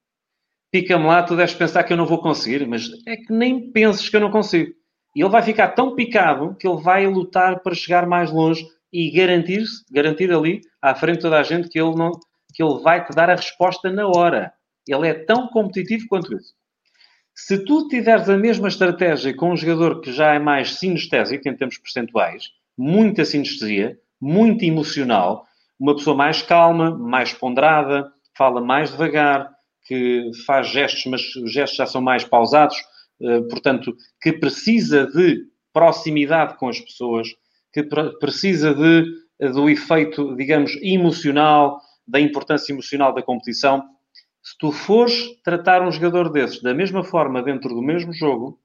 Pica-me 0.71 1.05
lá, 1.05 1.25
tu 1.25 1.35
deves 1.35 1.53
pensar 1.53 1.83
que 1.83 1.93
eu 1.93 1.97
não 1.97 2.07
vou 2.07 2.23
conseguir, 2.23 2.65
mas 2.65 2.89
é 3.09 3.17
que 3.17 3.33
nem 3.33 3.73
penses 3.73 4.09
que 4.09 4.15
eu 4.15 4.21
não 4.21 4.31
consigo. 4.31 4.73
E 5.17 5.21
ele 5.21 5.31
vai 5.31 5.43
ficar 5.43 5.71
tão 5.71 5.97
picado 5.97 6.55
que 6.55 6.69
ele 6.69 6.81
vai 6.81 7.09
lutar 7.09 7.61
para 7.65 7.75
chegar 7.75 8.07
mais 8.07 8.31
longe 8.31 8.65
e 8.93 9.11
garantir 9.11 9.65
garantir 9.91 10.33
ali, 10.33 10.61
à 10.81 10.95
frente 10.95 11.17
de 11.17 11.23
toda 11.23 11.41
a 11.41 11.43
gente, 11.43 11.69
que 11.69 11.81
ele, 11.81 11.97
não, 11.97 12.13
que 12.55 12.63
ele 12.63 12.81
vai 12.83 13.05
te 13.05 13.13
dar 13.17 13.31
a 13.31 13.35
resposta 13.35 13.91
na 13.91 14.07
hora. 14.07 14.53
Ele 14.87 15.09
é 15.09 15.15
tão 15.15 15.49
competitivo 15.49 16.07
quanto 16.09 16.37
isso. 16.37 16.55
Se 17.39 17.59
tu 17.59 17.87
tiveres 17.87 18.31
a 18.31 18.39
mesma 18.39 18.67
estratégia 18.67 19.37
com 19.37 19.53
um 19.53 19.57
jogador 19.57 20.01
que 20.01 20.11
já 20.11 20.33
é 20.33 20.39
mais 20.39 20.77
sinestésico 20.77 21.47
em 21.47 21.55
termos 21.55 21.77
percentuais, 21.77 22.45
muita 22.79 23.27
sinestesia, 23.27 23.99
muito 24.19 24.65
emocional, 24.65 25.47
uma 25.79 25.95
pessoa 25.95 26.17
mais 26.17 26.41
calma, 26.41 26.97
mais 26.97 27.35
ponderada, 27.35 28.11
fala 28.35 28.63
mais 28.63 28.91
devagar, 28.91 29.51
que 29.85 30.31
faz 30.47 30.69
gestos, 30.69 31.05
mas 31.05 31.37
os 31.37 31.53
gestos 31.53 31.77
já 31.77 31.85
são 31.85 32.01
mais 32.01 32.25
pausados, 32.25 32.79
eh, 33.21 33.43
portanto, 33.43 33.95
que 34.23 34.33
precisa 34.33 35.07
de 35.07 35.45
proximidade 35.75 36.57
com 36.57 36.71
as 36.71 36.81
pessoas, 36.81 37.29
que 37.71 37.83
precisa 38.19 38.75
de, 38.75 39.05
do 39.53 39.69
efeito, 39.69 40.35
digamos, 40.37 40.75
emocional, 40.81 41.83
da 42.09 42.19
importância 42.19 42.73
emocional 42.73 43.13
da 43.13 43.23
competição 43.23 43.85
se 44.47 44.57
tu 44.59 44.71
fores 44.71 45.37
tratar 45.43 45.83
um 45.83 45.91
jogador 45.91 46.31
desses 46.31 46.63
da 46.63 46.73
mesma 46.73 47.03
forma 47.03 47.43
dentro 47.43 47.75
do 47.75 47.83
mesmo 47.83 48.13
jogo, 48.13 48.61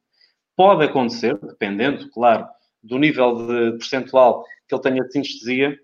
pode 0.55 0.86
acontecer, 0.86 1.36
dependendo, 1.39 2.07
claro, 2.11 2.45
do 2.84 2.99
nível 2.99 3.47
de 3.47 3.71
percentual 3.79 4.45
que 4.67 4.75
ele 4.75 4.82
tenha 4.84 5.03
de 5.03 5.11
sinestesia, 5.11 5.75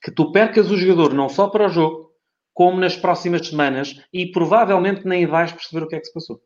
que 0.00 0.12
tu 0.12 0.30
percas 0.30 0.70
o 0.70 0.76
jogador 0.76 1.12
não 1.12 1.28
só 1.28 1.48
para 1.48 1.66
o 1.66 1.68
jogo, 1.68 2.12
como 2.52 2.78
nas 2.78 2.96
próximas 2.96 3.48
semanas 3.48 4.00
e 4.12 4.30
provavelmente 4.30 5.04
nem 5.04 5.26
vais 5.26 5.50
perceber 5.50 5.84
o 5.84 5.88
que 5.88 5.96
é 5.96 5.98
que 5.98 6.06
se 6.06 6.14
passou. 6.14 6.40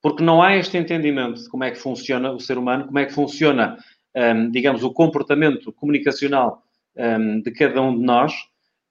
Porque 0.00 0.22
não 0.22 0.40
há 0.40 0.56
este 0.56 0.78
entendimento 0.78 1.42
de 1.42 1.48
como 1.48 1.64
é 1.64 1.72
que 1.72 1.78
funciona 1.78 2.30
o 2.30 2.38
ser 2.38 2.58
humano, 2.58 2.86
como 2.86 3.00
é 3.00 3.06
que 3.06 3.12
funciona, 3.12 3.76
um, 4.14 4.48
digamos, 4.52 4.84
o 4.84 4.92
comportamento 4.92 5.72
comunicacional 5.72 6.62
um, 6.96 7.40
de 7.40 7.50
cada 7.50 7.82
um 7.82 7.98
de 7.98 8.04
nós, 8.04 8.32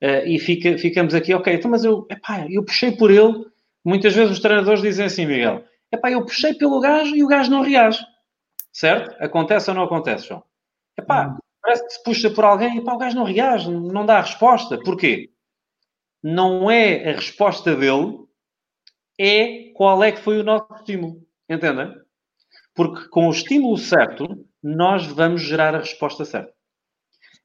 Uh, 0.03 0.27
e 0.27 0.39
fica, 0.39 0.77
ficamos 0.77 1.15
aqui, 1.15 1.33
ok, 1.33 1.53
então, 1.53 1.71
mas 1.71 1.83
eu, 1.83 2.05
epá, 2.09 2.45
eu 2.49 2.63
puxei 2.63 2.91
por 2.91 3.09
ele. 3.09 3.45
Muitas 3.83 4.13
vezes 4.13 4.33
os 4.33 4.39
treinadores 4.39 4.81
dizem 4.81 5.05
assim, 5.05 5.25
Miguel, 5.25 5.63
epá, 5.91 6.11
eu 6.11 6.23
puxei 6.23 6.53
pelo 6.53 6.79
gajo 6.79 7.15
e 7.15 7.23
o 7.23 7.27
gajo 7.27 7.49
não 7.49 7.61
reage. 7.61 8.05
Certo? 8.71 9.15
Acontece 9.19 9.69
ou 9.71 9.75
não 9.75 9.83
acontece, 9.83 10.27
João? 10.27 10.43
Epá, 10.99 11.29
hum. 11.29 11.37
parece 11.61 11.85
que 11.85 11.93
se 11.93 12.03
puxa 12.03 12.29
por 12.29 12.45
alguém 12.45 12.75
e 12.75 12.79
o 12.79 12.97
gajo 12.97 13.15
não 13.15 13.23
reage, 13.23 13.71
não 13.71 14.05
dá 14.05 14.19
a 14.19 14.21
resposta. 14.21 14.77
Porquê? 14.77 15.31
Não 16.21 16.69
é 16.69 17.09
a 17.09 17.15
resposta 17.15 17.75
dele, 17.75 18.19
é 19.19 19.71
qual 19.73 20.03
é 20.03 20.11
que 20.11 20.21
foi 20.21 20.39
o 20.39 20.43
nosso 20.43 20.71
estímulo. 20.75 21.25
Entendem? 21.49 21.91
Porque 22.75 23.07
com 23.09 23.27
o 23.27 23.31
estímulo 23.31 23.77
certo, 23.77 24.45
nós 24.61 25.07
vamos 25.07 25.41
gerar 25.41 25.73
a 25.73 25.79
resposta 25.79 26.23
certa. 26.23 26.53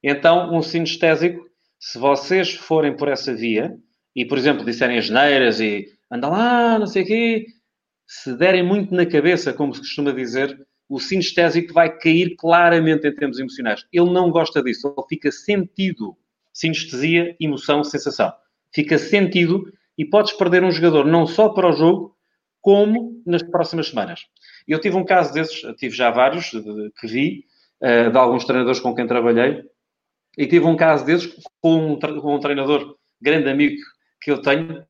Então, 0.02 0.52
um 0.54 0.60
sinestésico 0.60 1.48
se 1.82 1.98
vocês 1.98 2.54
forem 2.54 2.96
por 2.96 3.08
essa 3.08 3.34
via 3.34 3.76
e, 4.14 4.24
por 4.24 4.38
exemplo, 4.38 4.64
disserem 4.64 4.98
as 4.98 5.10
neiras 5.10 5.58
e 5.58 5.88
andam 6.08 6.30
lá, 6.30 6.78
não 6.78 6.86
sei 6.86 7.02
o 7.02 7.06
quê, 7.06 7.46
se 8.06 8.36
derem 8.36 8.62
muito 8.62 8.94
na 8.94 9.04
cabeça, 9.04 9.52
como 9.52 9.74
se 9.74 9.80
costuma 9.80 10.12
dizer, 10.12 10.56
o 10.88 11.00
sinestésico 11.00 11.74
vai 11.74 11.98
cair 11.98 12.36
claramente 12.36 13.08
em 13.08 13.12
termos 13.12 13.40
emocionais. 13.40 13.84
Ele 13.92 14.12
não 14.12 14.30
gosta 14.30 14.62
disso, 14.62 14.94
ele 14.96 15.06
fica 15.08 15.32
sentido. 15.32 16.16
Sinestesia, 16.52 17.34
emoção, 17.40 17.82
sensação. 17.82 18.32
Fica 18.72 18.96
sentido 18.96 19.64
e 19.98 20.04
podes 20.04 20.34
perder 20.34 20.62
um 20.62 20.70
jogador 20.70 21.04
não 21.04 21.26
só 21.26 21.48
para 21.48 21.68
o 21.68 21.72
jogo, 21.72 22.16
como 22.60 23.20
nas 23.26 23.42
próximas 23.42 23.88
semanas. 23.88 24.20
Eu 24.68 24.80
tive 24.80 24.96
um 24.96 25.04
caso 25.04 25.34
desses, 25.34 25.60
tive 25.78 25.96
já 25.96 26.12
vários 26.12 26.50
que 27.00 27.08
vi, 27.08 27.44
eh, 27.80 28.08
de 28.08 28.16
alguns 28.16 28.44
treinadores 28.44 28.78
com 28.78 28.94
quem 28.94 29.04
trabalhei, 29.04 29.64
e 30.36 30.46
tive 30.46 30.64
um 30.66 30.76
caso 30.76 31.04
desses 31.04 31.32
com 31.60 31.92
um, 31.92 31.98
com 31.98 32.34
um 32.34 32.40
treinador, 32.40 32.96
grande 33.20 33.48
amigo 33.48 33.80
que 34.20 34.30
eu 34.30 34.40
tenho. 34.40 34.80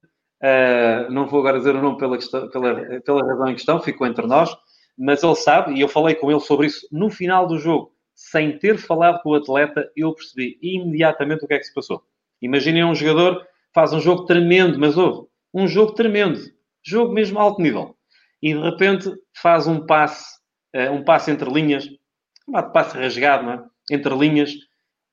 Uh, 0.43 1.11
não 1.11 1.27
vou 1.27 1.41
agora 1.41 1.59
dizer 1.59 1.75
o 1.75 1.81
nome 1.81 1.99
pela, 1.99 2.17
questão, 2.17 2.49
pela, 2.51 2.75
pela 3.01 3.27
razão 3.27 3.49
em 3.49 3.55
questão, 3.55 3.81
ficou 3.81 4.07
entre 4.07 4.27
nós, 4.27 4.55
mas 4.99 5.23
ele 5.23 5.35
sabe, 5.37 5.75
e 5.75 5.81
eu 5.81 5.89
falei 5.89 6.15
com 6.15 6.31
ele 6.31 6.41
sobre 6.41 6.67
isso 6.67 6.87
no 6.91 7.11
final 7.11 7.47
do 7.47 7.59
jogo, 7.59 7.93
sem 8.15 8.59
ter 8.59 8.77
falado 8.77 9.23
com 9.23 9.31
o 9.31 9.35
atleta, 9.35 9.91
eu 9.97 10.13
percebi 10.13 10.59
imediatamente 10.61 11.45
o 11.45 11.49
que 11.49 11.55
é 11.55 11.59
que 11.59 11.65
se 11.65 11.75
passou. 11.75 12.03
Imaginem 12.41 12.85
um 12.85 12.95
jogador 12.95 13.47
faz 13.73 13.93
um 13.93 14.01
jogo 14.01 14.25
tremendo, 14.25 14.79
mas 14.79 14.99
houve 14.99 15.29
um 15.55 15.67
jogo 15.67 15.93
tremendo, 15.93 16.41
jogo 16.83 17.13
mesmo 17.13 17.39
alto 17.39 17.63
nível, 17.63 17.97
e 18.43 18.53
de 18.53 18.61
repente 18.61 19.11
faz 19.35 19.67
um 19.67 19.87
passe, 19.87 20.39
uh, 20.75 20.91
um 20.93 21.05
passe 21.05 21.31
entre 21.31 21.51
linhas, 21.51 21.89
um 22.49 22.53
passe 22.73 22.99
rasgado, 22.99 23.49
é? 23.49 23.65
entre 23.95 24.15
linhas, 24.15 24.53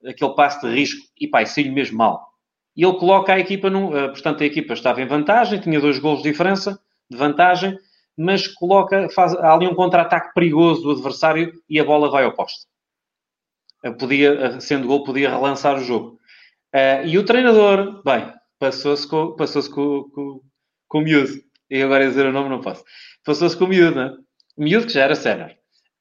aquele 0.06 0.34
passe 0.34 0.62
de 0.62 0.74
risco 0.74 1.02
e 1.20 1.28
pá, 1.28 1.46
saiu 1.46 1.72
mesmo 1.72 1.98
mal. 1.98 2.30
E 2.76 2.84
ele 2.84 2.98
coloca 2.98 3.34
a 3.34 3.40
equipa, 3.40 3.70
num, 3.70 3.88
uh, 3.88 4.10
portanto, 4.10 4.42
a 4.42 4.46
equipa 4.46 4.74
estava 4.74 5.02
em 5.02 5.08
vantagem, 5.08 5.60
tinha 5.60 5.80
dois 5.80 6.00
golos 6.00 6.22
de 6.24 6.30
diferença, 6.30 6.80
de 7.10 7.18
vantagem, 7.18 7.78
mas 8.18 8.48
coloca, 8.48 9.10
faz 9.10 9.34
há 9.36 9.54
ali 9.54 9.68
um 9.68 9.76
contra-ataque 9.76 10.34
perigoso 10.34 10.84
do 10.84 10.92
adversário 10.92 11.54
e 11.70 11.80
a 11.80 11.84
bola 11.84 12.10
vai 12.10 12.24
ao 12.24 12.34
poste. 12.34 12.66
Uh, 13.86 13.96
podia, 13.98 14.60
sendo 14.62 14.88
gol, 14.88 15.04
podia 15.04 15.30
relançar 15.30 15.76
o 15.78 15.84
jogo. 15.84 16.20
e 17.06 17.18
o 17.18 17.26
treinador, 17.26 18.04
bem, 18.04 18.32
passou-se 18.60 19.08
com, 19.08 19.36
passou 19.36 19.64
com, 19.70 20.10
com, 20.12 20.42
com 20.88 20.98
o 21.00 21.02
miúdo. 21.02 21.34
E 21.70 21.82
agora 21.82 22.08
dizer 22.08 22.26
o 22.26 22.32
nome 22.32 22.50
não 22.50 22.62
posso. 22.62 22.84
Passou-se 23.24 23.56
com 23.56 23.66
o 23.66 23.68
miúdo, 23.68 23.96
né? 23.96 24.18
O 24.58 24.64
miúdo 24.64 24.88
que 24.88 24.94
já 24.94 25.04
era 25.04 25.16
sénior. 25.16 25.52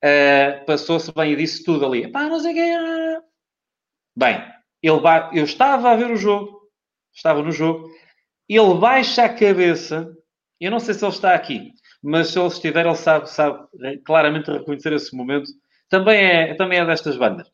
Uh, 0.05 0.65
passou-se 0.65 1.13
bem 1.13 1.33
e 1.33 1.37
disse 1.37 1.65
tudo 1.65 1.85
ali. 1.85 2.11
Pá, 2.11 2.25
não 2.25 2.41
sei 2.41 2.55
quem 2.55 2.75
é. 2.75 3.28
Bem, 4.19 4.45
ele 4.83 4.99
vai, 4.99 5.31
eu 5.33 5.45
estava 5.45 5.93
a 5.93 5.97
ver 5.97 6.11
o 6.11 6.17
jogo, 6.17 6.61
estava 7.15 7.41
no 7.41 7.53
jogo, 7.53 7.89
ele 8.49 8.75
baixa 8.75 9.23
a 9.23 9.29
cabeça, 9.29 10.13
eu 10.61 10.73
não 10.73 10.81
sei 10.81 10.95
se 10.95 11.05
ele 11.05 11.13
está 11.13 11.35
aqui, 11.35 11.71
mas 12.03 12.31
se 12.31 12.39
ele 12.41 12.49
estiver, 12.49 12.85
ele 12.85 12.97
sabe, 12.97 13.31
sabe 13.31 13.69
claramente 14.05 14.51
reconhecer 14.51 14.93
esse 14.93 15.15
momento. 15.15 15.49
Também 15.89 16.19
é, 16.19 16.55
também 16.55 16.81
é 16.81 16.85
destas 16.85 17.17
bandas. 17.17 17.47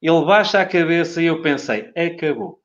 Ele 0.00 0.24
baixa 0.24 0.60
a 0.60 0.66
cabeça 0.66 1.20
e 1.20 1.26
eu 1.26 1.42
pensei, 1.42 1.90
acabou. 1.96 2.60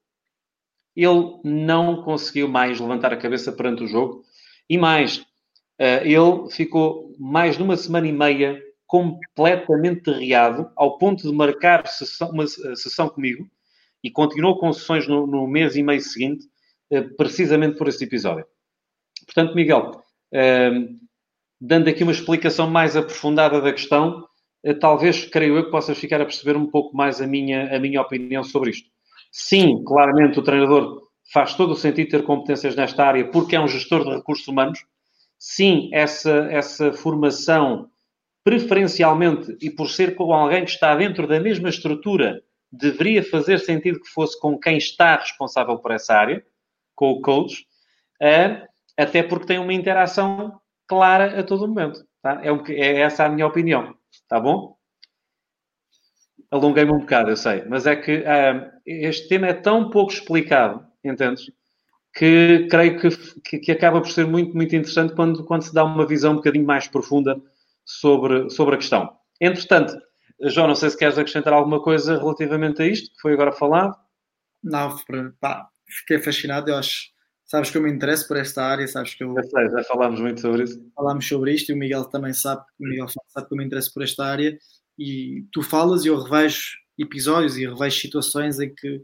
Ele 0.96 1.40
não 1.44 2.04
conseguiu 2.04 2.48
mais 2.48 2.80
levantar 2.80 3.12
a 3.12 3.18
cabeça 3.18 3.52
perante 3.52 3.84
o 3.84 3.88
jogo. 3.88 4.24
E 4.70 4.78
mais, 4.78 5.26
eh, 5.80 6.08
ele 6.08 6.48
ficou 6.52 7.12
mais 7.18 7.58
de 7.58 7.64
uma 7.64 7.76
semana 7.76 8.08
e 8.08 8.12
meia 8.12 8.62
completamente 8.92 10.12
riado, 10.12 10.70
ao 10.76 10.98
ponto 10.98 11.24
de 11.24 11.34
marcar 11.34 11.88
sessão, 11.88 12.30
uma 12.32 12.44
eh, 12.44 12.76
sessão 12.76 13.08
comigo, 13.08 13.48
e 14.04 14.12
continuou 14.12 14.60
com 14.60 14.74
sessões 14.74 15.08
no, 15.08 15.26
no, 15.26 15.48
mês 15.48 15.78
e 15.78 15.82
meio 15.82 16.02
seguinte, 16.02 16.46
eh, 16.90 17.00
precisamente 17.00 17.78
por 17.78 17.88
esse 17.88 18.04
episódio. 18.04 18.46
Portanto, 19.26 19.56
Miguel, 19.56 19.92
dando 21.60 21.90
aqui 21.90 22.04
uma 22.04 22.12
explicação 22.12 22.70
mais 22.70 22.98
aprofundada 22.98 23.62
da 23.62 23.72
questão, 23.72 24.28
talvez, 24.82 25.24
creio 25.24 25.56
eu, 25.56 25.66
que 25.66 25.72
possas 25.72 25.98
ficar 25.98 26.20
a 26.20 26.26
perceber 26.26 26.58
um 26.58 26.70
pouco 26.70 26.98
mais 26.98 27.22
a 27.22 27.28
minha, 27.28 27.74
a 27.74 27.80
minha 27.80 28.02
opinião 28.02 28.44
sobre 28.44 28.72
isto. 28.72 28.90
Sim, 29.32 29.84
claramente 29.86 30.38
o 30.38 30.44
treinador 30.44 31.02
faz 31.32 31.54
todo 31.54 31.72
o 31.72 31.78
sentido 31.78 32.10
ter 32.10 32.24
competências 32.24 32.76
nesta 32.76 33.06
área 33.06 33.30
porque 33.32 33.56
é 33.56 33.62
um 33.62 33.68
gestor 33.70 34.04
de 34.04 34.16
recursos 34.18 34.48
humanos. 34.48 34.80
Sim, 35.40 35.90
essa, 35.94 36.48
essa 36.52 36.92
formação, 36.92 37.90
preferencialmente 38.44 39.56
e 39.62 39.70
por 39.70 39.90
ser 39.90 40.16
com 40.16 40.34
alguém 40.34 40.66
que 40.66 40.72
está 40.72 40.96
dentro 40.96 41.28
da 41.28 41.40
mesma 41.40 41.70
estrutura, 41.70 42.42
deveria 42.72 43.24
fazer 43.24 43.60
sentido 43.60 44.00
que 44.00 44.10
fosse 44.10 44.40
com 44.40 44.58
quem 44.58 44.78
está 44.78 45.18
responsável 45.18 45.78
por 45.78 45.92
essa 45.92 46.16
área, 46.16 46.44
com 46.96 47.12
o 47.12 47.22
coach, 47.22 47.66
até 48.98 49.24
porque 49.24 49.48
tem 49.48 49.60
uma 49.60 49.74
interação 49.74 50.60
clara 50.88 51.40
a 51.40 51.44
todo 51.44 51.68
momento. 51.68 52.06
Tá? 52.22 52.42
É, 52.44 52.74
é 52.74 53.02
essa 53.02 53.26
a 53.26 53.30
minha 53.30 53.48
opinião. 53.48 53.96
Tá 54.28 54.40
bom? 54.40 54.78
alonguei-me 56.52 56.92
um 56.92 57.00
bocado, 57.00 57.30
eu 57.30 57.38
sei, 57.38 57.64
mas 57.66 57.88
é 57.88 57.96
que 57.96 58.18
uh, 58.18 58.72
este 58.86 59.30
tema 59.30 59.48
é 59.48 59.54
tão 59.54 59.90
pouco 59.90 60.12
explicado, 60.12 60.86
entendes? 61.02 61.50
Que 62.14 62.68
creio 62.70 63.00
que, 63.00 63.10
que, 63.42 63.60
que, 63.60 63.72
acaba 63.72 64.02
por 64.02 64.10
ser 64.10 64.28
muito, 64.28 64.54
muito 64.54 64.76
interessante 64.76 65.16
quando, 65.16 65.46
quando 65.46 65.62
se 65.62 65.74
dá 65.74 65.86
uma 65.86 66.06
visão 66.06 66.34
um 66.34 66.36
bocadinho 66.36 66.66
mais 66.66 66.86
profunda 66.86 67.42
sobre, 67.86 68.50
sobre 68.50 68.76
a 68.76 68.78
questão. 68.78 69.10
Entretanto, 69.40 69.94
João, 70.44 70.68
não 70.68 70.76
sei 70.76 70.90
se 70.90 70.98
queres 70.98 71.18
acrescentar 71.18 71.54
alguma 71.54 71.82
coisa 71.82 72.18
relativamente 72.18 72.82
a 72.82 72.88
isto 72.88 73.14
que 73.14 73.22
foi 73.22 73.34
agora 73.34 73.52
falado. 73.52 73.96
Não, 74.64 74.96
pá, 75.40 75.68
fiquei 75.88 76.20
fascinado, 76.20 76.70
eu 76.70 76.76
acho. 76.76 77.12
Sabes 77.46 77.70
que 77.70 77.78
eu 77.78 77.82
me 77.82 77.92
interesso 77.92 78.28
por 78.28 78.38
esta 78.38 78.64
área, 78.64 78.88
sabes 78.88 79.14
que 79.14 79.24
eu. 79.24 79.34
Já 79.36 79.44
sei, 79.44 79.70
já 79.70 79.84
falámos 79.84 80.20
muito 80.20 80.40
sobre 80.40 80.64
isso. 80.64 80.92
Falámos 80.96 81.28
sobre 81.28 81.54
isto 81.54 81.70
e 81.70 81.74
o 81.74 81.78
Miguel 81.78 82.06
também 82.06 82.34
sabe, 82.34 82.62
o 82.80 82.88
Miguel 82.88 83.08
sabe 83.10 83.48
que 83.48 83.54
eu 83.54 83.58
me 83.58 83.66
interesso 83.66 83.94
por 83.94 84.04
esta 84.04 84.26
área 84.26 84.58
e 84.98 85.46
tu 85.52 85.62
falas 85.62 86.06
e 86.06 86.08
eu 86.08 86.22
revejo 86.22 86.78
episódios 86.98 87.58
e 87.58 87.68
revejo 87.68 88.00
situações 88.00 88.60
em 88.60 88.74
que 88.74 89.02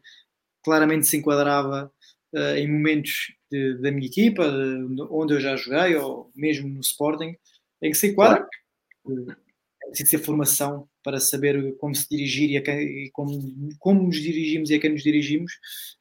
claramente 0.64 1.08
se 1.08 1.18
enquadrava 1.18 1.92
uh, 2.34 2.56
em 2.56 2.72
momentos 2.72 3.34
de, 3.52 3.82
da 3.82 3.92
minha 3.92 4.08
equipa, 4.08 4.50
de, 4.50 5.02
onde 5.10 5.34
eu 5.34 5.40
já 5.40 5.56
joguei, 5.56 5.96
ou 5.96 6.32
mesmo 6.36 6.68
no 6.68 6.82
Sporting, 6.82 7.36
em 7.82 7.92
que 7.92 7.98
se 7.98 8.08
enquadra. 8.08 8.38
Claro. 8.38 8.50
É 9.84 9.90
preciso 9.90 10.12
ter 10.12 10.24
formação 10.24 10.88
para 11.04 11.20
saber 11.20 11.76
como 11.78 11.96
se 11.96 12.08
dirigir 12.10 12.58
e, 12.58 12.62
quem, 12.62 13.06
e 13.06 13.10
como, 13.12 13.70
como 13.80 14.04
nos 14.04 14.18
dirigimos 14.18 14.70
e 14.70 14.76
a 14.76 14.80
quem 14.80 14.92
nos 14.92 15.04
dirigimos, 15.04 15.54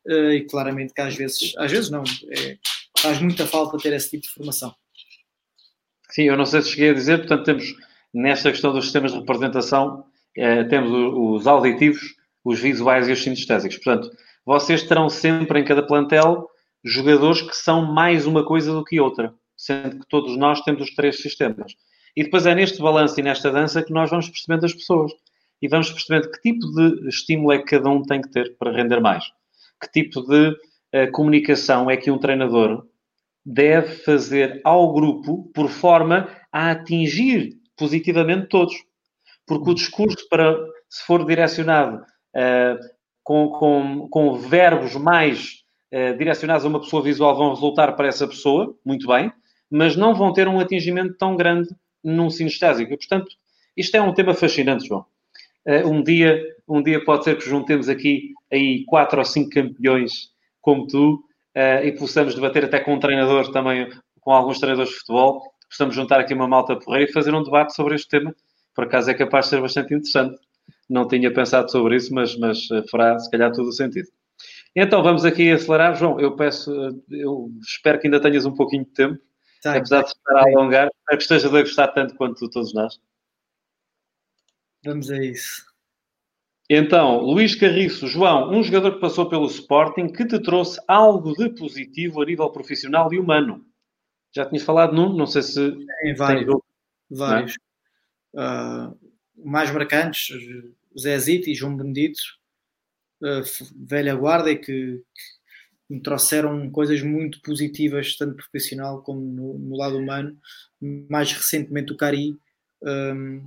uh, 0.09 0.33
e 0.33 0.45
claramente 0.45 0.93
que 0.93 1.01
às 1.01 1.15
vezes, 1.15 1.53
às 1.57 1.71
vezes 1.71 1.91
não, 1.91 2.03
é, 2.03 2.59
faz 2.99 3.21
muita 3.21 3.47
falta 3.47 3.79
ter 3.79 3.93
esse 3.93 4.11
tipo 4.11 4.25
de 4.25 4.31
formação. 4.31 4.75
Sim, 6.11 6.25
eu 6.25 6.37
não 6.37 6.47
sei 6.47 6.63
se 6.63 6.71
cheguei 6.71 6.91
a 6.91 6.95
dizer, 6.95 7.19
portanto 7.19 7.45
temos 7.45 7.75
nesta 8.13 8.51
questão 8.51 8.73
dos 8.73 8.85
sistemas 8.85 9.13
de 9.13 9.19
representação, 9.19 10.05
eh, 10.37 10.65
temos 10.65 10.91
os 10.91 11.47
auditivos, 11.47 12.01
os 12.45 12.59
visuais 12.59 13.09
e 13.09 13.13
os 13.13 13.23
sinestésicos. 13.23 13.79
Portanto, 13.79 14.11
vocês 14.45 14.83
terão 14.83 15.09
sempre 15.09 15.61
em 15.61 15.65
cada 15.65 15.83
plantel 15.83 16.49
jogadores 16.85 17.43
que 17.43 17.57
são 17.57 17.93
mais 17.93 18.27
uma 18.27 18.45
coisa 18.45 18.73
do 18.73 18.85
que 18.85 19.01
outra, 19.01 19.35
sendo 19.57 20.01
que 20.01 20.09
todos 20.09 20.37
nós 20.37 20.61
temos 20.63 20.83
os 20.83 20.95
três 20.95 21.21
sistemas. 21.21 21.75
E 22.17 22.25
depois 22.25 22.47
é 22.47 22.55
neste 22.55 22.81
balanço 22.81 23.21
e 23.21 23.23
nesta 23.23 23.51
dança 23.51 23.83
que 23.83 23.93
nós 23.93 24.09
vamos 24.09 24.29
percebendo 24.31 24.65
as 24.65 24.73
pessoas 24.73 25.13
e 25.61 25.69
vamos 25.69 25.91
percebendo 25.91 26.31
que 26.31 26.41
tipo 26.41 26.67
de 26.73 27.09
estímulo 27.09 27.53
é 27.53 27.59
que 27.59 27.65
cada 27.65 27.91
um 27.91 28.03
tem 28.03 28.23
que 28.23 28.31
ter 28.31 28.57
para 28.57 28.73
render 28.73 29.01
mais. 29.01 29.25
Que 29.81 29.91
tipo 29.93 30.23
de 30.23 30.49
uh, 30.49 31.13
comunicação 31.13 31.91
é 31.91 31.97
que 31.97 32.11
um 32.11 32.19
treinador 32.19 32.87
deve 33.45 33.97
fazer 33.97 34.61
ao 34.65 34.93
grupo 34.93 35.51
por 35.55 35.69
forma 35.69 36.29
a 36.51 36.71
atingir 36.71 37.53
positivamente 37.77 38.49
todos. 38.49 38.75
Porque 39.47 39.71
o 39.71 39.75
discurso, 39.75 40.27
para, 40.29 40.57
se 40.89 41.05
for 41.05 41.25
direcionado 41.25 41.99
uh, 41.99 42.79
com, 43.23 43.51
com, 43.51 44.09
com 44.09 44.35
verbos 44.35 44.95
mais 44.95 45.63
uh, 45.93 46.17
direcionados 46.17 46.65
a 46.65 46.69
uma 46.69 46.81
pessoa 46.81 47.03
visual, 47.03 47.37
vão 47.37 47.51
resultar 47.51 47.93
para 47.93 48.09
essa 48.09 48.27
pessoa, 48.27 48.75
muito 48.85 49.07
bem, 49.07 49.31
mas 49.71 49.97
não 49.97 50.15
vão 50.15 50.33
ter 50.33 50.49
um 50.49 50.59
atingimento 50.59 51.15
tão 51.19 51.37
grande 51.37 51.69
num 52.07 52.31
sinestésico. 52.31 52.93
E, 52.93 52.97
portanto, 52.97 53.29
isto 53.77 53.95
é 53.97 54.01
um 54.01 54.15
tema 54.15 54.35
fascinante, 54.35 54.87
João. 54.87 55.05
Uh, 55.67 55.89
um, 55.89 56.03
dia, 56.03 56.41
um 56.69 56.83
dia 56.83 57.05
pode 57.05 57.25
ser 57.25 57.37
que 57.37 57.49
juntemos 57.49 57.89
aqui 57.89 58.33
aí 58.53 58.85
quatro 58.87 59.19
ou 59.19 59.25
cinco 59.25 59.51
campeões 59.51 60.31
como 60.61 60.87
tu 60.87 61.23
e 61.83 61.91
possamos 61.93 62.35
debater 62.35 62.67
até 62.67 62.79
com 62.81 62.93
um 62.93 62.99
treinador 62.99 63.51
também, 63.51 63.89
com 64.21 64.31
alguns 64.31 64.59
treinadores 64.59 64.93
de 64.93 64.99
futebol, 64.99 65.43
possamos 65.69 65.95
juntar 65.95 66.21
aqui 66.21 66.35
uma 66.35 66.49
malta 66.49 66.77
porreira 66.77 67.09
e 67.09 67.13
fazer 67.13 67.35
um 67.35 67.43
debate 67.43 67.75
sobre 67.75 67.95
este 67.95 68.09
tema. 68.09 68.35
Por 68.75 68.85
acaso 68.85 69.11
é 69.11 69.15
capaz 69.15 69.47
de 69.47 69.51
ser 69.51 69.61
bastante 69.61 69.95
interessante. 69.95 70.39
Não 70.89 71.07
tinha 71.07 71.33
pensado 71.33 71.71
sobre 71.71 71.97
isso, 71.97 72.13
mas, 72.15 72.37
mas 72.37 72.71
eh, 72.71 72.83
fará 72.91 73.19
se 73.19 73.31
calhar 73.31 73.53
todo 73.53 73.69
o 73.69 73.73
sentido. 73.73 74.09
Então 74.75 75.03
vamos 75.03 75.25
aqui 75.25 75.51
acelerar. 75.51 75.97
João, 75.97 76.21
eu 76.21 76.37
peço, 76.37 76.71
eu 77.11 77.51
espero 77.63 77.99
que 77.99 78.07
ainda 78.07 78.21
tenhas 78.21 78.45
um 78.45 78.55
pouquinho 78.55 78.85
de 78.85 78.91
tempo, 78.91 79.19
tá, 79.63 79.77
apesar 79.77 80.03
de 80.03 80.09
estar 80.09 80.37
a 80.37 80.43
alongar. 80.43 80.89
Espero 80.89 81.17
que 81.17 81.23
estejas 81.23 81.55
a 81.55 81.61
gostar 81.63 81.89
tanto 81.89 82.15
quanto 82.17 82.49
todos 82.51 82.73
nós. 82.75 83.01
Vamos 84.85 85.11
a 85.11 85.17
isso. 85.17 85.65
Então, 86.69 87.21
Luís 87.21 87.55
Carriço, 87.55 88.09
João, 88.09 88.51
um 88.51 88.63
jogador 88.63 88.95
que 88.95 89.01
passou 89.01 89.29
pelo 89.29 89.47
Sporting 89.47 90.09
que 90.09 90.27
te 90.27 90.39
trouxe 90.41 90.81
algo 90.89 91.33
de 91.33 91.49
positivo 91.51 92.23
a 92.23 92.27
nível 92.27 92.51
profissional 92.51 93.13
e 93.13 93.19
humano. 93.19 93.65
Já 94.35 94.45
tinhas 94.45 94.65
falado 94.65 94.95
num, 94.95 95.15
não 95.17 95.27
sei 95.27 95.43
se. 95.43 95.73
Tem 96.03 96.15
vários. 96.15 96.47
Tem 96.47 97.19
vários. 97.19 97.57
Uh, 98.35 98.99
mais 99.45 99.71
marcantes, 99.71 100.37
Zé 100.99 101.19
Zito 101.19 101.49
e 101.49 101.55
João 101.55 101.77
Benedito, 101.77 102.21
uh, 103.23 103.43
velha 103.77 104.15
guarda, 104.15 104.55
que, 104.55 104.63
que, 104.65 105.03
me 105.89 106.01
trouxeram 106.01 106.71
coisas 106.71 107.03
muito 107.03 107.41
positivas, 107.43 108.17
tanto 108.17 108.37
profissional 108.37 109.03
como 109.03 109.21
no, 109.21 109.59
no 109.59 109.77
lado 109.77 109.99
humano. 109.99 110.37
Mais 110.81 111.33
recentemente, 111.33 111.93
o 111.93 111.97
Cari, 111.97 112.37
um, 112.83 113.47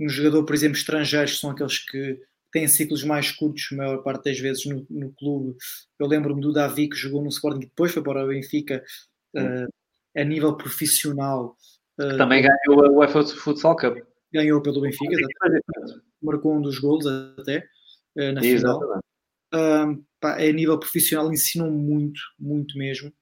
um 0.00 0.08
jogador, 0.08 0.44
por 0.44 0.54
exemplo, 0.54 0.76
estrangeiros, 0.76 1.40
são 1.40 1.50
aqueles 1.50 1.78
que 1.78 2.20
têm 2.52 2.68
ciclos 2.68 3.02
mais 3.02 3.30
curtos, 3.30 3.68
a 3.72 3.76
maior 3.76 4.02
parte 4.02 4.24
das 4.24 4.38
vezes 4.38 4.64
no, 4.66 4.86
no 4.88 5.12
clube. 5.12 5.56
Eu 5.98 6.06
lembro-me 6.06 6.40
do 6.40 6.52
Davi, 6.52 6.88
que 6.88 6.96
jogou 6.96 7.22
no 7.22 7.28
Sporting 7.28 7.62
e 7.62 7.66
depois 7.66 7.92
foi 7.92 8.02
para 8.02 8.24
o 8.24 8.28
Benfica. 8.28 8.84
Uh, 9.34 9.66
a 10.16 10.24
nível 10.24 10.56
profissional. 10.56 11.56
Uh, 11.98 12.16
também 12.16 12.42
ganhou 12.42 12.84
a 12.84 12.90
UEFA 12.90 13.24
Futsal 13.24 13.76
Cup. 13.76 13.98
Ganhou 14.32 14.62
pelo 14.62 14.80
Benfica, 14.80 15.16
marcou 16.22 16.56
um 16.56 16.62
dos 16.62 16.78
golos 16.78 17.06
até 17.06 17.66
uh, 18.16 18.32
na 18.32 18.40
final. 18.40 19.00
Uh, 20.22 20.28
pá, 20.28 20.36
a 20.36 20.52
nível 20.52 20.78
profissional 20.78 21.32
ensinou 21.32 21.70
muito, 21.70 22.20
muito 22.38 22.78
mesmo. 22.78 23.12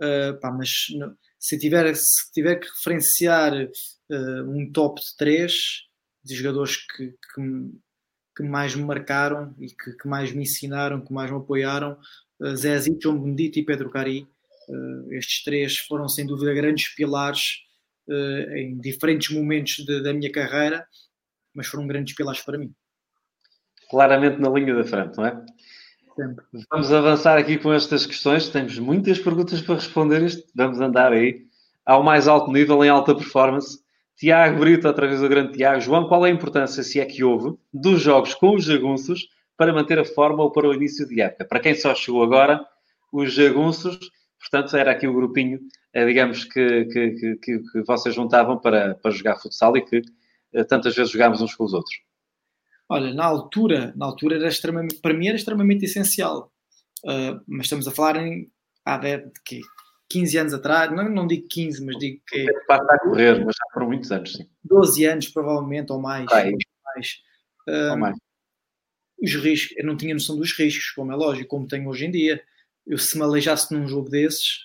Uh, 0.00 0.38
pá, 0.40 0.50
mas 0.50 0.86
no, 0.90 1.16
se, 1.38 1.58
tiver, 1.58 1.94
se 1.96 2.32
tiver 2.32 2.56
que 2.56 2.68
referenciar 2.68 3.52
um 4.46 4.70
top 4.70 5.00
de 5.00 5.16
três 5.16 5.86
de 6.24 6.34
jogadores 6.34 6.76
que, 6.76 7.08
que, 7.08 7.70
que 8.36 8.42
mais 8.42 8.74
me 8.74 8.84
marcaram 8.84 9.54
e 9.58 9.66
que, 9.68 9.92
que 9.96 10.08
mais 10.08 10.32
me 10.32 10.42
ensinaram, 10.42 11.04
que 11.04 11.12
mais 11.12 11.30
me 11.30 11.36
apoiaram, 11.36 11.98
uh, 12.40 12.56
Zezito, 12.56 13.02
João 13.02 13.20
Benedito 13.20 13.58
e 13.58 13.64
Pedro 13.64 13.90
Cari. 13.90 14.26
Uh, 14.68 15.12
estes 15.14 15.42
três 15.42 15.78
foram 15.78 16.08
sem 16.08 16.26
dúvida 16.26 16.54
grandes 16.54 16.94
pilares 16.94 17.58
uh, 18.08 18.56
em 18.56 18.78
diferentes 18.78 19.30
momentos 19.30 19.76
de, 19.84 20.02
da 20.02 20.12
minha 20.12 20.30
carreira, 20.30 20.86
mas 21.54 21.66
foram 21.66 21.86
grandes 21.86 22.14
pilares 22.14 22.40
para 22.40 22.58
mim. 22.58 22.72
Claramente 23.90 24.40
na 24.40 24.48
linha 24.48 24.74
da 24.74 24.84
frente, 24.84 25.16
não 25.16 25.26
é? 25.26 25.44
Sempre. 26.16 26.44
Vamos 26.70 26.92
avançar 26.92 27.38
aqui 27.38 27.58
com 27.58 27.72
estas 27.72 28.06
questões. 28.06 28.48
Temos 28.48 28.78
muitas 28.78 29.18
perguntas 29.18 29.60
para 29.60 29.76
responder. 29.76 30.22
Isto. 30.22 30.50
Vamos 30.54 30.80
andar 30.80 31.12
aí 31.12 31.46
ao 31.84 32.02
mais 32.02 32.28
alto 32.28 32.50
nível, 32.50 32.84
em 32.84 32.88
alta 32.88 33.14
performance. 33.14 33.80
Tiago 34.16 34.60
Brito, 34.60 34.86
outra 34.86 35.08
vez 35.08 35.22
o 35.22 35.28
grande 35.28 35.54
Tiago. 35.54 35.80
João, 35.80 36.06
qual 36.06 36.24
é 36.26 36.30
a 36.30 36.32
importância, 36.32 36.82
se 36.82 37.00
é 37.00 37.04
que 37.04 37.24
houve, 37.24 37.56
dos 37.72 38.00
jogos 38.00 38.34
com 38.34 38.54
os 38.54 38.64
jagunços 38.64 39.28
para 39.56 39.72
manter 39.72 39.98
a 39.98 40.04
forma 40.04 40.42
ou 40.42 40.52
para 40.52 40.68
o 40.68 40.74
início 40.74 41.06
de 41.06 41.20
época? 41.20 41.44
Para 41.44 41.60
quem 41.60 41.74
só 41.74 41.94
chegou 41.94 42.22
agora, 42.22 42.64
os 43.12 43.32
jagunços, 43.32 43.98
portanto, 44.38 44.76
era 44.76 44.92
aqui 44.92 45.06
o 45.06 45.14
grupinho, 45.14 45.60
eh, 45.92 46.06
digamos, 46.06 46.44
que, 46.44 46.84
que, 46.84 47.36
que, 47.36 47.58
que 47.58 47.82
vocês 47.86 48.14
juntavam 48.14 48.58
para, 48.58 48.94
para 48.94 49.10
jogar 49.10 49.36
futsal 49.36 49.76
e 49.76 49.82
que 49.82 50.02
eh, 50.52 50.64
tantas 50.64 50.94
vezes 50.94 51.10
jogámos 51.10 51.40
uns 51.40 51.54
com 51.54 51.64
os 51.64 51.72
outros. 51.72 51.96
Olha, 52.88 53.12
na 53.14 53.24
altura, 53.24 53.92
na 53.96 54.06
altura 54.06 54.36
era 54.36 54.48
extremamente, 54.48 55.00
para 55.00 55.14
mim 55.14 55.28
era 55.28 55.36
extremamente 55.36 55.84
essencial. 55.84 56.52
Uh, 57.04 57.40
mas 57.46 57.66
estamos 57.66 57.88
a 57.88 57.90
falar 57.90 58.16
em 58.16 58.50
há 58.84 58.96
de, 58.96 59.18
de 59.18 59.60
15 60.10 60.38
anos 60.38 60.54
atrás, 60.54 60.94
não, 60.94 61.08
não 61.08 61.26
digo 61.26 61.46
15, 61.48 61.84
mas 61.84 61.98
digo 61.98 62.20
que. 62.26 62.40
É 62.40 62.52
para 62.66 62.94
a 62.94 62.98
correr, 63.00 63.44
mas 63.44 63.54
já 63.56 63.64
foram 63.72 63.88
muitos 63.88 64.12
anos, 64.12 64.32
sim. 64.32 64.48
12 64.64 65.04
anos, 65.04 65.28
provavelmente, 65.28 65.90
ou 65.92 66.00
mais. 66.00 66.26
Ah, 66.30 66.46
é. 66.46 66.52
mais. 66.84 67.22
Uh, 67.68 67.90
ou 67.92 67.98
mais. 67.98 68.16
Os 69.22 69.34
riscos, 69.36 69.76
eu 69.78 69.86
não 69.86 69.96
tinha 69.96 70.14
noção 70.14 70.36
dos 70.36 70.52
riscos, 70.52 70.90
como 70.90 71.12
é 71.12 71.16
lógico, 71.16 71.48
como 71.48 71.66
tenho 71.66 71.88
hoje 71.88 72.06
em 72.06 72.10
dia. 72.10 72.42
Eu, 72.86 72.98
se 72.98 73.16
me 73.16 73.22
aleijasse 73.22 73.72
num 73.72 73.86
jogo 73.86 74.10
desses, 74.10 74.58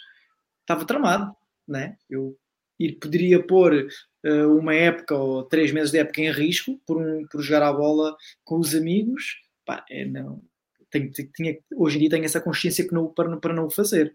estava 0.61 0.83
tramado, 0.83 1.35
né? 1.67 1.95
Eu 2.09 2.35
ir, 2.79 2.93
poderia 2.99 3.41
pôr 3.41 3.87
uh, 4.25 4.57
uma 4.57 4.73
época 4.73 5.15
ou 5.15 5.43
três 5.43 5.71
meses 5.71 5.91
de 5.91 5.99
época 5.99 6.21
em 6.21 6.31
risco 6.31 6.79
por, 6.85 6.97
um, 6.97 7.25
por 7.31 7.41
jogar 7.41 7.63
a 7.63 7.73
bola 7.73 8.15
com 8.43 8.59
os 8.59 8.75
amigos. 8.75 9.37
Pá, 9.65 9.85
é, 9.89 10.05
não, 10.05 10.41
tenho, 10.89 11.11
tinha, 11.11 11.57
hoje 11.75 11.97
em 11.97 11.99
dia 12.01 12.09
tenho 12.09 12.25
essa 12.25 12.41
consciência 12.41 12.87
que 12.87 12.93
não, 12.93 13.07
para, 13.07 13.37
para 13.37 13.53
não 13.53 13.65
o 13.65 13.71
fazer. 13.71 14.13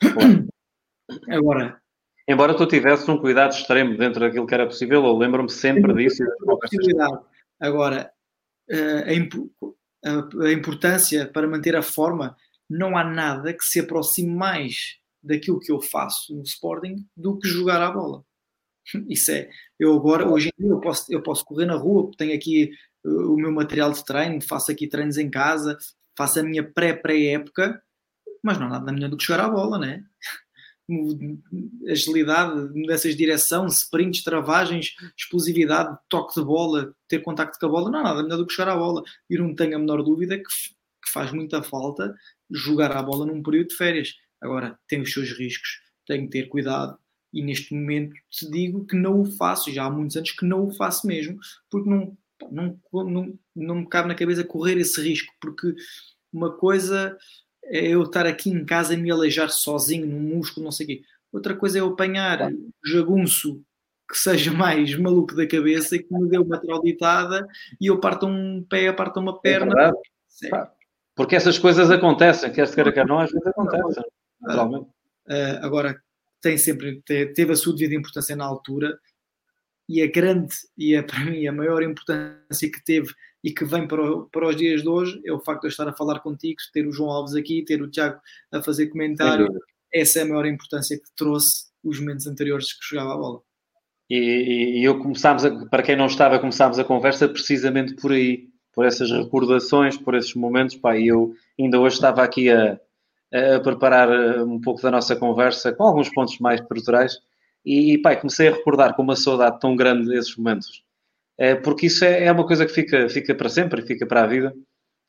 Agora. 1.28 1.80
Embora 2.26 2.56
tu 2.56 2.66
tivesses 2.66 3.06
um 3.06 3.18
cuidado 3.18 3.52
extremo 3.52 3.98
dentro 3.98 4.20
daquilo 4.20 4.46
que 4.46 4.54
era 4.54 4.66
possível, 4.66 5.04
eu 5.04 5.16
lembro-me 5.16 5.50
sempre 5.50 5.92
disso. 5.92 6.24
Possibilidade. 6.46 7.18
Agora, 7.60 8.10
eh, 8.70 9.04
a 10.42 10.52
importância 10.52 11.26
para 11.28 11.46
manter 11.46 11.76
a 11.76 11.82
forma, 11.82 12.34
não 12.68 12.96
há 12.96 13.04
nada 13.04 13.52
que 13.52 13.64
se 13.64 13.80
aproxime 13.80 14.34
mais 14.34 14.98
daquilo 15.24 15.60
que 15.60 15.72
eu 15.72 15.80
faço 15.80 16.34
no 16.34 16.42
Sporting 16.42 17.06
do 17.16 17.38
que 17.38 17.48
jogar 17.48 17.82
a 17.82 17.90
bola. 17.90 18.24
Isso 19.08 19.30
é, 19.30 19.48
eu 19.78 19.94
agora, 19.94 20.28
hoje 20.28 20.50
em 20.58 20.62
dia, 20.62 20.72
eu 20.72 20.80
posso, 20.80 21.12
eu 21.12 21.22
posso 21.22 21.44
correr 21.44 21.66
na 21.66 21.74
rua, 21.74 22.10
tenho 22.16 22.34
aqui 22.34 22.70
uh, 23.04 23.32
o 23.32 23.36
meu 23.36 23.50
material 23.50 23.92
de 23.92 24.04
treino, 24.04 24.40
faço 24.42 24.70
aqui 24.70 24.86
treinos 24.86 25.16
em 25.16 25.30
casa, 25.30 25.78
faço 26.16 26.40
a 26.40 26.42
minha 26.42 26.62
pré-pré-época, 26.62 27.82
mas 28.42 28.58
não 28.58 28.66
há 28.66 28.70
nada 28.70 28.92
melhor 28.92 29.08
do 29.08 29.16
que 29.16 29.24
jogar 29.24 29.46
a 29.46 29.48
bola, 29.48 29.78
né? 29.78 30.04
Agilidade, 31.88 32.78
mudanças 32.78 33.12
de 33.12 33.16
direção, 33.16 33.66
sprints, 33.66 34.22
travagens, 34.22 34.94
explosividade, 35.16 35.96
toque 36.10 36.38
de 36.38 36.44
bola, 36.44 36.94
ter 37.08 37.20
contacto 37.20 37.58
com 37.58 37.66
a 37.66 37.68
bola, 37.70 37.90
não 37.90 38.00
há 38.00 38.02
nada 38.02 38.22
melhor 38.22 38.36
do 38.36 38.46
que 38.46 38.54
jogar 38.54 38.72
a 38.72 38.76
bola. 38.76 39.02
E 39.30 39.38
não 39.38 39.54
tenho 39.54 39.76
a 39.76 39.78
menor 39.78 40.02
dúvida 40.02 40.36
que, 40.36 40.44
que 40.44 41.10
faz 41.10 41.32
muita 41.32 41.62
falta 41.62 42.14
jogar 42.50 42.92
a 42.92 43.02
bola 43.02 43.24
num 43.24 43.42
período 43.42 43.68
de 43.68 43.76
férias. 43.76 44.14
Agora, 44.44 44.78
tem 44.86 45.00
os 45.00 45.10
seus 45.10 45.32
riscos, 45.32 45.80
tenho 46.06 46.24
que 46.24 46.32
ter 46.32 46.48
cuidado, 46.48 46.98
e 47.32 47.42
neste 47.42 47.74
momento 47.74 48.14
te 48.30 48.48
digo 48.50 48.84
que 48.84 48.94
não 48.94 49.22
o 49.22 49.24
faço, 49.24 49.72
já 49.72 49.86
há 49.86 49.90
muitos 49.90 50.16
anos 50.16 50.32
que 50.32 50.44
não 50.44 50.66
o 50.66 50.70
faço 50.70 51.06
mesmo, 51.06 51.38
porque 51.70 51.88
não, 51.88 52.16
não, 52.52 52.78
não, 52.92 53.38
não 53.56 53.74
me 53.76 53.88
cabe 53.88 54.08
na 54.08 54.14
cabeça 54.14 54.44
correr 54.44 54.76
esse 54.76 55.00
risco, 55.00 55.32
porque 55.40 55.74
uma 56.30 56.52
coisa 56.52 57.16
é 57.64 57.88
eu 57.88 58.02
estar 58.02 58.26
aqui 58.26 58.50
em 58.50 58.66
casa 58.66 58.92
e 58.92 58.98
me 58.98 59.10
aleijar 59.10 59.48
sozinho 59.48 60.06
num 60.06 60.36
músculo, 60.36 60.64
não 60.64 60.72
sei 60.72 60.84
o 60.84 60.88
quê. 60.90 61.02
Outra 61.32 61.56
coisa 61.56 61.78
é 61.78 61.80
eu 61.80 61.88
apanhar 61.88 62.52
o 62.52 62.72
jagunço 62.86 63.64
que 64.06 64.18
seja 64.18 64.52
mais 64.52 64.94
maluco 64.94 65.34
da 65.34 65.46
cabeça 65.46 65.96
e 65.96 66.02
que 66.02 66.12
me 66.12 66.28
dê 66.28 66.36
uma 66.36 66.60
trauditada 66.60 67.46
e 67.80 67.86
eu 67.86 67.98
parto 67.98 68.26
um 68.26 68.62
pé, 68.62 68.92
parto 68.92 69.18
uma 69.20 69.40
perna. 69.40 69.72
É 70.44 70.84
porque 71.14 71.36
essas 71.36 71.58
coisas 71.58 71.90
acontecem, 71.90 72.52
quer 72.52 72.66
se 72.66 72.74
queira 72.74 72.92
quer 72.92 73.06
não, 73.06 73.20
às 73.20 73.30
vezes 73.30 73.46
acontecem, 73.46 74.02
naturalmente. 74.44 74.88
Uh, 75.26 75.58
agora, 75.62 76.00
tem 76.40 76.58
sempre, 76.58 77.02
teve 77.02 77.52
a 77.52 77.56
sua 77.56 77.74
devida 77.74 77.94
importância 77.94 78.36
na 78.36 78.44
altura 78.44 78.98
e 79.88 80.02
a 80.02 80.06
grande, 80.06 80.54
e 80.76 80.96
a, 80.96 81.02
para 81.04 81.24
mim 81.24 81.46
a 81.46 81.52
maior 81.52 81.82
importância 81.82 82.70
que 82.70 82.84
teve 82.84 83.12
e 83.42 83.52
que 83.52 83.64
vem 83.64 83.86
para, 83.86 84.02
o, 84.02 84.28
para 84.30 84.48
os 84.48 84.56
dias 84.56 84.82
de 84.82 84.88
hoje 84.88 85.20
é 85.24 85.32
o 85.32 85.40
facto 85.40 85.62
de 85.62 85.66
eu 85.66 85.70
estar 85.70 85.88
a 85.88 85.92
falar 85.92 86.20
contigo, 86.20 86.56
ter 86.72 86.86
o 86.86 86.92
João 86.92 87.10
Alves 87.10 87.34
aqui, 87.34 87.64
ter 87.64 87.82
o 87.82 87.90
Tiago 87.90 88.18
a 88.52 88.62
fazer 88.62 88.86
comentário. 88.86 89.48
Essa 89.92 90.20
é 90.20 90.22
a 90.22 90.26
maior 90.26 90.46
importância 90.46 90.98
que 90.98 91.14
trouxe 91.14 91.66
os 91.82 92.00
momentos 92.00 92.26
anteriores 92.26 92.72
que 92.72 92.88
jogava 92.88 93.14
a 93.14 93.16
bola. 93.18 93.40
E, 94.08 94.80
e 94.80 94.84
eu 94.84 94.98
começámos, 94.98 95.44
a, 95.44 95.66
para 95.66 95.82
quem 95.82 95.96
não 95.96 96.06
estava, 96.06 96.38
começámos 96.38 96.78
a 96.78 96.84
conversa 96.84 97.28
precisamente 97.28 97.94
por 97.94 98.12
aí, 98.12 98.48
por 98.72 98.86
essas 98.86 99.10
recordações, 99.10 99.96
por 99.96 100.14
esses 100.14 100.34
momentos. 100.34 100.76
Pá, 100.76 100.96
e 100.96 101.08
eu 101.08 101.34
ainda 101.58 101.78
hoje 101.78 101.96
estava 101.96 102.22
aqui 102.22 102.50
a, 102.50 102.80
a 103.34 103.60
preparar 103.60 104.08
eh, 104.08 104.42
um 104.44 104.60
pouco 104.60 104.80
da 104.80 104.92
nossa 104.92 105.16
conversa 105.16 105.72
com 105.72 105.82
alguns 105.82 106.08
pontos 106.08 106.38
mais 106.38 106.60
estruturais 106.60 107.18
e, 107.64 107.98
pai, 107.98 108.20
comecei 108.20 108.46
a 108.48 108.52
recordar 108.52 108.94
com 108.94 109.02
uma 109.02 109.16
saudade 109.16 109.58
tão 109.58 109.74
grande 109.74 110.14
esses 110.14 110.36
momentos. 110.36 110.84
É, 111.36 111.56
porque 111.56 111.86
isso 111.86 112.04
é, 112.04 112.26
é, 112.26 112.32
uma 112.32 112.46
coisa 112.46 112.64
que 112.64 112.72
fica, 112.72 113.08
fica 113.08 113.34
para 113.34 113.48
sempre, 113.48 113.82
fica 113.82 114.06
para 114.06 114.22
a 114.22 114.26
vida 114.26 114.54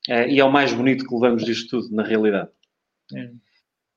é, 0.09 0.27
e 0.27 0.39
é 0.39 0.43
o 0.43 0.51
mais 0.51 0.73
bonito 0.73 1.05
que 1.05 1.13
levamos 1.13 1.45
disto 1.45 1.81
tudo, 1.81 1.95
na 1.95 2.01
realidade. 2.01 2.49
É. 3.13 3.29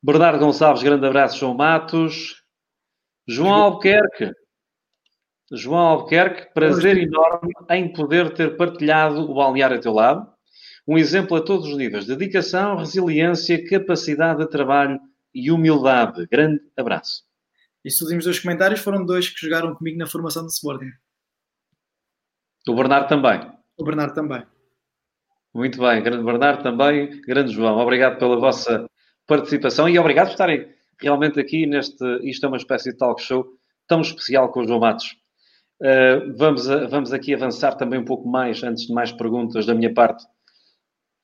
Bernardo 0.03 0.39
Gonçalves, 0.39 0.83
grande 0.83 1.07
abraço, 1.07 1.39
João 1.39 1.55
Matos. 1.55 2.43
João 3.27 3.55
Albuquerque. 3.55 4.33
João 5.51 5.81
Albuquerque, 5.81 6.53
prazer 6.53 6.99
enorme 6.99 7.53
em 7.71 7.91
poder 7.91 8.35
ter 8.35 8.57
partilhado 8.59 9.23
o 9.23 9.35
balneário 9.35 9.79
a 9.79 9.81
teu 9.81 9.95
lado 9.95 10.31
um 10.89 10.97
exemplo 10.97 11.37
a 11.37 11.43
todos 11.43 11.69
os 11.69 11.77
níveis: 11.77 12.07
dedicação, 12.07 12.77
resiliência, 12.77 13.63
capacidade 13.69 14.41
de 14.41 14.49
trabalho 14.49 14.99
e 15.35 15.51
humildade. 15.51 16.27
Grande 16.27 16.61
abraço. 16.77 17.25
Estes 17.85 18.01
últimos 18.03 18.25
dois 18.25 18.41
comentários 18.41 18.81
foram 18.81 19.05
dois 19.05 19.29
que 19.29 19.39
jogaram 19.39 19.75
comigo 19.75 19.99
na 19.99 20.07
formação 20.07 20.43
do 20.43 20.49
Sporting. 20.49 20.91
O 22.67 22.75
Bernardo 22.75 23.09
também. 23.09 23.41
O 23.77 23.85
Bernardo 23.85 24.15
também. 24.15 24.43
Muito 25.55 25.79
bem, 25.79 26.03
grande 26.03 26.25
Bernardo 26.25 26.63
também, 26.63 27.21
grande 27.23 27.53
João. 27.53 27.79
Obrigado 27.79 28.19
pela 28.19 28.37
vossa 28.37 28.87
participação 29.27 29.89
e 29.89 29.99
obrigado 29.99 30.27
por 30.27 30.33
estarem 30.33 30.69
realmente 31.01 31.39
aqui 31.39 31.67
neste. 31.67 32.05
Isto 32.23 32.47
é 32.47 32.49
uma 32.49 32.57
espécie 32.57 32.93
de 32.93 32.97
talk 32.99 33.23
show 33.23 33.47
tão 33.87 34.01
especial 34.01 34.51
com 34.51 34.61
o 34.61 34.67
João 34.67 34.81
Matos. 34.81 35.17
Uh, 35.81 36.37
vamos, 36.37 36.69
a, 36.69 36.87
vamos 36.87 37.13
aqui 37.13 37.33
avançar 37.33 37.77
também 37.77 38.01
um 38.01 38.05
pouco 38.05 38.29
mais, 38.29 38.63
antes 38.63 38.87
de 38.87 38.93
mais 38.93 39.13
perguntas 39.13 39.65
da 39.65 39.75
minha 39.75 39.93
parte, 39.95 40.25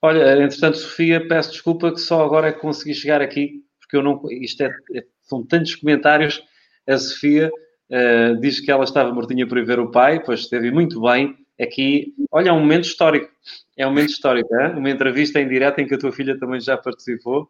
Olha, 0.05 0.35
entretanto, 0.45 0.77
Sofia, 0.77 1.27
peço 1.27 1.53
desculpa 1.53 1.91
que 1.91 1.99
só 1.99 2.23
agora 2.23 2.49
é 2.49 2.53
que 2.53 2.61
consegui 2.61 2.93
chegar 2.93 3.23
aqui, 3.23 3.65
porque 3.81 3.97
eu 3.97 4.03
não. 4.03 4.21
Isto 4.31 4.65
é, 4.65 4.67
é 4.95 5.07
são 5.23 5.43
tantos 5.43 5.77
comentários. 5.77 6.43
A 6.87 6.99
Sofia 6.99 7.51
uh, 7.91 8.39
diz 8.39 8.61
que 8.61 8.71
ela 8.71 8.85
estava 8.85 9.15
mortinha 9.15 9.49
por 9.49 9.57
ir 9.57 9.65
ver 9.65 9.79
o 9.81 9.91
pai, 9.91 10.23
pois 10.23 10.41
esteve 10.41 10.71
muito 10.71 11.01
bem. 11.01 11.35
Aqui, 11.59 12.15
olha, 12.31 12.51
é 12.51 12.53
um 12.53 12.61
momento 12.61 12.85
histórico. 12.85 13.33
É 13.79 13.87
um 13.87 13.91
momento 13.91 14.11
histórico, 14.11 14.55
é? 14.55 14.69
Uma 14.77 14.91
entrevista 14.91 15.41
em 15.41 15.49
direto 15.49 15.79
em 15.79 15.87
que 15.87 15.95
a 15.95 15.99
tua 15.99 16.13
filha 16.13 16.39
também 16.39 16.61
já 16.61 16.77
participou. 16.77 17.49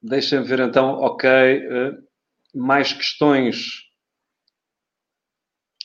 Deixa-me 0.00 0.46
ver 0.46 0.60
então, 0.60 1.00
ok. 1.00 1.28
Uh, 1.28 1.98
mais 2.54 2.92
questões. 2.92 3.90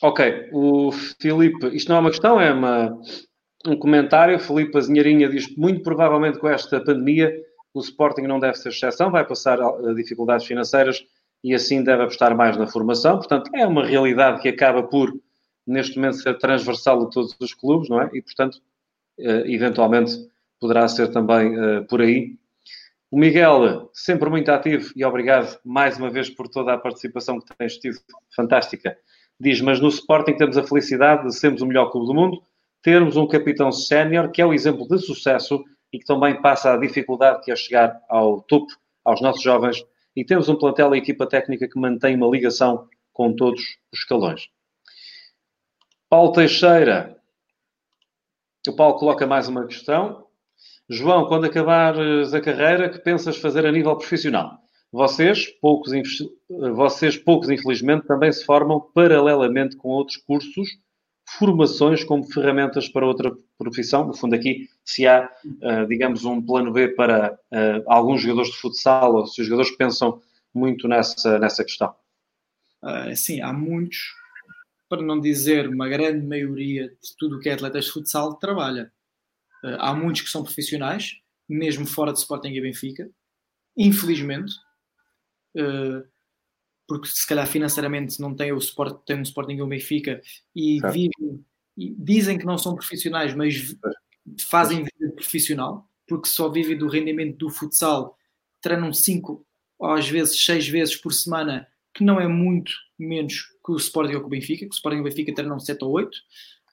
Ok, 0.00 0.48
o 0.52 0.92
Filipe, 0.92 1.74
isto 1.74 1.88
não 1.88 1.96
é 1.96 2.00
uma 2.02 2.10
questão, 2.10 2.40
é 2.40 2.52
uma, 2.52 2.96
um 3.66 3.76
comentário. 3.76 4.38
Felipe 4.38 4.76
Azinharinha 4.78 5.28
diz 5.28 5.46
que 5.46 5.58
muito 5.58 5.82
provavelmente 5.82 6.38
com 6.38 6.48
esta 6.48 6.80
pandemia 6.80 7.32
o 7.74 7.80
Sporting 7.80 8.22
não 8.22 8.40
deve 8.40 8.56
ser 8.56 8.70
exceção, 8.70 9.10
vai 9.10 9.24
passar 9.24 9.60
a 9.60 9.92
dificuldades 9.94 10.46
financeiras 10.46 11.04
e 11.44 11.54
assim 11.54 11.82
deve 11.82 12.02
apostar 12.02 12.36
mais 12.36 12.56
na 12.56 12.66
formação. 12.66 13.16
Portanto, 13.16 13.50
é 13.54 13.66
uma 13.66 13.86
realidade 13.86 14.40
que 14.40 14.48
acaba 14.48 14.82
por, 14.82 15.12
neste 15.66 15.96
momento, 15.96 16.16
ser 16.16 16.36
transversal 16.38 17.02
a 17.02 17.06
todos 17.06 17.36
os 17.38 17.54
clubes, 17.54 17.88
não 17.88 18.00
é? 18.02 18.10
E, 18.12 18.22
portanto, 18.22 18.60
eh, 19.18 19.44
eventualmente 19.46 20.12
poderá 20.60 20.88
ser 20.88 21.08
também 21.08 21.54
eh, 21.56 21.80
por 21.82 22.00
aí. 22.00 22.36
O 23.10 23.18
Miguel, 23.18 23.88
sempre 23.92 24.28
muito 24.28 24.50
ativo 24.50 24.92
e 24.94 25.04
obrigado 25.04 25.58
mais 25.64 25.96
uma 25.96 26.10
vez 26.10 26.28
por 26.28 26.48
toda 26.48 26.74
a 26.74 26.78
participação 26.78 27.40
que 27.40 27.56
tens 27.56 27.78
tido, 27.78 27.98
fantástica. 28.34 28.96
Diz, 29.40 29.60
mas 29.60 29.80
no 29.80 29.88
Sporting 29.88 30.36
temos 30.36 30.58
a 30.58 30.64
felicidade 30.64 31.26
de 31.26 31.34
sermos 31.34 31.62
o 31.62 31.66
melhor 31.66 31.90
clube 31.90 32.08
do 32.08 32.14
mundo, 32.14 32.42
termos 32.82 33.16
um 33.16 33.26
capitão 33.26 33.72
sénior 33.72 34.30
que 34.30 34.40
é 34.40 34.46
o 34.46 34.52
exemplo 34.52 34.86
de 34.86 34.98
sucesso 34.98 35.64
e 35.92 35.98
que 35.98 36.04
também 36.04 36.40
passa 36.40 36.72
a 36.72 36.76
dificuldade 36.76 37.42
que 37.42 37.50
é 37.50 37.56
chegar 37.56 38.00
ao 38.08 38.42
topo, 38.42 38.72
aos 39.04 39.20
nossos 39.20 39.42
jovens, 39.42 39.82
e 40.14 40.24
temos 40.24 40.48
um 40.48 40.56
plantel 40.56 40.94
e 40.94 40.98
equipa 40.98 41.26
técnica 41.26 41.68
que 41.68 41.78
mantém 41.78 42.16
uma 42.16 42.28
ligação 42.28 42.88
com 43.12 43.34
todos 43.34 43.60
os 43.92 44.00
escalões. 44.00 44.48
Paulo 46.08 46.32
Teixeira. 46.32 47.16
O 48.66 48.72
Paulo 48.74 48.98
coloca 48.98 49.26
mais 49.26 49.48
uma 49.48 49.66
questão. 49.66 50.26
João, 50.88 51.26
quando 51.26 51.46
acabares 51.46 52.34
a 52.34 52.40
carreira, 52.40 52.88
que 52.88 52.98
pensas 52.98 53.36
fazer 53.36 53.64
a 53.66 53.72
nível 53.72 53.96
profissional? 53.96 54.58
Vocês, 54.90 55.46
poucos, 55.60 55.92
vocês, 56.74 57.16
poucos 57.16 57.50
infelizmente, 57.50 58.06
também 58.06 58.32
se 58.32 58.44
formam 58.44 58.80
paralelamente 58.94 59.76
com 59.76 59.88
outros 59.88 60.16
cursos 60.16 60.68
formações 61.36 62.02
como 62.04 62.24
ferramentas 62.24 62.88
para 62.88 63.06
outra 63.06 63.36
profissão. 63.58 64.06
No 64.06 64.14
fundo, 64.14 64.34
aqui, 64.34 64.68
se 64.84 65.06
há, 65.06 65.30
uh, 65.44 65.86
digamos, 65.86 66.24
um 66.24 66.40
plano 66.40 66.72
B 66.72 66.88
para 66.88 67.34
uh, 67.52 67.84
alguns 67.86 68.22
jogadores 68.22 68.50
de 68.50 68.56
futsal, 68.56 69.14
ou 69.14 69.26
se 69.26 69.40
os 69.42 69.46
jogadores 69.46 69.76
pensam 69.76 70.22
muito 70.54 70.88
nessa, 70.88 71.38
nessa 71.38 71.64
questão. 71.64 71.94
Uh, 72.82 73.14
sim, 73.14 73.40
há 73.42 73.52
muitos, 73.52 73.98
para 74.88 75.02
não 75.02 75.20
dizer 75.20 75.68
uma 75.68 75.88
grande 75.88 76.26
maioria 76.26 76.88
de 76.88 77.16
tudo 77.18 77.36
o 77.36 77.40
que 77.40 77.50
é 77.50 77.52
atletas 77.52 77.86
de 77.86 77.92
futsal, 77.92 78.34
trabalha. 78.36 78.90
Há 79.80 79.92
muitos 79.92 80.22
que 80.22 80.30
são 80.30 80.44
profissionais, 80.44 81.16
mesmo 81.48 81.84
fora 81.84 82.12
de 82.12 82.20
Sporting 82.20 82.50
e 82.50 82.60
Benfica, 82.60 83.10
infelizmente. 83.76 84.54
Uh, 85.56 86.06
porque 86.88 87.06
se 87.06 87.26
calhar 87.26 87.46
financeiramente 87.46 88.18
não 88.18 88.34
tem 88.34 88.50
o 88.50 88.60
suporte, 88.60 88.98
tem 89.04 89.18
um 89.18 89.22
Sporting 89.22 89.56
e 89.56 89.62
um 89.62 89.68
Benfica 89.68 90.22
e 90.56 90.80
vivem, 90.90 91.44
e 91.76 91.94
dizem 91.98 92.38
que 92.38 92.46
não 92.46 92.56
são 92.56 92.74
profissionais, 92.74 93.34
mas 93.34 93.76
fazem 94.48 94.84
vida 94.84 95.14
profissional, 95.14 95.86
porque 96.08 96.28
só 96.28 96.48
vivem 96.48 96.78
do 96.78 96.88
rendimento 96.88 97.36
do 97.36 97.50
futsal, 97.50 98.16
treinam 98.62 98.90
5 98.90 99.44
ou 99.78 99.90
às 99.90 100.08
vezes 100.08 100.42
6 100.42 100.66
vezes 100.68 100.96
por 100.96 101.12
semana, 101.12 101.68
que 101.92 102.02
não 102.02 102.18
é 102.18 102.26
muito 102.26 102.72
menos 102.98 103.42
que 103.64 103.70
o 103.70 103.76
Sporting 103.76 104.14
ou 104.14 104.20
que 104.20 104.26
o 104.26 104.30
Benfica, 104.30 104.64
que 104.64 104.72
o 104.72 104.74
Sporting 104.74 104.98
e 104.98 105.00
o 105.00 105.04
Benfica 105.04 105.34
treinam 105.34 105.60
7 105.60 105.84
ou 105.84 105.92
8. 105.92 106.10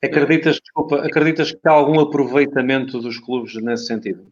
Acreditas, 0.02 0.60
desculpa, 0.62 1.06
acreditas 1.06 1.52
que 1.52 1.68
há 1.68 1.72
algum 1.72 2.00
aproveitamento 2.00 3.00
dos 3.00 3.20
clubes 3.20 3.54
nesse 3.56 3.88
sentido? 3.88 4.32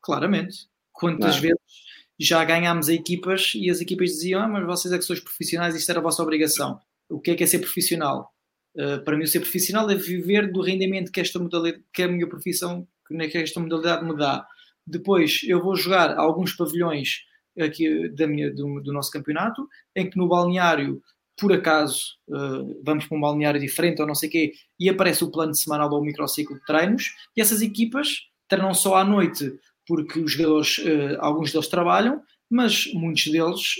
Claramente. 0.00 0.68
Quantas 0.92 1.36
não. 1.36 1.42
vezes 1.42 1.91
já 2.22 2.44
ganhámos 2.44 2.88
equipas 2.88 3.52
e 3.54 3.68
as 3.68 3.80
equipas 3.80 4.10
diziam: 4.10 4.40
ah, 4.40 4.48
mas 4.48 4.64
vocês 4.64 4.92
é 4.92 4.98
que 4.98 5.04
sois 5.04 5.20
profissionais, 5.20 5.74
isto 5.74 5.90
era 5.90 5.98
a 5.98 6.02
vossa 6.02 6.22
obrigação. 6.22 6.78
O 7.08 7.20
que 7.20 7.32
é 7.32 7.34
que 7.34 7.42
é 7.42 7.46
ser 7.46 7.58
profissional? 7.58 8.32
Uh, 8.76 9.02
para 9.04 9.16
mim, 9.16 9.26
ser 9.26 9.40
profissional 9.40 9.90
é 9.90 9.94
viver 9.94 10.50
do 10.50 10.62
rendimento 10.62 11.10
que 11.10 11.20
esta 11.20 11.38
modalidade, 11.38 11.84
que 11.92 12.02
a 12.02 12.08
minha 12.08 12.26
profissão, 12.28 12.86
que 13.06 13.38
esta 13.38 13.60
modalidade 13.60 14.04
me 14.04 14.16
dá. 14.16 14.46
Depois, 14.86 15.40
eu 15.44 15.62
vou 15.62 15.76
jogar 15.76 16.16
alguns 16.16 16.52
pavilhões 16.54 17.22
aqui 17.58 18.08
da 18.10 18.26
minha, 18.26 18.52
do, 18.52 18.80
do 18.80 18.92
nosso 18.92 19.10
campeonato, 19.10 19.68
em 19.94 20.08
que 20.08 20.16
no 20.16 20.28
balneário, 20.28 21.02
por 21.36 21.52
acaso, 21.52 22.02
uh, 22.28 22.80
vamos 22.84 23.06
para 23.06 23.18
um 23.18 23.20
balneário 23.20 23.60
diferente 23.60 24.00
ou 24.00 24.06
não 24.06 24.14
sei 24.14 24.28
o 24.28 24.32
quê, 24.32 24.52
e 24.78 24.88
aparece 24.88 25.24
o 25.24 25.30
plano 25.30 25.54
semanal 25.54 25.90
ou 25.90 26.00
o 26.00 26.04
microciclo 26.04 26.56
de 26.56 26.64
treinos, 26.64 27.12
e 27.36 27.40
essas 27.40 27.60
equipas 27.60 28.20
treinam 28.48 28.72
só 28.72 28.96
à 28.96 29.04
noite 29.04 29.52
porque 29.86 30.20
os 30.20 30.32
jogadores, 30.32 30.78
uh, 30.78 31.16
alguns 31.20 31.52
deles 31.52 31.68
trabalham, 31.68 32.22
mas 32.50 32.92
muitos 32.94 33.26
deles 33.26 33.74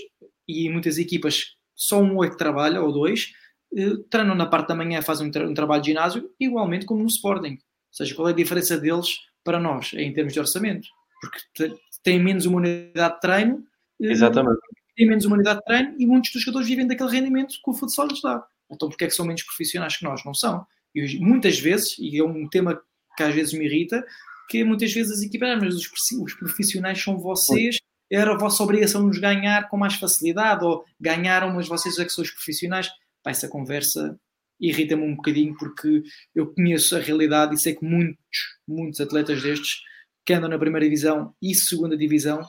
e 0.47 0.69
muitas 0.69 0.97
equipas, 0.97 1.55
só 1.75 2.01
um 2.01 2.23
é 2.23 2.29
que 2.29 2.37
trabalha, 2.37 2.81
ou 2.81 2.91
dois, 2.91 3.33
uh, 3.73 3.97
treinam 4.09 4.35
na 4.35 4.45
parte 4.45 4.69
da 4.69 4.75
manhã, 4.75 5.01
fazem 5.01 5.27
um, 5.27 5.31
tra 5.31 5.47
um, 5.47 5.53
trabalho 5.53 5.81
de 5.81 5.89
ginásio, 5.89 6.29
igualmente 6.39 6.85
como 6.85 7.01
no 7.01 7.07
Sporting. 7.07 7.53
Ou 7.53 7.93
seja, 7.93 8.15
qual 8.15 8.27
é 8.27 8.31
a 8.31 8.35
diferença 8.35 8.77
deles 8.77 9.19
para 9.43 9.59
nós, 9.59 9.93
em 9.93 10.11
termos 10.13 10.33
de 10.33 10.39
orçamento? 10.39 10.87
Porque 11.21 11.75
têm 12.03 12.19
menos 12.19 12.45
uma 12.45 12.57
unidade 12.57 13.15
de 13.15 13.21
treino. 13.21 13.63
Eh, 14.01 14.11
Exatamente. 14.11 14.59
Têm 14.95 15.07
menos 15.07 15.25
uma 15.25 15.35
unidade 15.35 15.59
de 15.59 15.65
treino 15.65 15.95
e 15.97 16.05
muitos 16.05 16.31
dos 16.31 16.41
jogadores 16.41 16.67
vivem 16.67 16.85
daquele 16.85 17.09
rendimento 17.09 17.55
que 17.63 17.71
o 17.71 17.73
futsal 17.73 18.07
lhes 18.07 18.21
dá. 18.21 18.45
Então, 18.69 18.89
porque 18.89 19.05
é 19.05 19.07
que 19.07 19.13
são 19.13 19.25
menos 19.25 19.43
profissionais 19.43 19.97
que 19.97 20.03
nós? 20.03 20.23
Não 20.25 20.33
são. 20.33 20.65
E 20.93 21.19
muitas 21.19 21.59
vezes, 21.59 21.97
e 21.97 22.19
é 22.19 22.23
um 22.23 22.47
tema 22.47 22.79
que 23.15 23.23
às 23.23 23.33
vezes 23.33 23.53
me 23.53 23.65
irrita, 23.65 24.05
que 24.49 24.63
muitas 24.63 24.91
vezes 24.93 25.19
as 25.19 25.21
equipas, 25.21 25.59
mas 25.59 25.75
os, 25.75 25.89
os 26.21 26.33
profissionais 26.33 27.01
são 27.01 27.17
vocês, 27.17 27.77
era 28.11 28.33
a 28.33 28.37
vossa 28.37 28.61
obrigação 28.63 29.03
nos 29.03 29.17
ganhar 29.17 29.69
com 29.69 29.77
mais 29.77 29.95
facilidade, 29.95 30.63
ou 30.63 30.85
ganharam, 30.99 31.53
mas 31.53 31.67
vocês 31.67 31.97
é 31.97 32.05
que 32.05 32.11
são 32.11 32.23
os 32.23 32.31
profissionais. 32.31 32.89
Pá, 33.23 33.31
essa 33.31 33.47
conversa 33.47 34.19
irrita-me 34.59 35.03
um 35.03 35.15
bocadinho 35.15 35.55
porque 35.57 36.03
eu 36.35 36.53
conheço 36.53 36.95
a 36.95 36.99
realidade 36.99 37.55
e 37.55 37.57
sei 37.57 37.75
que 37.75 37.83
muitos, 37.83 38.19
muitos 38.67 39.01
atletas 39.01 39.41
destes 39.41 39.81
que 40.25 40.33
andam 40.33 40.49
na 40.49 40.59
primeira 40.59 40.85
divisão 40.85 41.35
e 41.41 41.53
segunda 41.53 41.97
divisão 41.97 42.41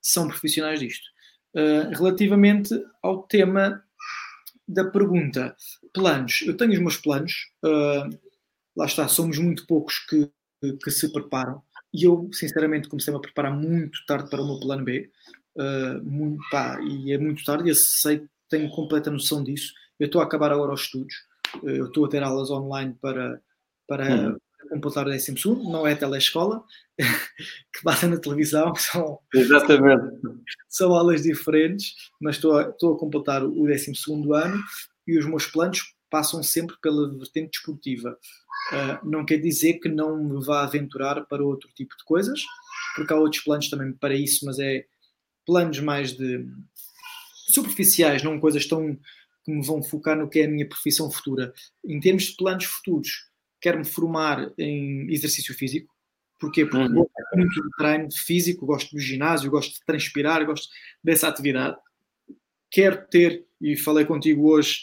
são 0.00 0.28
profissionais 0.28 0.78
disto. 0.78 1.04
Uh, 1.54 1.90
relativamente 1.96 2.74
ao 3.02 3.22
tema 3.22 3.82
da 4.68 4.84
pergunta, 4.84 5.56
planos. 5.92 6.42
Eu 6.42 6.56
tenho 6.56 6.72
os 6.72 6.78
meus 6.78 6.96
planos, 6.96 7.32
uh, 7.64 8.08
lá 8.76 8.86
está, 8.86 9.08
somos 9.08 9.38
muito 9.38 9.66
poucos 9.66 9.98
que 10.00 10.30
que 10.82 10.90
se 10.90 11.12
preparam. 11.12 11.62
E 11.92 12.04
eu, 12.04 12.28
sinceramente, 12.32 12.88
comecei-me 12.88 13.18
a 13.18 13.22
preparar 13.22 13.52
muito 13.52 14.04
tarde 14.06 14.28
para 14.28 14.42
o 14.42 14.46
meu 14.46 14.60
plano 14.60 14.84
B. 14.84 15.10
Uh, 15.56 16.02
muito, 16.04 16.42
pá, 16.50 16.78
e 16.82 17.12
é 17.12 17.18
muito 17.18 17.42
tarde, 17.44 17.70
eu 17.70 17.74
sei, 17.74 18.26
tenho 18.50 18.68
completa 18.70 19.10
noção 19.10 19.42
disso. 19.42 19.72
Eu 19.98 20.06
estou 20.06 20.20
a 20.20 20.24
acabar 20.24 20.52
agora 20.52 20.74
os 20.74 20.82
estudos, 20.82 21.14
uh, 21.62 21.68
eu 21.68 21.86
estou 21.86 22.04
a 22.04 22.08
ter 22.08 22.22
aulas 22.22 22.50
online 22.50 22.94
para, 23.00 23.40
para 23.88 24.10
uhum. 24.10 24.36
completar 24.68 25.06
o 25.06 25.10
décimo 25.10 25.38
segundo, 25.38 25.70
não 25.70 25.86
é 25.86 25.92
a 25.92 25.96
telescola, 25.96 26.62
que 26.98 27.82
passa 27.82 28.06
na 28.06 28.18
televisão, 28.18 28.74
são, 28.76 29.18
Exatamente. 29.34 30.18
são 30.68 30.92
aulas 30.92 31.22
diferentes, 31.22 31.94
mas 32.20 32.36
estou 32.36 32.58
a, 32.58 32.68
estou 32.68 32.94
a 32.94 32.98
completar 32.98 33.42
o 33.42 33.66
décimo 33.66 33.96
segundo 33.96 34.34
ano 34.34 34.62
e 35.06 35.18
os 35.18 35.24
meus 35.24 35.46
planos 35.46 35.95
passam 36.16 36.42
sempre 36.42 36.74
pela 36.80 37.14
vertente 37.14 37.50
desportiva. 37.50 38.18
Uh, 38.72 39.06
não 39.06 39.22
quer 39.22 39.36
dizer 39.36 39.74
que 39.74 39.88
não 39.88 40.16
me 40.16 40.42
vá 40.42 40.62
aventurar 40.62 41.26
para 41.26 41.44
outro 41.44 41.68
tipo 41.74 41.94
de 41.94 42.02
coisas, 42.04 42.40
porque 42.94 43.12
há 43.12 43.16
outros 43.16 43.42
planos 43.42 43.68
também 43.68 43.92
para 43.92 44.14
isso, 44.14 44.46
mas 44.46 44.58
é 44.58 44.86
planos 45.44 45.78
mais 45.80 46.12
de 46.16 46.46
superficiais, 47.48 48.22
não 48.22 48.40
coisas 48.40 48.64
tão 48.64 48.98
que 49.44 49.52
me 49.52 49.64
vão 49.64 49.82
focar 49.82 50.16
no 50.16 50.28
que 50.28 50.38
é 50.40 50.46
a 50.46 50.48
minha 50.48 50.66
profissão 50.66 51.10
futura. 51.10 51.52
Em 51.86 52.00
termos 52.00 52.24
de 52.24 52.36
planos 52.36 52.64
futuros, 52.64 53.28
quero-me 53.60 53.84
formar 53.84 54.50
em 54.56 55.12
exercício 55.12 55.54
físico. 55.54 55.94
Porquê? 56.40 56.64
Porque 56.64 56.78
uhum. 56.78 56.94
gosto 56.94 57.36
muito 57.36 57.62
de 57.62 57.70
treino 57.76 58.08
físico, 58.10 58.64
gosto 58.64 58.90
do 58.90 58.98
ginásio, 58.98 59.50
gosto 59.50 59.74
de 59.74 59.84
transpirar, 59.84 60.46
gosto 60.46 60.68
dessa 61.04 61.28
atividade. 61.28 61.76
Quero 62.70 63.06
ter, 63.06 63.44
e 63.60 63.76
falei 63.76 64.06
contigo 64.06 64.48
hoje 64.50 64.80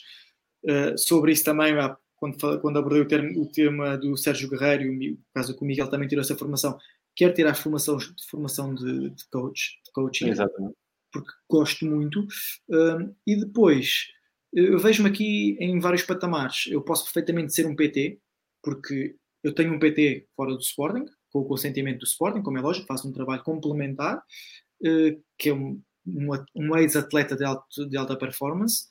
uh, 0.66 0.98
sobre 0.98 1.32
isso 1.32 1.44
também, 1.44 1.74
há 1.78 1.98
quando, 2.24 2.62
quando 2.62 2.80
abordei 2.80 3.02
o, 3.02 3.08
termo, 3.08 3.42
o, 3.42 3.52
tema 3.52 3.98
do 3.98 4.16
Sérgio 4.16 4.50
Guerreiro, 4.50 4.90
o 5.14 5.18
caso 5.34 5.56
que 5.56 5.62
o 5.62 5.66
Miguel 5.66 5.90
também 5.90 6.08
tirou 6.08 6.22
essa 6.22 6.38
formação, 6.38 6.78
quero 7.16 7.34
tirar 7.34 7.52
a 7.52 7.56
formação, 7.56 7.98
formação 8.30 8.74
de, 8.74 9.10
de 9.10 9.28
coach, 9.30 9.80
de 9.86 9.92
coaching, 9.92 10.30
Exatamente. 10.30 10.76
porque 11.12 11.32
gosto 11.50 11.86
muito. 11.86 12.26
Um, 12.70 13.14
e 13.28 13.36
depois, 13.36 14.08
eu 14.54 14.80
vejo-me 14.80 15.10
aqui 15.10 15.58
em 15.60 15.80
vários 15.80 16.04
patamares. 16.04 16.68
Eu 16.68 16.82
posso 16.82 17.04
perfeitamente 17.04 17.54
ser 17.54 17.68
um 17.68 17.76
PT, 17.76 18.20
porque 18.64 19.16
eu 19.44 19.54
tenho 19.54 19.74
um 19.74 19.80
PT 19.80 20.28
fora 20.36 20.54
do 20.54 20.62
Sporting, 20.62 21.06
com 21.30 21.40
o 21.40 21.46
consentimento 21.46 22.00
do 22.00 22.06
Sporting, 22.06 22.42
como 22.42 22.58
é 22.58 22.62
lógico, 22.62 22.88
faço 22.88 23.08
um 23.08 23.12
trabalho 23.12 23.44
complementar, 23.44 24.18
uh, 24.18 25.24
que 25.38 25.50
é 25.50 25.54
um, 25.54 25.82
um, 26.08 26.30
um 26.56 26.78
ex-atleta 26.78 27.36
de, 27.36 27.44
alto, 27.44 27.90
de 27.90 27.98
alta 27.98 28.16
performance, 28.16 28.88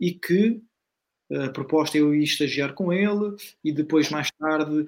e 0.00 0.12
que 0.12 0.62
a 1.32 1.48
proposta 1.50 1.98
é 1.98 2.00
eu 2.00 2.14
ir 2.14 2.22
estagiar 2.22 2.72
com 2.72 2.92
ele 2.92 3.34
e 3.64 3.72
depois, 3.72 4.10
mais 4.10 4.30
tarde, 4.30 4.86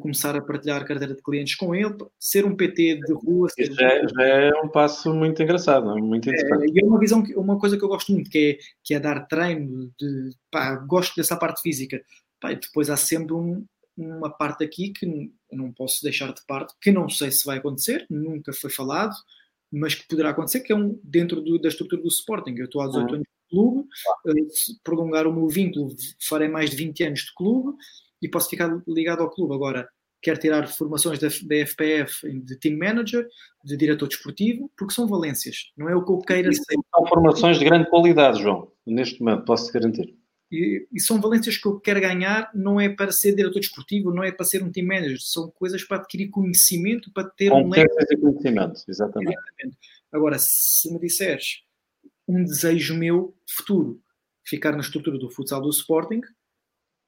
começar 0.00 0.36
a 0.36 0.42
partilhar 0.42 0.86
carteira 0.86 1.14
de 1.14 1.22
clientes 1.22 1.54
com 1.54 1.74
ele, 1.74 1.96
ser 2.18 2.44
um 2.44 2.54
PT 2.54 3.00
de 3.06 3.12
rua. 3.14 3.48
Já, 3.58 3.92
é, 3.92 4.06
já, 4.06 4.22
é 4.22 4.50
um 4.62 4.68
passo 4.68 5.14
muito 5.14 5.42
engraçado, 5.42 5.90
é 5.90 6.00
muito 6.00 6.28
interessante. 6.28 6.64
É, 6.64 6.74
e 6.74 6.80
é 6.80 6.84
uma 6.84 6.98
visão, 6.98 7.24
uma 7.36 7.58
coisa 7.58 7.78
que 7.78 7.84
eu 7.84 7.88
gosto 7.88 8.12
muito, 8.12 8.28
que 8.28 8.38
é, 8.38 8.64
que 8.84 8.94
é 8.94 9.00
dar 9.00 9.26
treino, 9.26 9.90
de, 9.98 10.30
pá, 10.50 10.76
gosto 10.76 11.16
dessa 11.16 11.36
parte 11.36 11.62
física. 11.62 12.02
Pá, 12.38 12.52
depois 12.52 12.90
há 12.90 12.96
sempre 12.96 13.32
um, 13.32 13.64
uma 13.96 14.30
parte 14.30 14.64
aqui 14.64 14.90
que 14.90 15.32
não 15.50 15.72
posso 15.72 16.02
deixar 16.02 16.32
de 16.34 16.44
parte, 16.46 16.74
que 16.82 16.92
não 16.92 17.08
sei 17.08 17.30
se 17.30 17.46
vai 17.46 17.58
acontecer, 17.58 18.06
nunca 18.10 18.52
foi 18.52 18.70
falado, 18.70 19.14
mas 19.72 19.94
que 19.94 20.06
poderá 20.06 20.30
acontecer, 20.30 20.60
que 20.60 20.72
é 20.72 20.76
um 20.76 21.00
dentro 21.02 21.40
do, 21.40 21.58
da 21.58 21.68
estrutura 21.68 22.02
do 22.02 22.08
Sporting. 22.08 22.54
Eu 22.58 22.66
estou 22.66 22.82
há 22.82 22.86
18 22.86 23.08
uhum. 23.08 23.14
anos 23.16 23.37
clube, 23.48 23.80
uh, 23.80 24.34
prolongar 24.82 25.26
o 25.26 25.32
meu 25.32 25.48
vínculo, 25.48 25.94
farei 26.20 26.48
mais 26.48 26.70
de 26.70 26.76
20 26.76 27.04
anos 27.04 27.20
de 27.20 27.34
clube 27.34 27.76
e 28.20 28.28
posso 28.28 28.48
ficar 28.48 28.82
ligado 28.86 29.22
ao 29.22 29.30
clube. 29.30 29.54
Agora, 29.54 29.88
quero 30.20 30.38
tirar 30.38 30.66
formações 30.68 31.18
da, 31.18 31.28
da 31.28 31.66
FPF 31.66 32.28
de 32.40 32.56
team 32.58 32.78
manager, 32.78 33.26
de 33.64 33.76
diretor 33.76 34.08
desportivo, 34.08 34.70
porque 34.76 34.94
são 34.94 35.06
valências, 35.06 35.72
não 35.76 35.88
é 35.88 35.96
o 35.96 36.04
que 36.04 36.12
eu 36.12 36.18
queira 36.18 36.52
ser. 36.52 36.62
São 36.94 37.06
formações 37.06 37.58
de 37.58 37.64
grande 37.64 37.88
qualidade, 37.88 38.42
João, 38.42 38.70
neste 38.86 39.20
momento, 39.20 39.44
posso 39.44 39.66
te 39.66 39.72
garantir. 39.72 40.16
E, 40.50 40.86
e, 40.90 41.00
são 41.00 41.20
valências 41.20 41.58
que 41.58 41.68
eu 41.68 41.78
quero 41.78 42.00
ganhar, 42.00 42.50
não 42.54 42.80
é 42.80 42.88
para 42.88 43.12
ser 43.12 43.34
diretor 43.34 43.60
desportivo, 43.60 44.10
não 44.10 44.24
é 44.24 44.32
para 44.32 44.46
ser 44.46 44.62
um 44.62 44.72
team 44.72 44.86
manager, 44.86 45.18
são 45.20 45.50
coisas 45.50 45.84
para 45.84 45.98
adquirir 45.98 46.30
conhecimento, 46.30 47.12
para 47.12 47.28
ter 47.28 47.52
um 47.52 47.68
e 47.74 47.86
conhecimento, 47.86 48.82
exatamente. 48.88 49.36
exatamente. 49.36 49.78
Agora, 50.10 50.38
se 50.38 50.90
me 50.90 50.98
disseres 50.98 51.62
um 52.28 52.44
desejo 52.44 52.94
meu 52.94 53.34
futuro, 53.48 54.00
ficar 54.46 54.72
na 54.72 54.80
estrutura 54.80 55.18
do 55.18 55.30
futsal 55.30 55.62
do 55.62 55.70
Sporting, 55.70 56.20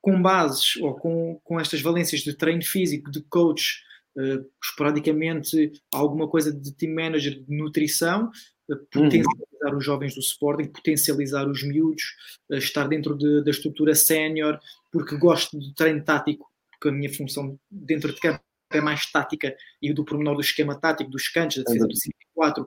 com 0.01 0.21
bases 0.21 0.77
ou 0.77 0.95
com, 0.95 1.39
com 1.45 1.61
estas 1.61 1.83
valências 1.83 2.23
de 2.23 2.35
treino 2.35 2.65
físico, 2.65 3.11
de 3.11 3.23
coach, 3.25 3.83
uh, 4.17 4.45
esporadicamente 4.63 5.73
alguma 5.93 6.27
coisa 6.27 6.53
de 6.53 6.73
team 6.75 6.95
manager, 6.95 7.39
de 7.39 7.55
nutrição, 7.55 8.31
uh, 8.71 8.77
potencializar 8.91 9.73
uhum. 9.73 9.77
os 9.77 9.85
jovens 9.85 10.15
do 10.15 10.21
Sporting, 10.21 10.69
potencializar 10.69 11.47
os 11.47 11.63
miúdos, 11.63 12.03
uh, 12.51 12.57
estar 12.57 12.89
dentro 12.89 13.17
de, 13.17 13.45
da 13.45 13.51
estrutura 13.51 13.95
sénior, 13.95 14.59
porque 14.91 15.17
gosto 15.19 15.59
de 15.59 15.75
treino 15.75 16.03
tático, 16.03 16.51
porque 16.73 16.89
a 16.89 16.93
minha 16.93 17.13
função 17.13 17.59
dentro 17.71 18.13
de 18.13 18.21
campo 18.21 18.41
é 18.73 18.81
mais 18.81 19.11
tática 19.11 19.55
e 19.83 19.93
do 19.93 20.05
pormenor 20.05 20.37
do 20.37 20.41
esquema 20.41 20.79
tático, 20.81 21.11
dos 21.11 21.29
cantos, 21.29 21.57
da 21.57 21.65
defesa 21.65 21.87
do 21.87 21.95
5-4, 22.39 22.67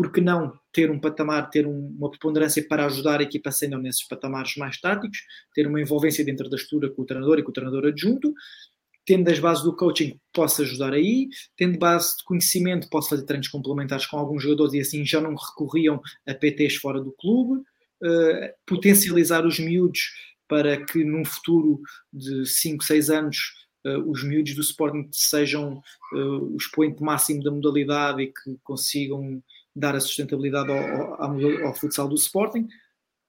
por 0.00 0.10
que 0.10 0.20
não 0.22 0.58
ter 0.72 0.90
um 0.90 0.98
patamar, 0.98 1.50
ter 1.50 1.66
um, 1.66 1.94
uma 1.98 2.10
preponderância 2.10 2.66
para 2.66 2.86
ajudar 2.86 3.20
a 3.20 3.22
equipa 3.22 3.50
sendo 3.50 3.76
nesses 3.76 4.06
patamares 4.08 4.56
mais 4.56 4.80
táticos, 4.80 5.18
ter 5.54 5.66
uma 5.66 5.80
envolvência 5.80 6.24
dentro 6.24 6.48
da 6.48 6.56
estrutura 6.56 6.90
com 6.90 7.02
o 7.02 7.04
treinador 7.04 7.38
e 7.38 7.42
com 7.42 7.50
o 7.50 7.52
treinador 7.52 7.86
adjunto, 7.86 8.32
tendo 9.04 9.28
as 9.28 9.38
bases 9.38 9.62
do 9.62 9.76
coaching, 9.76 10.18
posso 10.32 10.62
ajudar 10.62 10.94
aí, 10.94 11.28
tendo 11.54 11.78
base 11.78 12.16
de 12.16 12.24
conhecimento, 12.24 12.88
posso 12.88 13.10
fazer 13.10 13.26
treinos 13.26 13.48
complementares 13.48 14.06
com 14.06 14.16
alguns 14.16 14.42
jogadores 14.42 14.72
e 14.72 14.80
assim 14.80 15.04
já 15.04 15.20
não 15.20 15.34
recorriam 15.34 16.00
a 16.26 16.32
PTs 16.32 16.76
fora 16.76 17.00
do 17.02 17.12
clube, 17.12 17.60
uh, 17.60 18.54
potencializar 18.66 19.44
os 19.44 19.58
miúdos 19.58 20.00
para 20.48 20.82
que 20.82 21.04
num 21.04 21.24
futuro 21.26 21.80
de 22.10 22.46
5, 22.46 22.82
6 22.82 23.10
anos 23.10 23.36
uh, 23.84 24.10
os 24.10 24.24
miúdos 24.24 24.54
do 24.54 24.62
Sporting 24.62 25.08
sejam 25.12 25.82
uh, 26.14 26.54
o 26.54 26.56
expoente 26.56 27.02
máximo 27.02 27.42
da 27.42 27.50
modalidade 27.50 28.22
e 28.22 28.26
que 28.28 28.58
consigam 28.62 29.42
dar 29.80 29.96
a 29.96 30.00
sustentabilidade 30.00 30.70
ao, 30.70 31.22
ao, 31.22 31.66
ao 31.66 31.74
futsal 31.74 32.08
do 32.08 32.14
Sporting. 32.14 32.68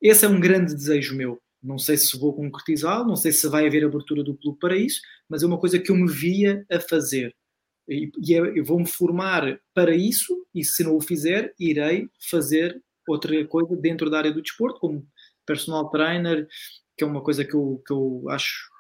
Esse 0.02 0.26
é 0.26 0.30
um 0.30 0.39
grande 0.39 0.76
desejo 0.76 1.16
meu. 1.16 1.41
Não 1.62 1.78
sei 1.78 1.95
se 1.95 2.18
vou 2.20 2.34
concretizá-lo, 2.34 3.08
não 3.08 3.16
sei 3.16 3.32
se 3.32 3.47
vai 3.47 3.68
haver 3.68 3.86
abertura 3.86 4.24
do 4.24 4.36
clube 4.36 4.60
para 4.60 4.76
isso, 4.76 4.99
mas 5.30 5.43
é 5.43 5.45
uma 5.45 5.60
coisa 5.60 5.80
que 5.80 5.91
eu 5.91 5.95
me 5.95 6.12
via 6.12 6.66
a 6.72 6.80
fazer. 6.80 7.36
E, 7.88 8.12
e 8.26 8.34
é, 8.34 8.39
eu 8.39 8.66
vou-me 8.66 8.88
formar 8.88 9.60
para 9.74 9.95
isso, 9.95 10.45
e 10.54 10.64
se 10.64 10.84
não 10.84 10.95
o 10.95 11.02
fizer, 11.02 11.54
irei 11.60 12.10
fazer 12.30 12.82
outra 13.08 13.45
coisa 13.45 13.76
dentro 13.76 14.10
da 14.10 14.18
área 14.18 14.32
do 14.32 14.41
desporto, 14.41 14.80
como 14.80 15.08
personal 15.45 15.89
trainer, 15.89 16.47
que 16.97 17.04
é 17.04 17.08
uma 17.08 17.22
coisa 17.22 17.45
que 17.45 17.54
eu, 17.54 17.82
que 17.86 17.93
eu 17.93 18.26
acho 18.30 18.71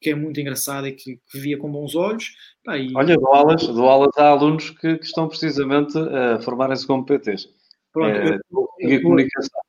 que 0.00 0.10
é 0.10 0.14
muito 0.14 0.40
engraçada 0.40 0.88
e 0.88 0.92
que, 0.92 1.20
que 1.30 1.38
via 1.38 1.58
com 1.58 1.70
bons 1.70 1.94
olhos. 1.94 2.32
Pá, 2.64 2.78
e... 2.78 2.92
Olha, 2.94 3.16
do 3.16 3.26
aulas, 3.26 3.66
do 3.66 3.82
aulas 3.82 4.16
há 4.16 4.28
alunos 4.28 4.70
que, 4.70 4.98
que 4.98 5.06
estão 5.06 5.28
precisamente 5.28 5.98
a 5.98 6.40
formarem-se 6.40 6.86
como 6.86 7.04
PTs. 7.04 7.48
Pronto, 7.92 8.16
é, 8.16 8.38
eu, 8.80 9.02
comunicação. 9.02 9.60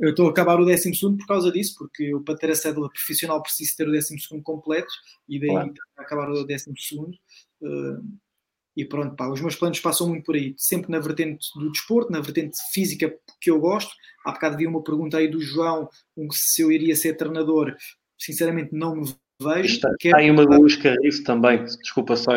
Eu 0.00 0.10
estou 0.10 0.26
a 0.26 0.30
acabar 0.30 0.60
o 0.60 0.64
12 0.64 0.90
por 1.00 1.26
causa 1.26 1.52
disso, 1.52 1.76
porque 1.78 2.04
eu, 2.04 2.20
para 2.22 2.36
ter 2.36 2.50
a 2.50 2.54
cédula 2.54 2.90
profissional, 2.90 3.42
preciso 3.42 3.76
ter 3.76 3.88
o 3.88 3.92
12 3.92 4.16
completo 4.42 4.88
e 5.28 5.38
daí 5.38 5.50
claro. 5.50 5.72
acabar 5.96 6.28
o 6.30 6.44
12. 6.44 6.70
Uh, 7.62 8.16
e 8.76 8.84
pronto, 8.84 9.16
pá, 9.16 9.28
os 9.28 9.40
meus 9.40 9.56
planos 9.56 9.80
passam 9.80 10.08
muito 10.08 10.24
por 10.24 10.34
aí, 10.34 10.54
sempre 10.58 10.90
na 10.90 10.98
vertente 10.98 11.48
do 11.54 11.70
desporto, 11.70 12.12
na 12.12 12.20
vertente 12.20 12.58
física 12.72 13.16
que 13.40 13.50
eu 13.50 13.58
gosto. 13.58 13.90
Há 14.24 14.32
bocado 14.32 14.56
havia 14.56 14.68
uma 14.68 14.82
pergunta 14.82 15.16
aí 15.16 15.28
do 15.28 15.40
João 15.40 15.88
um, 16.16 16.30
se 16.30 16.60
eu 16.60 16.70
iria 16.70 16.94
ser 16.94 17.14
treinador. 17.14 17.74
Sinceramente, 18.18 18.74
não 18.74 18.96
me 18.96 19.14
vejo. 19.40 19.74
Está, 19.74 19.94
que 19.98 20.08
é... 20.08 20.30
uma 20.30 20.46
do 20.46 20.60
Luís 20.60 20.76
Carriço 20.76 21.22
também, 21.24 21.64
desculpa 21.64 22.16
só. 22.16 22.32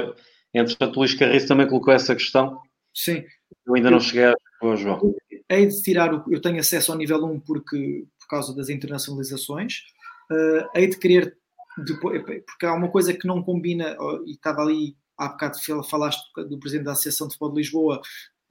Entretanto, 0.54 0.96
o 0.96 1.00
Luís 1.00 1.14
Carriço 1.14 1.48
também 1.48 1.68
colocou 1.68 1.94
essa 1.94 2.16
questão. 2.16 2.62
Sim. 2.94 3.24
Eu 3.66 3.76
ainda 3.76 3.90
eu, 3.90 3.92
não 3.92 4.00
cheguei 4.00 4.26
a 4.26 4.76
João. 4.76 5.16
Hei 5.50 5.68
de 5.68 5.82
tirar, 5.82 6.14
o, 6.14 6.24
eu 6.32 6.42
tenho 6.42 6.60
acesso 6.60 6.92
ao 6.92 6.98
nível 6.98 7.24
1 7.24 7.40
porque, 7.42 8.06
por 8.20 8.28
causa 8.28 8.56
das 8.56 8.70
internacionalizações. 8.70 9.84
Uh, 10.32 10.68
hei 10.76 10.88
de 10.88 10.98
querer, 10.98 11.38
depois, 11.78 12.22
porque 12.24 12.66
há 12.66 12.74
uma 12.74 12.90
coisa 12.90 13.14
que 13.14 13.28
não 13.28 13.42
combina, 13.42 13.98
e 14.26 14.32
estava 14.32 14.62
ali, 14.62 14.96
há 15.18 15.30
bocado 15.30 15.58
falaste 15.90 16.22
do 16.48 16.60
presidente 16.60 16.86
da 16.86 16.92
Associação 16.92 17.28
de 17.28 17.34
Futebol 17.34 17.54
de 17.54 17.62
Lisboa, 17.62 18.02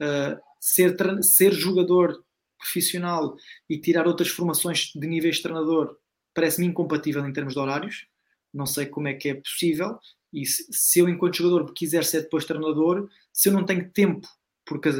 uh, 0.01 0.39
ser, 0.59 0.95
ser 1.21 1.53
jogador 1.53 2.21
profissional 2.57 3.35
e 3.69 3.79
tirar 3.79 4.05
outras 4.05 4.27
formações 4.29 4.91
de 4.93 5.07
níveis 5.07 5.37
de 5.37 5.43
treinador 5.43 5.95
parece-me 6.33 6.67
incompatível 6.67 7.25
em 7.25 7.31
termos 7.31 7.53
de 7.53 7.59
horários 7.59 8.05
não 8.53 8.65
sei 8.65 8.85
como 8.85 9.07
é 9.07 9.13
que 9.13 9.29
é 9.29 9.35
possível. 9.35 9.97
E 10.33 10.45
se, 10.45 10.65
se 10.71 10.99
eu, 10.99 11.09
enquanto 11.09 11.37
jogador, 11.37 11.73
quiser 11.73 12.03
ser 12.03 12.21
depois 12.21 12.45
treinador, 12.45 13.09
se 13.33 13.49
eu 13.49 13.53
não 13.53 13.65
tenho 13.65 13.89
tempo, 13.91 14.27
porque 14.65 14.89
as, 14.89 14.99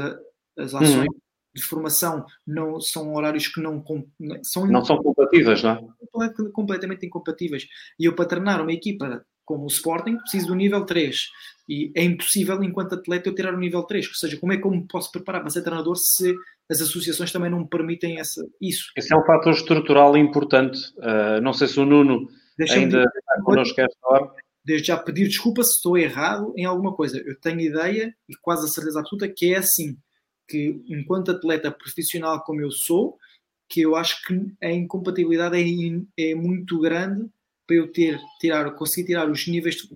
as 0.58 0.74
ações 0.74 1.08
uhum. 1.08 1.20
de 1.54 1.62
formação 1.62 2.26
não 2.46 2.80
são 2.82 3.14
horários 3.14 3.48
que 3.48 3.62
não 3.62 3.84
são, 4.44 4.68
não 4.68 4.84
são 4.84 4.98
compatíveis, 4.98 5.64
não 5.64 5.72
é? 6.24 6.52
Completamente 6.52 7.06
incompatíveis. 7.06 7.68
E 8.00 8.06
eu, 8.06 8.16
para 8.16 8.26
treinar 8.26 8.62
uma 8.62 8.74
equipa 8.74 9.26
como 9.50 9.64
o 9.64 9.68
Sporting, 9.68 10.18
preciso 10.18 10.50
do 10.50 10.56
nível 10.56 10.86
3. 10.86 11.28
E 11.68 11.92
é 11.96 12.04
impossível, 12.04 12.62
enquanto 12.64 12.94
atleta, 12.94 13.30
eu 13.30 13.34
tirar 13.34 13.56
o 13.56 13.60
nível 13.60 13.82
3. 13.82 14.08
Ou 14.08 14.14
seja, 14.14 14.38
como 14.38 14.54
é 14.54 14.58
que 14.58 14.66
eu 14.66 14.70
me 14.70 14.88
posso 14.88 15.12
preparar 15.12 15.42
para 15.42 15.50
ser 15.50 15.64
treinador 15.64 15.96
se 15.96 16.36
as 16.70 16.80
associações 16.82 17.32
também 17.32 17.50
não 17.50 17.62
me 17.62 17.68
permitem 17.68 18.20
essa, 18.20 18.46
isso? 18.62 18.92
Esse 18.96 19.12
é 19.12 19.18
um 19.18 19.26
fator 19.26 19.52
estrutural 19.52 20.16
importante. 20.16 20.80
Uh, 20.98 21.42
não 21.42 21.52
sei 21.52 21.68
se 21.68 21.80
o 21.80 21.86
Nuno 21.86 22.28
ainda 22.70 23.04
está 23.04 23.42
connosco 23.44 23.82
esta 23.82 24.08
hora. 24.08 24.32
Desde 24.64 24.88
já 24.88 24.98
pedir 24.98 25.28
desculpa 25.28 25.64
se 25.64 25.76
estou 25.76 25.98
errado 25.98 26.54
em 26.56 26.66
alguma 26.66 26.94
coisa. 26.94 27.18
Eu 27.18 27.40
tenho 27.40 27.60
ideia 27.60 28.16
e 28.28 28.36
quase 28.36 28.66
a 28.66 28.70
certeza 28.70 29.00
absoluta 29.00 29.28
que 29.28 29.54
é 29.54 29.58
assim, 29.58 29.98
que 30.48 30.82
enquanto 30.88 31.32
atleta 31.32 31.72
profissional 31.72 32.44
como 32.44 32.62
eu 32.62 32.72
sou, 32.72 33.18
que 33.70 33.82
eu 33.82 33.96
acho 33.96 34.26
que 34.26 34.34
a 34.62 34.72
incompatibilidade 34.72 35.56
é, 35.58 36.32
é 36.32 36.36
muito 36.36 36.80
grande 36.80 37.30
para 37.66 37.76
eu 37.76 37.92
ter, 37.92 38.20
tirar, 38.42 38.72
conseguir 38.72 39.08
tirar 39.08 39.30
os 39.30 39.48
níveis, 39.48 39.76
de, 39.76 39.90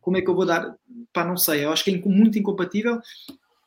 como 0.00 0.16
é 0.16 0.22
que 0.22 0.30
eu 0.30 0.34
vou 0.34 0.46
dar, 0.46 0.76
pá, 1.12 1.24
não 1.24 1.36
sei, 1.36 1.64
eu 1.64 1.72
acho 1.72 1.82
que 1.82 1.90
é 1.90 1.98
muito 2.08 2.38
incompatível 2.38 3.00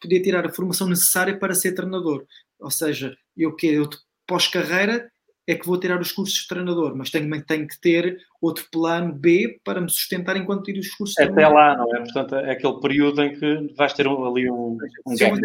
poder 0.02 0.22
tirar 0.22 0.46
a 0.46 0.52
formação 0.52 0.88
necessária 0.88 1.38
para 1.38 1.54
ser 1.54 1.74
treinador. 1.74 2.26
Ou 2.58 2.72
seja, 2.72 3.18
eu 3.36 3.54
que 3.54 3.68
eu 3.68 3.90
pós-carreira 4.26 5.12
é 5.50 5.56
que 5.56 5.66
vou 5.66 5.80
tirar 5.80 6.00
os 6.00 6.12
cursos 6.12 6.42
de 6.42 6.48
treinador, 6.48 6.96
mas 6.96 7.10
tenho, 7.10 7.44
tenho 7.44 7.68
que 7.68 7.82
ter 7.82 8.22
outro 8.40 8.68
plano 8.72 9.12
B 9.12 9.60
para 9.64 9.82
me 9.82 9.90
sustentar 9.90 10.38
enquanto 10.38 10.66
tiro 10.66 10.80
os 10.80 10.94
cursos 10.94 11.16
de 11.16 11.24
Até 11.24 11.34
treinador. 11.34 11.58
lá, 11.58 11.76
não 11.76 11.96
é? 11.96 12.00
Portanto, 12.02 12.36
é 12.36 12.52
aquele 12.52 12.80
período 12.80 13.24
em 13.24 13.34
que 13.34 13.74
vais 13.76 13.92
ter 13.94 14.08
ali 14.08 14.52
um, 14.52 14.78
um 15.08 15.18
se, 15.18 15.24
eu, 15.24 15.36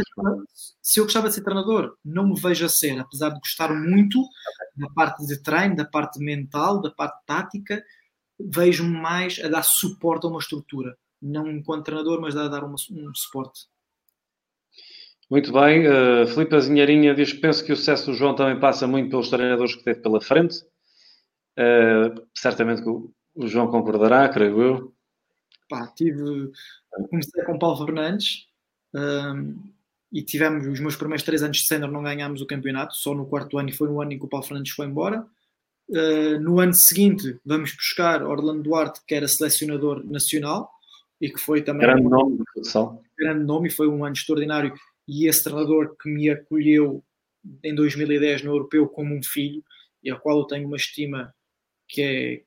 se 0.82 1.00
eu 1.00 1.04
gostava 1.04 1.28
de 1.28 1.34
ser 1.34 1.42
treinador, 1.42 1.96
não 2.04 2.28
me 2.28 2.38
vejo 2.38 2.66
a 2.66 2.68
ser, 2.68 3.00
apesar 3.00 3.30
de 3.30 3.40
gostar 3.40 3.72
muito 3.72 4.22
da 4.76 4.90
parte 4.90 5.26
de 5.26 5.42
treino, 5.42 5.74
da 5.74 5.86
parte 5.86 6.22
mental, 6.22 6.82
da 6.82 6.90
parte 6.90 7.24
tática, 7.24 7.82
vejo-me 8.38 9.00
mais 9.00 9.40
a 9.42 9.48
dar 9.48 9.62
suporte 9.62 10.26
a 10.26 10.28
uma 10.28 10.38
estrutura. 10.38 10.94
Não 11.22 11.50
enquanto 11.50 11.86
treinador, 11.86 12.20
mas 12.20 12.36
a 12.36 12.46
dar 12.46 12.62
uma, 12.62 12.76
um 12.90 13.14
suporte. 13.14 13.60
Muito 15.34 15.52
bem. 15.52 15.84
Uh, 15.88 16.28
Filipe 16.28 16.54
Azinharinha 16.54 17.12
diz 17.12 17.32
que 17.32 17.40
penso 17.40 17.64
que 17.64 17.72
o 17.72 17.76
sucesso 17.76 18.08
do 18.08 18.16
João 18.16 18.36
também 18.36 18.60
passa 18.60 18.86
muito 18.86 19.10
pelos 19.10 19.28
treinadores 19.28 19.74
que 19.74 19.82
teve 19.82 19.98
pela 19.98 20.20
frente. 20.20 20.58
Uh, 21.58 22.24
certamente 22.32 22.82
que 22.82 22.88
o, 22.88 23.10
o, 23.34 23.48
João 23.48 23.66
concordará, 23.66 24.28
creio 24.28 24.62
eu. 24.62 24.94
Pá, 25.68 25.88
tive... 25.88 26.52
Comecei 27.10 27.42
com 27.42 27.58
Paulo 27.58 27.84
Fernandes 27.84 28.46
um, 28.94 29.56
e 30.12 30.22
tivemos 30.22 30.68
os 30.68 30.78
meus 30.78 30.94
primeiros 30.94 31.24
três 31.24 31.42
anos 31.42 31.56
de 31.56 31.66
sénior 31.66 31.90
não 31.90 32.04
ganhámos 32.04 32.40
o 32.40 32.46
campeonato, 32.46 32.94
só 32.94 33.12
no 33.12 33.26
quarto 33.26 33.58
ano 33.58 33.70
e 33.70 33.72
foi 33.72 33.88
no 33.88 34.00
ano 34.00 34.12
em 34.12 34.18
que 34.20 34.24
o 34.24 34.28
Paulo 34.28 34.46
Fernandes 34.46 34.72
foi 34.72 34.86
embora. 34.86 35.26
Uh, 35.88 36.38
no 36.38 36.60
ano 36.60 36.74
seguinte 36.74 37.40
vamos 37.44 37.74
buscar 37.74 38.22
Orlando 38.22 38.62
Duarte, 38.62 39.00
que 39.04 39.16
era 39.16 39.26
selecionador 39.26 40.06
nacional 40.06 40.70
e 41.20 41.28
que 41.28 41.40
foi 41.40 41.60
também 41.60 41.88
grande 41.88 42.08
nome 42.08 42.36
de 42.36 42.44
futsal. 42.52 43.02
Grande 43.18 43.44
nome 43.44 43.66
e 43.66 43.72
foi 43.72 43.88
um 43.88 44.04
ano 44.04 44.14
extraordinário 44.14 44.72
e 45.06 45.28
esse 45.28 45.44
treinador 45.44 45.96
que 45.96 46.08
me 46.08 46.30
acolheu 46.30 47.02
em 47.62 47.74
2010 47.74 48.42
no 48.42 48.52
Europeu 48.52 48.88
como 48.88 49.14
um 49.14 49.22
filho 49.22 49.62
e 50.02 50.10
ao 50.10 50.18
qual 50.18 50.38
eu 50.38 50.44
tenho 50.44 50.66
uma 50.66 50.76
estima 50.76 51.34
que 51.88 52.02
é 52.02 52.42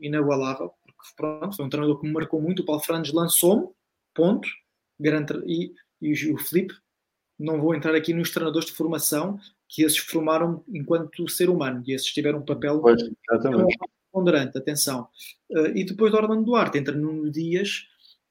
inabalável, 0.00 0.72
porque 0.82 1.10
pronto, 1.16 1.56
foi 1.56 1.64
um 1.64 1.68
treinador 1.68 2.00
que 2.00 2.06
me 2.06 2.12
marcou 2.12 2.40
muito. 2.40 2.62
O 2.62 2.64
Paulo 2.64 2.82
Fernandes 2.82 3.12
lançou-me, 3.12 3.68
ponto, 4.14 4.48
grande, 4.98 5.34
e, 5.46 5.72
e 6.00 6.32
o 6.32 6.38
Felipe, 6.38 6.74
não 7.38 7.60
vou 7.60 7.74
entrar 7.74 7.94
aqui 7.94 8.12
nos 8.12 8.30
treinadores 8.30 8.68
de 8.68 8.74
formação, 8.74 9.38
que 9.68 9.82
esses 9.82 9.98
formaram 9.98 10.62
enquanto 10.68 11.28
ser 11.28 11.50
humano, 11.50 11.82
e 11.86 11.92
esses 11.92 12.12
tiveram 12.12 12.38
um 12.38 12.44
papel 12.44 12.80
pois, 12.80 13.02
ponderante, 14.12 14.56
atenção. 14.56 15.08
Uh, 15.50 15.76
e 15.76 15.84
depois 15.84 16.12
do 16.12 16.18
Orlando 16.18 16.44
Duarte, 16.44 16.78
entra 16.78 16.94
Nuno 16.94 17.30
Dias, 17.30 17.86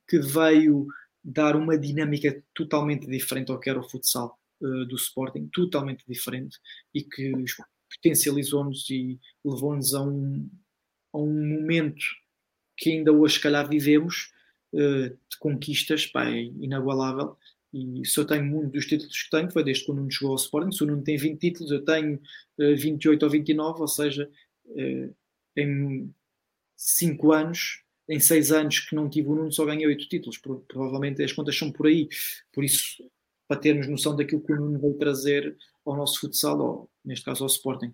que 0.08 0.20
veio 0.20 0.88
dar 1.24 1.56
uma 1.56 1.78
dinâmica 1.78 2.44
totalmente 2.54 3.08
diferente 3.08 3.52
ao 3.52 3.60
que 3.60 3.70
era 3.70 3.80
o 3.80 3.90
futsal 3.90 4.38
uh, 4.62 4.86
do 4.86 4.96
Sporting, 4.96 5.48
totalmente 5.54 6.04
diferente, 6.08 6.60
e 6.94 7.02
que 7.04 7.32
potencializou-nos 7.96 8.90
e 8.90 9.20
levou-nos 9.46 9.94
a 9.94 10.02
um, 10.02 10.50
a 11.14 11.18
um 11.18 11.60
momento 11.60 12.06
que 12.76 12.92
ainda 12.92 13.14
hoje, 13.14 13.36
se 13.36 13.42
calhar, 13.42 13.70
vivemos 13.70 14.32
uh, 14.74 15.10
de 15.10 15.38
conquistas, 15.40 16.06
pá, 16.06 16.30
é 16.30 16.42
inabalável. 16.42 17.38
E 17.72 18.06
se 18.06 18.20
eu 18.20 18.26
tenho 18.26 18.46
muito 18.46 18.74
dos 18.74 18.86
títulos 18.86 19.24
que 19.24 19.30
tenho, 19.30 19.52
foi 19.52 19.64
desde 19.64 19.86
que 19.86 19.92
o 19.92 19.96
Nuno 19.96 20.12
chegou 20.12 20.32
ao 20.32 20.36
Sporting. 20.36 20.72
Se 20.72 20.84
o 20.84 20.88
Nuno 20.88 21.04
tem 21.04 21.18
20 21.18 21.40
títulos, 21.40 21.72
eu 21.72 21.84
tenho 21.84 22.16
uh, 22.60 22.76
28 22.76 23.24
ou 23.24 23.30
29, 23.30 23.82
ou 23.82 23.88
seja, 23.88 24.30
em 25.56 26.14
5 26.76 27.32
anos, 27.32 27.84
em 28.14 28.20
6 28.20 28.51
anos 28.51 28.80
que 28.80 28.95
não 28.95 29.09
tive 29.09 29.30
o 29.30 29.36
Nuno, 29.36 29.51
só 29.51 29.66
ganhei 29.66 29.88
8 29.88 30.07
títulos. 30.07 30.38
Provavelmente 30.68 31.24
as 31.24 31.32
contas 31.32 31.57
são 31.57 31.72
por 31.72 31.88
aí. 31.88 32.07
Por 32.53 32.64
isso, 32.64 33.03
para 33.47 33.59
termos 33.59 33.88
noção 33.88 34.16
daquilo 34.16 34.41
que 34.41 34.53
o 34.53 34.55
Nuno 34.55 34.80
veio 34.80 34.93
trazer 34.93 35.55
ao 35.86 35.97
nosso 35.97 36.20
futsal, 36.20 36.59
ou 36.59 36.89
neste 37.03 37.26
caso 37.26 37.43
ao 37.43 37.47
Sporting. 37.47 37.93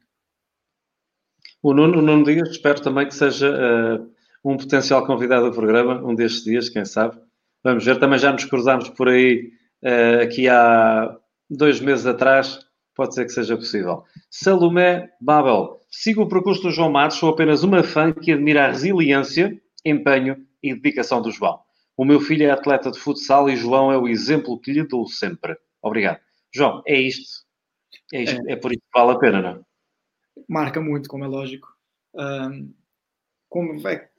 O 1.61 1.73
Nuno, 1.73 1.99
o 1.99 2.01
Nuno 2.01 2.23
Dias, 2.23 2.49
espero 2.49 2.81
também 2.81 3.07
que 3.07 3.15
seja 3.15 3.49
uh, 3.49 4.11
um 4.43 4.57
potencial 4.57 5.05
convidado 5.05 5.49
do 5.49 5.55
programa, 5.55 6.01
um 6.05 6.15
destes 6.15 6.43
dias, 6.43 6.69
quem 6.69 6.85
sabe. 6.85 7.19
Vamos 7.63 7.83
ver, 7.83 7.99
também 7.99 8.19
já 8.19 8.31
nos 8.31 8.45
cruzámos 8.45 8.89
por 8.89 9.09
aí 9.09 9.51
uh, 9.83 10.23
aqui 10.23 10.47
há 10.47 11.17
dois 11.49 11.79
meses 11.81 12.05
atrás, 12.05 12.59
pode 12.95 13.13
ser 13.13 13.25
que 13.25 13.31
seja 13.31 13.57
possível. 13.57 14.03
Salomé 14.29 15.09
Babel, 15.19 15.79
sigo 15.89 16.21
o 16.21 16.29
percurso 16.29 16.61
do 16.61 16.71
João 16.71 16.91
Matos, 16.91 17.17
sou 17.17 17.29
apenas 17.29 17.63
uma 17.63 17.83
fã 17.83 18.13
que 18.13 18.31
admira 18.31 18.65
a 18.65 18.71
resiliência, 18.71 19.59
empenho 19.85 20.45
e 20.61 20.73
dedicação 20.73 21.21
do 21.21 21.31
João. 21.31 21.59
O 21.95 22.05
meu 22.05 22.19
filho 22.19 22.45
é 22.45 22.51
atleta 22.51 22.91
de 22.91 22.99
futsal 22.99 23.49
e 23.49 23.57
João 23.57 23.91
é 23.91 23.97
o 23.97 24.07
exemplo 24.07 24.59
que 24.59 24.71
lhe 24.71 24.83
dou 24.83 25.07
sempre. 25.07 25.57
Obrigado. 25.81 26.19
João, 26.53 26.81
é 26.85 26.99
isto. 26.99 27.45
É, 28.13 28.23
isto. 28.23 28.47
é. 28.47 28.53
é 28.53 28.55
por 28.55 28.71
isso 28.71 28.81
que 28.81 28.99
vale 28.99 29.11
a 29.11 29.19
pena, 29.19 29.41
não 29.41 29.49
é? 29.49 29.61
Marca 30.47 30.79
muito, 30.81 31.09
como 31.09 31.25
é 31.25 31.27
lógico. 31.27 31.67
Um, 32.15 32.73
como 33.49 33.87
é, 33.87 34.09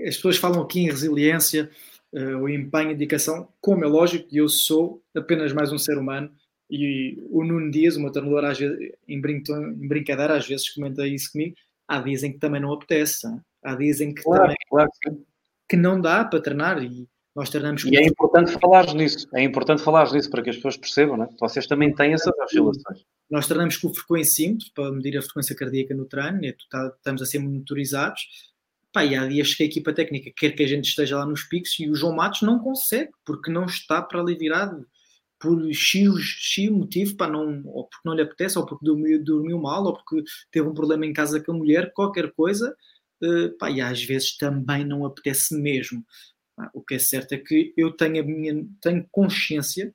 as 0.00 0.16
pessoas 0.16 0.36
falam 0.36 0.62
aqui 0.62 0.80
em 0.80 0.90
resiliência, 0.90 1.70
uh, 2.12 2.38
o 2.38 2.48
empenho, 2.48 2.90
dedicação, 2.90 3.52
como 3.60 3.84
é 3.84 3.88
lógico, 3.88 4.28
eu 4.32 4.48
sou 4.48 5.02
apenas 5.14 5.52
mais 5.52 5.72
um 5.72 5.78
ser 5.78 5.98
humano 5.98 6.32
e 6.70 7.22
o 7.30 7.44
Nuno 7.44 7.70
Dias, 7.70 7.96
o 7.96 8.00
meu 8.00 8.10
treinador, 8.10 8.44
às 8.44 8.58
vezes, 8.58 8.78
em, 9.06 9.18
em 9.18 9.88
brincadeira, 9.88 10.36
às 10.36 10.48
vezes 10.48 10.70
comenta 10.70 11.06
isso 11.06 11.32
comigo, 11.32 11.54
há 11.86 12.00
dias 12.00 12.22
em 12.22 12.32
que 12.32 12.38
também 12.38 12.60
não 12.60 12.72
apetece, 12.72 13.26
há 13.62 13.74
dias 13.74 14.00
em 14.00 14.14
que 14.14 14.22
claro, 14.22 14.42
também 14.42 14.56
claro 14.68 14.90
que 15.68 15.76
não 15.76 16.00
dá 16.00 16.24
para 16.24 16.40
treinar 16.40 16.82
e 16.82 17.08
nós 17.34 17.48
treinamos. 17.48 17.84
E 17.84 17.96
é 17.96 18.06
importante 18.06 18.52
falar 18.52 18.92
nisso, 18.94 19.26
é 19.34 19.42
importante 19.42 19.82
falar 19.82 20.10
nisso 20.12 20.30
para 20.30 20.42
que 20.42 20.50
as 20.50 20.56
pessoas 20.56 20.76
percebam, 20.76 21.16
não 21.16 21.24
é? 21.24 21.28
Vocês 21.40 21.66
também 21.66 21.94
têm 21.94 22.12
essas 22.12 22.32
oscilações. 22.38 23.04
Nós 23.30 23.46
treinamos 23.46 23.78
com 23.78 23.92
frequencímetro 23.92 24.66
para 24.74 24.92
medir 24.92 25.16
a 25.16 25.22
frequência 25.22 25.56
cardíaca 25.56 25.94
no 25.94 26.04
treino, 26.04 26.40
né? 26.40 26.52
tá, 26.70 26.92
estamos 26.94 27.22
a 27.22 27.26
ser 27.26 27.38
monitorizados. 27.38 28.52
Pá, 28.92 29.06
e 29.06 29.16
há 29.16 29.26
dias 29.26 29.54
que 29.54 29.62
a 29.62 29.66
equipa 29.66 29.94
técnica 29.94 30.30
quer 30.36 30.50
que 30.50 30.62
a 30.62 30.66
gente 30.66 30.84
esteja 30.84 31.16
lá 31.16 31.24
nos 31.24 31.44
picos 31.44 31.78
e 31.80 31.88
o 31.88 31.94
João 31.94 32.14
Matos 32.14 32.42
não 32.42 32.58
consegue, 32.58 33.10
porque 33.24 33.50
não 33.50 33.64
está 33.64 34.02
para 34.02 34.20
ali 34.20 34.36
virado 34.36 34.86
por 35.40 35.58
X, 35.72 36.12
X 36.20 36.70
motivo, 36.70 37.16
pá, 37.16 37.26
não, 37.26 37.62
ou 37.64 37.88
porque 37.88 38.06
não 38.06 38.14
lhe 38.14 38.20
apetece, 38.20 38.58
ou 38.58 38.66
porque 38.66 38.84
dormiu, 38.84 39.24
dormiu 39.24 39.58
mal, 39.58 39.82
ou 39.84 39.94
porque 39.94 40.22
teve 40.50 40.68
um 40.68 40.74
problema 40.74 41.06
em 41.06 41.14
casa 41.14 41.42
com 41.42 41.52
a 41.52 41.56
mulher, 41.56 41.92
qualquer 41.94 42.30
coisa, 42.32 42.76
pá, 43.58 43.70
e 43.70 43.80
às 43.80 44.02
vezes 44.02 44.36
também 44.36 44.84
não 44.84 45.04
apetece 45.04 45.54
mesmo. 45.54 46.04
o 46.74 46.82
que 46.82 46.94
é 46.94 46.98
certo 46.98 47.32
é 47.32 47.38
que 47.38 47.72
eu 47.76 47.92
tenho 47.92 48.24
minha 48.26 48.66
tenho 48.80 49.06
consciência 49.10 49.92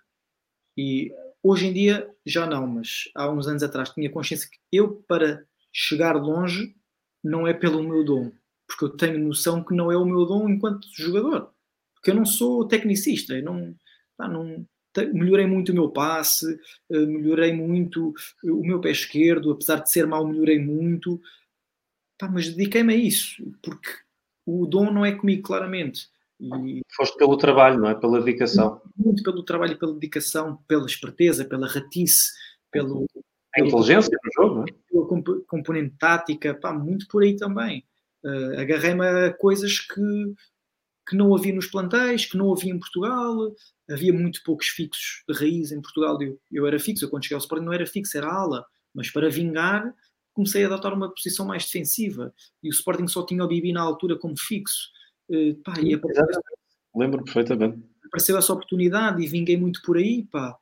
e 0.78 1.11
hoje 1.43 1.67
em 1.67 1.73
dia 1.73 2.09
já 2.25 2.45
não, 2.45 2.67
mas 2.67 3.09
há 3.15 3.30
uns 3.30 3.47
anos 3.47 3.63
atrás 3.63 3.89
tinha 3.89 4.09
consciência 4.09 4.49
que 4.49 4.59
eu 4.71 5.03
para 5.07 5.45
chegar 5.71 6.15
longe 6.15 6.75
não 7.23 7.47
é 7.47 7.53
pelo 7.53 7.84
meu 7.84 8.03
dom, 8.03 8.32
porque 8.67 8.86
eu 8.86 8.89
tenho 8.89 9.19
noção 9.19 9.63
que 9.63 9.75
não 9.75 9.91
é 9.91 9.97
o 9.97 10.05
meu 10.05 10.25
dom 10.25 10.49
enquanto 10.49 10.88
jogador, 10.95 11.51
porque 11.95 12.11
eu 12.11 12.15
não 12.15 12.25
sou 12.25 12.67
tecnicista, 12.67 13.34
eu 13.34 13.43
não, 13.43 13.75
pá, 14.17 14.28
não 14.28 14.65
melhorei 15.13 15.45
muito 15.45 15.71
o 15.71 15.75
meu 15.75 15.89
passe, 15.89 16.59
eh, 16.89 17.05
melhorei 17.05 17.53
muito 17.53 18.13
o 18.43 18.65
meu 18.65 18.80
pé 18.80 18.91
esquerdo, 18.91 19.51
apesar 19.51 19.82
de 19.82 19.91
ser 19.91 20.07
mau, 20.07 20.28
melhorei 20.28 20.59
muito. 20.59 21.21
Pá, 22.18 22.28
mas 22.28 22.49
dediquei-me 22.49 22.93
a 22.93 22.97
isso, 22.97 23.43
porque 23.61 23.89
o 24.45 24.65
dom 24.65 24.91
não 24.91 25.05
é 25.05 25.11
comigo, 25.11 25.43
claramente. 25.43 26.09
E... 26.39 26.82
Foste 26.95 27.18
pelo 27.18 27.38
trabalho, 27.38 27.80
não 27.80 27.89
é? 27.89 27.95
Pela 27.95 28.20
dedicação. 28.20 28.82
Muito 28.95 29.24
pelo 29.24 29.43
trabalho 29.43 29.74
e 29.74 29.78
pela 29.78 29.93
dedicação, 29.93 30.57
pela 30.68 30.86
esperteza, 30.86 31.45
pela 31.45 31.68
ratice, 31.68 32.32
pelo. 32.72 33.05
A 33.55 33.61
inteligência 33.61 34.09
do 34.11 34.32
jogo, 34.36 34.55
não 34.55 34.63
é? 34.63 34.65
Pela 34.89 35.07
comp 35.07 35.28
componente 35.47 35.95
tática, 35.97 36.53
pá, 36.53 36.74
muito 36.74 37.07
por 37.07 37.24
aí 37.24 37.36
também. 37.36 37.84
Uh, 38.24 38.59
Agarrei-me 38.59 39.05
a 39.05 39.34
coisas 39.34 39.80
que, 39.80 40.34
que 41.07 41.15
não 41.15 41.36
havia 41.36 41.53
nos 41.53 41.68
plantéis, 41.68 42.26
que 42.26 42.38
não 42.38 42.53
havia 42.53 42.74
em 42.74 42.80
Portugal. 42.80 43.36
Havia 43.89 44.13
muito 44.13 44.43
poucos 44.43 44.68
fixos 44.68 45.24
de 45.28 45.36
raiz 45.36 45.72
em 45.72 45.82
Portugal. 45.82 46.22
Eu, 46.22 46.39
eu 46.51 46.68
era 46.68 46.80
fixo, 46.80 47.05
eu 47.05 47.09
quando 47.09 47.24
cheguei 47.24 47.36
ao 47.36 47.41
Sporting 47.41 47.65
não 47.65 47.74
era 47.74 47.86
fixo, 47.88 48.18
era 48.18 48.28
ala. 48.28 48.65
Mas 48.93 49.09
para 49.09 49.30
vingar, 49.30 49.93
comecei 50.38 50.63
a 50.63 50.67
adotar 50.67 50.93
uma 50.93 51.09
posição 51.09 51.47
mais 51.47 51.65
defensiva 51.65 52.31
e 52.61 52.69
o 52.69 52.71
Sporting 52.71 53.07
só 53.07 53.25
tinha 53.25 53.43
o 53.43 53.47
Bibi 53.47 53.73
na 53.73 53.81
altura 53.81 54.15
como 54.15 54.35
fixo. 54.38 54.91
Uh, 55.27 55.55
pá, 55.63 55.73
e 55.81 55.95
apareceu, 55.95 56.25
Lembro 56.95 57.23
perfeitamente. 57.23 57.83
Apareceu 58.05 58.38
essa 58.38 58.53
oportunidade 58.53 59.23
e 59.23 59.27
vinguei 59.27 59.57
muito 59.57 59.81
por 59.81 59.97
aí. 59.97 60.27
Pá. 60.31 60.55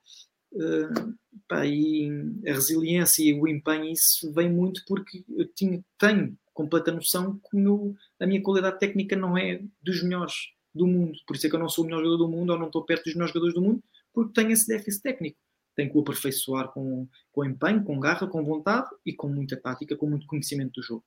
Uh, 0.54 1.14
pá, 1.50 1.66
e 1.66 2.10
a 2.48 2.54
resiliência 2.54 3.22
e 3.22 3.34
o 3.34 3.50
empenho, 3.50 3.92
isso 3.92 4.32
vem 4.32 4.50
muito 4.50 4.82
porque 4.88 5.26
eu 5.30 5.46
tinha, 5.54 5.84
tenho 6.00 6.38
completa 6.54 6.90
noção 6.90 7.38
que 7.38 7.58
meu, 7.58 7.94
a 8.18 8.26
minha 8.26 8.42
qualidade 8.42 8.80
técnica 8.80 9.18
não 9.18 9.38
é 9.38 9.62
dos 9.84 10.02
melhores 10.02 10.54
do 10.74 10.88
mundo. 10.88 11.20
Por 11.28 11.36
isso 11.36 11.48
é 11.48 11.50
que 11.50 11.56
eu 11.56 11.60
não 11.60 11.68
sou 11.68 11.84
o 11.84 11.88
melhor 11.88 12.02
jogador 12.02 12.18
do 12.18 12.30
mundo 12.30 12.54
ou 12.54 12.58
não 12.58 12.68
estou 12.68 12.86
perto 12.86 13.04
dos 13.04 13.14
melhores 13.14 13.34
jogadores 13.34 13.54
do 13.54 13.62
mundo, 13.62 13.84
porque 14.14 14.34
tenho 14.34 14.52
esse 14.52 14.68
déficit 14.68 15.04
técnico 15.04 15.38
tem 15.76 15.90
que 15.90 15.98
o 15.98 16.02
aperfeiçoar 16.02 16.70
com, 16.70 17.08
com 17.32 17.46
empenho, 17.46 17.84
com 17.84 18.00
garra, 18.00 18.28
com 18.28 18.44
vontade 18.44 18.88
e 19.06 19.14
com 19.14 19.28
muita 19.28 19.58
tática, 19.58 19.96
com 19.96 20.08
muito 20.08 20.26
conhecimento 20.26 20.74
do 20.80 20.84
jogo. 20.84 21.04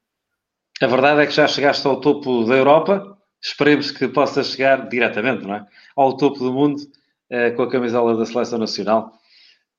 A 0.80 0.86
verdade 0.86 1.22
é 1.22 1.26
que 1.26 1.32
já 1.32 1.48
chegaste 1.48 1.86
ao 1.86 2.00
topo 2.00 2.44
da 2.44 2.54
Europa, 2.54 3.18
esperemos 3.42 3.90
que 3.90 4.06
possa 4.06 4.44
chegar 4.44 4.88
diretamente 4.88 5.44
não 5.44 5.54
é? 5.54 5.66
ao 5.96 6.16
topo 6.16 6.38
do 6.38 6.52
mundo 6.52 6.82
eh, 7.30 7.50
com 7.50 7.62
a 7.62 7.70
camisola 7.70 8.16
da 8.16 8.24
Seleção 8.24 8.58
Nacional. 8.58 9.12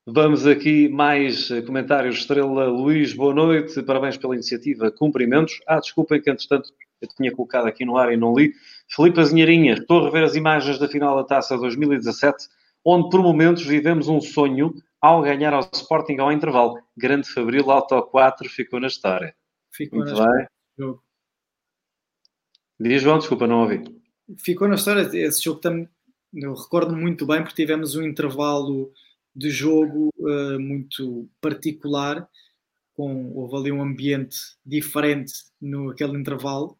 Vamos 0.06 0.46
aqui 0.46 0.88
mais 0.88 1.50
eh, 1.50 1.62
comentários. 1.62 2.18
Estrela 2.18 2.66
Luís, 2.66 3.14
boa 3.14 3.34
noite, 3.34 3.82
parabéns 3.82 4.16
pela 4.16 4.34
iniciativa, 4.34 4.90
cumprimentos. 4.90 5.60
Ah, 5.66 5.78
desculpem 5.78 6.20
que 6.20 6.30
entretanto 6.30 6.70
eu 7.00 7.08
tinha 7.08 7.32
colocado 7.32 7.66
aqui 7.66 7.84
no 7.84 7.96
ar 7.96 8.12
e 8.12 8.16
não 8.16 8.34
li. 8.34 8.52
Filipe 8.88 9.20
Azinheirinha, 9.20 9.74
estou 9.74 10.00
a 10.00 10.04
rever 10.06 10.24
as 10.24 10.34
imagens 10.34 10.78
da 10.78 10.88
final 10.88 11.16
da 11.16 11.24
Taça 11.24 11.56
2017 11.56 12.48
onde 12.84 13.10
por 13.10 13.22
momentos 13.22 13.64
vivemos 13.64 14.08
um 14.08 14.20
sonho 14.20 14.74
ao 15.00 15.22
ganhar 15.22 15.52
ao 15.52 15.68
Sporting 15.72 16.18
ao 16.18 16.32
intervalo. 16.32 16.78
Grande 16.96 17.28
Fabril, 17.28 17.70
Auto 17.70 18.00
4, 18.02 18.48
ficou 18.48 18.80
na 18.80 18.88
história. 18.88 19.34
Ficou 19.72 20.00
Muito 20.00 20.14
na 20.14 20.26
bem. 20.26 20.46
Jogo. 20.78 21.02
Diz, 22.78 23.02
João, 23.02 23.18
desculpa, 23.18 23.46
não 23.46 23.62
ouvi. 23.62 23.82
Ficou 24.38 24.68
na 24.68 24.74
história. 24.74 25.02
Esse 25.02 25.42
jogo 25.42 25.60
também, 25.60 25.88
eu 26.34 26.54
recordo 26.54 26.96
muito 26.96 27.26
bem, 27.26 27.42
porque 27.42 27.54
tivemos 27.54 27.94
um 27.94 28.02
intervalo 28.02 28.92
de 29.34 29.50
jogo 29.50 30.10
uh, 30.18 30.58
muito 30.58 31.28
particular, 31.40 32.28
com, 32.94 33.32
houve 33.34 33.56
ali 33.56 33.72
um 33.72 33.82
ambiente 33.82 34.38
diferente 34.64 35.32
no 35.60 35.90
aquele 35.90 36.18
intervalo. 36.18 36.76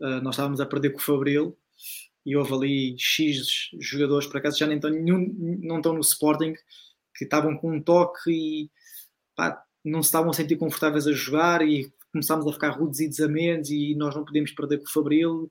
Uh, 0.00 0.20
nós 0.20 0.34
estávamos 0.34 0.60
a 0.60 0.66
perder 0.66 0.90
com 0.90 0.98
o 0.98 1.02
Fabril 1.02 1.56
e 2.26 2.36
houve 2.36 2.52
ali 2.52 2.96
X 2.98 3.70
jogadores, 3.80 4.26
por 4.26 4.38
acaso 4.38 4.58
já 4.58 4.66
nem 4.66 4.76
estão, 4.76 4.90
nenhum, 4.90 5.32
não 5.62 5.76
estão 5.76 5.94
no 5.94 6.00
Sporting, 6.00 6.54
que 7.14 7.24
estavam 7.24 7.56
com 7.56 7.76
um 7.76 7.80
toque 7.80 8.30
e 8.30 8.70
pá, 9.36 9.62
não 9.84 10.02
se 10.02 10.08
estavam 10.08 10.30
a 10.30 10.32
sentir 10.32 10.56
confortáveis 10.56 11.06
a 11.06 11.12
jogar 11.12 11.66
e 11.66 11.88
começámos 12.10 12.44
a 12.48 12.52
ficar 12.52 12.76
reduzidos 12.76 13.20
a 13.20 13.28
menos 13.28 13.70
e 13.70 13.94
nós 13.94 14.16
não 14.16 14.24
podemos 14.24 14.50
perder 14.50 14.78
com 14.78 14.86
o 14.86 14.90
Fabril, 14.90 15.50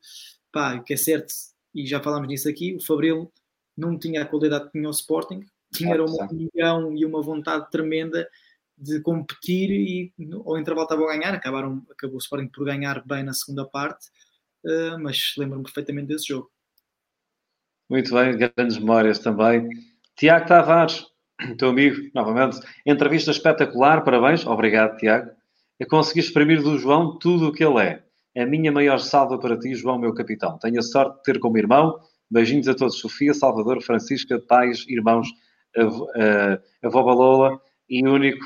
pá, 0.52 0.76
o 0.76 0.84
que 0.84 0.94
é 0.94 0.98
certo, 0.98 1.34
e 1.74 1.88
já 1.88 2.02
falámos 2.02 2.28
nisso 2.28 2.50
aqui, 2.50 2.76
o 2.76 2.86
Fabril 2.86 3.32
não 3.78 3.98
tinha 3.98 4.24
a 4.24 4.26
qualidade 4.26 4.66
que 4.66 4.72
tinha 4.74 4.90
o 4.90 4.92
Sporting, 4.92 5.46
tinha 5.74 6.04
uma 6.04 6.28
união 6.30 6.94
e 6.94 7.06
uma 7.06 7.22
vontade 7.22 7.72
tremenda 7.72 8.28
de 8.78 9.00
competir 9.00 9.72
e 9.72 10.14
ao 10.46 10.58
intervalo 10.58 10.84
estava 10.84 11.04
a 11.04 11.18
ganhar, 11.18 11.34
acabaram, 11.34 11.86
acabou 11.90 12.18
o 12.18 12.22
Sporting 12.22 12.48
por 12.48 12.66
ganhar 12.66 13.02
bem 13.06 13.24
na 13.24 13.34
segunda 13.34 13.66
parte, 13.66 14.08
uh, 14.66 15.00
mas 15.00 15.34
lembro-me 15.38 15.64
perfeitamente 15.64 16.08
desse 16.08 16.28
jogo. 16.28 16.52
Muito 17.90 18.14
bem, 18.14 18.38
grandes 18.38 18.78
memórias 18.78 19.20
também. 19.20 19.70
Tiago 20.16 20.48
Tavares, 20.48 21.06
teu 21.58 21.70
amigo, 21.70 22.10
novamente, 22.14 22.60
entrevista 22.86 23.32
espetacular, 23.32 24.04
parabéns, 24.04 24.46
obrigado, 24.46 24.98
Tiago. 24.98 25.30
Eu 25.80 25.88
consegui 25.88 26.22
exprimir 26.22 26.64
do 26.64 26.78
João 26.78 27.18
tudo 27.20 27.50
o 27.50 27.52
que 27.52 27.64
ele 27.64 27.80
é. 27.82 28.04
É 28.34 28.44
a 28.44 28.48
minha 28.48 28.72
maior 28.72 29.00
salva 29.00 29.38
para 29.38 29.58
ti, 29.58 29.76
João, 29.76 30.00
meu 30.00 30.14
capitão. 30.14 30.58
Tenho 30.58 30.80
a 30.80 30.82
sorte 30.82 31.18
de 31.18 31.24
ter 31.24 31.40
como 31.40 31.58
irmão. 31.58 32.00
Beijinhos 32.30 32.68
a 32.68 32.74
todos, 32.74 32.98
Sofia, 32.98 33.34
Salvador, 33.34 33.82
Francisca, 33.82 34.40
pais, 34.40 34.86
irmãos, 34.88 35.28
a, 35.78 35.84
a, 35.84 36.88
a 36.88 36.90
Balola 36.90 37.62
e 37.90 38.06
único 38.06 38.46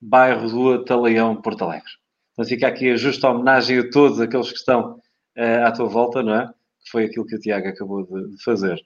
bairro 0.00 0.48
do 0.48 0.72
Ataleão, 0.74 1.36
Porto 1.36 1.64
Alegre. 1.64 1.90
Então 2.32 2.44
fica 2.44 2.68
aqui 2.68 2.90
a 2.90 2.96
justa 2.96 3.28
homenagem 3.28 3.78
a 3.78 3.90
todos 3.90 4.20
aqueles 4.20 4.52
que 4.52 4.58
estão 4.58 4.92
uh, 5.36 5.66
à 5.66 5.72
tua 5.72 5.88
volta, 5.88 6.22
não 6.22 6.34
é? 6.34 6.50
Foi 6.90 7.04
aquilo 7.04 7.26
que 7.26 7.36
o 7.36 7.40
Tiago 7.40 7.68
acabou 7.68 8.04
de, 8.04 8.42
fazer. 8.42 8.80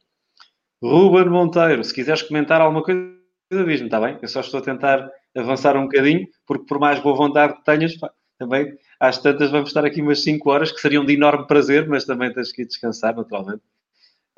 Ruben 0.82 1.30
Monteiro, 1.30 1.82
se 1.84 1.94
quiseres 1.94 2.22
comentar 2.22 2.60
alguma 2.60 2.82
coisa, 2.82 3.12
diz-me, 3.50 3.86
está 3.86 4.00
bem? 4.00 4.18
Eu 4.20 4.28
só 4.28 4.40
estou 4.40 4.60
a 4.60 4.62
tentar 4.62 5.08
avançar 5.36 5.76
um 5.76 5.82
bocadinho, 5.82 6.26
porque 6.46 6.66
por 6.66 6.78
mais 6.80 7.00
boa 7.00 7.16
vontade 7.16 7.54
que 7.54 7.64
tenhas, 7.64 7.94
também 8.38 8.76
às 8.98 9.18
tantas 9.18 9.50
vamos 9.50 9.70
estar 9.70 9.84
aqui 9.84 10.02
umas 10.02 10.22
5 10.22 10.50
horas, 10.50 10.72
que 10.72 10.80
seriam 10.80 11.04
de 11.04 11.14
enorme 11.14 11.46
prazer, 11.46 11.88
mas 11.88 12.04
também 12.04 12.32
tens 12.32 12.52
que 12.52 12.62
ir 12.62 12.66
descansar, 12.66 13.14
naturalmente. 13.14 13.62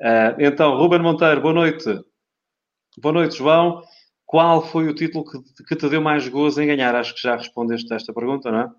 Uh, 0.01 0.35
então, 0.39 0.77
Ruben 0.77 0.99
Monteiro, 0.99 1.41
boa 1.41 1.53
noite. 1.53 1.85
Boa 2.97 3.13
noite, 3.13 3.37
João. 3.37 3.81
Qual 4.25 4.65
foi 4.65 4.87
o 4.87 4.93
título 4.93 5.23
que, 5.23 5.63
que 5.63 5.75
te 5.75 5.89
deu 5.89 6.01
mais 6.01 6.27
gozo 6.27 6.61
em 6.61 6.67
ganhar? 6.67 6.95
Acho 6.95 7.13
que 7.13 7.21
já 7.21 7.35
respondeste 7.35 7.91
a 7.93 7.95
esta 7.95 8.13
pergunta, 8.13 8.51
não 8.51 8.59
é? 8.59 8.71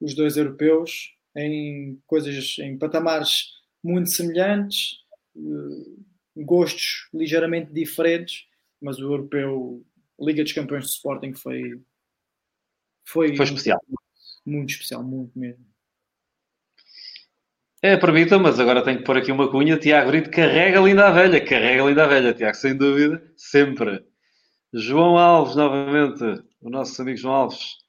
Os 0.00 0.14
dois 0.14 0.36
europeus, 0.36 1.14
em 1.36 2.00
coisas, 2.06 2.56
em 2.58 2.76
patamares 2.76 3.61
muito 3.82 4.10
semelhantes, 4.10 4.98
eh, 5.36 6.42
gostos 6.44 7.08
ligeiramente 7.12 7.72
diferentes, 7.72 8.46
mas 8.80 8.98
o 8.98 9.02
europeu 9.02 9.84
Liga 10.20 10.42
dos 10.42 10.52
Campeões 10.52 10.84
de 10.84 10.90
Sporting 10.90 11.34
foi 11.34 11.80
foi, 13.04 13.36
foi 13.36 13.44
especial. 13.44 13.80
Muito 14.44 14.70
especial, 14.70 15.02
muito 15.02 15.38
mesmo. 15.38 15.64
É, 17.84 17.96
permita, 17.96 18.38
mas 18.38 18.60
agora 18.60 18.84
tenho 18.84 18.98
que 18.98 19.04
pôr 19.04 19.16
aqui 19.16 19.32
uma 19.32 19.50
cunha. 19.50 19.76
Tiago 19.76 20.10
Brito 20.10 20.30
carrega 20.30 20.80
linda 20.80 21.08
a 21.08 21.10
velha, 21.10 21.44
carrega 21.44 21.84
linda 21.84 22.04
a 22.04 22.06
velha, 22.06 22.32
Tiago, 22.32 22.56
sem 22.56 22.76
dúvida, 22.76 23.20
sempre. 23.36 24.04
João 24.72 25.18
Alves, 25.18 25.56
novamente, 25.56 26.44
o 26.60 26.70
nosso 26.70 27.02
amigo 27.02 27.18
João 27.18 27.34
Alves. 27.34 27.81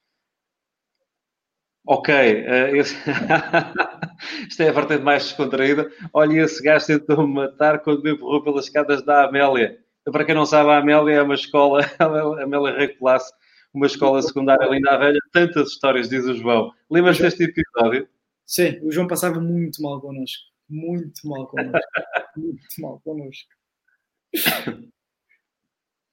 Ok, 1.85 2.13
uh, 2.13 2.75
esse... 2.75 2.95
isto 4.47 4.63
é 4.63 4.69
a 4.69 4.71
vertente 4.71 5.03
mais 5.03 5.23
descontraída. 5.23 5.91
Olha, 6.13 6.43
esse 6.43 6.63
gajo 6.63 6.85
tentou-me 6.87 7.33
matar 7.33 7.79
quando 7.79 8.03
me 8.03 8.11
empurrou 8.11 8.41
pelas 8.41 8.65
escadas 8.65 9.03
da 9.03 9.25
Amélia. 9.25 9.79
Para 10.05 10.23
quem 10.25 10.35
não 10.35 10.45
sabe, 10.45 10.69
a 10.69 10.77
Amélia 10.77 11.15
é 11.15 11.21
uma 11.21 11.35
escola, 11.35 11.81
a 11.99 12.43
Amélia 12.43 12.77
Rei 12.77 12.97
uma 13.73 13.87
escola 13.87 14.21
secundária 14.21 14.69
linda 14.69 14.91
à 14.91 14.97
velha. 14.97 15.19
Tantas 15.31 15.69
histórias, 15.69 16.07
diz 16.07 16.25
o 16.25 16.35
João. 16.35 16.71
Lembras 16.89 17.17
deste 17.17 17.43
episódio? 17.43 18.07
Sim, 18.45 18.79
o 18.83 18.91
João 18.91 19.07
passava 19.07 19.39
muito 19.39 19.81
mal 19.81 19.99
connosco. 19.99 20.43
Muito 20.69 21.27
mal 21.27 21.47
connosco. 21.47 21.79
muito 22.37 22.81
mal 22.81 23.01
connosco. 23.03 23.49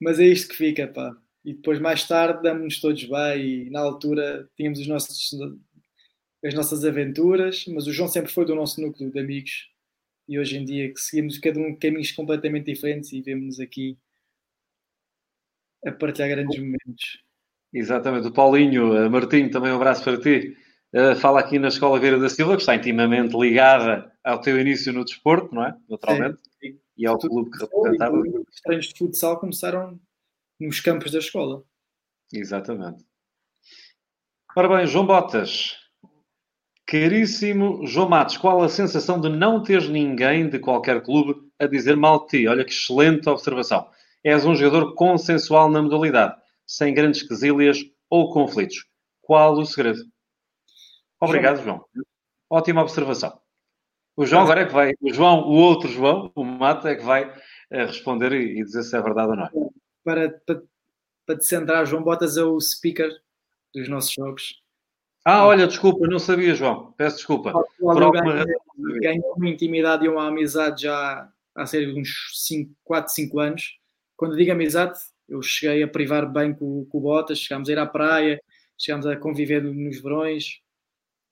Mas 0.00 0.18
é 0.18 0.24
isto 0.24 0.48
que 0.48 0.56
fica, 0.56 0.88
pá. 0.88 1.14
E 1.44 1.54
depois, 1.54 1.78
mais 1.78 2.06
tarde, 2.06 2.42
damos-nos 2.42 2.80
todos 2.80 3.04
bem. 3.04 3.66
E 3.66 3.70
na 3.70 3.80
altura 3.80 4.48
tínhamos 4.56 4.78
os 4.78 4.86
nossos, 4.86 5.30
as 6.44 6.54
nossas 6.54 6.84
aventuras. 6.84 7.64
Mas 7.68 7.86
o 7.86 7.92
João 7.92 8.08
sempre 8.08 8.32
foi 8.32 8.44
do 8.44 8.54
nosso 8.54 8.80
núcleo 8.80 9.10
de 9.10 9.18
amigos. 9.18 9.68
E 10.28 10.38
hoje 10.38 10.58
em 10.58 10.64
dia, 10.64 10.92
que 10.92 11.00
seguimos 11.00 11.38
cada 11.38 11.58
um 11.58 11.76
caminhos 11.76 12.12
completamente 12.12 12.66
diferentes 12.66 13.12
e 13.12 13.20
vemos-nos 13.20 13.58
aqui 13.58 13.98
a 15.84 15.90
partilhar 15.90 16.28
grandes 16.28 16.58
momentos. 16.58 17.22
Exatamente. 17.72 18.28
O 18.28 18.32
Paulinho, 18.32 18.96
eh, 18.96 19.08
Martinho, 19.08 19.50
também 19.50 19.72
um 19.72 19.76
abraço 19.76 20.04
para 20.04 20.20
ti. 20.20 20.56
Uh, 20.92 21.14
fala 21.14 21.38
aqui 21.38 21.56
na 21.58 21.68
Escola 21.68 22.00
Vieira 22.00 22.18
da 22.18 22.28
Silva, 22.28 22.56
que 22.56 22.62
está 22.62 22.74
intimamente 22.74 23.36
ligada 23.36 24.12
ao 24.24 24.40
teu 24.40 24.60
início 24.60 24.92
no 24.92 25.04
desporto, 25.04 25.54
não 25.54 25.64
é? 25.64 25.76
Naturalmente. 25.88 26.40
Sim. 26.60 26.78
E 26.96 27.06
ao 27.06 27.16
clube 27.16 27.50
que 27.50 27.58
representava. 27.58 28.18
Os 28.18 28.60
treinos 28.62 28.86
de 28.88 28.98
futsal 28.98 29.38
começaram 29.38 30.00
nos 30.60 30.80
campos 30.80 31.12
da 31.12 31.18
escola. 31.18 31.62
Exatamente. 32.32 33.04
Ora 34.56 34.68
bem, 34.76 34.86
João 34.86 35.06
Botas. 35.06 35.76
Caríssimo 36.86 37.86
João 37.86 38.08
Matos, 38.08 38.36
qual 38.36 38.62
a 38.62 38.68
sensação 38.68 39.20
de 39.20 39.28
não 39.28 39.62
teres 39.62 39.88
ninguém 39.88 40.48
de 40.48 40.58
qualquer 40.58 41.00
clube 41.02 41.40
a 41.58 41.66
dizer 41.66 41.96
mal 41.96 42.20
de 42.20 42.26
ti? 42.26 42.48
Olha 42.48 42.64
que 42.64 42.72
excelente 42.72 43.28
observação. 43.28 43.88
És 44.24 44.44
um 44.44 44.56
jogador 44.56 44.94
consensual 44.94 45.70
na 45.70 45.80
modalidade, 45.80 46.36
sem 46.66 46.92
grandes 46.92 47.22
quesílias 47.22 47.78
ou 48.10 48.32
conflitos. 48.32 48.86
Qual 49.22 49.52
o 49.54 49.64
segredo? 49.64 50.00
Obrigado, 51.20 51.62
João. 51.62 51.84
Ótima 52.50 52.82
observação. 52.82 53.40
O 54.16 54.26
João 54.26 54.42
agora 54.42 54.62
é 54.62 54.66
que 54.66 54.72
vai, 54.72 54.92
o 55.00 55.12
João, 55.12 55.42
o 55.48 55.52
outro 55.52 55.88
João, 55.88 56.32
o 56.34 56.44
Mato, 56.44 56.88
é 56.88 56.96
que 56.96 57.04
vai 57.04 57.32
eh, 57.70 57.84
responder 57.84 58.32
e, 58.32 58.64
dizer 58.64 58.82
se 58.82 58.96
é 58.96 59.00
verdade 59.00 59.30
ou 59.30 59.36
não. 59.36 59.72
Para, 60.04 60.30
para, 60.46 60.62
para 61.26 61.38
te 61.38 61.46
centrar, 61.46 61.86
João 61.86 62.02
Botas 62.02 62.36
é 62.36 62.42
o 62.42 62.60
speaker 62.60 63.10
dos 63.74 63.88
nossos 63.88 64.12
jogos. 64.12 64.60
Ah, 65.24 65.46
olha, 65.46 65.66
desculpa, 65.66 66.06
não 66.06 66.18
sabia, 66.18 66.54
João. 66.54 66.92
Peço 66.92 67.16
desculpa. 67.16 67.52
Por 67.52 68.14
razão. 68.14 68.46
Ganhou 69.00 69.34
uma 69.36 69.48
intimidade 69.48 70.06
e 70.06 70.08
uma 70.08 70.28
amizade 70.28 70.82
já 70.82 71.30
há 71.54 71.66
cerca 71.66 71.92
de 71.92 72.00
uns 72.00 72.08
5, 72.46 72.74
4, 72.82 73.12
5 73.12 73.38
anos. 73.38 73.78
Quando 74.16 74.36
digo 74.36 74.52
amizade, 74.52 74.98
eu 75.28 75.42
cheguei 75.42 75.82
a 75.82 75.88
privar 75.88 76.30
bem 76.30 76.54
com, 76.54 76.86
com 76.86 76.98
o 76.98 77.00
Botas, 77.00 77.38
chegámos 77.38 77.68
a 77.68 77.72
ir 77.72 77.78
à 77.78 77.86
praia, 77.86 78.42
chegámos 78.78 79.06
a 79.06 79.16
conviver 79.16 79.62
nos 79.62 80.00
verões, 80.00 80.60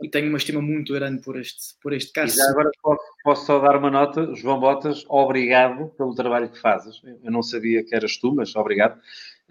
e 0.00 0.08
tenho 0.08 0.28
uma 0.28 0.38
estima 0.38 0.62
muito 0.62 0.92
grande 0.92 1.22
por 1.22 1.38
este, 1.38 1.74
por 1.82 1.92
este 1.92 2.12
caso. 2.12 2.34
E 2.34 2.36
já 2.36 2.50
agora 2.50 2.70
posso, 2.82 3.02
posso, 3.24 3.46
só 3.46 3.58
dar 3.58 3.76
uma 3.76 3.90
nota, 3.90 4.32
João 4.34 4.60
Botas, 4.60 5.04
obrigado 5.08 5.88
pelo 5.96 6.14
trabalho 6.14 6.48
que 6.48 6.58
fazes. 6.58 7.02
Eu 7.22 7.30
não 7.30 7.42
sabia 7.42 7.84
que 7.84 7.94
eras 7.94 8.16
tu, 8.16 8.32
mas 8.34 8.54
obrigado. 8.54 9.00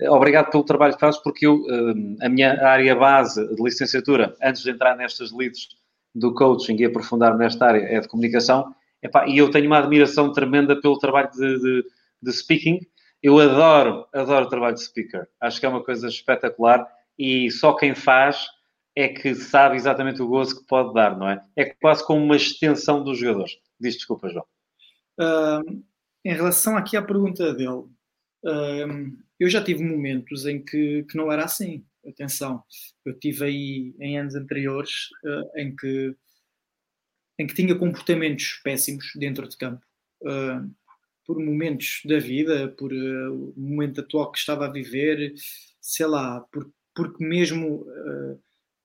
Obrigado 0.09 0.51
pelo 0.51 0.63
trabalho 0.63 0.93
que 0.93 0.99
fazes, 0.99 1.21
porque 1.21 1.45
eu, 1.45 1.55
hum, 1.55 2.17
a 2.21 2.29
minha 2.29 2.63
área 2.65 2.95
base 2.95 3.45
de 3.55 3.61
licenciatura, 3.61 4.35
antes 4.41 4.61
de 4.61 4.69
entrar 4.69 4.95
nestas 4.95 5.31
leads 5.31 5.69
do 6.15 6.33
coaching 6.33 6.77
e 6.77 6.85
aprofundar 6.85 7.35
nesta 7.37 7.65
área, 7.65 7.81
é 7.81 7.99
de 7.99 8.07
comunicação. 8.07 8.73
Epá, 9.01 9.27
e 9.27 9.37
eu 9.37 9.51
tenho 9.51 9.67
uma 9.67 9.79
admiração 9.79 10.31
tremenda 10.31 10.79
pelo 10.79 10.97
trabalho 10.97 11.29
de, 11.31 11.59
de, 11.59 11.85
de 12.21 12.31
speaking. 12.31 12.79
Eu 13.21 13.39
adoro, 13.39 14.07
adoro 14.13 14.45
o 14.45 14.49
trabalho 14.49 14.75
de 14.75 14.83
speaker. 14.83 15.27
Acho 15.41 15.59
que 15.59 15.65
é 15.65 15.69
uma 15.69 15.83
coisa 15.83 16.07
espetacular 16.07 16.87
e 17.17 17.49
só 17.51 17.73
quem 17.73 17.95
faz 17.95 18.47
é 18.97 19.07
que 19.09 19.35
sabe 19.35 19.75
exatamente 19.75 20.23
o 20.23 20.27
gozo 20.27 20.59
que 20.59 20.67
pode 20.67 20.91
dar, 20.91 21.15
não 21.15 21.29
é? 21.29 21.39
É 21.55 21.65
quase 21.65 22.03
como 22.03 22.23
uma 22.23 22.35
extensão 22.35 23.03
dos 23.03 23.19
jogadores. 23.19 23.51
Diz 23.79 23.93
desculpa, 23.93 24.27
João. 24.27 24.45
Uh, 25.19 25.83
em 26.25 26.33
relação 26.33 26.75
aqui 26.75 26.97
à 26.97 27.01
pergunta 27.03 27.53
dele, 27.53 27.69
uh, 27.69 29.17
eu 29.39 29.47
já 29.51 29.63
tive 29.63 29.83
momentos 29.83 30.47
em 30.47 30.65
que, 30.65 31.03
que 31.03 31.15
não 31.15 31.31
era 31.31 31.45
assim. 31.45 31.85
Atenção, 32.07 32.63
eu 33.05 33.13
tive 33.19 33.45
aí 33.45 33.95
em 33.99 34.17
anos 34.17 34.33
anteriores 34.33 35.09
uh, 35.23 35.59
em 35.59 35.75
que 35.75 36.15
em 37.39 37.45
que 37.45 37.53
tinha 37.53 37.77
comportamentos 37.77 38.59
péssimos 38.63 39.11
dentro 39.15 39.47
de 39.47 39.55
campo, 39.55 39.85
por 41.23 41.37
momentos 41.37 42.01
da 42.03 42.17
vida, 42.17 42.67
por 42.69 42.91
o 42.91 43.53
momento 43.55 44.01
atual 44.01 44.31
que 44.31 44.39
estava 44.39 44.65
a 44.65 44.71
viver, 44.71 45.35
sei 45.79 46.07
lá, 46.07 46.41
por, 46.51 46.67
porque 46.95 47.23
mesmo 47.23 47.85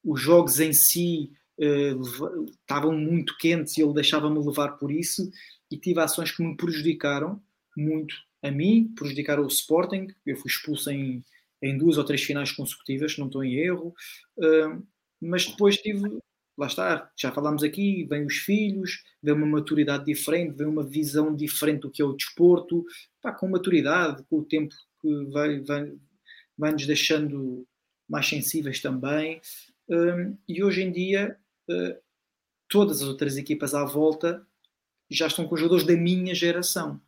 os 0.04 0.20
jogos 0.20 0.60
em 0.60 0.72
si 0.72 1.30
uh, 1.58 2.46
estavam 2.60 2.96
muito 2.96 3.36
quentes 3.38 3.76
e 3.76 3.82
ele 3.82 3.94
deixava-me 3.94 4.38
levar 4.38 4.72
por 4.72 4.90
isso 4.90 5.30
e 5.70 5.76
tive 5.76 6.00
ações 6.00 6.30
que 6.30 6.42
me 6.42 6.56
prejudicaram 6.56 7.40
muito 7.76 8.14
a 8.42 8.50
mim, 8.50 8.92
prejudicaram 8.96 9.44
o 9.44 9.48
Sporting, 9.48 10.08
eu 10.26 10.36
fui 10.36 10.50
expulso 10.50 10.90
em, 10.90 11.24
em 11.62 11.78
duas 11.78 11.96
ou 11.96 12.04
três 12.04 12.22
finais 12.22 12.50
consecutivas, 12.50 13.16
não 13.16 13.26
estou 13.26 13.44
em 13.44 13.54
erro, 13.54 13.94
uh, 14.38 14.86
mas 15.20 15.46
depois 15.46 15.76
tive, 15.76 16.18
lá 16.58 16.66
está, 16.66 17.10
já 17.16 17.30
falámos 17.30 17.62
aqui, 17.62 18.04
vem 18.04 18.26
os 18.26 18.38
filhos, 18.38 19.02
vem 19.22 19.34
uma 19.34 19.46
maturidade 19.46 20.04
diferente, 20.04 20.56
vem 20.56 20.66
uma 20.66 20.82
visão 20.82 21.34
diferente 21.34 21.82
do 21.82 21.90
que 21.90 22.02
é 22.02 22.04
o 22.04 22.14
desporto, 22.14 22.84
pá, 23.22 23.32
com 23.32 23.48
maturidade, 23.48 24.24
com 24.24 24.38
o 24.38 24.44
tempo 24.44 24.74
que 25.00 25.24
vai, 25.26 25.60
vai, 25.60 25.92
vai 26.58 26.72
nos 26.72 26.86
deixando 26.86 27.64
mais 28.08 28.28
sensíveis 28.28 28.80
também. 28.80 29.40
Um, 29.92 30.38
e 30.48 30.64
hoje 30.64 30.82
em 30.82 30.90
dia, 30.90 31.38
uh, 31.68 32.00
todas 32.66 33.02
as 33.02 33.08
outras 33.08 33.36
equipas 33.36 33.74
à 33.74 33.84
volta 33.84 34.46
já 35.10 35.26
estão 35.26 35.46
com 35.46 35.54
jogadores 35.54 35.86
da 35.86 35.94
minha 35.94 36.34
geração. 36.34 36.98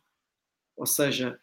Ou 0.77 0.85
seja, 0.85 1.39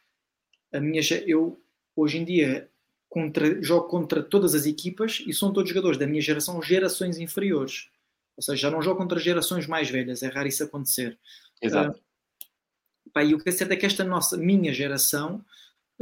a 0.72 0.78
minha, 0.78 1.02
eu 1.26 1.60
hoje 1.96 2.18
em 2.18 2.24
dia 2.24 2.70
contra, 3.08 3.60
jogo 3.60 3.88
contra 3.88 4.22
todas 4.22 4.54
as 4.54 4.66
equipas 4.66 5.20
e 5.26 5.32
são 5.32 5.52
todos 5.52 5.68
jogadores 5.68 5.98
da 5.98 6.06
minha 6.06 6.22
geração, 6.22 6.62
gerações 6.62 7.18
inferiores. 7.18 7.90
Ou 8.36 8.42
seja, 8.42 8.62
já 8.62 8.70
não 8.70 8.80
jogo 8.80 8.98
contra 8.98 9.18
gerações 9.18 9.66
mais 9.66 9.90
velhas, 9.90 10.22
é 10.22 10.28
raro 10.28 10.46
isso 10.46 10.62
acontecer. 10.62 11.18
Exato. 11.60 11.98
Uh, 11.98 13.10
pá, 13.12 13.24
e 13.24 13.34
o 13.34 13.38
que 13.38 13.48
é 13.48 13.52
certo 13.52 13.72
é 13.72 13.76
que 13.76 13.84
esta 13.84 14.04
nossa, 14.04 14.36
minha 14.36 14.72
geração 14.72 15.44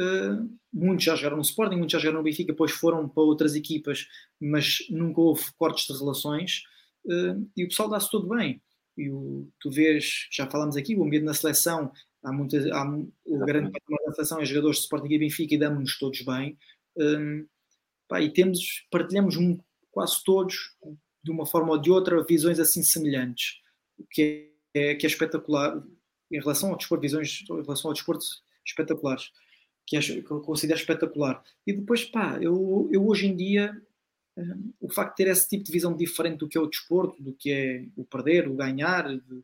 Uh, 0.01 0.59
muitos 0.73 1.05
já 1.05 1.15
jogaram 1.15 1.37
no 1.37 1.43
Sporting, 1.43 1.77
muitos 1.77 1.93
já 1.93 1.99
jogaram 1.99 2.19
no 2.19 2.25
Benfica, 2.25 2.53
depois 2.53 2.73
foram 2.73 3.07
para 3.07 3.23
outras 3.23 3.55
equipas, 3.55 4.09
mas 4.41 4.79
nunca 4.89 5.21
houve 5.21 5.45
cortes 5.59 5.87
de 5.87 5.99
relações 5.99 6.63
uh, 7.05 7.51
e 7.55 7.65
o 7.65 7.69
pessoal 7.69 7.89
dá-se 7.89 8.11
tudo 8.11 8.29
bem. 8.29 8.63
E 8.97 9.11
o, 9.11 9.49
tu 9.61 9.71
vês, 9.71 10.29
já 10.33 10.47
falámos 10.47 10.77
aqui, 10.77 10.97
o 10.97 11.05
ambiente 11.05 11.25
na 11.25 11.35
seleção, 11.35 11.93
há 12.23 12.33
muitas, 12.33 12.67
há, 12.71 12.85
o 13.27 13.39
grande 13.45 13.73
patamar 13.73 14.07
da 14.07 14.13
seleção 14.15 14.41
é 14.41 14.45
jogadores 14.45 14.79
de 14.79 14.83
Sporting 14.85 15.13
e 15.13 15.19
Benfica 15.19 15.55
e 15.55 15.59
damos-nos 15.59 15.99
todos 15.99 16.23
bem. 16.23 16.57
Um, 16.97 17.47
Pá, 18.11 18.21
e 18.21 18.33
temos, 18.33 18.89
partilhamos 18.91 19.37
um, 19.37 19.57
quase 19.93 20.25
todos, 20.25 20.77
de 21.23 21.31
uma 21.31 21.47
forma 21.47 21.71
ou 21.71 21.79
de 21.79 21.93
outra, 21.93 22.25
visões 22.25 22.59
assim 22.59 22.83
semelhantes, 22.83 23.61
o 23.97 24.05
que 24.05 24.53
é, 24.75 24.97
que 24.97 25.07
é 25.07 25.09
espetacular 25.09 25.81
em 26.33 26.41
relação 26.41 26.71
ao 26.71 26.77
desporto, 26.77 27.03
visões 27.03 27.45
em 27.49 27.63
relação 27.63 27.89
ao 27.89 27.95
desporto 27.95 28.25
espetaculares, 28.67 29.31
que, 29.87 29.97
é, 29.97 30.01
que 30.01 30.31
eu 30.31 30.41
considero 30.41 30.79
espetacular. 30.79 31.43
E 31.67 31.73
depois, 31.73 32.05
pá, 32.05 32.39
eu, 32.41 32.89
eu 32.93 33.07
hoje 33.07 33.27
em 33.27 33.37
dia, 33.37 33.81
um, 34.37 34.73
o 34.81 34.89
facto 34.89 35.17
de 35.17 35.25
ter 35.25 35.31
esse 35.31 35.49
tipo 35.49 35.65
de 35.65 35.73
visão 35.73 35.97
diferente 35.97 36.39
do 36.39 36.49
que 36.49 36.57
é 36.57 36.61
o 36.61 36.67
desporto, 36.67 37.23
do 37.23 37.33
que 37.33 37.51
é 37.51 37.85
o 37.97 38.05
perder, 38.05 38.49
o 38.49 38.55
ganhar, 38.55 39.09
de, 39.09 39.43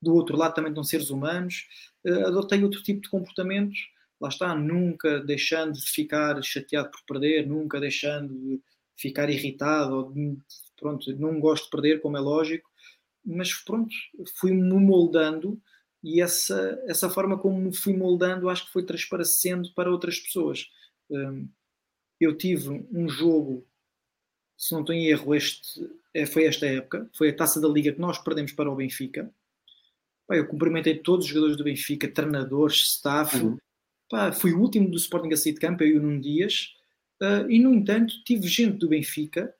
do 0.00 0.14
outro 0.14 0.36
lado 0.36 0.54
também 0.54 0.74
são 0.74 0.84
seres 0.84 1.10
humanos, 1.10 1.66
uh, 2.04 2.26
adotei 2.26 2.62
outro 2.62 2.82
tipo 2.82 3.00
de 3.00 3.08
comportamento, 3.08 3.76
lá 4.20 4.28
está, 4.28 4.54
nunca 4.54 5.20
deixando 5.20 5.72
de 5.74 5.90
ficar 5.90 6.42
chateado 6.42 6.90
por 6.90 7.02
perder, 7.06 7.46
nunca 7.46 7.80
deixando 7.80 8.34
de 8.34 8.60
ficar 8.96 9.30
irritado, 9.30 9.94
ou 9.94 10.12
de, 10.12 10.36
pronto, 10.76 11.16
não 11.18 11.40
gosto 11.40 11.64
de 11.64 11.70
perder, 11.70 12.00
como 12.00 12.16
é 12.16 12.20
lógico, 12.20 12.68
mas 13.24 13.52
pronto, 13.52 13.94
fui-me 14.36 14.62
moldando 14.62 15.60
e 16.02 16.20
essa, 16.20 16.80
essa 16.86 17.10
forma 17.10 17.38
como 17.38 17.58
me 17.58 17.74
fui 17.74 17.96
moldando 17.96 18.48
acho 18.48 18.66
que 18.66 18.72
foi 18.72 18.84
transparecendo 18.84 19.72
para 19.74 19.90
outras 19.90 20.18
pessoas. 20.18 20.70
Um, 21.10 21.48
eu 22.20 22.36
tive 22.36 22.68
um 22.92 23.08
jogo, 23.08 23.66
se 24.56 24.72
não 24.72 24.80
estou 24.80 24.94
em 24.94 25.06
erro, 25.06 25.34
este, 25.34 25.88
é, 26.14 26.26
foi 26.26 26.44
esta 26.44 26.66
época, 26.66 27.08
foi 27.14 27.30
a 27.30 27.36
taça 27.36 27.60
da 27.60 27.68
Liga 27.68 27.92
que 27.92 28.00
nós 28.00 28.18
perdemos 28.18 28.52
para 28.52 28.70
o 28.70 28.76
Benfica. 28.76 29.32
eu 30.30 30.46
cumprimentei 30.46 30.98
todos 30.98 31.24
os 31.26 31.30
jogadores 31.30 31.56
do 31.56 31.64
Benfica, 31.64 32.08
treinadores, 32.08 32.76
staff. 32.88 33.36
Uhum. 33.38 33.58
Pá, 34.10 34.32
fui 34.32 34.52
o 34.52 34.60
último 34.60 34.90
do 34.90 34.96
Sporting 34.96 35.32
a 35.32 35.36
sair 35.36 35.52
de 35.52 35.60
campo, 35.60 35.82
eu 35.82 35.88
e 35.88 35.98
o 35.98 36.02
Nuno 36.02 36.20
Dias. 36.20 36.74
Uh, 37.20 37.50
e, 37.50 37.58
no 37.58 37.74
entanto, 37.74 38.14
tive 38.24 38.46
gente 38.46 38.78
do 38.78 38.88
Benfica. 38.88 39.54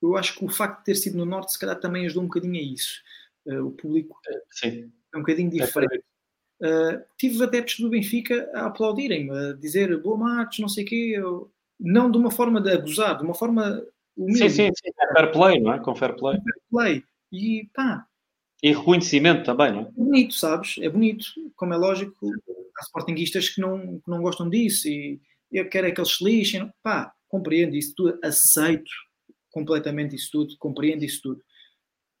Eu 0.00 0.16
acho 0.16 0.38
que 0.38 0.44
o 0.44 0.48
facto 0.48 0.78
de 0.78 0.84
ter 0.84 0.94
sido 0.94 1.18
no 1.18 1.24
Norte, 1.24 1.52
se 1.52 1.58
calhar, 1.58 1.78
também 1.78 2.06
ajudou 2.06 2.24
um 2.24 2.26
bocadinho 2.26 2.54
a 2.54 2.62
isso. 2.62 3.02
Uh, 3.46 3.66
o 3.66 3.70
público 3.72 4.18
Sim. 4.50 4.90
É 5.14 5.16
um 5.16 5.20
bocadinho 5.20 5.50
diferente. 5.50 6.04
Uh, 6.60 7.02
tive 7.18 7.42
adeptos 7.42 7.80
do 7.80 7.90
Benfica 7.90 8.48
a 8.54 8.66
aplaudirem-me, 8.66 9.30
a 9.30 9.52
dizer 9.54 10.00
boa 10.00 10.16
Matos, 10.16 10.58
não 10.60 10.68
sei 10.68 10.84
o 10.84 10.86
quê. 10.86 11.12
Eu... 11.16 11.50
Não 11.78 12.10
de 12.10 12.16
uma 12.16 12.30
forma 12.30 12.60
de 12.60 12.70
abusar, 12.70 13.18
de 13.18 13.24
uma 13.24 13.34
forma 13.34 13.84
humilde. 14.16 14.38
Sim, 14.38 14.48
sim, 14.48 14.70
sim. 14.72 14.90
É 15.00 15.12
fair 15.14 15.32
play, 15.32 15.60
não 15.60 15.72
é? 15.72 15.80
Com 15.80 15.96
fair 15.96 16.14
play. 16.14 16.36
fair 16.36 16.62
play. 16.70 17.04
E 17.32 17.68
pá. 17.74 18.06
E 18.62 18.72
reconhecimento 18.72 19.44
também, 19.44 19.72
não 19.72 19.80
é? 19.80 19.82
É 19.82 19.90
bonito, 19.90 20.34
sabes? 20.34 20.76
É 20.78 20.88
bonito. 20.88 21.24
Como 21.56 21.74
é 21.74 21.76
lógico, 21.76 22.30
há 22.78 22.82
sportinguistas 22.82 23.48
que 23.48 23.60
não, 23.60 23.98
que 23.98 24.08
não 24.08 24.22
gostam 24.22 24.48
disso 24.48 24.88
e 24.88 25.20
eu 25.50 25.68
quero 25.68 25.88
é 25.88 25.90
que 25.90 26.00
eles 26.00 26.16
se 26.16 26.24
lixem. 26.24 26.70
Pá, 26.82 27.12
compreendo 27.28 27.74
isso 27.74 27.92
tudo, 27.96 28.18
aceito 28.22 28.90
completamente 29.50 30.14
isso 30.14 30.30
tudo, 30.30 30.56
compreendo 30.58 31.04
isso 31.04 31.20
tudo. 31.22 31.42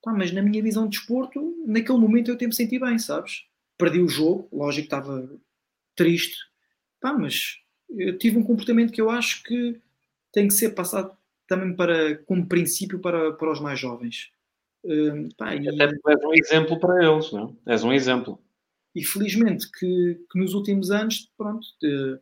Pá, 0.02 0.12
mas 0.12 0.32
na 0.32 0.42
minha 0.42 0.62
visão 0.62 0.84
de 0.88 0.98
desporto, 0.98 1.40
naquele 1.66 1.98
momento 1.98 2.30
eu 2.30 2.48
me 2.48 2.54
senti 2.54 2.78
bem, 2.78 2.98
sabes? 2.98 3.44
Perdi 3.78 4.00
o 4.00 4.08
jogo, 4.08 4.48
lógico 4.52 4.88
que 4.88 4.94
estava 4.94 5.30
triste, 5.94 6.36
pá, 7.00 7.12
mas 7.12 7.58
eu 7.88 8.16
tive 8.18 8.38
um 8.38 8.42
comportamento 8.42 8.92
que 8.92 9.00
eu 9.00 9.10
acho 9.10 9.42
que 9.42 9.80
tem 10.32 10.48
que 10.48 10.54
ser 10.54 10.70
passado 10.70 11.16
também 11.46 11.74
para, 11.74 12.16
como 12.24 12.46
princípio 12.46 12.98
para, 12.98 13.32
para 13.32 13.52
os 13.52 13.60
mais 13.60 13.78
jovens. 13.78 14.30
Uh, 14.84 15.28
pá, 15.36 15.54
e... 15.54 15.68
Até 15.68 15.88
porque 15.88 16.10
és 16.10 16.24
um 16.24 16.34
exemplo 16.34 16.80
para 16.80 17.04
eles, 17.04 17.30
não? 17.30 17.56
É? 17.66 17.72
És 17.72 17.84
um 17.84 17.92
exemplo. 17.92 18.42
E 18.94 19.04
felizmente 19.04 19.70
que, 19.70 20.20
que 20.30 20.38
nos 20.38 20.54
últimos 20.54 20.90
anos, 20.90 21.30
pronto, 21.36 21.66
de, 21.80 22.18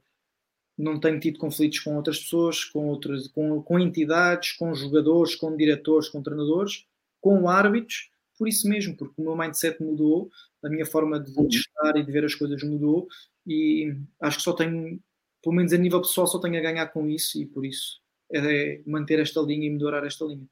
não 0.77 1.01
tenho 1.01 1.19
tido 1.19 1.39
conflitos 1.39 1.81
com 1.81 1.97
outras 1.97 2.21
pessoas, 2.21 2.65
com 2.65 2.87
outras, 2.87 3.29
com, 3.29 3.63
com 3.63 3.79
entidades, 3.79 4.53
com 4.53 4.75
jogadores, 4.75 5.35
com 5.35 5.57
diretores, 5.57 6.09
com 6.09 6.23
treinadores, 6.23 6.87
com 7.21 7.49
árbitros, 7.49 8.11
por 8.39 8.49
isso 8.49 8.69
mesmo, 8.69 8.97
porque 8.97 9.15
o 9.19 9.23
meu 9.23 9.37
mindset 9.37 9.83
mudou, 9.83 10.31
a 10.65 10.69
minha 10.69 10.87
forma 10.87 11.21
de, 11.21 11.33
de 11.47 11.59
estar 11.59 11.97
e 11.97 12.03
de 12.03 12.11
ver 12.11 12.25
as 12.25 12.35
coisas 12.35 12.63
mudou, 12.63 13.07
e 13.47 13.95
acho 14.23 14.39
que 14.39 14.43
só 14.43 14.55
tenho, 14.55 14.99
pelo 15.43 15.55
menos 15.55 15.73
a 15.73 15.77
nível 15.77 16.01
pessoal, 16.01 16.27
só 16.27 16.39
tenho 16.41 16.57
a 16.57 16.63
ganhar 16.63 16.87
com 16.87 17.07
isso, 17.07 17.41
e 17.41 17.47
por 17.47 17.67
isso 17.67 18.01
é 18.33 18.81
manter 18.87 19.19
esta 19.19 19.41
linha 19.41 19.67
e 19.67 19.71
melhorar 19.71 20.07
esta 20.07 20.25
linha. 20.25 20.47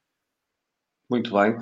Muito 1.11 1.33
bem. 1.33 1.57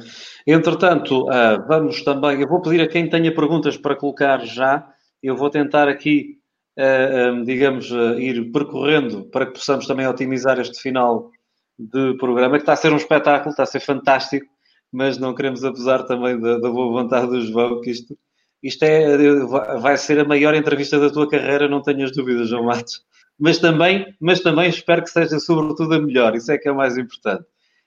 Entretanto, 0.44 1.28
uh, 1.28 1.64
vamos 1.68 2.02
também. 2.02 2.40
Eu 2.40 2.48
vou 2.48 2.60
pedir 2.60 2.80
a 2.80 2.88
quem 2.88 3.08
tenha 3.08 3.32
perguntas 3.32 3.76
para 3.76 3.94
colocar 3.94 4.44
já. 4.44 4.92
Eu 5.22 5.36
vou 5.36 5.48
tentar 5.48 5.88
aqui, 5.88 6.40
uh, 6.76 7.32
um, 7.32 7.44
digamos, 7.44 7.90
ir 8.18 8.50
percorrendo 8.50 9.26
para 9.26 9.46
que 9.46 9.52
possamos 9.52 9.86
também 9.86 10.08
otimizar 10.08 10.58
este 10.58 10.80
final 10.80 11.30
de 11.78 12.14
programa, 12.16 12.56
que 12.56 12.62
está 12.62 12.72
a 12.72 12.76
ser 12.76 12.92
um 12.92 12.96
espetáculo, 12.96 13.50
está 13.50 13.62
a 13.62 13.66
ser 13.66 13.80
fantástico 13.80 14.55
mas 14.92 15.18
não 15.18 15.34
queremos 15.34 15.64
abusar 15.64 16.04
também 16.06 16.38
da, 16.40 16.58
da 16.58 16.70
boa 16.70 17.02
vontade 17.02 17.28
do 17.28 17.40
João, 17.40 17.80
que 17.80 17.90
isto, 17.90 18.16
isto 18.62 18.82
é, 18.82 19.38
vai 19.78 19.96
ser 19.96 20.20
a 20.20 20.24
maior 20.24 20.54
entrevista 20.54 20.98
da 20.98 21.10
tua 21.10 21.28
carreira, 21.28 21.68
não 21.68 21.82
tenhas 21.82 22.12
dúvidas, 22.12 22.48
João 22.48 22.64
Matos. 22.64 23.04
Mas 23.38 23.58
também, 23.58 24.14
mas 24.20 24.40
também 24.40 24.68
espero 24.68 25.02
que 25.02 25.10
seja, 25.10 25.38
sobretudo, 25.38 25.94
a 25.94 26.00
melhor. 26.00 26.34
Isso 26.34 26.50
é 26.50 26.58
que 26.58 26.68
é 26.68 26.72
o 26.72 26.76
mais 26.76 26.96
importante 26.96 27.44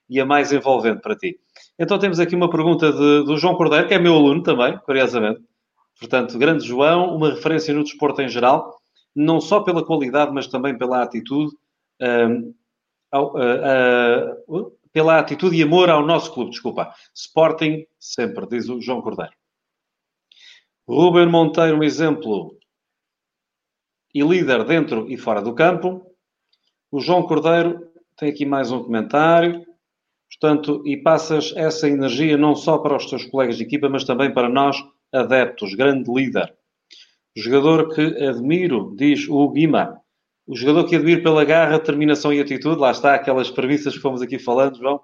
e 0.09 0.19
a 0.19 0.25
mais 0.25 0.51
envolvente 0.51 1.01
para 1.01 1.15
ti. 1.15 1.39
Então 1.77 1.97
temos 1.97 2.19
aqui 2.19 2.35
uma 2.35 2.49
pergunta 2.49 2.91
de, 2.91 3.23
do 3.23 3.37
João 3.37 3.55
Cordeiro, 3.55 3.87
que 3.87 3.93
é 3.93 3.99
meu 3.99 4.15
aluno 4.15 4.43
também, 4.43 4.77
curiosamente. 4.79 5.41
Portanto, 5.99 6.37
grande 6.37 6.65
João, 6.65 7.15
uma 7.15 7.31
referência 7.31 7.73
no 7.73 7.83
desporto 7.83 8.21
em 8.21 8.29
geral, 8.29 8.77
não 9.15 9.41
só 9.41 9.61
pela 9.61 9.85
qualidade, 9.85 10.31
mas 10.33 10.47
também 10.47 10.77
pela 10.77 11.03
atitude. 11.03 11.51
Um, 12.01 12.53
uh, 13.13 14.35
uh, 14.47 14.71
pela 14.91 15.19
atitude 15.19 15.55
e 15.55 15.63
amor 15.63 15.89
ao 15.89 16.05
nosso 16.05 16.33
clube, 16.33 16.51
desculpa. 16.51 16.93
Sporting, 17.13 17.85
sempre, 17.99 18.47
diz 18.47 18.69
o 18.69 18.81
João 18.81 19.01
Cordeiro. 19.01 19.33
Ruben 20.87 21.27
Monteiro, 21.27 21.77
um 21.77 21.83
exemplo 21.83 22.57
e 24.13 24.21
líder 24.21 24.63
dentro 24.65 25.09
e 25.09 25.17
fora 25.17 25.41
do 25.41 25.53
campo. 25.53 26.03
O 26.91 26.99
João 26.99 27.23
Cordeiro 27.23 27.91
tem 28.17 28.29
aqui 28.29 28.45
mais 28.45 28.71
um 28.71 28.83
comentário. 28.83 29.63
Portanto, 30.29 30.83
e 30.85 30.97
passas 30.97 31.53
essa 31.55 31.87
energia 31.87 32.37
não 32.37 32.55
só 32.55 32.77
para 32.77 32.95
os 32.95 33.07
teus 33.07 33.25
colegas 33.25 33.57
de 33.57 33.63
equipa, 33.63 33.89
mas 33.89 34.03
também 34.03 34.33
para 34.33 34.49
nós, 34.49 34.77
adeptos. 35.11 35.73
Grande 35.73 36.11
líder. 36.11 36.55
Jogador 37.35 37.93
que 37.93 38.01
admiro, 38.23 38.93
diz 38.95 39.27
o 39.27 39.47
Guima. 39.49 40.01
O 40.49 40.55
jogador 40.55 40.89
que 40.89 40.95
admira 40.95 41.21
pela 41.21 41.45
garra, 41.45 41.77
determinação 41.77 42.33
e 42.33 42.41
atitude, 42.41 42.81
lá 42.81 42.89
está, 42.89 43.13
aquelas 43.13 43.51
premissas 43.51 43.93
que 43.93 43.99
fomos 43.99 44.19
aqui 44.19 44.39
falando, 44.39 44.79
João. 44.79 44.95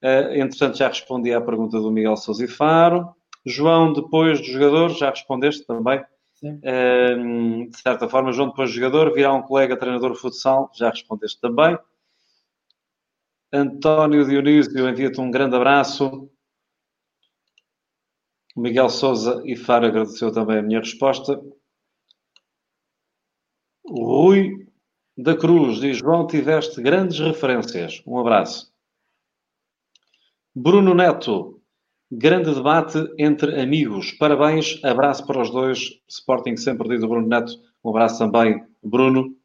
Uh, 0.00 0.34
entretanto, 0.36 0.78
já 0.78 0.86
respondi 0.86 1.32
à 1.32 1.40
pergunta 1.40 1.80
do 1.80 1.90
Miguel 1.90 2.16
Sousa 2.16 2.44
e 2.44 2.46
Faro. 2.46 3.12
João, 3.44 3.92
depois 3.92 4.38
do 4.38 4.46
jogador, 4.46 4.90
já 4.90 5.10
respondeste 5.10 5.66
também. 5.66 5.98
Uh, 6.44 7.68
de 7.68 7.76
certa 7.76 8.08
forma, 8.08 8.30
João, 8.30 8.50
depois 8.50 8.70
do 8.70 8.76
jogador, 8.76 9.12
virá 9.12 9.34
um 9.34 9.42
colega 9.42 9.76
treinador 9.76 10.12
de 10.12 10.20
futsal, 10.20 10.70
já 10.76 10.90
respondeste 10.90 11.40
também. 11.40 11.76
António 13.52 14.24
Dionísio, 14.24 14.88
envia-te 14.88 15.20
um 15.20 15.28
grande 15.28 15.56
abraço. 15.56 16.30
Miguel 18.56 18.90
Souza 18.90 19.42
e 19.44 19.56
Faro 19.56 19.86
agradeceu 19.86 20.30
também 20.30 20.58
a 20.58 20.62
minha 20.62 20.78
resposta. 20.78 21.42
Rui 23.88 24.66
da 25.16 25.36
Cruz 25.36 25.80
diz: 25.80 25.98
João, 25.98 26.26
tiveste 26.26 26.82
grandes 26.82 27.18
referências. 27.18 28.02
Um 28.06 28.18
abraço. 28.18 28.72
Bruno 30.54 30.94
Neto, 30.94 31.60
grande 32.10 32.54
debate 32.54 32.98
entre 33.18 33.60
amigos. 33.60 34.12
Parabéns, 34.12 34.82
abraço 34.84 35.26
para 35.26 35.40
os 35.40 35.50
dois. 35.50 36.00
Sporting 36.08 36.56
sempre 36.56 36.88
diz 36.88 37.02
o 37.02 37.08
Bruno 37.08 37.28
Neto. 37.28 37.52
Um 37.84 37.90
abraço 37.90 38.18
também, 38.18 38.64
Bruno. 38.82 39.36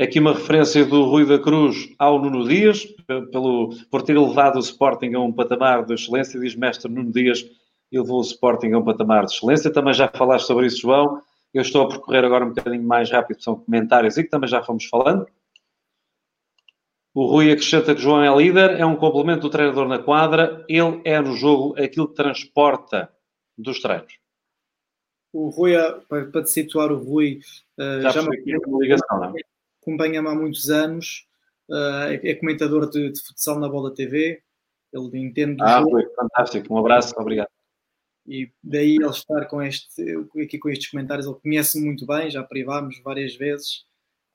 Aqui 0.00 0.18
uma 0.18 0.32
referência 0.32 0.82
do 0.86 1.04
Rui 1.04 1.26
da 1.26 1.38
Cruz 1.38 1.92
ao 1.98 2.18
Nuno 2.18 2.48
Dias, 2.48 2.86
pelo, 3.30 3.76
por 3.90 4.00
ter 4.00 4.18
levado 4.18 4.56
o 4.56 4.60
Sporting 4.60 5.12
a 5.12 5.20
um 5.20 5.30
patamar 5.30 5.84
de 5.84 5.92
excelência. 5.92 6.40
Diz 6.40 6.54
mestre 6.54 6.90
Nuno 6.90 7.12
Dias, 7.12 7.44
levou 7.92 8.18
o 8.18 8.22
Sporting 8.22 8.72
a 8.72 8.78
um 8.78 8.84
patamar 8.84 9.26
de 9.26 9.34
excelência. 9.34 9.70
Também 9.70 9.92
já 9.92 10.08
falaste 10.08 10.46
sobre 10.46 10.66
isso, 10.66 10.80
João. 10.80 11.20
Eu 11.52 11.62
estou 11.62 11.82
a 11.82 11.88
percorrer 11.88 12.24
agora 12.24 12.44
um 12.44 12.52
bocadinho 12.52 12.82
mais 12.82 13.10
rápido, 13.10 13.42
são 13.42 13.56
comentários 13.56 14.16
e 14.16 14.22
que 14.22 14.30
também 14.30 14.48
já 14.48 14.62
fomos 14.62 14.84
falando. 14.84 15.26
O 17.12 17.26
Rui 17.26 17.50
acrescenta 17.50 17.92
que 17.94 18.00
João 18.00 18.22
é 18.22 18.36
líder, 18.36 18.78
é 18.78 18.86
um 18.86 18.94
complemento 18.94 19.42
do 19.42 19.50
treinador 19.50 19.88
na 19.88 19.98
quadra, 19.98 20.64
ele 20.68 21.00
é 21.04 21.20
no 21.20 21.34
jogo 21.34 21.74
aquilo 21.76 22.08
que 22.08 22.14
transporta 22.14 23.12
dos 23.58 23.80
treinos. 23.80 24.18
O 25.32 25.48
Rui, 25.48 25.72
para 26.08 26.42
te 26.42 26.50
situar, 26.50 26.92
o 26.92 26.98
Rui 26.98 27.40
uh, 27.78 28.00
já, 28.02 28.10
já 28.10 28.22
me 28.22 28.28
não 28.28 29.24
é? 29.24 29.40
acompanha-me 29.82 30.28
há 30.28 30.34
muitos 30.34 30.70
anos, 30.70 31.26
uh, 31.68 32.12
é 32.22 32.34
comentador 32.34 32.88
de, 32.88 33.10
de, 33.10 33.20
futsal 33.20 33.58
na 33.58 33.68
Bola 33.68 33.92
TV, 33.92 34.40
ele 34.92 35.18
entende 35.18 35.56
do 35.56 35.64
ah, 35.64 35.80
jogo. 35.80 35.90
Rui, 35.90 36.06
fantástico, 36.14 36.72
um 36.72 36.78
abraço, 36.78 37.14
obrigado 37.18 37.48
e 38.26 38.50
daí 38.62 38.96
ele 38.96 39.08
estar 39.08 39.46
com 39.46 39.62
este, 39.62 40.02
aqui 40.42 40.58
com 40.58 40.68
estes 40.68 40.90
comentários, 40.90 41.26
ele 41.26 41.40
conhece-me 41.42 41.86
muito 41.86 42.06
bem, 42.06 42.30
já 42.30 42.42
privámos 42.42 43.00
várias 43.02 43.34
vezes. 43.36 43.84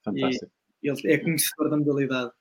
Fantástico. 0.04 0.52
E, 0.84 0.90
Ele 0.90 1.14
é 1.14 1.18
conhecedor 1.18 1.70
da 1.70 1.78
modalidade. 1.78 2.32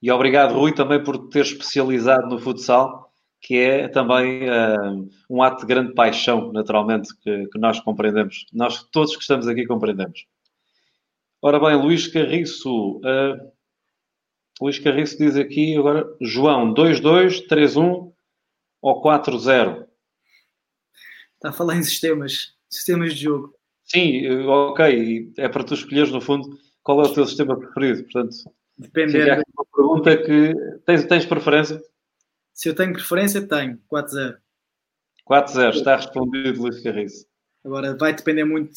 E 0.00 0.10
obrigado, 0.10 0.54
Rui, 0.54 0.72
também 0.72 1.02
por 1.02 1.28
ter 1.28 1.40
especializado 1.40 2.28
no 2.28 2.38
futsal, 2.38 3.12
que 3.40 3.56
é 3.56 3.88
também 3.88 4.48
uh, 4.48 5.08
um 5.28 5.42
ato 5.42 5.62
de 5.62 5.66
grande 5.66 5.94
paixão, 5.94 6.52
naturalmente, 6.52 7.08
que, 7.22 7.46
que, 7.48 7.58
nós 7.58 7.80
compreendemos. 7.80 8.46
Nós 8.52 8.82
todos 8.90 9.16
que 9.16 9.22
estamos 9.22 9.48
aqui 9.48 9.66
compreendemos. 9.66 10.26
Ora 11.40 11.58
bem, 11.58 11.76
Luís 11.76 12.06
Carriço. 12.06 12.98
Uh, 12.98 13.52
Luís 14.60 14.78
Carriço 14.78 15.18
diz 15.18 15.36
aqui 15.36 15.76
agora, 15.76 16.06
João, 16.20 16.72
2-2, 16.74 17.46
3-1 17.48 18.12
ou 18.80 19.02
4-0? 19.02 19.86
Está 21.34 21.50
a 21.50 21.52
falar 21.52 21.76
em 21.76 21.82
sistemas, 21.82 22.54
sistemas 22.68 23.14
de 23.14 23.24
jogo. 23.24 23.54
Sim, 23.84 24.28
ok. 24.46 25.32
É 25.38 25.48
para 25.48 25.64
tu 25.64 25.74
escolheres, 25.74 26.10
no 26.10 26.20
fundo, 26.20 26.58
qual 26.82 27.02
é 27.02 27.04
o 27.06 27.14
teu 27.14 27.26
sistema 27.26 27.58
preferido. 27.58 28.02
Portanto, 28.04 28.36
Dependendo. 28.78 29.42
uma 29.56 29.64
pergunta 29.74 30.16
que 30.16 30.54
tens, 30.84 31.04
tens 31.04 31.24
preferência? 31.24 31.82
Se 32.52 32.68
eu 32.68 32.74
tenho 32.74 32.92
preferência, 32.92 33.46
tenho. 33.46 33.80
4-0. 33.92 34.36
4-0, 35.28 35.74
está 35.74 35.96
respondido, 35.96 36.62
Luís 36.62 36.82
Carriço. 36.82 37.26
Agora, 37.64 37.96
vai 37.96 38.14
depender 38.14 38.44
muito 38.44 38.72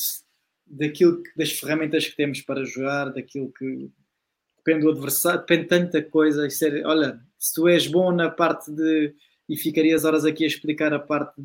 daquilo 0.65 1.21
que, 1.21 1.31
das 1.35 1.51
ferramentas 1.51 2.07
que 2.07 2.15
temos 2.15 2.41
para 2.41 2.65
jogar, 2.65 3.11
daquilo 3.11 3.51
que 3.51 3.91
depende 4.57 4.85
do 4.85 4.91
adversário, 4.91 5.39
depende 5.41 5.63
de 5.63 5.69
tanta 5.69 6.01
coisa. 6.01 6.49
Ser, 6.49 6.85
olha, 6.85 7.19
se 7.38 7.53
tu 7.53 7.67
és 7.67 7.88
bom 7.88 8.11
na 8.11 8.30
parte 8.30 8.71
de 8.71 9.13
e 9.49 9.57
ficarias 9.57 10.05
horas 10.05 10.23
aqui 10.23 10.43
a 10.43 10.47
explicar 10.47 10.93
a 10.93 10.99
parte 10.99 11.41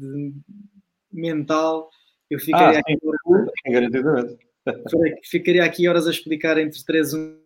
mental, 1.11 1.89
eu 2.31 2.39
ficaria, 2.39 2.79
ah, 2.79 2.83
aqui, 4.67 5.21
ficaria 5.25 5.65
aqui 5.65 5.89
horas 5.89 6.07
a 6.07 6.11
explicar 6.11 6.59
entre 6.59 6.85
3 6.85 7.15
1 7.15 7.45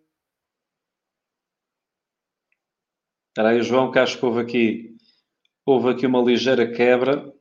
Espera 3.29 3.51
aí, 3.51 3.63
João, 3.63 3.93
que 3.93 4.01
acho 4.01 4.19
que 4.19 4.27
houve 4.27 4.41
aqui, 4.41 4.97
houve 5.65 5.91
aqui 5.91 6.07
uma 6.07 6.21
ligeira 6.21 6.69
quebra. 6.73 7.33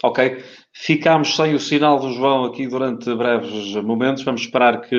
Ok. 0.00 0.44
Ficámos 0.72 1.34
sem 1.34 1.54
o 1.54 1.58
sinal 1.58 1.98
do 1.98 2.12
João 2.12 2.44
aqui 2.44 2.68
durante 2.68 3.12
breves 3.16 3.74
momentos. 3.82 4.22
Vamos 4.22 4.42
esperar 4.42 4.80
que, 4.82 4.94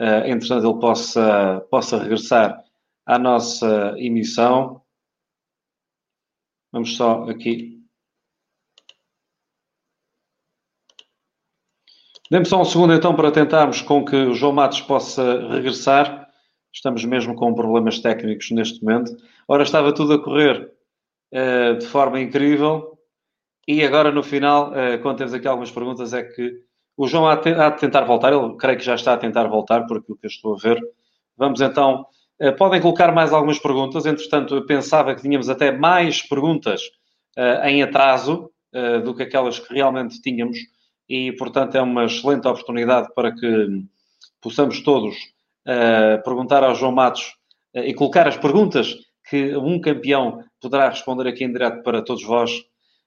uh, 0.00 0.26
entretanto, 0.26 0.68
ele 0.68 0.80
possa, 0.80 1.60
possa 1.70 2.02
regressar 2.02 2.64
à 3.06 3.20
nossa 3.20 3.94
emissão. 3.96 4.81
Vamos 6.72 6.96
só 6.96 7.24
aqui. 7.24 7.82
Dê-me 12.30 12.46
só 12.46 12.62
um 12.62 12.64
segundo 12.64 12.94
então 12.94 13.14
para 13.14 13.30
tentarmos 13.30 13.82
com 13.82 14.04
que 14.04 14.16
o 14.16 14.34
João 14.34 14.54
Matos 14.54 14.80
possa 14.80 15.48
regressar. 15.48 16.26
Estamos 16.72 17.04
mesmo 17.04 17.34
com 17.34 17.54
problemas 17.54 18.00
técnicos 18.00 18.50
neste 18.52 18.82
momento. 18.82 19.14
Ora, 19.46 19.62
estava 19.62 19.92
tudo 19.92 20.14
a 20.14 20.22
correr 20.24 20.72
uh, 21.34 21.76
de 21.76 21.86
forma 21.86 22.18
incrível 22.18 22.98
e 23.68 23.84
agora 23.84 24.10
no 24.10 24.22
final, 24.22 24.70
uh, 24.70 25.00
quando 25.02 25.18
temos 25.18 25.34
aqui 25.34 25.46
algumas 25.46 25.70
perguntas, 25.70 26.14
é 26.14 26.22
que 26.22 26.58
o 26.96 27.06
João 27.06 27.28
há 27.28 27.34
de 27.36 27.78
tentar 27.78 28.04
voltar. 28.04 28.32
Ele 28.32 28.56
creio 28.56 28.78
que 28.78 28.84
já 28.84 28.94
está 28.94 29.12
a 29.12 29.18
tentar 29.18 29.46
voltar, 29.46 29.86
por 29.86 29.98
aquilo 29.98 30.16
que 30.16 30.26
eu 30.26 30.30
estou 30.30 30.54
a 30.54 30.58
ver. 30.58 30.80
Vamos 31.36 31.60
então. 31.60 32.06
Uh, 32.42 32.56
podem 32.56 32.80
colocar 32.80 33.12
mais 33.12 33.32
algumas 33.32 33.58
perguntas. 33.58 34.04
Entretanto, 34.06 34.56
eu 34.56 34.66
pensava 34.66 35.14
que 35.14 35.22
tínhamos 35.22 35.48
até 35.48 35.70
mais 35.70 36.22
perguntas 36.22 36.80
em 37.64 37.82
atraso 37.82 38.50
do 39.04 39.14
que 39.14 39.22
aquelas 39.22 39.58
que 39.58 39.72
realmente 39.72 40.20
tínhamos 40.20 40.58
e, 41.08 41.32
portanto, 41.32 41.76
é 41.76 41.82
uma 41.82 42.04
excelente 42.04 42.46
oportunidade 42.46 43.08
para 43.14 43.32
que 43.32 43.84
possamos 44.40 44.80
todos 44.80 45.14
uh, 45.66 46.22
perguntar 46.24 46.64
ao 46.64 46.74
João 46.74 46.92
Matos 46.92 47.34
uh, 47.74 47.80
e 47.80 47.94
colocar 47.94 48.26
as 48.26 48.36
perguntas 48.36 48.96
que 49.28 49.56
um 49.56 49.80
campeão 49.80 50.42
poderá 50.60 50.88
responder 50.88 51.28
aqui 51.28 51.44
em 51.44 51.52
direto 51.52 51.82
para 51.82 52.02
todos 52.02 52.24
vós. 52.24 52.50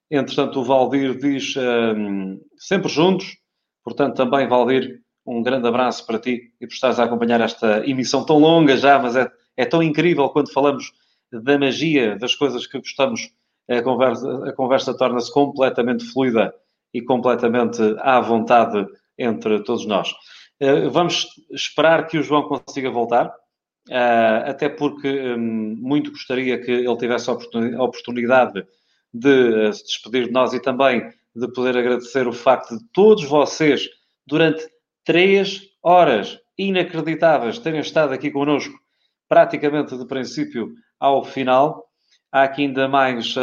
Entretanto, 0.09 0.59
o 0.59 0.63
Valdir 0.63 1.17
diz 1.17 1.55
uh, 1.55 2.39
sempre 2.57 2.89
juntos. 2.89 3.37
Portanto, 3.83 4.15
também, 4.15 4.47
Valdir, 4.47 5.01
um 5.26 5.41
grande 5.41 5.68
abraço 5.68 6.06
para 6.06 6.19
ti 6.19 6.53
e 6.61 6.68
por 6.68 6.73
estares 6.73 6.99
a 6.99 7.03
acompanhar 7.03 7.41
esta 7.41 7.88
emissão 7.89 8.26
tão 8.26 8.38
longa 8.38 8.77
já, 8.77 8.99
mas 8.99 9.15
é, 9.15 9.30
é 9.57 9.65
tão 9.65 9.81
incrível 9.81 10.30
quando 10.30 10.52
falamos 10.52 10.93
da 11.31 11.57
magia, 11.57 12.18
das 12.18 12.35
coisas 12.35 12.68
que 12.68 12.77
gostamos. 12.77 13.31
A 13.68 13.81
conversa, 13.81 14.49
a 14.49 14.53
conversa 14.53 14.95
torna-se 14.95 15.34
completamente 15.34 16.06
fluida 16.06 16.53
e 16.93 17.02
completamente 17.02 17.81
à 17.99 18.22
vontade 18.22 18.85
entre 19.18 19.64
todos 19.64 19.85
nós. 19.88 20.14
Eh, 20.60 20.88
vamos 20.89 21.27
esperar 21.52 22.07
que 22.07 22.18
o 22.18 22.23
João 22.23 22.43
consiga 22.43 22.91
voltar, 22.91 23.34
eh, 23.89 24.43
até 24.47 24.69
porque 24.69 25.10
hum, 25.34 25.76
muito 25.80 26.11
gostaria 26.11 26.61
que 26.61 26.72
ele 26.72 26.97
tivesse 26.97 27.30
a 27.30 27.34
oportunidade 27.84 28.65
de 29.14 29.68
eh, 29.68 29.72
se 29.73 29.84
despedir 29.84 30.27
de 30.27 30.31
nós 30.31 30.53
e 30.53 30.61
também 30.61 31.10
de 31.35 31.52
poder 31.52 31.77
agradecer 31.77 32.27
o 32.27 32.34
facto 32.34 32.77
de 32.77 32.84
todos 32.93 33.26
vocês, 33.26 33.89
durante 34.26 34.65
três 35.06 35.61
horas 35.82 36.38
inacreditáveis, 36.57 37.60
terem 37.60 37.80
estado 37.80 38.14
aqui 38.14 38.32
connosco, 38.32 38.73
praticamente 39.30 39.98
de 39.98 40.06
princípio 40.06 40.73
ao 40.99 41.23
final. 41.23 41.86
Há 42.32 42.44
aqui 42.44 42.64
ainda 42.64 42.88
mais. 42.88 43.36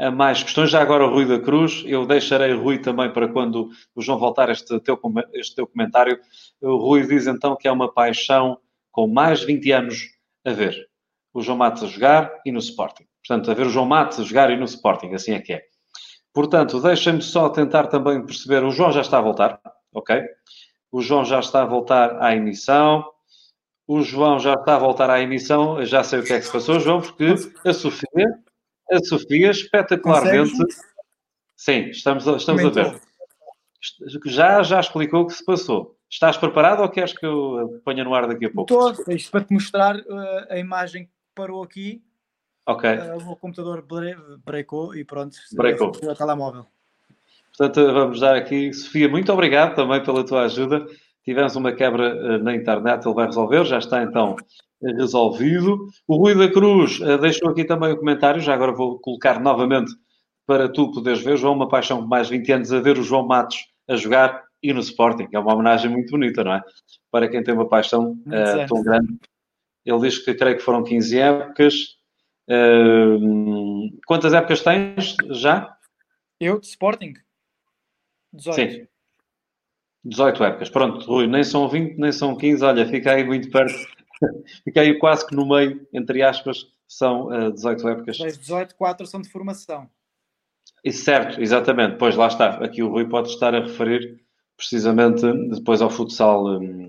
A 0.00 0.12
mais 0.12 0.40
questões. 0.44 0.70
Já 0.70 0.80
agora 0.80 1.04
o 1.04 1.10
Rui 1.10 1.26
da 1.26 1.40
Cruz, 1.40 1.82
eu 1.84 2.06
deixarei 2.06 2.52
o 2.52 2.62
Rui 2.62 2.78
também 2.78 3.12
para 3.12 3.26
quando 3.26 3.68
o 3.96 4.00
João 4.00 4.16
voltar 4.16 4.48
este 4.48 4.78
teu, 4.78 4.96
este 5.34 5.56
teu 5.56 5.66
comentário. 5.66 6.20
O 6.62 6.76
Rui 6.76 7.04
diz 7.04 7.26
então 7.26 7.56
que 7.56 7.66
é 7.66 7.72
uma 7.72 7.92
paixão 7.92 8.60
com 8.92 9.08
mais 9.08 9.40
de 9.40 9.46
20 9.46 9.72
anos 9.72 9.98
a 10.44 10.52
ver 10.52 10.88
o 11.34 11.42
João 11.42 11.58
Matos 11.58 11.82
a 11.82 11.86
jogar 11.86 12.32
e 12.44 12.52
no 12.52 12.58
Sporting. 12.58 13.06
Portanto, 13.26 13.50
a 13.50 13.54
ver 13.54 13.66
o 13.66 13.70
João 13.70 13.86
Matos 13.86 14.20
a 14.20 14.22
jogar 14.22 14.50
e 14.50 14.56
no 14.56 14.64
Sporting, 14.64 15.14
assim 15.14 15.32
é 15.32 15.40
que 15.40 15.52
é. 15.52 15.62
Portanto, 16.32 16.80
deixem-me 16.80 17.22
só 17.22 17.48
tentar 17.48 17.88
também 17.88 18.24
perceber. 18.24 18.62
O 18.64 18.70
João 18.70 18.92
já 18.92 19.00
está 19.00 19.18
a 19.18 19.22
voltar, 19.22 19.60
ok? 19.92 20.22
O 20.90 21.02
João 21.02 21.24
já 21.24 21.40
está 21.40 21.62
a 21.62 21.66
voltar 21.66 22.22
à 22.22 22.34
emissão. 22.34 23.04
O 23.86 24.02
João 24.02 24.38
já 24.38 24.54
está 24.54 24.76
a 24.76 24.78
voltar 24.78 25.10
à 25.10 25.20
emissão. 25.20 25.78
Eu 25.78 25.86
já 25.86 26.02
sei 26.02 26.20
o 26.20 26.24
que 26.24 26.32
é 26.32 26.38
que 26.38 26.46
se 26.46 26.52
passou, 26.52 26.80
João, 26.80 27.00
porque 27.00 27.34
a 27.64 27.72
Sofia 27.72 28.38
a 28.90 29.04
Sofia 29.04 29.50
espetacularmente. 29.50 30.56
Sim, 31.56 31.88
estamos, 31.90 32.26
a, 32.26 32.36
estamos 32.36 32.64
a 32.64 32.70
ver. 32.70 33.00
Já, 34.26 34.62
já 34.62 34.80
explicou 34.80 35.22
o 35.22 35.26
que 35.26 35.34
se 35.34 35.44
passou. 35.44 35.96
Estás 36.10 36.36
preparado 36.36 36.82
ou 36.82 36.88
queres 36.88 37.12
que 37.12 37.26
eu 37.26 37.80
ponha 37.84 38.02
no 38.02 38.14
ar 38.14 38.26
daqui 38.26 38.46
a 38.46 38.50
pouco? 38.50 38.90
Estou, 38.90 39.14
isto 39.14 39.30
para 39.30 39.44
te 39.44 39.52
mostrar 39.52 39.96
uh, 39.96 40.46
a 40.48 40.58
imagem 40.58 41.06
que 41.06 41.12
parou 41.34 41.62
aqui. 41.62 42.02
Ok. 42.66 42.90
Uh, 42.90 43.30
o 43.30 43.36
computador 43.36 43.84
brecou 44.44 44.94
e 44.94 45.04
pronto. 45.04 45.36
Brecou. 45.52 45.88
O 45.88 46.14
telemóvel. 46.14 46.66
Portanto, 47.58 47.92
vamos 47.92 48.20
dar 48.20 48.36
aqui. 48.36 48.72
Sofia, 48.72 49.08
muito 49.08 49.32
obrigado 49.32 49.74
também 49.74 50.00
pela 50.00 50.24
tua 50.24 50.44
ajuda. 50.44 50.86
Tivemos 51.24 51.56
uma 51.56 51.72
quebra 51.72 52.14
uh, 52.14 52.42
na 52.42 52.54
internet, 52.54 53.04
ele 53.04 53.14
vai 53.14 53.26
resolver. 53.26 53.64
Já 53.64 53.78
está 53.78 54.00
então 54.00 54.36
resolvido. 54.80 55.88
O 56.06 56.16
Rui 56.16 56.36
da 56.36 56.48
Cruz 56.48 57.00
uh, 57.00 57.18
deixou 57.18 57.50
aqui 57.50 57.64
também 57.64 57.92
o 57.92 57.98
comentário, 57.98 58.40
já 58.40 58.54
agora 58.54 58.70
vou 58.72 59.00
colocar 59.00 59.40
novamente 59.40 59.90
para 60.46 60.68
tu 60.68 60.92
poderes 60.92 61.20
ver. 61.20 61.36
João, 61.36 61.54
uma 61.54 61.68
paixão 61.68 62.00
de 62.00 62.08
mais 62.08 62.28
de 62.28 62.38
20 62.38 62.52
anos 62.52 62.72
a 62.72 62.80
ver 62.80 62.96
o 62.96 63.02
João 63.02 63.26
Matos 63.26 63.58
a 63.88 63.96
jogar 63.96 64.44
e 64.62 64.72
no 64.72 64.80
Sporting. 64.80 65.26
É 65.32 65.38
uma 65.40 65.52
homenagem 65.52 65.90
muito 65.90 66.12
bonita, 66.12 66.44
não 66.44 66.54
é? 66.54 66.62
Para 67.10 67.28
quem 67.28 67.42
tem 67.42 67.54
uma 67.54 67.68
paixão 67.68 68.12
uh, 68.12 68.68
tão 68.68 68.82
grande. 68.84 69.18
Ele 69.84 70.00
diz 70.00 70.18
que 70.18 70.32
creio 70.32 70.56
que 70.56 70.62
foram 70.62 70.84
15 70.84 71.18
épocas. 71.18 71.74
Uh, 72.48 73.90
quantas 74.06 74.32
épocas 74.32 74.62
tens 74.62 75.16
já? 75.30 75.76
Eu, 76.40 76.60
de 76.60 76.68
Sporting? 76.68 77.14
18. 78.32 78.72
Sim. 78.72 78.86
18 80.04 80.44
épocas. 80.44 80.70
Pronto, 80.70 81.04
Rui, 81.06 81.26
nem 81.26 81.44
são 81.44 81.68
20, 81.68 81.98
nem 81.98 82.12
são 82.12 82.36
15. 82.36 82.64
Olha, 82.64 82.86
fica 82.86 83.12
aí 83.12 83.24
muito 83.24 83.50
perto 83.50 83.74
Fiquei 84.64 84.94
quase 84.94 85.26
que 85.26 85.34
no 85.34 85.46
meio, 85.46 85.86
entre 85.92 86.22
aspas, 86.22 86.66
são 86.86 87.26
uh, 87.26 87.52
18 87.52 87.88
épocas. 87.88 88.18
Das 88.18 88.38
18, 88.38 88.74
4 88.74 89.06
são 89.06 89.20
de 89.20 89.28
formação. 89.28 89.88
E 90.84 90.92
certo, 90.92 91.40
exatamente. 91.40 91.96
Pois 91.96 92.16
lá 92.16 92.28
está. 92.28 92.50
Aqui 92.64 92.82
o 92.82 92.88
Rui 92.88 93.06
pode 93.08 93.28
estar 93.28 93.54
a 93.54 93.60
referir 93.60 94.20
precisamente 94.56 95.22
depois 95.50 95.80
ao 95.80 95.90
futsal, 95.90 96.46
um, 96.46 96.86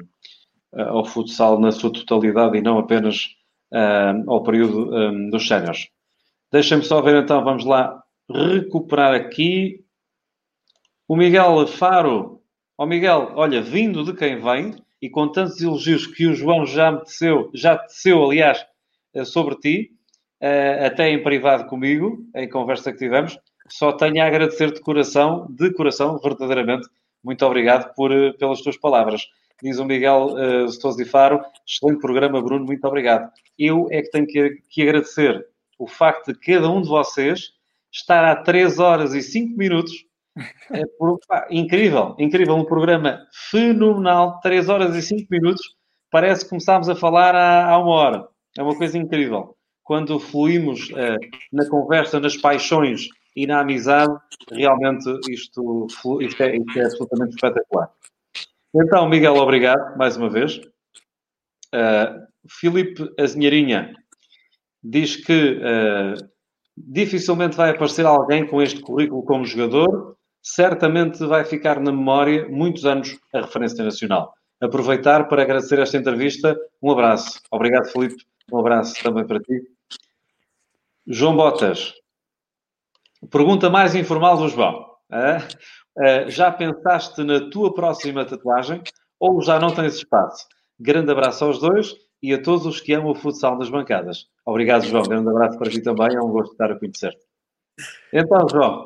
ao 0.74 1.06
futsal 1.06 1.60
na 1.60 1.72
sua 1.72 1.92
totalidade 1.92 2.58
e 2.58 2.62
não 2.62 2.80
apenas 2.80 3.36
um, 3.72 4.32
ao 4.32 4.44
período 4.44 4.94
um, 4.94 5.30
dos 5.30 5.48
séniores. 5.48 5.90
Deixem-me 6.52 6.84
só 6.84 7.02
ver 7.02 7.22
então, 7.22 7.44
vamos 7.44 7.66
lá 7.66 8.02
recuperar 8.30 9.14
aqui. 9.14 9.84
O 11.10 11.16
Miguel 11.16 11.66
Faro. 11.66 12.40
Ó 12.78 12.84
oh, 12.84 12.86
Miguel, 12.86 13.32
olha, 13.34 13.64
vindo 13.64 14.04
de 14.04 14.14
quem 14.14 14.40
vem, 14.40 14.76
e 15.02 15.10
com 15.10 15.28
tantos 15.28 15.60
elogios 15.60 16.06
que 16.06 16.28
o 16.28 16.36
João 16.36 16.68
já 16.68 16.92
me 16.92 17.00
teceu, 17.00 17.50
já 17.52 17.76
teceu, 17.76 18.24
aliás, 18.24 18.64
eh, 19.16 19.26
sobre 19.26 19.56
ti, 19.56 19.92
eh, 20.40 20.86
até 20.86 21.10
em 21.10 21.24
privado 21.24 21.66
comigo, 21.66 22.24
em 22.36 22.48
conversa 22.48 22.92
que 22.92 23.00
tivemos, 23.00 23.40
só 23.68 23.92
tenho 23.92 24.22
a 24.22 24.28
agradecer 24.28 24.72
de 24.72 24.82
coração, 24.82 25.48
de 25.50 25.74
coração, 25.74 26.20
verdadeiramente, 26.20 26.88
muito 27.24 27.44
obrigado 27.44 27.92
por, 27.96 28.12
pelas 28.38 28.62
tuas 28.62 28.78
palavras. 28.78 29.24
Diz 29.64 29.80
o 29.80 29.86
Miguel 29.86 30.36
uh, 30.36 30.70
Sousa 30.70 31.04
Faro, 31.08 31.42
excelente 31.68 32.02
programa, 32.02 32.40
Bruno, 32.40 32.68
muito 32.68 32.86
obrigado. 32.86 33.32
Eu 33.58 33.88
é 33.90 34.04
que 34.04 34.12
tenho 34.12 34.28
que, 34.28 34.62
que 34.70 34.84
agradecer 34.84 35.44
o 35.80 35.88
facto 35.88 36.32
de 36.32 36.40
cada 36.40 36.70
um 36.70 36.84
de 36.84 36.88
vocês 36.88 37.52
estar 37.92 38.24
há 38.24 38.36
3 38.36 38.78
horas 38.78 39.16
e 39.16 39.24
5 39.24 39.58
minutos. 39.58 40.08
É 40.72 40.86
por, 40.98 41.20
pá, 41.28 41.48
incrível, 41.50 42.16
incrível, 42.20 42.56
um 42.56 42.66
programa 42.66 43.20
fenomenal, 43.50 44.40
3 44.42 44.70
horas 44.70 44.96
e 44.96 45.02
5 45.02 45.28
minutos. 45.30 45.62
Parece 46.12 46.44
que 46.44 46.50
começámos 46.50 46.90
a 46.90 46.96
falar 46.96 47.36
há, 47.36 47.70
há 47.70 47.78
uma 47.78 47.92
hora. 47.92 48.28
É 48.58 48.64
uma 48.64 48.76
coisa 48.76 48.98
incrível. 48.98 49.56
Quando 49.84 50.20
fluímos 50.20 50.90
uh, 50.92 51.18
na 51.52 51.68
conversa, 51.68 52.20
nas 52.20 52.38
paixões 52.38 53.08
e 53.36 53.48
na 53.48 53.62
amizade, 53.62 54.14
realmente 54.52 55.10
isto, 55.30 55.88
isto, 56.22 56.44
é, 56.44 56.56
isto 56.56 56.80
é 56.80 56.84
absolutamente 56.84 57.36
espetacular. 57.36 57.90
Então, 58.76 59.10
Miguel, 59.10 59.36
obrigado 59.36 59.98
mais 59.98 60.16
uma 60.18 60.30
vez. 60.30 60.58
Uh, 61.74 62.28
Filipe 62.48 63.10
Azinharinha 63.20 63.94
diz 64.84 65.16
que 65.16 65.58
uh, 65.58 66.30
dificilmente 66.78 67.58
vai 67.58 67.72
aparecer 67.72 68.06
alguém 68.06 68.48
com 68.48 68.62
este 68.62 68.82
currículo 68.82 69.24
como 69.24 69.46
jogador, 69.46 70.18
certamente 70.42 71.26
vai 71.26 71.44
ficar 71.44 71.80
na 71.80 71.92
memória 71.92 72.48
muitos 72.50 72.86
anos 72.86 73.20
a 73.34 73.42
referência 73.42 73.84
nacional. 73.84 74.34
Aproveitar 74.62 75.28
para 75.28 75.44
agradecer 75.44 75.80
esta 75.80 75.98
entrevista. 75.98 76.58
Um 76.82 76.92
abraço. 76.92 77.40
Obrigado, 77.52 77.88
Filipe. 77.90 78.24
Um 78.52 78.60
abraço 78.60 79.02
também 79.04 79.26
para 79.26 79.40
ti. 79.40 79.62
João 81.08 81.36
Botas. 81.36 81.94
Pergunta 83.32 83.70
mais 83.70 83.96
informal 83.96 84.38
do 84.38 84.50
João. 84.50 84.86
Já 86.28 86.52
pensaste 86.52 87.24
na 87.24 87.50
tua 87.50 87.74
próxima 87.74 88.26
tatuagem 88.26 88.82
ou 89.20 89.42
já 89.42 89.60
não 89.60 89.74
tens 89.74 89.96
espaço? 89.96 90.48
Grande 90.80 91.12
abraço 91.12 91.44
aos 91.46 91.60
dois 91.60 91.94
e 92.22 92.34
a 92.34 92.42
todos 92.42 92.66
os 92.66 92.80
que 92.80 92.94
amam 92.94 93.12
o 93.12 93.16
futsal 93.16 93.58
nas 93.58 93.70
bancadas. 93.70 94.28
Obrigado, 94.46 94.86
João. 94.86 95.04
Grande 95.04 95.30
abraço 95.30 95.58
para 95.58 95.70
ti 95.70 95.82
também. 95.82 96.16
É 96.16 96.22
um 96.22 96.32
gosto 96.32 96.52
estar 96.52 96.72
a 96.72 96.80
conhecer-te. 96.80 97.26
Então, 98.14 98.48
João. 98.50 98.86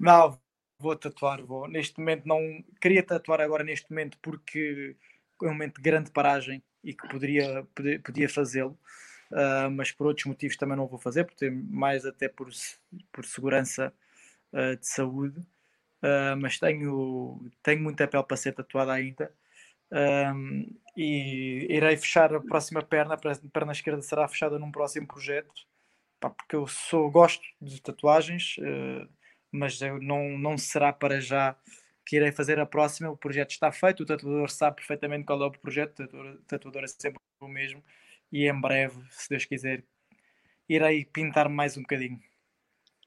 Não, 0.00 0.36
vou 0.78 0.96
tatuar. 0.96 1.42
Vou. 1.42 1.68
Neste 1.68 1.98
momento 1.98 2.26
não 2.26 2.64
queria 2.80 3.02
tatuar 3.02 3.40
agora 3.40 3.64
neste 3.64 3.90
momento 3.90 4.18
porque 4.20 4.96
é 5.42 5.46
um 5.46 5.52
momento 5.52 5.76
de 5.76 5.82
grande 5.82 6.10
paragem 6.10 6.62
e 6.82 6.92
que 6.92 7.08
poderia, 7.08 7.66
podia, 7.74 8.00
podia 8.00 8.28
fazê-lo. 8.28 8.78
Uh, 9.30 9.70
mas 9.70 9.90
por 9.90 10.06
outros 10.06 10.26
motivos 10.26 10.56
também 10.56 10.76
não 10.76 10.86
vou 10.86 10.98
fazer, 10.98 11.24
porque 11.24 11.50
mais 11.50 12.04
até 12.06 12.28
por, 12.28 12.48
por 13.10 13.24
segurança 13.24 13.92
uh, 14.52 14.76
de 14.76 14.86
saúde, 14.86 15.40
uh, 15.40 16.36
mas 16.38 16.58
tenho, 16.58 17.50
tenho 17.62 17.82
muita 17.82 18.06
pele 18.06 18.22
para 18.22 18.36
ser 18.36 18.52
tatuada 18.52 18.92
ainda. 18.92 19.32
E 20.96 21.66
irei 21.70 21.96
fechar 21.96 22.34
a 22.34 22.40
próxima 22.40 22.82
perna, 22.82 23.14
a 23.14 23.48
perna 23.52 23.72
esquerda 23.72 24.02
será 24.02 24.26
fechada 24.26 24.58
num 24.58 24.70
próximo 24.70 25.06
projeto, 25.06 25.52
pá, 26.18 26.30
porque 26.30 26.56
eu 26.56 26.66
sou, 26.66 27.08
gosto 27.10 27.44
de 27.60 27.80
tatuagens, 27.80 28.56
mas 29.54 29.78
não, 30.00 30.36
não 30.36 30.58
será 30.58 30.92
para 30.92 31.20
já 31.20 31.54
que 32.04 32.16
irei 32.16 32.32
fazer 32.32 32.58
a 32.58 32.66
próxima. 32.66 33.10
O 33.10 33.16
projeto 33.16 33.52
está 33.52 33.70
feito, 33.70 34.02
o 34.02 34.06
tatuador 34.06 34.50
sabe 34.50 34.76
perfeitamente 34.76 35.24
qual 35.24 35.40
é 35.42 35.46
o 35.46 35.50
projeto, 35.52 35.90
o 35.90 36.06
tatuador, 36.06 36.32
o 36.32 36.44
tatuador 36.46 36.84
é 36.84 36.86
sempre 36.88 37.20
o 37.40 37.46
mesmo, 37.46 37.82
e 38.32 38.48
em 38.48 38.60
breve, 38.60 38.96
se 39.10 39.28
Deus 39.28 39.44
quiser, 39.44 39.84
irei 40.68 41.04
pintar 41.04 41.48
mais 41.48 41.76
um 41.76 41.82
bocadinho. 41.82 42.18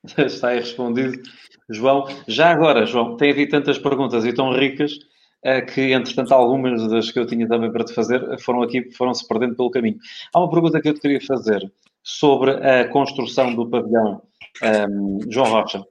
Está 0.18 0.50
aí 0.50 0.60
respondido. 0.60 1.22
João, 1.70 2.06
já 2.28 2.50
agora, 2.50 2.86
João, 2.86 3.18
tem 3.18 3.32
havido 3.32 3.52
tantas 3.52 3.78
perguntas 3.78 4.24
e 4.24 4.34
tão 4.34 4.54
ricas 4.54 4.94
uh, 4.94 5.66
que, 5.74 5.92
entretanto, 5.92 6.34
algumas 6.34 6.88
das 6.90 7.12
que 7.12 7.20
eu 7.20 7.28
tinha 7.28 7.48
também 7.48 7.72
para 7.72 7.84
te 7.84 7.94
fazer 7.94 8.40
foram 8.40 8.62
aqui, 8.62 8.90
foram-se 8.92 9.28
perdendo 9.28 9.56
pelo 9.56 9.70
caminho. 9.70 9.98
Há 10.34 10.40
uma 10.40 10.50
pergunta 10.50 10.80
que 10.80 10.88
eu 10.88 10.94
te 10.94 11.02
queria 11.02 11.20
fazer 11.20 11.70
sobre 12.02 12.52
a 12.52 12.88
construção 12.88 13.54
do 13.54 13.70
pavilhão 13.70 14.22
um, 14.64 15.20
ehm, 15.20 15.20
João 15.30 15.52
Rocha. 15.52 15.86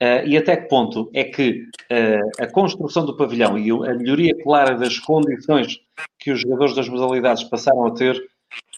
Uh, 0.00 0.22
e 0.26 0.36
até 0.36 0.56
que 0.56 0.68
ponto 0.68 1.10
é 1.12 1.24
que 1.24 1.64
uh, 1.90 2.42
a 2.42 2.46
construção 2.46 3.04
do 3.04 3.16
pavilhão 3.16 3.58
e 3.58 3.70
a 3.70 3.94
melhoria 3.94 4.32
clara 4.42 4.76
das 4.76 4.96
condições 5.00 5.80
que 6.20 6.30
os 6.30 6.40
jogadores 6.40 6.76
das 6.76 6.88
modalidades 6.88 7.42
passaram 7.44 7.84
a 7.86 7.94
ter 7.94 8.16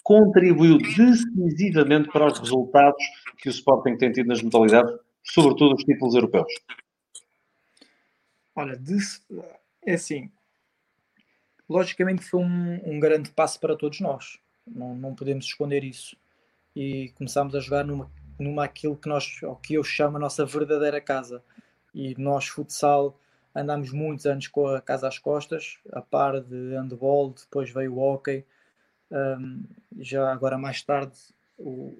contribuiu 0.03 0.79
decisivamente 0.79 2.09
para 2.09 2.25
os 2.25 2.39
resultados 2.39 3.03
que 3.37 3.49
o 3.49 3.51
Sporting 3.51 3.97
tem 3.97 4.11
tido 4.11 4.27
nas 4.27 4.41
modalidades, 4.41 4.93
sobretudo 5.23 5.75
os 5.75 5.83
títulos 5.83 6.15
europeus? 6.15 6.51
Olha, 8.55 8.79
é 9.85 9.93
assim, 9.93 10.29
logicamente 11.69 12.23
foi 12.23 12.41
um, 12.41 12.81
um, 12.83 12.99
grande 12.99 13.31
passo 13.31 13.59
para 13.59 13.75
todos 13.75 13.99
nós, 13.99 14.39
não, 14.67 14.95
não 14.95 15.15
podemos 15.15 15.45
esconder 15.45 15.83
isso. 15.83 16.17
E 16.75 17.09
começámos 17.15 17.53
a 17.55 17.59
jogar 17.59 17.85
numa, 17.85 18.09
numa 18.41 18.65
aquilo 18.65 18.97
que 18.97 19.07
nós, 19.07 19.41
o 19.43 19.55
que 19.55 19.75
eu 19.75 19.83
chamo 19.83 20.17
a 20.17 20.19
nossa 20.19 20.45
verdadeira 20.45 20.99
casa. 20.99 21.43
E 21.93 22.15
nós, 22.17 22.47
futsal, 22.47 23.17
andámos 23.55 23.91
muitos 23.91 24.25
anos 24.25 24.47
com 24.47 24.67
a 24.67 24.81
casa 24.81 25.07
às 25.07 25.19
costas, 25.19 25.77
a 25.91 26.01
par 26.01 26.41
de 26.41 26.75
handball, 26.75 27.33
depois 27.37 27.69
veio 27.69 27.93
o 27.93 27.99
hockey, 27.99 28.45
um, 29.11 29.63
já 29.99 30.31
agora 30.31 30.57
mais 30.57 30.81
tarde 30.81 31.17
o, 31.57 31.93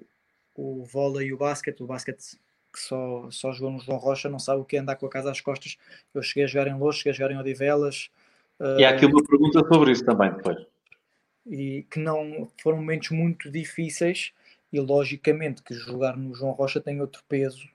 o 0.56 0.84
vôlei 0.84 1.28
e 1.28 1.32
o 1.32 1.36
basquete, 1.36 1.82
o 1.82 1.86
basquete 1.86 2.38
que 2.72 2.80
só, 2.80 3.28
só 3.30 3.52
jogou 3.52 3.70
no 3.70 3.80
João 3.80 3.98
Rocha, 3.98 4.30
não 4.30 4.38
sabe 4.38 4.62
o 4.62 4.64
que 4.64 4.76
é 4.76 4.80
andar 4.80 4.96
com 4.96 5.04
a 5.04 5.10
casa 5.10 5.30
às 5.30 5.42
costas. 5.42 5.76
Eu 6.14 6.22
cheguei 6.22 6.44
a 6.44 6.46
jogar 6.46 6.68
em 6.68 6.78
Lourdes, 6.78 7.00
cheguei 7.00 7.12
a 7.12 7.14
jogar 7.14 7.34
em 7.34 7.38
Odivelas. 7.38 8.10
E 8.78 8.84
há 8.84 8.90
aqui 8.90 9.04
uma 9.04 9.22
pergunta 9.22 9.60
sobre 9.68 9.92
isso 9.92 10.04
também 10.04 10.32
depois. 10.32 10.66
E 11.46 11.84
que 11.90 11.98
não 11.98 12.48
foram 12.62 12.78
momentos 12.78 13.10
muito 13.10 13.50
difíceis 13.50 14.32
e 14.72 14.80
logicamente 14.80 15.62
que 15.62 15.74
jogar 15.74 16.16
no 16.16 16.34
João 16.34 16.52
Rocha 16.52 16.80
tem 16.80 17.00
outro 17.00 17.22
peso 17.28 17.68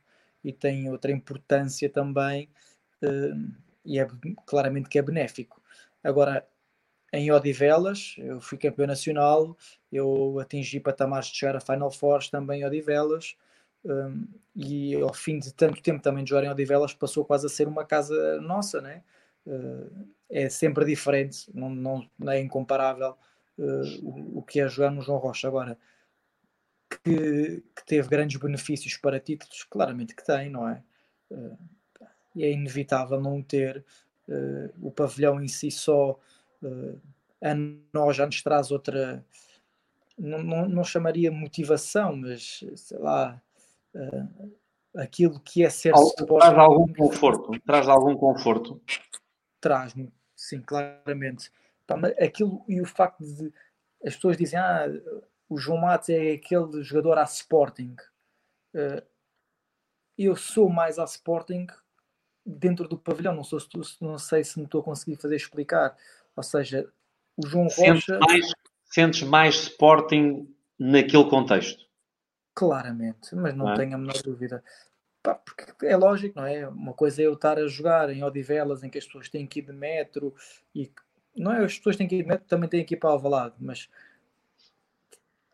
e 0.43 0.51
tem 0.51 0.89
outra 0.89 1.11
importância 1.11 1.89
também 1.89 2.49
uh, 3.03 3.51
e 3.85 3.99
é 3.99 4.07
claramente 4.45 4.89
que 4.89 4.99
é 4.99 5.01
benéfico. 5.01 5.61
Agora, 6.03 6.45
em 7.13 7.31
Odivelas, 7.31 8.15
eu 8.17 8.41
fui 8.41 8.57
campeão 8.57 8.85
nacional, 8.85 9.57
eu 9.91 10.39
atingi 10.39 10.79
patamares 10.79 11.27
de 11.27 11.37
chegar 11.37 11.55
a 11.55 11.61
Final 11.61 11.89
Four 11.89 12.27
também 12.29 12.61
em 12.61 12.65
Odivelas, 12.65 13.37
um, 13.85 14.27
e 14.55 14.95
ao 14.95 15.13
fim 15.13 15.39
de 15.39 15.53
tanto 15.53 15.81
tempo 15.81 16.01
também 16.01 16.23
de 16.23 16.31
jogar 16.31 16.45
em 16.45 16.49
Odivelas 16.49 16.93
passou 16.93 17.23
quase 17.23 17.45
a 17.45 17.49
ser 17.49 17.67
uma 17.67 17.85
casa 17.85 18.41
nossa, 18.41 18.81
né? 18.81 19.03
Uh, 19.45 20.07
é 20.29 20.49
sempre 20.49 20.83
diferente, 20.83 21.49
não, 21.53 21.69
não, 21.69 22.09
não 22.19 22.31
é 22.33 22.41
incomparável 22.41 23.15
o, 23.57 24.39
o, 24.39 24.43
que 24.43 24.59
é 24.59 24.67
jogar 24.67 24.91
no 24.91 25.01
João 25.01 25.17
Rocha. 25.17 25.47
Agora, 25.47 25.77
que, 27.07 27.63
que, 27.75 27.85
teve 27.85 28.07
grandes 28.07 28.39
benefícios 28.39 28.97
para 28.97 29.19
títulos, 29.19 29.63
claramente 29.63 30.15
que 30.15 30.25
tem, 30.25 30.49
não 30.49 30.67
é? 30.67 30.83
Uh, 31.31 31.57
é 32.37 32.51
inevitável 32.51 33.19
não 33.19 33.41
ter 33.41 33.83
o 34.81 34.91
pavilhão 34.91 35.41
em 35.41 35.47
si 35.47 35.71
só 35.71 36.19
a 37.41 37.53
nós 37.93 38.15
já 38.15 38.25
nos 38.25 38.41
traz 38.41 38.71
outra, 38.71 39.23
não, 40.17 40.43
não, 40.43 40.67
não 40.67 40.83
chamaria 40.83 41.31
motivação, 41.31 42.15
mas 42.15 42.63
sei 42.75 42.97
lá, 42.97 43.41
uh, 43.93 44.51
aquilo 44.95 45.39
que 45.39 45.63
é 45.63 45.69
ser 45.69 45.93
Al, 45.93 46.11
Traz 46.11 46.57
algum 46.57 46.93
conforto, 46.93 47.59
traz 47.65 47.87
algum 47.87 48.15
conforto. 48.15 48.81
Traz-me, 49.61 50.11
sim, 50.35 50.61
claramente. 50.61 51.51
aquilo 52.19 52.63
e 52.67 52.81
o 52.81 52.85
facto 52.85 53.23
de 53.23 53.53
as 54.05 54.15
pessoas 54.15 54.37
dizem, 54.37 54.59
ah, 54.59 54.85
o 55.49 55.57
João 55.57 55.79
Matos 55.79 56.09
é 56.09 56.33
aquele 56.33 56.83
jogador 56.83 57.17
a 57.17 57.23
Sporting. 57.23 57.95
Uh, 58.73 59.01
eu 60.17 60.35
sou 60.35 60.69
mais 60.69 60.99
a 60.99 61.03
Sporting 61.05 61.67
dentro 62.45 62.87
do 62.87 62.97
pavilhão, 62.97 63.35
não, 63.35 63.43
sou, 63.43 63.59
não 64.01 64.17
sei 64.17 64.43
se 64.43 64.57
me 64.57 64.65
estou 64.65 64.81
a 64.81 64.83
conseguir 64.83 65.17
fazer 65.17 65.35
explicar. 65.35 65.95
Ou 66.35 66.43
seja, 66.43 66.89
o 67.35 67.45
João 67.45 67.69
sentes 67.69 68.07
Rocha. 68.07 68.19
Mais, 68.19 68.51
sentes 68.85 69.21
mais 69.23 69.55
Sporting 69.55 70.53
naquele 70.77 71.29
contexto? 71.29 71.85
Claramente, 72.53 73.35
mas 73.35 73.55
não, 73.55 73.65
não 73.65 73.73
é? 73.73 73.75
tenho 73.75 73.95
a 73.95 73.97
menor 73.97 74.21
dúvida. 74.23 74.63
Pá, 75.21 75.35
porque 75.35 75.85
é 75.85 75.95
lógico, 75.95 76.39
não 76.39 76.47
é? 76.47 76.67
Uma 76.67 76.93
coisa 76.93 77.21
é 77.21 77.25
eu 77.25 77.33
estar 77.33 77.59
a 77.59 77.67
jogar 77.67 78.09
em 78.09 78.23
Odivelas 78.23 78.83
em 78.83 78.89
que 78.89 78.97
as 78.97 79.05
pessoas 79.05 79.29
têm 79.29 79.45
que 79.45 79.59
ir 79.59 79.63
de 79.63 79.73
metro 79.73 80.33
e 80.73 80.91
não 81.35 81.51
é 81.51 81.63
as 81.63 81.77
pessoas 81.77 81.95
têm 81.95 82.07
que 82.07 82.15
ir 82.15 82.23
de 82.23 82.29
metro, 82.29 82.47
também 82.47 82.69
têm 82.69 82.83
que 82.83 82.95
ir 82.95 82.97
para 82.97 83.11
Alvalade, 83.11 83.55
mas 83.59 83.89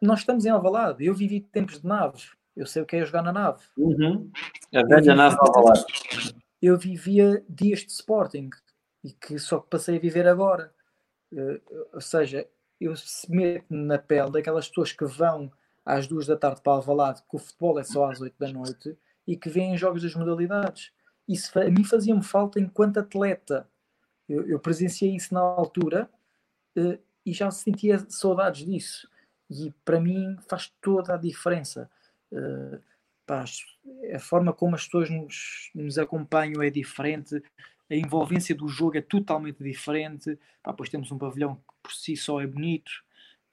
nós 0.03 0.19
estamos 0.19 0.45
em 0.45 0.49
Alvalade. 0.49 1.05
Eu 1.05 1.13
vivi 1.13 1.39
tempos 1.39 1.81
de 1.81 1.87
nave, 1.87 2.23
eu 2.55 2.65
sei 2.65 2.81
o 2.81 2.85
que 2.85 2.95
é 2.95 3.05
jogar 3.05 3.23
na 3.23 3.31
nave. 3.31 3.63
Uhum. 3.77 4.29
A 4.73 4.83
velha 4.83 5.15
nave 5.15 5.37
Alvalade. 5.39 5.85
Eu 6.61 6.77
vivia 6.77 7.43
dias 7.49 7.79
de 7.79 7.91
Sporting 7.91 8.49
e 9.03 9.11
que 9.11 9.37
só 9.37 9.59
passei 9.59 9.97
a 9.97 9.99
viver 9.99 10.27
agora. 10.27 10.73
Uh, 11.31 11.59
ou 11.93 12.01
seja, 12.01 12.47
eu 12.79 12.95
se 12.95 13.29
meto 13.31 13.65
na 13.69 13.97
pele 13.97 14.31
daquelas 14.31 14.67
pessoas 14.67 14.91
que 14.91 15.05
vão 15.05 15.51
às 15.85 16.07
duas 16.07 16.27
da 16.27 16.37
tarde 16.37 16.61
para 16.61 16.73
Alvalade, 16.73 17.21
que 17.29 17.35
o 17.35 17.39
futebol 17.39 17.79
é 17.79 17.83
só 17.83 18.09
às 18.09 18.21
oito 18.21 18.35
da 18.39 18.47
noite, 18.47 18.97
e 19.27 19.35
que 19.35 19.49
vêem 19.49 19.77
jogos 19.77 20.01
das 20.01 20.15
modalidades. 20.15 20.91
Isso 21.27 21.57
a 21.59 21.69
mim 21.69 21.83
fazia-me 21.83 22.23
falta 22.23 22.59
enquanto 22.59 22.99
atleta. 22.99 23.67
Eu, 24.27 24.47
eu 24.47 24.59
presenciei 24.59 25.15
isso 25.15 25.33
na 25.33 25.41
altura 25.41 26.09
uh, 26.77 26.97
e 27.25 27.33
já 27.33 27.49
sentia 27.51 28.05
saudades 28.09 28.65
disso. 28.65 29.07
E 29.53 29.71
para 29.85 29.99
mim 29.99 30.35
faz 30.47 30.73
toda 30.81 31.13
a 31.13 31.17
diferença. 31.17 31.89
Uh, 32.31 32.81
pá, 33.25 33.45
a 34.13 34.19
forma 34.19 34.51
como 34.51 34.75
as 34.75 34.85
pessoas 34.85 35.09
nos, 35.09 35.69
nos, 35.75 35.97
acompanham 35.99 36.61
é 36.61 36.69
diferente, 36.69 37.41
a 37.89 37.95
envolvência 37.95 38.55
do 38.55 38.67
jogo 38.67 38.97
é 38.97 39.01
totalmente 39.01 39.63
diferente. 39.63 40.37
Pá, 40.63 40.73
pois 40.73 40.89
temos 40.89 41.11
um 41.11 41.17
pavilhão 41.17 41.55
que 41.55 41.73
por 41.83 41.91
si 41.93 42.17
só 42.17 42.41
é 42.41 42.47
bonito, 42.47 42.91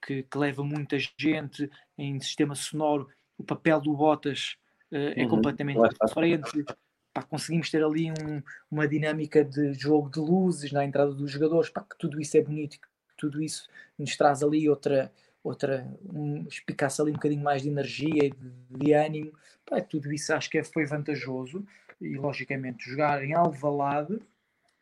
que, 0.04 0.22
que 0.22 0.38
leva 0.38 0.64
muita 0.64 0.96
gente 1.18 1.70
em 1.98 2.18
sistema 2.20 2.54
sonoro. 2.54 3.08
O 3.36 3.44
papel 3.44 3.80
do 3.80 3.92
Botas 3.94 4.56
uh, 4.90 4.96
é 5.14 5.22
uhum, 5.22 5.28
completamente 5.28 5.80
diferente. 6.06 6.64
Pá, 7.12 7.22
conseguimos 7.22 7.70
ter 7.70 7.84
ali 7.84 8.10
um, 8.10 8.42
uma 8.70 8.86
dinâmica 8.88 9.44
de 9.44 9.74
jogo 9.74 10.08
de 10.08 10.20
luzes 10.20 10.72
na 10.72 10.84
entrada 10.84 11.12
dos 11.12 11.30
jogadores, 11.30 11.68
pá, 11.68 11.82
que 11.82 11.98
tudo 11.98 12.20
isso 12.20 12.36
é 12.36 12.42
bonito, 12.42 12.78
que 12.80 12.88
tudo 13.18 13.42
isso 13.42 13.68
nos 13.98 14.16
traz 14.16 14.42
ali 14.42 14.68
outra, 14.68 15.12
outra 15.42 15.86
um, 16.12 16.46
espicaça 16.46 17.02
ali 17.02 17.10
um 17.10 17.14
bocadinho 17.14 17.42
mais 17.42 17.62
de 17.62 17.68
energia 17.68 18.24
e 18.26 18.30
de, 18.30 18.84
de, 18.84 18.92
ânimo. 18.92 19.32
Pá, 19.64 19.80
tudo 19.80 20.12
isso 20.12 20.32
acho 20.34 20.50
que 20.50 20.58
é, 20.58 20.64
foi 20.64 20.84
vantajoso 20.86 21.64
e 22.00 22.16
logicamente 22.16 22.88
jogar 22.88 23.22
em 23.24 23.34
Alvalade 23.34 24.20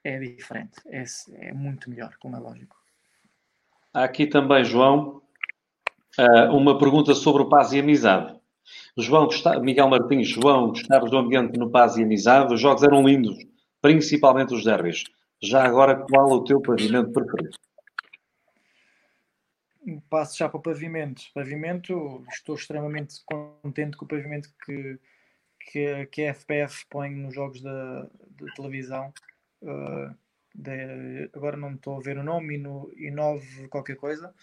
é 0.05 0.19
diferente, 0.19 0.81
é, 0.87 1.05
é 1.33 1.53
muito 1.53 1.91
melhor, 1.91 2.17
como 2.21 2.37
é 2.37 2.39
lógico. 2.39 2.77
Há 3.93 4.05
aqui 4.05 4.27
também, 4.27 4.65
João, 4.65 5.21
eh, 6.19 6.49
uma 6.51 6.79
pergunta 6.79 7.15
sobre 7.15 7.43
o 7.43 7.49
paz 7.49 7.73
e 7.73 7.81
amizade. 7.81 8.39
João, 8.97 9.29
Miguel 9.63 9.89
Martins, 9.89 10.29
João, 10.29 10.69
gostavas 10.69 11.11
do 11.11 11.19
ambiente 11.19 11.59
no 11.59 11.71
paz 11.71 11.97
e 11.97 12.03
amizade? 12.03 12.53
Os 12.53 12.61
jogos 12.61 12.83
eram 12.83 13.07
lindos, 13.07 13.37
principalmente 13.81 14.55
os 14.55 14.65
derbys. 14.65 15.05
Já 15.43 15.65
agora, 15.65 16.05
qual 16.11 16.29
o 16.31 16.45
teu 16.45 16.61
pavimento 16.61 17.13
preferido? 17.13 17.57
Passo 20.11 20.37
já 20.37 20.49
para 20.49 20.59
o 20.59 20.63
pavimento. 20.63 21.23
Pavimento, 21.35 22.25
estou 22.31 22.55
extremamente 22.55 23.23
contente 23.25 23.97
com 23.97 24.05
o 24.05 24.09
pavimento 24.09 24.51
que, 24.65 24.99
que, 25.61 26.07
que 26.07 26.27
a 26.27 26.35
FPF 26.35 26.87
põe 26.89 27.11
nos 27.11 27.35
jogos 27.35 27.61
da, 27.61 28.03
da 28.03 28.53
televisão. 28.55 29.13
Uh, 29.63 30.15
de, 30.55 31.31
agora 31.33 31.57
não 31.57 31.75
estou 31.75 31.97
a 31.97 32.01
ver 32.01 32.19
o 32.19 32.23
nome, 32.23 32.57
e 32.97 33.11
9 33.11 33.69
qualquer 33.69 33.97
coisa, 33.97 34.35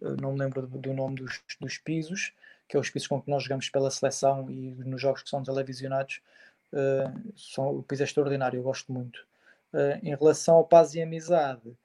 uh, 0.00 0.16
não 0.20 0.32
me 0.32 0.40
lembro 0.40 0.66
do, 0.66 0.78
do 0.78 0.92
nome 0.92 1.16
dos, 1.16 1.40
dos 1.60 1.78
pisos, 1.78 2.32
que 2.68 2.76
é 2.76 2.80
os 2.80 2.90
pisos 2.90 3.08
com 3.08 3.20
que 3.20 3.30
nós 3.30 3.42
jogamos 3.44 3.68
pela 3.68 3.90
seleção 3.90 4.50
e 4.50 4.74
nos 4.84 5.00
jogos 5.00 5.22
que 5.22 5.30
são 5.30 5.42
televisionados. 5.42 6.20
Uh, 6.72 7.32
são, 7.36 7.78
o 7.78 7.82
piso 7.82 8.02
é 8.02 8.04
extraordinário, 8.04 8.58
eu 8.58 8.62
gosto 8.62 8.92
muito. 8.92 9.26
em 10.02 10.10
relação 10.10 10.56
ao 10.56 10.64
paz 10.64 10.94
e 10.94 11.02
amizade, 11.02 11.76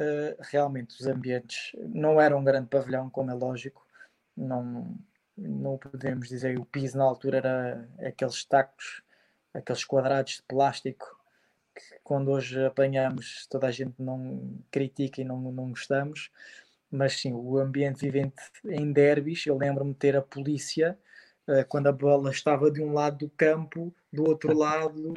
uh, 0.00 0.36
realmente 0.40 1.00
os 1.00 1.06
ambientes 1.06 1.72
não 1.78 2.20
eram 2.20 2.38
um 2.38 2.44
grande 2.44 2.68
pavilhão, 2.68 3.10
como 3.10 3.30
é 3.30 3.34
lógico, 3.34 3.86
não, 4.36 4.96
não 5.36 5.78
podemos 5.78 6.28
dizer 6.28 6.58
o 6.58 6.64
piso 6.64 6.98
na 6.98 7.04
altura 7.04 7.38
era 7.38 7.88
aqueles 8.06 8.44
tacos, 8.44 9.02
aqueles 9.52 9.84
quadrados 9.84 10.36
de 10.36 10.42
plástico 10.42 11.16
que 11.74 11.98
quando 12.02 12.30
hoje 12.30 12.64
apanhamos 12.64 13.46
toda 13.48 13.66
a 13.66 13.70
gente 13.70 13.94
não 13.98 14.58
critica 14.70 15.20
e 15.20 15.24
não, 15.24 15.38
não 15.40 15.70
gostamos, 15.70 16.30
mas 16.90 17.20
sim, 17.20 17.32
o 17.32 17.58
ambiente 17.58 18.00
vivente 18.00 18.42
em 18.64 18.92
derbys, 18.92 19.46
eu 19.46 19.58
lembro-me 19.58 19.92
de 19.92 19.98
ter 19.98 20.16
a 20.16 20.22
polícia 20.22 20.98
uh, 21.48 21.66
quando 21.68 21.88
a 21.88 21.92
bola 21.92 22.30
estava 22.30 22.70
de 22.70 22.82
um 22.82 22.92
lado 22.92 23.26
do 23.26 23.30
campo, 23.30 23.94
do 24.12 24.24
outro 24.24 24.52
lado 24.56 25.14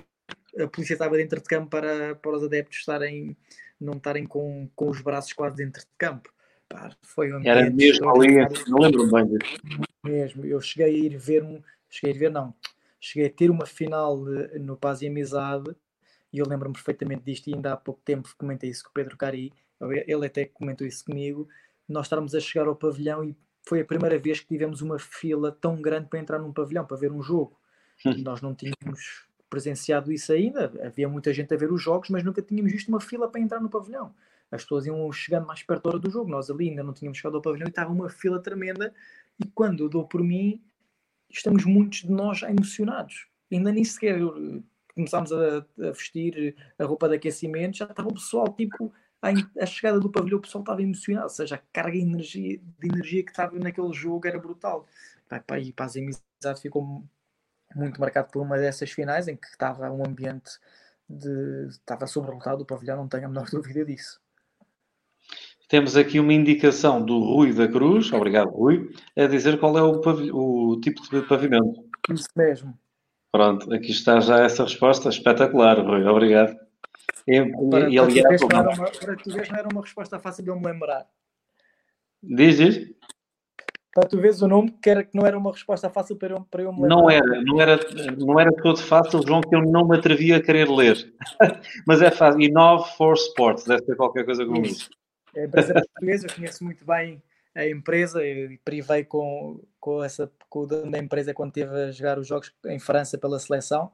a 0.58 0.68
polícia 0.68 0.94
estava 0.94 1.18
dentro 1.18 1.40
de 1.40 1.46
campo 1.46 1.70
para, 1.70 2.16
para 2.16 2.32
os 2.32 2.44
adeptos 2.44 2.80
estarem 2.80 3.38
não 3.80 3.94
estarem 3.94 4.26
com, 4.26 4.70
com 4.76 4.90
os 4.90 5.02
braços 5.02 5.34
quase 5.34 5.56
dentro 5.56 5.82
de 5.82 5.88
campo. 5.98 6.32
Pá, 6.68 6.96
foi 7.02 7.34
um 7.34 7.42
Era 7.44 7.70
mesmo 7.70 8.10
ali, 8.10 8.36
não 8.68 8.80
lembro 8.80 9.10
bem 9.10 9.26
disso. 9.26 9.82
Mesmo, 10.04 10.46
eu 10.46 10.62
cheguei 10.62 10.86
a 10.86 10.90
ir 10.90 11.18
ver 11.18 11.44
um, 11.44 11.62
cheguei 11.90 12.14
a 12.14 12.16
ir 12.16 12.20
ver, 12.20 12.32
não, 12.32 12.54
cheguei 13.00 13.28
a 13.28 13.32
ter 13.32 13.50
uma 13.50 13.66
final 13.66 14.18
no 14.60 14.78
Paz 14.78 15.02
e 15.02 15.08
Amizade 15.08 15.76
e 16.32 16.40
eu 16.40 16.48
lembro-me 16.48 16.74
perfeitamente 16.74 17.24
disto 17.24 17.48
e 17.48 17.56
ainda 17.56 17.74
há 17.74 17.78
pouco 17.78 18.02
tempo 18.06 18.30
comentei 18.38 18.70
isso 18.70 18.84
com 18.84 18.92
o 18.92 18.94
Pedro 18.94 19.18
Cari, 19.18 19.52
ele 19.82 20.26
até 20.26 20.46
comentou 20.46 20.86
isso 20.86 21.04
comigo, 21.04 21.48
nós 21.88 22.06
estávamos 22.06 22.36
a 22.36 22.40
chegar 22.40 22.68
ao 22.68 22.76
pavilhão 22.76 23.24
e 23.24 23.36
foi 23.68 23.82
a 23.82 23.86
primeira 23.86 24.18
vez 24.18 24.40
que 24.40 24.48
tivemos 24.48 24.82
uma 24.82 25.00
fila 25.00 25.52
tão 25.52 25.82
grande 25.82 26.08
para 26.08 26.20
entrar 26.20 26.40
num 26.40 26.54
pavilhão, 26.54 26.86
para 26.86 26.98
ver 26.98 27.12
um 27.12 27.22
jogo. 27.22 27.60
nós 28.24 28.42
não 28.42 28.54
tínhamos 28.56 29.28
presenciado 29.50 30.12
isso 30.12 30.32
ainda. 30.32 30.72
Havia 30.86 31.10
muita 31.10 31.34
gente 31.34 31.54
a 31.54 31.58
ver 31.58 31.72
os 31.72 31.82
jogos, 31.82 32.10
mas 32.10 32.24
nunca 32.24 32.42
tínhamos 32.42 32.72
visto 32.72 32.90
uma 32.90 33.02
fila 33.02 33.30
para 33.30 33.42
entrar 33.42 33.60
no 33.60 33.70
pavilhão. 33.70 34.14
As 34.52 34.64
pessoas 34.64 34.86
iam 34.86 35.12
chegando 35.12 35.46
mais 35.46 35.64
perto 35.64 35.84
da 35.84 35.90
hora 35.92 36.00
do 36.00 36.10
jogo. 36.10 36.30
Nós 36.30 36.50
ali 36.50 36.70
ainda 36.70 36.84
não 36.84 36.94
tínhamos 36.94 37.18
chegado 37.18 37.36
ao 37.36 37.42
pavilhão 37.42 37.68
e 37.68 37.70
estava 37.70 37.92
uma 37.92 38.10
fila 38.10 38.42
tremenda. 38.42 38.94
E 39.40 39.46
quando 39.48 39.84
eu 39.84 39.90
dou 39.90 40.08
por 40.08 40.24
mim, 40.24 40.62
estamos 41.30 41.66
muitos 41.66 42.00
de 42.00 42.12
nós 42.12 42.42
emocionados. 42.42 43.28
Ainda 43.52 43.72
nem 43.72 43.84
sequer 43.84 44.20
eh, 44.20 44.62
começámos 44.96 45.32
a, 45.32 45.58
a 45.58 45.92
vestir 45.92 46.56
a 46.78 46.86
roupa 46.86 47.08
de 47.08 47.16
aquecimento, 47.16 47.78
já 47.78 47.86
estava 47.86 48.10
o 48.10 48.14
pessoal 48.14 48.48
tipo 48.54 48.92
a, 49.22 49.66
chegada 49.66 50.00
do 50.00 50.10
pavilhão, 50.10 50.40
o 50.40 50.42
pessoal 50.42 50.62
estava 50.62 50.82
emocionado, 50.82 51.26
ou 51.26 51.30
seja, 51.30 51.56
a 51.56 51.62
carga 51.74 51.92
de 51.92 52.00
energia, 52.00 52.60
de 52.80 52.88
energia 52.88 53.24
que 53.24 53.32
estava 53.32 53.58
naquele 53.60 53.94
jogo 53.94 54.28
era 54.28 54.40
brutal. 54.40 54.88
Pai, 55.46 55.62
e 55.64 55.74
para 55.74 55.86
as 55.86 55.96
amizades 55.96 56.62
ficou 56.62 57.04
muito 57.76 58.00
marcado 58.00 58.30
por 58.32 58.42
uma 58.42 58.58
dessas 58.58 58.92
finais 58.92 59.28
em 59.28 59.36
que 59.36 59.48
estava 59.48 59.92
um 59.92 60.06
ambiente 60.06 60.52
de 61.10 61.68
estava 61.70 62.06
sobrelotado 62.08 62.64
o 62.64 62.66
pavilhão, 62.66 62.98
não 62.98 63.08
tenho 63.08 63.26
a 63.26 63.30
menor 63.30 63.50
dúvida 63.52 63.86
disso. 63.86 64.20
Temos 65.68 65.96
aqui 65.96 66.20
uma 66.20 66.34
indicação 66.34 67.04
do 67.04 67.20
Rui 67.20 67.54
da 67.54 67.68
Cruz, 67.68 68.12
obrigado 68.12 68.50
Rui, 68.50 68.90
a 69.16 69.28
dizer 69.28 69.60
qual 69.60 69.78
é 69.78 69.84
o, 69.84 70.02
o 70.34 70.80
tipo 70.82 71.02
de 71.10 71.22
pavimento. 71.28 71.86
Isso 72.10 72.28
mesmo. 72.36 72.78
Pronto, 73.32 73.72
aqui 73.72 73.92
está 73.92 74.20
já 74.20 74.40
essa 74.40 74.64
resposta, 74.64 75.10
espetacular, 75.10 75.80
Rui, 75.80 76.04
obrigado. 76.06 76.58
E, 77.28 77.46
para, 77.70 77.90
e, 77.90 78.00
aliás, 78.00 78.42
para, 78.44 79.16
tu 79.16 79.32
ver, 79.32 79.48
não 79.52 79.60
era 79.60 79.68
uma 79.72 79.82
resposta 79.82 80.20
fácil 80.20 80.44
de 80.44 80.50
eu 80.50 80.60
me 80.60 80.66
lembrar. 80.66 81.08
Diz, 82.24 82.58
diz 82.58 82.90
para 84.00 84.10
tu 84.10 84.20
veres 84.20 84.42
o 84.42 84.48
nome, 84.48 84.72
que, 84.82 84.90
era, 84.90 85.04
que 85.04 85.16
não 85.16 85.26
era 85.26 85.38
uma 85.38 85.52
resposta 85.52 85.90
fácil 85.90 86.16
para 86.16 86.34
eu, 86.34 86.48
para 86.50 86.64
eu 86.64 86.72
me 86.72 86.82
lembrar. 86.82 86.96
Não 86.96 87.10
era, 87.10 87.42
não 87.44 87.62
era, 87.62 87.80
não 88.18 88.40
era 88.40 88.52
todo 88.54 88.80
fácil, 88.80 89.22
João, 89.26 89.42
que 89.42 89.54
eu 89.54 89.62
não 89.62 89.88
me 89.88 89.98
atrevia 89.98 90.38
a 90.38 90.42
querer 90.42 90.70
ler. 90.70 91.14
Mas 91.86 92.02
é 92.02 92.10
fácil. 92.10 92.42
Inove 92.42 92.90
for 92.96 93.16
Sports, 93.16 93.66
deve 93.66 93.84
ser 93.84 93.96
qualquer 93.96 94.24
coisa 94.24 94.46
como 94.46 94.66
isso. 94.66 94.90
É 95.36 95.42
a 95.42 95.46
empresa 95.46 95.74
portuguesa, 95.94 96.28
eu 96.28 96.36
conheço 96.36 96.64
muito 96.64 96.86
bem 96.86 97.22
a 97.56 97.68
empresa 97.68 98.26
e 98.26 98.58
privei 98.64 99.04
com, 99.04 99.60
com, 99.80 100.04
essa, 100.04 100.32
com 100.50 100.60
o 100.60 100.68
dono 100.68 100.92
da 100.92 100.98
empresa 100.98 101.34
quando 101.34 101.50
esteve 101.50 101.76
a 101.76 101.92
jogar 101.92 102.18
os 102.20 102.28
jogos 102.28 102.54
em 102.66 102.80
França 102.80 103.18
pela 103.18 103.40
seleção 103.40 103.92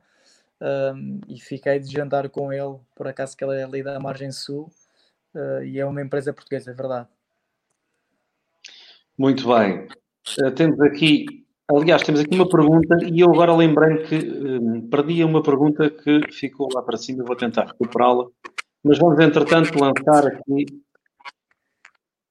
um, 0.62 1.20
e 1.28 1.40
fiquei 1.40 1.80
de 1.80 1.92
jantar 1.92 2.30
com 2.30 2.52
ele, 2.52 2.78
por 2.94 3.08
acaso 3.08 3.36
que 3.36 3.44
ele 3.44 3.60
é 3.60 3.64
ali 3.64 3.82
da 3.82 4.00
margem 4.00 4.32
sul 4.32 4.72
uh, 5.34 5.64
e 5.64 5.80
é 5.80 5.86
uma 5.86 6.02
empresa 6.02 6.34
portuguesa, 6.34 6.72
é 6.72 6.74
verdade. 6.74 7.08
Muito 9.18 9.48
bem. 9.48 9.88
Uh, 10.42 10.52
temos 10.52 10.80
aqui, 10.82 11.26
aliás, 11.70 12.04
temos 12.04 12.22
aqui 12.22 12.36
uma 12.36 12.50
pergunta 12.50 12.98
e 13.06 13.22
eu 13.22 13.32
agora 13.32 13.56
lembrei-me 13.56 14.04
que 14.04 14.16
uh, 14.18 14.90
perdi 14.90 15.24
uma 15.24 15.42
pergunta 15.42 15.90
que 15.90 16.22
ficou 16.32 16.68
lá 16.74 16.82
para 16.82 16.98
cima, 16.98 17.24
vou 17.24 17.36
tentar 17.36 17.68
recuperá-la. 17.68 18.26
Mas 18.84 19.00
vamos, 19.00 19.20
entretanto, 19.20 19.80
lançar 19.80 20.28
aqui 20.28 20.66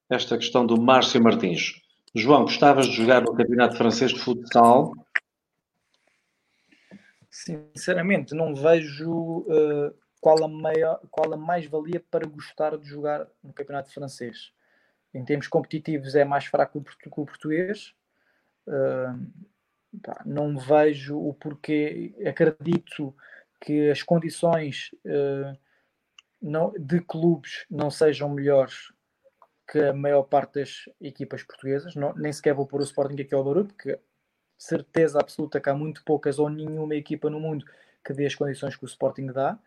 esta 0.09 0.37
questão 0.37 0.65
do 0.65 0.79
Márcio 0.79 1.21
Martins. 1.21 1.73
João, 2.13 2.43
gostavas 2.43 2.85
de 2.87 2.93
jogar 2.93 3.21
no 3.21 3.33
Campeonato 3.33 3.75
Francês 3.75 4.13
de 4.13 4.19
Futsal? 4.19 4.93
Sinceramente, 7.29 8.33
não 8.33 8.55
vejo 8.55 9.39
uh, 9.39 9.93
qual, 10.21 10.37
a 10.45 10.99
qual 11.11 11.33
a 11.33 11.37
mais-valia 11.37 12.01
para 12.09 12.25
gostar 12.25 12.77
de 12.77 12.87
jogar 12.87 13.27
no 13.43 13.51
Campeonato 13.51 13.91
Francês 13.91 14.53
em 15.15 15.23
termos 15.23 15.47
competitivos 15.47 16.13
é 16.13 16.25
mais 16.25 16.45
fraco 16.45 16.83
que 16.83 17.07
o 17.07 17.25
português. 17.25 17.95
Não 20.25 20.57
vejo 20.57 21.17
o 21.17 21.33
porquê. 21.33 22.13
Acredito 22.27 23.15
que 23.61 23.89
as 23.89 24.03
condições 24.03 24.91
não, 26.41 26.73
de 26.77 26.99
clubes 26.99 27.65
não 27.71 27.89
sejam 27.89 28.29
melhores 28.29 28.93
que 29.71 29.79
a 29.79 29.93
maior 29.93 30.23
parte 30.23 30.59
das 30.59 30.89
equipas 31.01 31.41
portuguesas. 31.41 31.95
Nem 32.17 32.33
sequer 32.33 32.53
vou 32.53 32.67
pôr 32.67 32.81
o 32.81 32.83
Sporting 32.83 33.21
aqui 33.21 33.33
ao 33.33 33.43
Barulho, 33.43 33.67
porque 33.67 33.97
certeza 34.57 35.19
absoluta 35.19 35.59
que 35.59 35.69
há 35.69 35.73
muito 35.73 36.03
poucas 36.03 36.37
ou 36.37 36.49
nenhuma 36.49 36.95
equipa 36.95 37.29
no 37.29 37.39
mundo 37.39 37.65
que 38.03 38.13
dê 38.13 38.25
as 38.25 38.35
condições 38.35 38.75
que 38.75 38.83
o 38.83 38.85
Sporting 38.85 39.27
dá. 39.27 39.57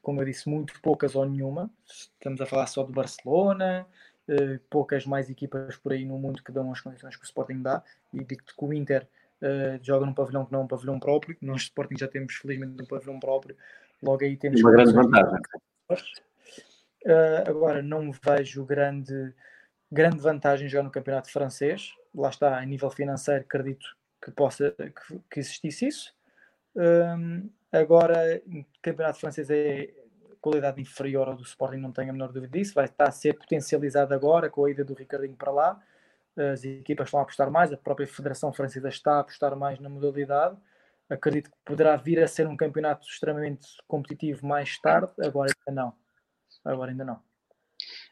Como 0.00 0.20
eu 0.20 0.24
disse, 0.24 0.48
muito 0.48 0.80
poucas 0.80 1.14
ou 1.14 1.24
nenhuma. 1.24 1.70
Estamos 1.86 2.40
a 2.40 2.46
falar 2.46 2.66
só 2.66 2.82
do 2.82 2.92
Barcelona, 2.92 3.86
uh, 4.32 4.58
poucas 4.70 5.06
mais 5.06 5.28
equipas 5.30 5.76
por 5.76 5.92
aí 5.92 6.04
no 6.04 6.18
mundo 6.18 6.42
que 6.42 6.52
dão 6.52 6.72
as 6.72 6.80
condições 6.80 7.16
que 7.16 7.22
o 7.22 7.24
Sporting 7.24 7.62
dá, 7.62 7.82
e 8.12 8.24
digo-te 8.24 8.54
que 8.56 8.64
o 8.64 8.72
Inter 8.72 9.06
uh, 9.42 9.78
joga 9.82 10.06
num 10.06 10.14
pavilhão 10.14 10.44
que 10.44 10.52
não 10.52 10.60
é 10.60 10.64
um 10.64 10.68
pavilhão 10.68 10.98
próprio, 10.98 11.36
nós 11.40 11.62
Sporting 11.62 11.96
já 11.98 12.08
temos 12.08 12.34
felizmente 12.34 12.82
um 12.82 12.86
pavilhão 12.86 13.20
próprio, 13.20 13.56
logo 14.02 14.24
aí 14.24 14.36
temos 14.36 14.60
uma 14.60 14.70
grande 14.70 14.92
vantagem. 14.92 15.40
Uh, 17.04 17.48
agora, 17.48 17.82
não 17.82 18.12
vejo 18.12 18.64
grande, 18.64 19.34
grande 19.90 20.18
vantagem 20.18 20.66
em 20.66 20.70
jogar 20.70 20.84
no 20.84 20.90
campeonato 20.90 21.30
francês. 21.30 21.92
Lá 22.14 22.28
está, 22.28 22.58
a 22.58 22.64
nível 22.64 22.90
financeiro, 22.90 23.42
acredito 23.42 23.84
que 24.24 24.30
possa 24.30 24.70
que, 24.70 25.20
que 25.30 25.40
existisse 25.40 25.86
isso. 25.86 26.14
Um, 26.76 27.50
agora, 27.72 28.40
o 28.46 28.64
campeonato 28.80 29.18
francês 29.18 29.50
é 29.50 29.92
qualidade 30.42 30.80
inferior 30.80 31.28
ao 31.28 31.36
do 31.36 31.42
Sporting, 31.42 31.76
não 31.76 31.92
tenho 31.92 32.10
a 32.10 32.12
menor 32.12 32.32
dúvida 32.32 32.58
disso. 32.58 32.74
Vai 32.74 32.86
estar 32.86 33.08
a 33.08 33.12
ser 33.12 33.34
potencializado 33.34 34.12
agora 34.12 34.50
com 34.50 34.64
a 34.64 34.70
ida 34.70 34.84
do 34.84 34.92
Ricardinho 34.92 35.36
para 35.36 35.52
lá. 35.52 35.80
As 36.36 36.64
equipas 36.64 37.06
estão 37.06 37.20
a 37.20 37.22
apostar 37.22 37.50
mais, 37.50 37.72
a 37.72 37.76
própria 37.76 38.06
Federação 38.06 38.52
Francesa 38.52 38.88
está 38.88 39.16
a 39.16 39.20
apostar 39.20 39.56
mais 39.56 39.78
na 39.78 39.88
modalidade. 39.88 40.56
Acredito 41.08 41.50
que 41.50 41.56
poderá 41.64 41.94
vir 41.96 42.22
a 42.22 42.26
ser 42.26 42.46
um 42.46 42.56
campeonato 42.56 43.06
extremamente 43.06 43.68
competitivo 43.86 44.46
mais 44.46 44.78
tarde, 44.80 45.12
agora 45.20 45.52
ainda 45.66 45.82
não. 45.82 45.92
Agora 46.64 46.90
ainda 46.90 47.04
não. 47.04 47.20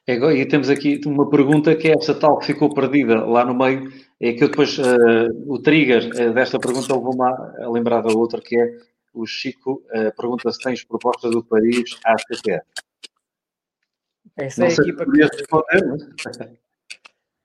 É, 0.06 0.14
e 0.14 0.46
temos 0.46 0.68
aqui 0.68 1.00
uma 1.06 1.28
pergunta 1.30 1.74
que 1.74 1.88
é 1.88 1.94
essa 1.96 2.14
tal 2.14 2.38
que 2.38 2.46
ficou 2.46 2.74
perdida 2.74 3.24
lá 3.24 3.44
no 3.44 3.54
meio, 3.54 3.90
é 4.20 4.32
que 4.32 4.44
eu 4.44 4.48
depois, 4.48 4.76
uh, 4.78 5.28
o 5.46 5.60
trigger 5.62 6.10
uh, 6.10 6.34
desta 6.34 6.58
pergunta 6.58 6.94
levou-me 6.94 7.22
a 7.22 7.70
lembrar 7.70 8.02
da 8.02 8.12
outra, 8.12 8.40
que 8.40 8.58
é 8.58 8.76
o 9.12 9.26
Chico 9.26 9.82
uh, 9.86 10.14
pergunta 10.16 10.50
se 10.52 10.58
tens 10.60 10.84
proposta 10.84 11.28
do 11.30 11.44
Paris 11.44 11.98
à 12.04 12.16
CPF. 12.18 12.66
Essa 14.36 14.60
não 14.60 14.68
é 14.68 14.70
a 14.70 14.74
equipa 14.74 15.04
que... 15.04 15.22
Responder, 15.22 16.60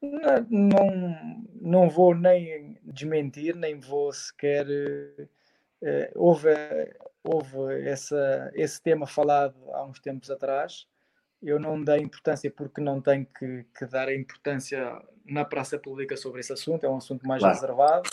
não, 0.02 0.46
não, 0.50 1.46
não 1.62 1.90
vou 1.90 2.14
nem 2.16 2.78
desmentir, 2.84 3.56
nem 3.56 3.80
vou 3.80 4.12
sequer... 4.14 4.68
houve 6.16 6.50
houve 7.24 7.88
essa, 7.88 8.52
esse 8.54 8.80
tema 8.80 9.08
falado 9.08 9.56
há 9.72 9.84
uns 9.84 10.00
tempos 10.00 10.30
atrás 10.30 10.88
eu 11.46 11.60
não 11.60 11.82
dei 11.82 12.00
importância 12.00 12.52
porque 12.52 12.82
não 12.82 13.00
tenho 13.00 13.26
que, 13.26 13.66
que, 13.78 13.86
dar 13.86 14.08
a 14.08 14.16
importância 14.16 15.00
na 15.26 15.46
praça 15.46 15.78
pública 15.78 16.18
sobre 16.18 16.40
esse 16.40 16.52
assunto, 16.52 16.86
é 16.86 16.90
um 16.90 16.98
assunto 16.98 17.26
mais 17.28 17.40
claro. 17.40 17.56
reservado. 17.56 18.10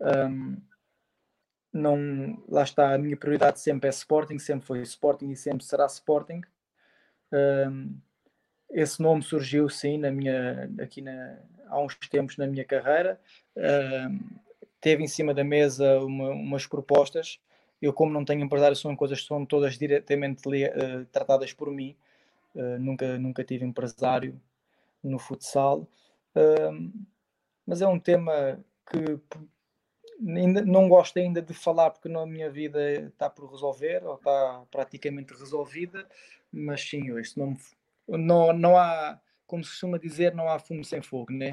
Um, 0.00 0.56
não, 1.72 2.42
lá 2.48 2.62
está, 2.62 2.94
a 2.94 2.98
minha 2.98 3.16
prioridade 3.16 3.60
sempre 3.60 3.88
é 3.88 3.90
Sporting, 3.90 4.38
sempre 4.38 4.66
foi 4.66 4.80
Sporting 4.82 5.30
e 5.30 5.36
sempre 5.36 5.64
será 5.64 5.86
Sporting. 5.86 6.40
Um, 7.32 7.96
esse 8.70 9.00
nome 9.00 9.22
surgiu 9.22 9.68
sim 9.68 9.98
na 9.98 10.10
minha, 10.10 10.70
aqui 10.80 11.00
na, 11.00 11.38
há 11.68 11.80
uns 11.80 11.94
tempos 12.08 12.36
na 12.36 12.46
minha 12.46 12.64
carreira. 12.64 13.20
Um, 13.56 14.18
teve 14.80 15.02
em 15.02 15.08
cima 15.08 15.32
da 15.32 15.44
mesa 15.44 15.98
uma, 16.00 16.30
umas 16.30 16.66
propostas. 16.66 17.40
Eu, 17.80 17.92
como 17.92 18.12
não 18.12 18.24
tenho 18.24 18.44
empresário, 18.44 18.76
são 18.76 18.94
coisas 18.94 19.20
que 19.20 19.26
são 19.26 19.46
todas 19.46 19.78
diretamente 19.78 20.46
uh, 20.48 21.04
tratadas 21.10 21.52
por 21.52 21.70
mim. 21.70 21.96
Uh, 22.54 22.78
nunca, 22.78 23.18
nunca 23.18 23.44
tive 23.44 23.64
empresário 23.64 24.40
no 25.02 25.18
futsal, 25.18 25.88
uh, 26.34 26.92
mas 27.66 27.80
é 27.80 27.86
um 27.86 27.98
tema 27.98 28.58
que 28.90 29.18
ainda 30.26 30.62
não 30.62 30.88
gosto 30.88 31.18
ainda 31.18 31.40
de 31.40 31.54
falar 31.54 31.90
porque 31.90 32.08
na 32.08 32.26
minha 32.26 32.50
vida 32.50 32.80
está 32.92 33.28
por 33.28 33.50
resolver 33.50 34.04
ou 34.04 34.14
está 34.14 34.62
praticamente 34.70 35.34
resolvida, 35.34 36.06
mas 36.52 36.82
sim, 36.82 37.18
isso 37.18 37.38
não, 37.38 37.56
não, 38.08 38.52
não 38.52 38.76
há, 38.76 39.18
como 39.46 39.64
se 39.64 39.70
costuma 39.70 39.98
dizer, 39.98 40.34
não 40.34 40.48
há 40.48 40.58
fumo 40.58 40.84
sem 40.84 41.00
fogo, 41.00 41.32
né? 41.32 41.52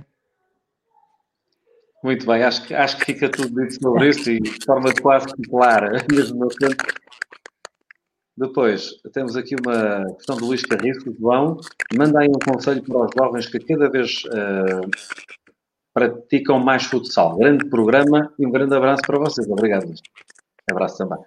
Muito 2.04 2.26
bem, 2.28 2.44
acho 2.44 2.66
que, 2.68 2.76
acho 2.76 2.98
que 2.98 3.06
fica 3.06 3.30
tudo 3.30 3.62
dito 3.62 3.82
sobre 3.82 4.10
isso 4.10 4.30
e 4.30 4.40
de 4.40 4.66
forma 4.66 4.94
quase 5.02 5.28
clara, 5.50 6.06
mesmo 6.12 6.40
no 6.40 6.50
tempo 6.50 6.84
depois, 8.38 9.02
temos 9.14 9.36
aqui 9.36 9.56
uma 9.66 10.14
questão 10.14 10.38
do 10.38 10.46
Luís 10.46 10.62
Carriço, 10.62 11.12
João. 11.20 11.58
Manda 11.98 12.20
aí 12.20 12.28
um 12.28 12.54
conselho 12.54 12.84
para 12.84 13.06
os 13.06 13.10
jovens 13.18 13.48
que 13.48 13.60
cada 13.60 13.90
vez 13.90 14.22
uh, 14.26 14.88
praticam 15.98 16.60
mais 16.60 16.84
futsal. 16.84 17.36
Grande 17.40 17.68
programa 17.68 18.32
e 18.38 18.46
um 18.46 18.52
grande 18.52 18.76
abraço 18.76 19.02
para 19.02 19.18
vocês. 19.18 19.50
Obrigado. 19.50 19.92
Abraço 20.70 21.00
também. 21.00 21.18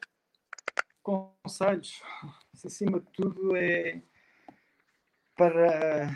Conselhos, 1.02 2.00
acima 2.64 3.00
de 3.00 3.06
tudo, 3.12 3.56
é 3.56 4.00
para 5.36 6.14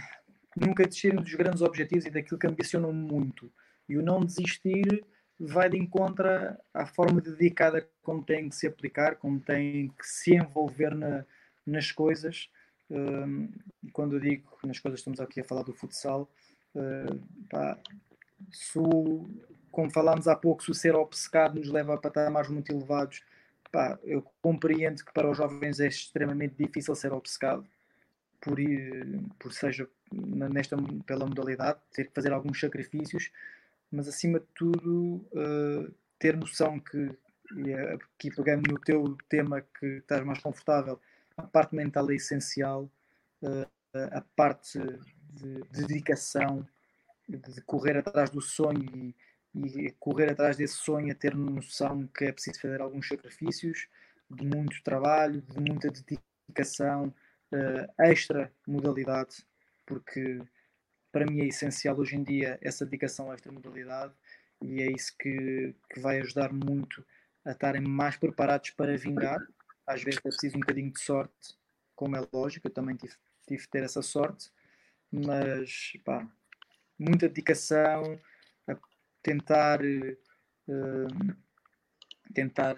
nunca 0.57 0.85
desistirem 0.85 1.19
dos 1.19 1.35
grandes 1.35 1.63
objetivos 1.63 2.07
e 2.07 2.11
daquilo 2.11 2.39
que 2.39 2.47
ambicionam 2.47 2.93
muito. 2.93 3.53
E 3.89 3.97
o 3.97 4.03
não 4.03 4.21
desistir 4.21 5.05
vai 5.37 5.69
de 5.69 5.77
encontro 5.77 6.29
à 6.73 6.87
forma 6.87 7.21
dedicada 7.21 7.89
como 8.03 8.23
tem 8.23 8.49
que 8.49 8.55
se 8.55 8.69
aplicar, 8.69 9.17
como 9.17 9.41
tem 9.41 9.89
que 9.89 10.07
se 10.07 10.37
envolver 10.37 10.95
na, 10.95 11.25
nas 11.67 11.91
coisas. 11.91 12.49
Um, 12.89 13.51
quando 13.93 14.15
eu 14.15 14.21
digo 14.21 14.57
nas 14.63 14.79
coisas, 14.79 15.01
estamos 15.01 15.19
aqui 15.19 15.41
a 15.41 15.45
falar 15.45 15.65
do 15.65 15.75
futsal. 15.75 16.31
Pá, 17.51 17.79
se 18.51 18.79
o, 18.79 19.29
como 19.71 19.91
falámos 19.91 20.29
há 20.29 20.37
pouco, 20.37 20.63
se 20.63 20.71
o 20.71 20.75
ser 20.75 20.95
obcecado 20.95 21.59
nos 21.59 21.69
leva 21.69 21.95
a 21.95 21.99
patamares 21.99 22.51
muito 22.51 22.73
elevados, 22.73 23.23
pá, 23.73 23.99
eu 24.05 24.23
compreendo 24.41 25.05
que 25.05 25.13
para 25.13 25.31
os 25.31 25.37
jovens 25.37 25.81
é 25.81 25.89
extremamente 25.89 26.55
difícil 26.57 26.95
ser 26.95 27.13
obcecado, 27.13 27.67
por, 28.41 28.59
por 29.39 29.53
seja 29.53 29.89
nesta, 30.13 30.77
pela 31.07 31.27
modalidade, 31.27 31.81
ter 31.93 32.05
que 32.05 32.15
fazer 32.15 32.33
alguns 32.33 32.61
sacrifícios, 32.61 33.33
mas 33.91 34.07
acima 34.07 34.39
de 34.39 34.47
tudo 34.55 35.27
uh, 35.33 35.93
ter 36.19 36.37
noção 36.37 36.79
que, 36.79 37.11
e 37.57 37.73
aqui 37.73 38.31
pegando 38.31 38.71
no 38.71 38.79
teu 38.79 39.17
tema 39.29 39.61
que 39.61 39.87
estás 39.87 40.25
mais 40.25 40.41
confortável, 40.41 41.01
a 41.37 41.43
parte 41.43 41.75
mental 41.75 42.11
é 42.11 42.15
essencial, 42.15 42.89
uh, 43.43 43.67
a 44.13 44.21
parte 44.37 44.79
de 45.33 45.63
dedicação, 45.71 46.67
de 47.29 47.61
correr 47.63 47.97
atrás 47.97 48.31
do 48.31 48.41
sonho 48.41 48.85
e, 48.95 49.15
e, 49.55 49.91
correr 49.93 50.31
atrás 50.31 50.57
desse 50.57 50.77
sonho, 50.77 51.13
a 51.13 51.15
ter 51.15 51.35
noção 51.35 52.07
que 52.09 52.27
é 52.27 52.33
preciso 52.33 52.61
fazer 52.61 52.81
alguns 52.81 53.09
sacrifícios, 53.09 53.89
de 54.31 54.45
muito 54.45 54.83
trabalho, 54.83 55.43
de 55.43 55.61
muita 55.61 55.91
dedicação, 55.91 57.15
uh, 57.53 58.03
extra 58.03 58.53
modalidade, 58.67 59.47
porque 59.87 60.41
para 61.13 61.27
mim 61.27 61.41
é 61.41 61.47
essencial 61.47 61.97
hoje 61.99 62.17
em 62.17 62.25
dia 62.25 62.59
essa 62.61 62.85
dedicação 62.85 63.31
à 63.31 63.35
extramodalidade 63.35 64.13
e 64.61 64.83
é 64.83 64.91
isso 64.91 65.15
que, 65.19 65.75
que 65.91 66.01
vai 66.01 66.21
ajudar 66.21 66.53
muito 66.53 67.05
a 67.45 67.53
estarem 67.53 67.83
mais 67.83 68.17
preparados 68.17 68.71
para 68.71 68.97
vingar. 68.97 69.41
Às 69.87 70.03
vezes 70.03 70.19
é 70.19 70.29
preciso 70.29 70.57
um 70.57 70.61
bocadinho 70.61 70.91
de 70.91 71.01
sorte, 71.01 71.55
como 71.95 72.17
é 72.17 72.27
lógico, 72.33 72.67
eu 72.67 72.73
também 72.73 72.97
tive, 72.97 73.15
tive 73.47 73.63
de 73.63 73.69
ter 73.69 73.83
essa 73.83 74.03
sorte, 74.03 74.51
mas 75.13 75.93
pá, 76.05 76.27
muita 76.99 77.29
dedicação 77.29 78.19
a 78.69 78.77
tentar 79.23 79.81
uh, 79.83 81.37
tentar 82.33 82.77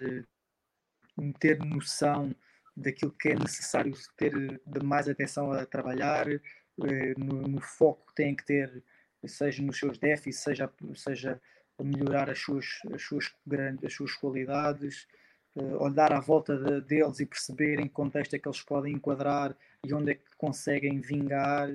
ter 1.39 1.57
noção 1.59 2.35
daquilo 2.75 3.11
que 3.11 3.29
é 3.29 3.35
necessário 3.35 3.91
ter 4.15 4.31
de 4.65 4.85
mais 4.85 5.09
atenção 5.09 5.51
a 5.51 5.65
trabalhar, 5.65 6.27
eh, 6.29 7.13
no, 7.17 7.41
no, 7.41 7.59
foco 7.59 8.05
que 8.07 8.15
têm 8.15 8.35
que 8.35 8.45
ter, 8.45 8.83
seja 9.25 9.63
nos 9.63 9.79
seus 9.79 9.97
déficits, 9.97 10.43
seja, 10.43 10.71
seja 10.95 11.41
a 11.79 11.83
melhorar 11.83 12.29
as 12.29 12.39
suas, 12.39 12.79
as 12.93 13.01
suas, 13.01 13.33
grandes, 13.45 13.83
as 13.83 13.93
suas 13.93 14.13
qualidades, 14.13 15.07
uh, 15.55 15.83
olhar 15.83 16.13
à 16.13 16.19
volta 16.19 16.55
de, 16.55 16.81
deles 16.81 17.19
e 17.19 17.25
perceber 17.25 17.79
em 17.79 17.87
que 17.87 17.93
contexto 17.93 18.35
é 18.35 18.39
que 18.39 18.47
eles 18.47 18.61
podem 18.61 18.93
enquadrar 18.93 19.55
e 19.83 19.93
onde 19.93 20.11
é 20.11 20.15
que 20.15 20.35
conseguem 20.37 21.01
vingar. 21.01 21.69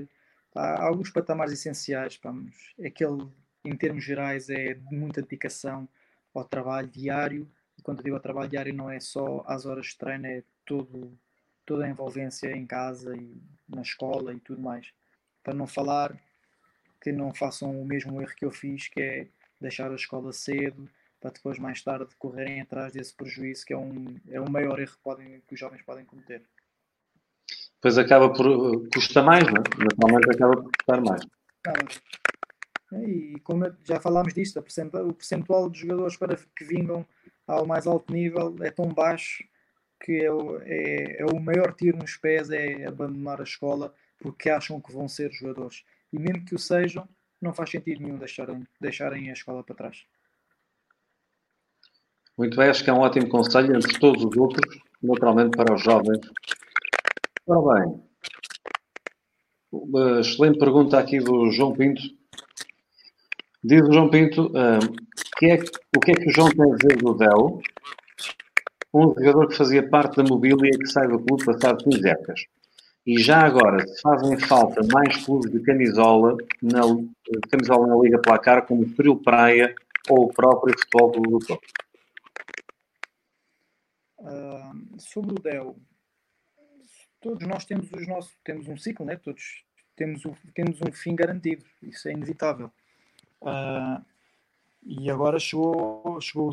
Há 0.54 0.84
alguns 0.84 1.10
patamares 1.10 1.52
essenciais, 1.52 2.18
vamos. 2.22 2.74
Aquele, 2.84 3.26
em 3.64 3.76
termos 3.76 4.04
gerais, 4.04 4.50
é 4.50 4.74
de 4.74 4.94
muita 4.94 5.22
dedicação 5.22 5.88
ao 6.34 6.44
trabalho 6.44 6.88
diário. 6.88 7.50
E 7.78 7.82
quando 7.82 8.02
digo 8.02 8.16
ao 8.16 8.22
trabalho 8.22 8.50
diário, 8.50 8.74
não 8.74 8.90
é 8.90 9.00
só 9.00 9.44
às 9.46 9.64
horas 9.64 9.86
de 9.86 9.96
treino, 9.96 10.26
é 10.26 10.42
todo, 10.64 11.18
toda 11.64 11.84
a 11.84 11.88
envolvência 11.88 12.54
em 12.54 12.66
casa 12.66 13.16
e 13.16 13.40
na 13.68 13.82
escola 13.82 14.34
e 14.34 14.40
tudo 14.40 14.60
mais. 14.60 14.92
Para 15.42 15.54
não 15.54 15.66
falar 15.66 16.16
que 17.00 17.10
não 17.10 17.34
façam 17.34 17.80
o 17.80 17.84
mesmo 17.84 18.20
erro 18.20 18.34
que 18.36 18.44
eu 18.44 18.50
fiz, 18.50 18.88
que 18.88 19.00
é 19.00 19.28
deixar 19.60 19.90
a 19.90 19.96
escola 19.96 20.32
cedo, 20.32 20.88
para 21.20 21.30
depois 21.30 21.58
mais 21.58 21.82
tarde 21.82 22.14
correrem 22.18 22.60
atrás 22.60 22.92
desse 22.92 23.14
prejuízo, 23.14 23.64
que 23.64 23.72
é 23.72 23.78
um, 23.78 24.20
é 24.28 24.40
o 24.40 24.50
maior 24.50 24.78
erro 24.80 24.92
que, 24.92 25.02
podem, 25.02 25.40
que 25.46 25.54
os 25.54 25.60
jovens 25.60 25.82
podem 25.82 26.04
cometer. 26.04 26.42
Pois 27.82 27.98
acaba 27.98 28.32
por 28.32 28.88
custa 28.94 29.20
mais, 29.22 29.42
não 29.44 29.54
é? 29.56 29.84
Naturalmente 29.84 30.30
acaba 30.30 30.56
por 30.56 30.70
custar 30.70 31.00
mais. 31.00 31.22
E 32.92 33.40
como 33.40 33.74
já 33.82 33.98
falámos 33.98 34.32
disto, 34.32 34.60
o 34.60 35.12
percentual 35.12 35.68
de 35.68 35.80
jogadores 35.80 36.16
para 36.16 36.36
que 36.36 36.64
vingam 36.64 37.04
ao 37.44 37.66
mais 37.66 37.88
alto 37.88 38.12
nível 38.12 38.54
é 38.60 38.70
tão 38.70 38.86
baixo 38.86 39.42
que 40.00 40.24
é 40.24 40.30
o, 40.30 40.60
é, 40.62 41.22
é 41.22 41.26
o 41.26 41.40
maior 41.40 41.74
tiro 41.74 41.98
nos 41.98 42.16
pés 42.16 42.50
é 42.50 42.86
abandonar 42.86 43.40
a 43.40 43.44
escola 43.44 43.92
porque 44.18 44.48
acham 44.48 44.80
que 44.80 44.92
vão 44.92 45.08
ser 45.08 45.32
jogadores. 45.32 45.84
E 46.12 46.18
mesmo 46.18 46.44
que 46.44 46.54
o 46.54 46.58
sejam, 46.58 47.08
não 47.40 47.52
faz 47.52 47.70
sentido 47.70 48.02
nenhum 48.02 48.16
deixarem, 48.16 48.66
deixarem 48.80 49.30
a 49.30 49.32
escola 49.32 49.64
para 49.64 49.74
trás. 49.74 50.04
Muito 52.38 52.56
bem, 52.56 52.68
acho 52.68 52.84
que 52.84 52.90
é 52.90 52.92
um 52.92 53.00
ótimo 53.00 53.28
conselho 53.28 53.74
entre 53.74 53.98
todos 53.98 54.24
os 54.24 54.36
outros, 54.36 54.78
naturalmente 55.02 55.56
para 55.56 55.74
os 55.74 55.82
jovens 55.82 56.20
Ora 57.44 57.80
bem, 57.80 58.00
uma 59.72 60.20
excelente 60.20 60.60
pergunta 60.60 60.96
aqui 60.96 61.18
do 61.18 61.50
João 61.50 61.72
Pinto. 61.72 62.00
Diz 63.64 63.82
o 63.82 63.92
João 63.92 64.08
Pinto, 64.08 64.46
uh, 64.46 64.94
que 65.38 65.46
é, 65.46 65.58
o 65.96 66.00
que 66.00 66.12
é 66.12 66.14
que 66.14 66.28
o 66.28 66.32
João 66.32 66.48
tem 66.50 66.72
a 66.72 66.76
dizer 66.76 66.96
do 66.98 67.14
Del? 67.14 67.60
Um 68.94 69.08
jogador 69.14 69.48
que 69.48 69.56
fazia 69.56 69.88
parte 69.88 70.16
da 70.16 70.22
mobília 70.22 70.70
que 70.70 70.86
sai 70.86 71.08
do 71.08 71.18
clube 71.18 71.44
passado 71.44 71.82
15 71.82 72.08
épocas. 72.08 72.44
E 73.04 73.18
já 73.20 73.40
agora, 73.40 73.84
se 73.88 74.00
fazem 74.00 74.38
falta 74.38 74.80
mais 74.92 75.24
clubes 75.24 75.50
de 75.50 75.58
camisola 75.64 76.36
na, 76.62 76.82
de 76.82 77.40
camisola 77.50 77.88
na 77.88 77.96
Liga 77.96 78.20
Placar, 78.20 78.66
como 78.66 78.82
o 78.84 79.16
Praia 79.16 79.74
ou 80.08 80.26
o 80.26 80.32
próprio 80.32 80.78
Futebol 80.78 81.10
do? 81.10 81.38
Uh, 84.20 85.00
sobre 85.00 85.32
o 85.32 85.42
Del, 85.42 85.76
todos 87.22 87.46
nós 87.46 87.64
temos 87.64 87.90
os 87.92 88.06
nossos, 88.06 88.36
temos 88.44 88.68
um 88.68 88.76
ciclo, 88.76 89.06
né? 89.06 89.16
Todos 89.16 89.64
temos, 89.96 90.24
o, 90.24 90.36
temos 90.54 90.80
um 90.82 90.92
fim 90.92 91.14
garantido, 91.14 91.64
isso 91.82 92.08
é 92.08 92.12
inevitável. 92.12 92.70
Uh, 93.40 94.04
e 94.82 95.08
agora 95.08 95.38
chegou, 95.38 96.20
chegou 96.20 96.52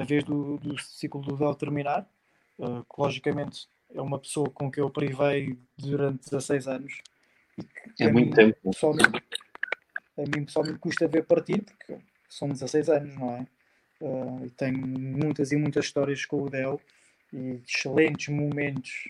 a 0.00 0.04
vez 0.04 0.24
do, 0.24 0.56
do 0.58 0.78
ciclo 0.78 1.20
do 1.20 1.36
Del 1.36 1.54
terminar, 1.54 2.08
uh, 2.58 2.84
que 2.84 3.00
logicamente 3.00 3.68
é 3.92 4.00
uma 4.00 4.18
pessoa 4.18 4.48
com 4.48 4.70
quem 4.70 4.82
eu 4.82 4.90
privei 4.90 5.58
durante 5.76 6.30
16 6.30 6.68
anos. 6.68 7.02
é 8.00 8.10
muito 8.10 8.34
tempo. 8.34 8.56
Pessoalmente, 8.62 9.22
a 10.16 10.22
mim 10.22 10.44
pessoalmente 10.44 10.78
custa 10.78 11.08
ver 11.08 11.24
partir, 11.26 11.62
porque 11.62 11.98
são 12.28 12.48
16 12.48 12.88
anos, 12.88 13.14
não 13.16 13.30
é? 13.36 13.46
Uh, 14.00 14.46
e 14.46 14.50
tenho 14.50 14.78
muitas 14.86 15.50
e 15.50 15.56
muitas 15.56 15.86
histórias 15.86 16.24
com 16.24 16.42
o 16.42 16.50
Del 16.50 16.80
e 17.32 17.60
excelentes 17.66 18.28
momentos 18.28 19.08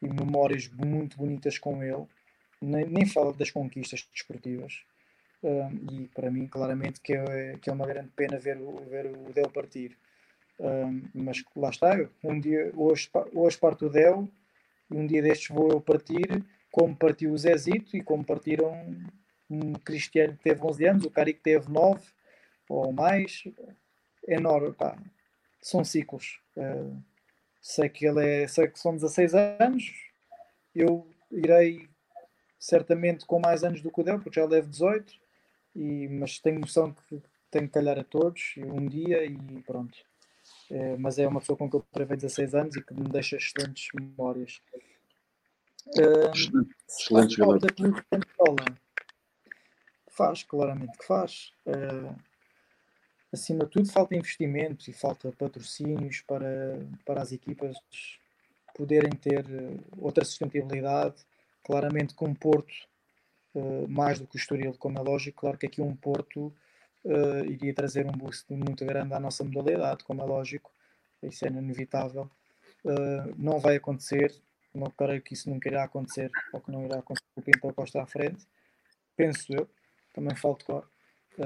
e 0.00 0.08
memórias 0.08 0.68
muito 0.68 1.16
bonitas 1.16 1.58
com 1.58 1.82
ele. 1.82 2.06
Nem, 2.60 2.86
nem 2.86 3.06
falo 3.06 3.32
das 3.32 3.50
conquistas 3.50 4.08
desportivas. 4.12 4.82
Uh, 5.42 5.70
e 5.92 6.08
para 6.08 6.30
mim, 6.30 6.46
claramente, 6.46 7.00
que 7.00 7.14
é, 7.14 7.56
que 7.60 7.70
é 7.70 7.72
uma 7.72 7.86
grande 7.86 8.10
pena 8.16 8.38
ver, 8.38 8.58
ver 8.88 9.06
o 9.06 9.32
Del 9.32 9.50
partir. 9.50 9.96
Um, 10.58 11.02
mas 11.14 11.44
lá 11.54 11.70
está, 11.70 11.96
um 12.24 12.40
dia, 12.40 12.72
hoje, 12.74 13.08
hoje 13.32 13.56
parte 13.56 13.84
o 13.84 13.88
Del, 13.88 14.28
e 14.90 14.96
um 14.96 15.06
dia 15.06 15.22
destes 15.22 15.48
vou 15.48 15.70
eu 15.70 15.80
partir, 15.80 16.44
como 16.72 16.96
partiu 16.96 17.32
o 17.32 17.38
Zezito 17.38 17.96
e 17.96 18.02
como 18.02 18.24
partiram 18.24 18.72
um 19.48 19.72
Cristiano 19.74 20.36
que 20.36 20.42
teve 20.42 20.60
11 20.62 20.86
anos, 20.86 21.04
o 21.04 21.10
Cari 21.10 21.32
que 21.32 21.40
teve 21.40 21.70
9 21.70 22.04
ou 22.68 22.92
mais. 22.92 23.44
É 24.26 24.34
enorme, 24.34 24.72
pá. 24.72 24.98
São 25.62 25.84
ciclos. 25.84 26.40
Sei 27.68 27.86
que 27.90 28.06
ele 28.06 28.26
é, 28.26 28.48
sei 28.48 28.66
que 28.66 28.80
são 28.80 28.94
16 28.94 29.34
anos, 29.34 29.92
eu 30.74 31.06
irei 31.30 31.86
certamente 32.58 33.26
com 33.26 33.38
mais 33.38 33.62
anos 33.62 33.82
do 33.82 33.92
que 33.92 34.00
o 34.00 34.04
Del, 34.04 34.18
porque 34.18 34.40
já 34.40 34.46
leve 34.46 34.68
18, 34.68 35.12
e, 35.76 36.08
mas 36.08 36.38
tenho 36.38 36.60
noção 36.60 36.94
que 36.94 37.22
tenho 37.50 37.66
que 37.66 37.74
calhar 37.74 37.98
a 37.98 38.04
todos 38.04 38.54
um 38.56 38.86
dia 38.86 39.22
e 39.24 39.36
pronto. 39.66 39.98
É, 40.70 40.96
mas 40.96 41.18
é 41.18 41.28
uma 41.28 41.40
pessoa 41.40 41.58
com 41.58 41.68
que 41.68 41.76
eu 41.76 41.84
prevei 41.92 42.16
16 42.16 42.54
anos 42.54 42.76
e 42.76 42.82
que 42.82 42.94
me 42.94 43.06
deixa 43.08 43.36
excelentes 43.36 43.88
memórias. 43.94 44.62
Uh, 45.88 46.64
excelente 46.88 47.36
jogador. 47.36 47.70
Faz, 50.10 50.42
claramente 50.42 50.96
que 50.96 51.06
faz. 51.06 51.52
Uh, 51.66 52.16
acima 53.32 53.64
de 53.64 53.70
tudo, 53.70 53.90
falta 53.90 54.14
investimento 54.14 54.88
e 54.90 54.92
falta 54.92 55.32
patrocínios 55.32 56.22
para, 56.22 56.78
para 57.04 57.22
as 57.22 57.32
equipas 57.32 57.76
poderem 58.74 59.10
ter 59.10 59.44
outra 59.98 60.24
sustentabilidade. 60.24 61.16
Claramente, 61.64 62.14
com 62.14 62.26
um 62.26 62.34
Porto, 62.34 62.72
uh, 63.54 63.86
mais 63.88 64.18
do 64.18 64.26
que 64.26 64.36
o 64.36 64.38
Estoril, 64.38 64.74
como 64.78 64.98
é 64.98 65.02
lógico, 65.02 65.40
claro 65.40 65.58
que 65.58 65.66
aqui 65.66 65.82
um 65.82 65.94
Porto 65.94 66.54
uh, 67.04 67.44
iria 67.44 67.74
trazer 67.74 68.06
um 68.06 68.12
boost 68.12 68.50
muito 68.52 68.84
grande 68.86 69.12
à 69.12 69.20
nossa 69.20 69.44
modalidade, 69.44 70.04
como 70.04 70.22
é 70.22 70.24
lógico, 70.24 70.70
isso 71.22 71.44
é 71.44 71.48
inevitável. 71.48 72.30
Uh, 72.84 73.34
não 73.36 73.58
vai 73.58 73.76
acontecer, 73.76 74.34
não 74.74 74.90
creio 74.90 75.20
que 75.20 75.34
isso 75.34 75.50
nunca 75.50 75.68
irá 75.68 75.84
acontecer, 75.84 76.30
ou 76.52 76.60
que 76.60 76.70
não 76.70 76.84
irá 76.84 77.00
acontecer 77.00 77.26
com 77.34 77.40
o 77.40 77.44
Pinto 77.44 77.74
Costa 77.74 78.02
à 78.02 78.06
frente, 78.06 78.46
penso 79.16 79.52
eu, 79.52 79.68
também 80.14 80.36
falta 80.36 80.64
claro. 80.64 80.86
Uh, 80.86 80.97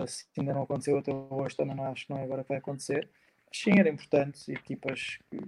se 0.06 0.24
ainda 0.38 0.54
não 0.54 0.62
aconteceu 0.62 0.98
até 0.98 1.12
hoje, 1.12 1.56
também 1.56 1.76
não 1.76 1.84
acho 1.84 2.06
que 2.06 2.12
não 2.12 2.18
é 2.18 2.24
agora 2.24 2.42
que 2.42 2.48
vai 2.48 2.58
acontecer. 2.58 3.08
Mas 3.48 3.58
sim, 3.58 3.78
era 3.78 3.88
importante, 3.88 4.50
equipas 4.50 5.18
que 5.30 5.40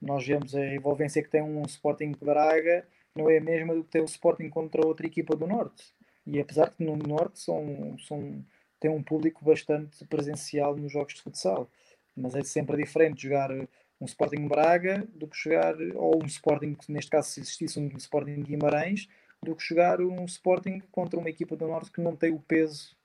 nós 0.00 0.26
vemos 0.26 0.54
a 0.54 0.74
envolvência 0.74 1.22
que 1.22 1.28
tem 1.28 1.42
um 1.42 1.62
Sporting 1.62 2.12
Braga, 2.20 2.86
não 3.14 3.28
é 3.28 3.38
a 3.38 3.40
mesma 3.40 3.74
do 3.74 3.82
que 3.82 3.90
ter 3.90 4.00
o 4.00 4.04
Sporting 4.04 4.48
contra 4.48 4.86
outra 4.86 5.06
equipa 5.06 5.34
do 5.34 5.46
Norte. 5.46 5.92
E 6.26 6.38
apesar 6.38 6.72
de 6.78 6.84
no 6.84 6.96
Norte 6.96 7.40
são, 7.40 7.96
são 7.98 8.44
tem 8.78 8.90
um 8.90 9.02
público 9.02 9.44
bastante 9.44 10.04
presencial 10.06 10.76
nos 10.76 10.92
jogos 10.92 11.14
de 11.14 11.22
futsal. 11.22 11.68
Mas 12.16 12.34
é 12.34 12.42
sempre 12.44 12.76
diferente 12.76 13.22
jogar 13.22 13.50
um 13.50 14.04
Sporting 14.04 14.46
Braga 14.46 15.06
do 15.14 15.26
que 15.26 15.36
jogar, 15.36 15.74
ou 15.96 16.22
um 16.22 16.26
Sporting, 16.26 16.76
neste 16.88 17.10
caso, 17.10 17.28
se 17.30 17.40
existisse 17.40 17.80
um 17.80 17.88
Sporting 17.96 18.42
Guimarães, 18.42 19.08
do 19.42 19.54
que 19.54 19.64
jogar 19.64 20.00
um 20.00 20.24
Sporting 20.24 20.80
contra 20.92 21.18
uma 21.18 21.30
equipa 21.30 21.56
do 21.56 21.66
Norte 21.66 21.92
que 21.92 22.00
não 22.00 22.14
tem 22.14 22.32
o 22.32 22.40
peso 22.40 22.96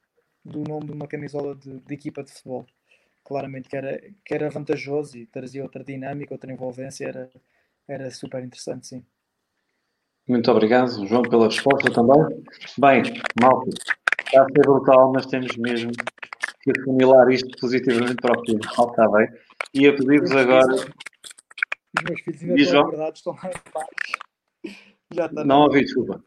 do 0.43 0.63
nome 0.63 0.87
de 0.87 0.91
uma 0.93 1.07
camisola 1.07 1.55
de, 1.55 1.79
de 1.79 1.93
equipa 1.93 2.23
de 2.23 2.31
futebol. 2.31 2.65
Claramente 3.23 3.69
que 3.69 3.77
era, 3.77 4.01
que 4.25 4.33
era 4.33 4.49
vantajoso 4.49 5.17
e 5.17 5.25
trazia 5.25 5.63
outra 5.63 5.83
dinâmica, 5.83 6.33
outra 6.33 6.51
envolvência, 6.51 7.05
era, 7.07 7.29
era 7.87 8.11
super 8.11 8.43
interessante, 8.43 8.87
sim. 8.87 9.05
Muito 10.27 10.49
obrigado, 10.51 11.05
João, 11.07 11.21
pela 11.21 11.45
resposta 11.45 11.91
também. 11.91 12.43
Bem, 12.77 13.03
Malta, 13.41 13.69
Está 14.33 14.41
a 14.41 14.45
ser 14.45 14.61
brutal, 14.61 15.11
mas 15.13 15.27
temos 15.27 15.55
mesmo 15.57 15.91
que 16.61 16.71
assimilar 16.71 17.29
isto 17.29 17.55
positivamente 17.59 18.15
para 18.15 18.39
o 18.39 18.43
final, 18.43 18.89
está 18.89 19.07
bem? 19.09 19.27
E 19.75 19.87
a 19.87 19.95
pedir-vos 19.95 20.31
agora. 20.31 20.73
Os 20.73 22.03
meus 22.03 22.21
filhos 22.21 22.41
ainda 22.41 22.61
estão 22.61 22.81
acordados, 22.81 23.19
estão 23.19 23.33
lá 23.33 23.51
embaixo. 23.51 24.77
Já 25.13 25.25
está 25.27 25.43
não 25.43 25.61
ouvi, 25.61 25.81
desculpa. 25.81 26.23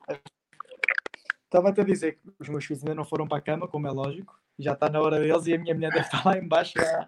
Estava-te 1.56 1.80
a 1.80 1.84
dizer 1.84 2.12
que 2.16 2.30
os 2.38 2.50
meus 2.50 2.66
filhos 2.66 2.82
ainda 2.82 2.94
não 2.94 3.04
foram 3.06 3.26
para 3.26 3.38
a 3.38 3.40
cama, 3.40 3.66
como 3.66 3.86
é 3.86 3.90
lógico. 3.90 4.38
Já 4.58 4.74
está 4.74 4.90
na 4.90 5.00
hora 5.00 5.18
deles 5.18 5.46
e 5.46 5.54
a 5.54 5.58
minha 5.58 5.74
mulher 5.74 5.90
deve 5.90 6.04
estar 6.04 6.22
lá 6.22 6.36
embaixo 6.36 6.74
a 6.78 7.06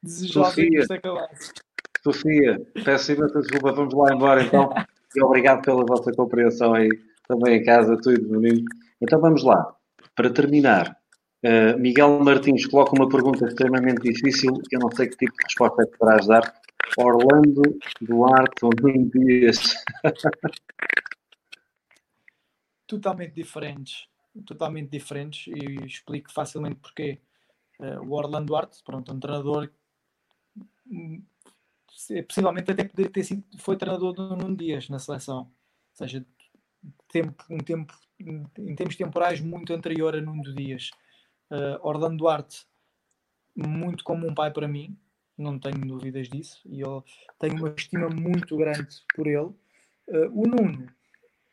desejar 0.00 0.54
que 0.54 0.78
isto 0.78 0.92
acabasse. 0.92 1.52
Sofia, 2.00 2.64
peço 2.84 3.10
imensa 3.10 3.40
desculpa, 3.40 3.72
vamos 3.72 3.92
lá 3.94 4.14
embora 4.14 4.42
então. 4.44 4.70
E 5.16 5.22
obrigado 5.22 5.62
pela 5.62 5.84
vossa 5.86 6.12
compreensão 6.12 6.74
aí 6.74 6.88
também 7.26 7.56
em 7.56 7.64
casa, 7.64 7.96
tu 7.96 8.12
e 8.12 8.16
o 8.16 8.38
menino. 8.38 8.62
Então 9.00 9.18
vamos 9.18 9.42
lá. 9.42 9.74
Para 10.14 10.30
terminar, 10.30 10.96
uh, 11.44 11.78
Miguel 11.78 12.20
Martins 12.22 12.66
coloca 12.66 12.94
uma 12.94 13.08
pergunta 13.08 13.46
extremamente 13.46 14.02
difícil, 14.02 14.52
que 14.68 14.76
eu 14.76 14.80
não 14.80 14.90
sei 14.92 15.08
que 15.08 15.16
tipo 15.16 15.32
de 15.32 15.44
resposta 15.44 15.82
é 15.82 15.86
que 15.86 15.96
poderás 15.96 16.26
dar. 16.26 16.54
Orlando 16.98 17.62
Duarte 18.02 18.64
ou 18.64 18.70
Nuno 18.80 19.10
Dias? 19.10 19.58
Totalmente 22.88 23.34
diferentes. 23.34 24.08
Totalmente 24.44 24.90
diferentes 24.90 25.46
e 25.46 25.86
explico 25.86 26.32
facilmente 26.32 26.80
porquê. 26.80 27.20
Uh, 27.78 28.00
o 28.04 28.14
Orlando 28.14 28.46
Duarte, 28.46 28.82
pronto, 28.82 29.12
um 29.14 29.20
treinador 29.20 29.70
possivelmente 32.26 32.70
até 32.70 32.84
poderia 32.84 33.12
ter 33.12 33.24
sido, 33.24 33.44
foi 33.58 33.76
treinador 33.76 34.12
do 34.12 34.36
Nuno 34.36 34.56
Dias 34.56 34.88
na 34.88 34.98
seleção. 34.98 35.40
Ou 35.40 35.52
seja, 35.92 36.24
tempo, 37.08 37.44
um 37.50 37.58
tempo 37.58 37.94
em 38.20 38.74
termos 38.74 38.96
temporais, 38.96 39.40
muito 39.40 39.72
anterior 39.72 40.14
a 40.16 40.20
Nuno 40.20 40.54
Dias. 40.54 40.90
Uh, 41.50 41.78
Orlando 41.82 42.18
Duarte, 42.18 42.66
muito 43.56 44.04
como 44.04 44.26
um 44.26 44.34
pai 44.34 44.52
para 44.52 44.68
mim, 44.68 44.98
não 45.36 45.58
tenho 45.58 45.80
dúvidas 45.86 46.28
disso, 46.28 46.60
e 46.66 46.80
eu 46.80 47.04
tenho 47.38 47.56
uma 47.56 47.74
estima 47.76 48.08
muito 48.08 48.56
grande 48.56 49.02
por 49.14 49.26
ele. 49.26 49.54
Uh, 50.08 50.30
o 50.32 50.46
Nuno, 50.46 50.92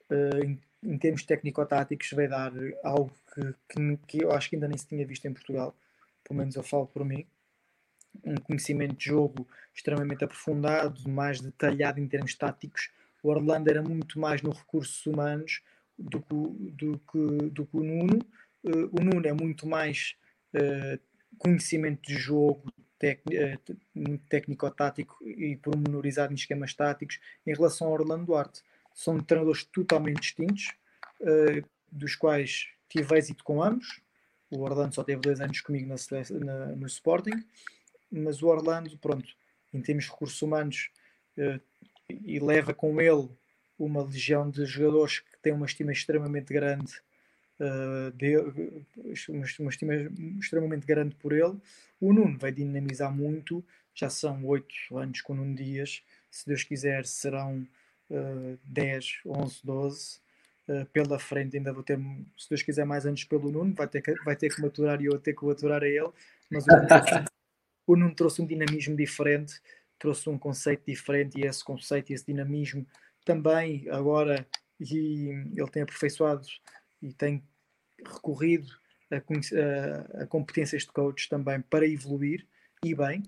uh, 0.10 0.60
em, 0.86 0.98
termos 0.98 1.24
técnico-táticos, 1.24 2.12
vai 2.12 2.28
dar 2.28 2.52
algo 2.84 3.12
que, 3.34 3.53
que, 3.70 3.98
que, 4.07 4.24
eu 4.24 4.32
acho 4.32 4.49
que 4.49 4.56
ainda 4.56 4.68
nem 4.68 4.78
se 4.78 4.88
tinha 4.88 5.06
visto 5.06 5.26
em 5.26 5.34
Portugal, 5.34 5.76
pelo 6.24 6.40
menos 6.40 6.56
eu 6.56 6.64
falo 6.64 6.88
por 6.88 7.03
mim. 7.03 7.26
Um 8.24 8.36
conhecimento 8.36 8.95
de 8.95 9.06
jogo 9.06 9.48
extremamente 9.74 10.24
aprofundado, 10.24 11.07
mais 11.10 11.41
detalhado 11.41 11.99
em 11.99 12.07
termos 12.07 12.34
táticos. 12.36 12.90
O 13.22 13.30
Orlando 13.30 13.70
era 13.70 13.82
muito 13.82 14.20
mais 14.20 14.41
no 14.41 14.52
recursos 14.52 15.06
humanos, 15.06 15.62
do 15.98 16.22
que, 16.22 16.36
do 16.72 16.99
que, 16.99 17.49
do 17.49 17.66
que 17.66 17.78
o 17.78 17.84
Nuno. 17.84 18.20
Uh, 18.64 18.90
o 18.91 19.03
Nuno 19.03 19.28
é 19.28 19.34
muito 19.34 19.68
mais 19.68 20.16
uh, 20.53 20.99
conhecimento 21.38 22.02
de 22.02 22.16
jogo, 22.16 22.64
uh, 22.68 24.18
técnico-tático 24.30 25.18
e 25.28 25.57
pormenorizado 25.57 26.34
em 26.34 26.36
esquemas 26.36 26.74
táticos 26.74 27.20
em 27.45 27.53
relação 27.53 27.88
ao 27.88 27.94
Orlando 27.94 28.26
Duarte. 28.26 28.62
São 28.96 29.20
treinadores 29.20 29.64
totalmente 29.66 30.22
distintos, 30.22 30.74
dos 31.92 32.16
quais 32.16 32.66
tive 32.90 33.16
êxito 33.16 33.44
com 33.44 33.62
ambos. 33.62 34.02
O 34.50 34.62
Orlando 34.62 34.96
só 34.96 35.04
teve 35.04 35.22
dois 35.22 35.40
anos 35.42 35.62
comigo 35.62 35.88
na, 35.88 35.96
na, 36.40 36.68
no 36.76 36.88
Sporting, 36.88 37.44
mas 38.10 38.42
o 38.42 38.48
Orlando, 38.48 38.98
pronto, 38.98 39.28
em 39.74 39.82
termos 39.82 40.06
de 40.06 40.12
recursos 40.12 40.42
humanos, 40.42 40.90
e 42.10 42.40
leva 42.40 42.74
com 42.74 43.00
ele 43.02 43.30
uma 43.78 44.04
legião 44.04 44.50
de 44.50 44.66
jogadores 44.66 45.20
que 45.20 45.38
têm 45.42 45.54
uma 45.54 45.66
estima 45.66 45.92
extremamente 45.92 46.54
grande 46.54 46.94
uh, 47.60 48.12
dele, 48.12 48.86
uma 49.28 49.70
estima 49.70 49.94
extremamente 50.40 50.86
grande 50.86 51.16
por 51.16 51.34
ele. 51.34 51.58
O 52.00 52.14
Nuno 52.14 52.38
vai 52.38 52.52
dinamizar 52.52 53.14
muito, 53.14 53.66
já 53.94 54.10
são 54.10 54.46
oito 54.46 54.98
anos 54.98 55.22
com 55.22 55.34
o 55.34 55.36
Nuno 55.36 55.56
Dias, 55.56 56.02
se 56.32 56.46
Deus 56.48 56.64
quiser 56.64 57.06
serão 57.06 57.68
uh, 58.10 58.60
10, 58.64 59.22
11, 59.26 59.60
12 59.64 60.19
uh, 60.68 60.86
pela 60.88 61.19
frente, 61.19 61.57
ainda 61.57 61.73
vou 61.73 61.84
ter, 61.84 61.99
se 62.38 62.49
Deus 62.49 62.61
quiser, 62.61 62.86
mais 62.86 63.06
anos 63.06 63.23
pelo 63.23 63.52
Nuno, 63.52 63.73
vai 63.73 63.88
ter 63.88 64.02
que, 64.02 64.14
vai 64.23 64.36
ter 64.36 64.53
que 64.53 64.61
maturar 64.61 65.02
e 65.02 65.06
eu 65.06 65.19
ter 65.19 65.34
que 65.34 65.45
maturar 65.45 65.84
a 65.84 65.88
ele, 65.88 66.10
mas 66.49 66.65
o 66.68 66.72
Nuno, 66.72 66.88
trouxe, 66.88 67.26
o 67.88 67.95
Nuno 67.95 68.15
trouxe 68.15 68.41
um 68.41 68.45
dinamismo 68.45 68.95
diferente, 68.95 69.61
trouxe 69.99 70.30
um 70.30 70.38
conceito 70.38 70.84
diferente 70.86 71.40
e 71.40 71.45
esse 71.45 71.64
conceito 71.64 72.11
e 72.11 72.15
esse 72.15 72.26
dinamismo 72.26 72.86
também 73.23 73.88
agora 73.90 74.45
e 74.80 75.30
ele 75.56 75.72
tem 75.72 75.82
aperfeiçoado 75.82 76.48
e 77.02 77.14
tem 77.14 77.44
recorrido 78.06 78.68
a, 79.11 79.18
a, 79.18 80.23
a 80.23 80.27
competências 80.27 80.84
de 80.84 80.91
coach 80.91 81.30
também 81.30 81.61
para 81.61 81.88
evoluir 81.88 82.45
e 82.84 82.94
bem. 82.94 83.23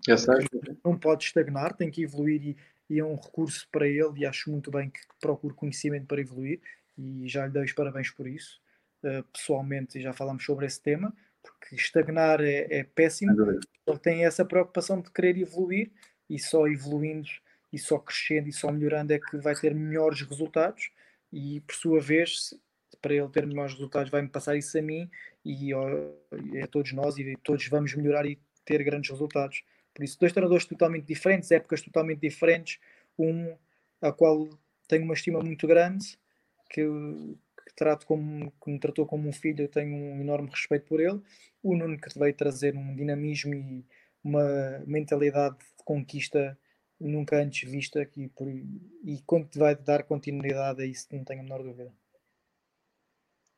Não 0.84 0.98
pode 0.98 1.26
estagnar, 1.26 1.76
tem 1.76 1.90
que 1.90 2.04
evoluir 2.04 2.42
e, 2.44 2.58
e, 2.90 3.00
é 3.00 3.04
um 3.04 3.16
recurso 3.16 3.68
para 3.72 3.88
ele 3.88 4.20
e 4.20 4.26
acho 4.26 4.52
muito 4.52 4.72
bem 4.72 4.90
que 4.90 5.00
procure 5.20 5.54
conhecimento 5.54 6.06
para 6.06 6.22
evoluir 6.22 6.60
e 6.98 7.28
já 7.28 7.46
lhe 7.46 7.54
dou 7.54 7.64
os 7.64 7.74
parabéns 7.74 8.10
por 8.10 8.28
isso. 8.28 8.60
Uh, 9.04 9.24
pessoalmente 9.32 10.02
já 10.02 10.12
falámos 10.12 10.44
sobre 10.44 10.66
esse 10.66 10.82
tema, 10.82 11.14
porque 11.42 11.76
estagnar 11.76 12.42
é, 12.42 12.68
é 12.70 12.84
péssimo. 12.84 13.36
Ele 13.86 14.00
tem 14.00 14.26
essa 14.26 14.44
preocupação 14.44 15.02
de 15.02 15.12
querer 15.12 15.38
evoluir 15.38 15.92
e 16.30 16.40
só 16.40 16.68
evoluindo 16.68 17.30
e 17.72 17.78
só 17.78 18.00
crescendo 18.00 18.48
e 18.48 18.54
só 18.54 18.72
melhorando 18.72 19.14
é 19.14 19.20
que 19.20 19.38
vai 19.38 19.56
ter 19.56 19.74
melhores 19.76 20.22
resultados 20.22 20.90
e 21.32 21.62
por 21.62 21.76
sua 21.76 22.00
vez 22.00 22.54
para 23.02 23.14
ele 23.14 23.28
ter 23.30 23.46
melhores 23.46 23.74
resultados 23.74 24.10
vai-me 24.10 24.30
passar 24.30 24.56
isso 24.56 24.78
a 24.78 24.82
mim 24.82 25.10
e 25.44 25.74
a 25.74 26.68
todos 26.68 26.94
nós 26.94 27.18
e 27.18 27.36
todos 27.44 27.68
vamos 27.68 27.94
melhorar 27.94 28.26
e 28.26 28.40
ter 28.66 28.84
grandes 28.84 29.12
resultados 29.12 29.64
por 29.98 30.04
isso 30.04 30.20
dois 30.20 30.32
treinadores 30.32 30.66
totalmente 30.66 31.06
diferentes 31.06 31.50
épocas 31.50 31.82
totalmente 31.82 32.20
diferentes 32.20 32.80
um 33.18 33.58
a 34.00 34.12
qual 34.12 34.48
tenho 34.88 35.04
uma 35.04 35.16
estima 35.16 35.40
muito 35.40 35.66
grande 35.66 36.20
que, 36.70 36.84
que 36.84 37.76
trato 37.76 38.06
como 38.06 38.54
que 38.64 38.70
me 38.70 38.80
tratou 38.80 39.08
como 39.08 39.28
um 39.28 39.34
filho 39.34 39.64
eu 39.64 39.68
tenho 39.68 39.96
um 39.96 40.22
enorme 40.22 40.52
respeito 40.52 40.86
por 40.86 41.00
ele 41.00 41.20
o 41.64 41.76
Nuno 41.76 41.98
que 41.98 42.20
veio 42.20 42.34
trazer 42.36 42.76
um 42.76 42.96
dinamismo 42.96 43.56
e 43.56 43.84
uma 44.24 44.84
mentalidade 44.86 45.58
de 45.58 45.84
conquista 45.84 46.56
nunca 47.00 47.42
antes 47.42 47.70
vista 47.70 48.02
aqui 48.02 48.28
por, 48.30 48.48
e 48.48 49.24
vai 49.56 49.76
dar 49.76 50.04
continuidade 50.04 50.84
a 50.84 50.86
isso, 50.86 51.08
não 51.12 51.24
tenho 51.24 51.40
a 51.40 51.44
menor 51.44 51.64
dúvida. 51.64 51.92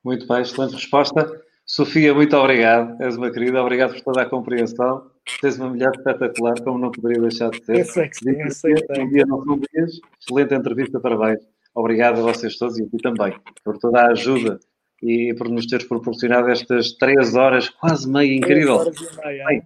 Muito 0.03 0.27
bem, 0.27 0.41
excelente 0.41 0.75
resposta. 0.75 1.43
Sofia, 1.65 2.13
muito 2.13 2.35
obrigado. 2.35 3.01
És 3.01 3.15
uma 3.15 3.31
querida, 3.31 3.61
obrigado 3.61 3.93
por 3.93 4.01
toda 4.01 4.21
a 4.23 4.29
compreensão. 4.29 5.11
Tens 5.41 5.57
uma 5.57 5.69
mulher 5.69 5.91
espetacular, 5.95 6.61
como 6.63 6.79
não 6.79 6.91
poderia 6.91 7.21
deixar 7.21 7.49
de 7.49 7.63
ser. 7.63 7.79
Eu 7.79 7.85
sei 7.85 8.09
que 8.09 8.17
sim, 8.17 8.41
eu 8.41 8.51
sei. 8.51 8.73
Um 8.97 9.09
dia 9.09 9.25
não 9.25 9.43
são 9.43 9.59
dias. 9.59 9.99
Excelente 10.19 10.53
entrevista, 10.53 10.99
parabéns. 10.99 11.39
Obrigado 11.73 12.19
a 12.19 12.23
vocês 12.23 12.57
todos 12.57 12.77
e 12.79 12.83
a 12.83 12.87
ti 12.87 12.97
também 12.97 13.35
por 13.63 13.77
toda 13.77 14.01
a 14.01 14.11
ajuda 14.11 14.59
e 15.01 15.33
por 15.37 15.47
nos 15.47 15.65
teres 15.65 15.87
proporcionado 15.87 16.49
estas 16.49 16.93
três 16.93 17.35
horas, 17.35 17.69
quase 17.69 18.09
meia, 18.09 18.35
incrível. 18.35 18.79
Três 18.79 19.01
horas 19.01 19.17
e 19.17 19.27
meia. 19.27 19.45
Bem, 19.45 19.61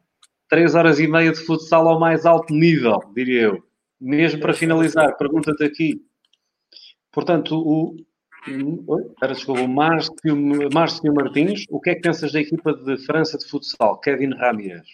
três 0.50 0.76
horas 0.76 1.00
e 1.00 1.08
meia 1.08 1.32
de 1.32 1.40
futsal 1.40 1.88
ao 1.88 2.00
mais 2.00 2.26
alto 2.26 2.54
nível, 2.54 3.00
diria 3.16 3.42
eu. 3.44 3.64
Mesmo 4.00 4.42
para 4.42 4.54
finalizar, 4.54 5.18
pergunta-te 5.18 5.64
aqui. 5.64 6.06
Portanto, 7.12 7.58
o, 7.58 7.96
Espera, 8.46 9.34
desculpa, 9.34 9.62
o 9.62 9.68
Márcio, 9.68 10.36
Márcio 10.74 11.14
Martins, 11.14 11.66
o 11.70 11.80
que 11.80 11.92
é 11.92 11.96
que 11.96 12.02
pensas 12.02 12.32
da 12.34 12.42
equipa 12.42 12.74
de 12.74 12.98
França 13.06 13.38
de 13.38 13.46
futsal? 13.46 14.00
Kevin 14.02 14.34
Ramírez. 14.36 14.86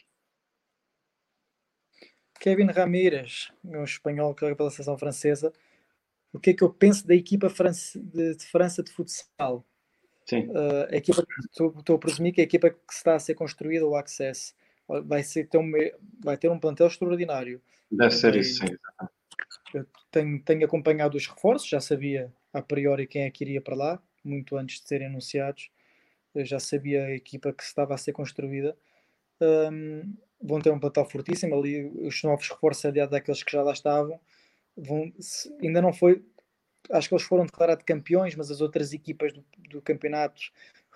Kevin 2.40 2.68
Ramírez, 2.68 3.52
um 3.64 3.84
espanhol 3.84 4.34
que 4.34 4.42
joga 4.42 4.56
pela 4.56 4.72
seleção 4.72 4.98
francesa. 4.98 5.54
O 6.32 6.40
que 6.40 6.52
é 6.52 6.54
que 6.54 6.64
eu 6.64 6.70
penso 6.70 7.06
da 7.06 7.16
equipa 7.16 7.48
de, 7.96 8.36
de 8.36 8.46
França 8.46 8.84
de 8.84 8.92
futsal? 8.92 9.66
Sim. 10.26 10.48
Uh, 10.50 10.88
a 10.92 10.96
equipa, 10.96 11.26
estou, 11.50 11.76
estou 11.78 11.96
a 11.96 12.00
presumir 12.00 12.34
que 12.34 12.42
a 12.42 12.44
equipa 12.44 12.70
que 12.70 12.94
está 12.94 13.16
a 13.16 13.20
ser 13.20 13.34
construída, 13.34 13.86
o 13.86 13.96
Access, 13.96 14.54
vai, 15.06 15.24
ser, 15.24 15.48
ter 15.48 15.58
um, 15.58 15.72
vai 16.24 16.38
ter 16.38 16.50
um 16.50 16.60
plantel 16.60 16.88
extraordinário. 16.88 17.62
Deve 17.92 18.12
ser 18.12 18.36
isso, 18.36 18.66
sim. 18.66 18.76
Eu 19.74 19.86
tenho, 20.12 20.42
tenho 20.44 20.66
acompanhado 20.66 21.18
os 21.18 21.28
reforços, 21.28 21.68
já 21.68 21.80
sabia 21.80 22.32
a 22.54 22.62
priori 22.62 23.06
quem 23.06 23.24
é 23.24 23.32
que 23.32 23.44
iria 23.44 23.62
para 23.62 23.76
lá, 23.76 24.04
muito 24.24 24.58
antes 24.58 24.82
de 24.82 24.88
serem 24.88 25.08
anunciados. 25.08 25.70
Eu 26.34 26.46
já 26.46 26.60
sabia 26.60 27.06
a 27.06 27.12
equipa 27.12 27.54
que 27.54 27.64
estava 27.64 27.94
a 27.94 27.98
ser 27.98 28.14
construída. 28.14 28.76
Um, 29.42 30.14
vão 30.42 30.60
ter 30.60 30.72
um 30.72 30.80
plantel 30.80 31.06
fortíssimo. 31.06 31.56
Ali, 31.56 31.86
os 32.08 32.22
novos 32.24 32.48
reforços, 32.50 32.86
aliás, 32.86 33.10
daqueles 33.10 33.44
que 33.44 33.52
já 33.52 33.62
lá 33.62 33.74
estavam, 33.74 34.20
vão, 34.76 35.12
ainda 35.62 35.82
não 35.82 35.94
foi. 35.94 36.24
Acho 36.92 37.10
que 37.10 37.16
eles 37.16 37.26
foram 37.26 37.46
declarados 37.46 37.84
campeões, 37.86 38.36
mas 38.36 38.50
as 38.50 38.62
outras 38.62 38.94
equipas 38.94 39.34
do, 39.34 39.44
do 39.70 39.82
campeonato 39.82 40.42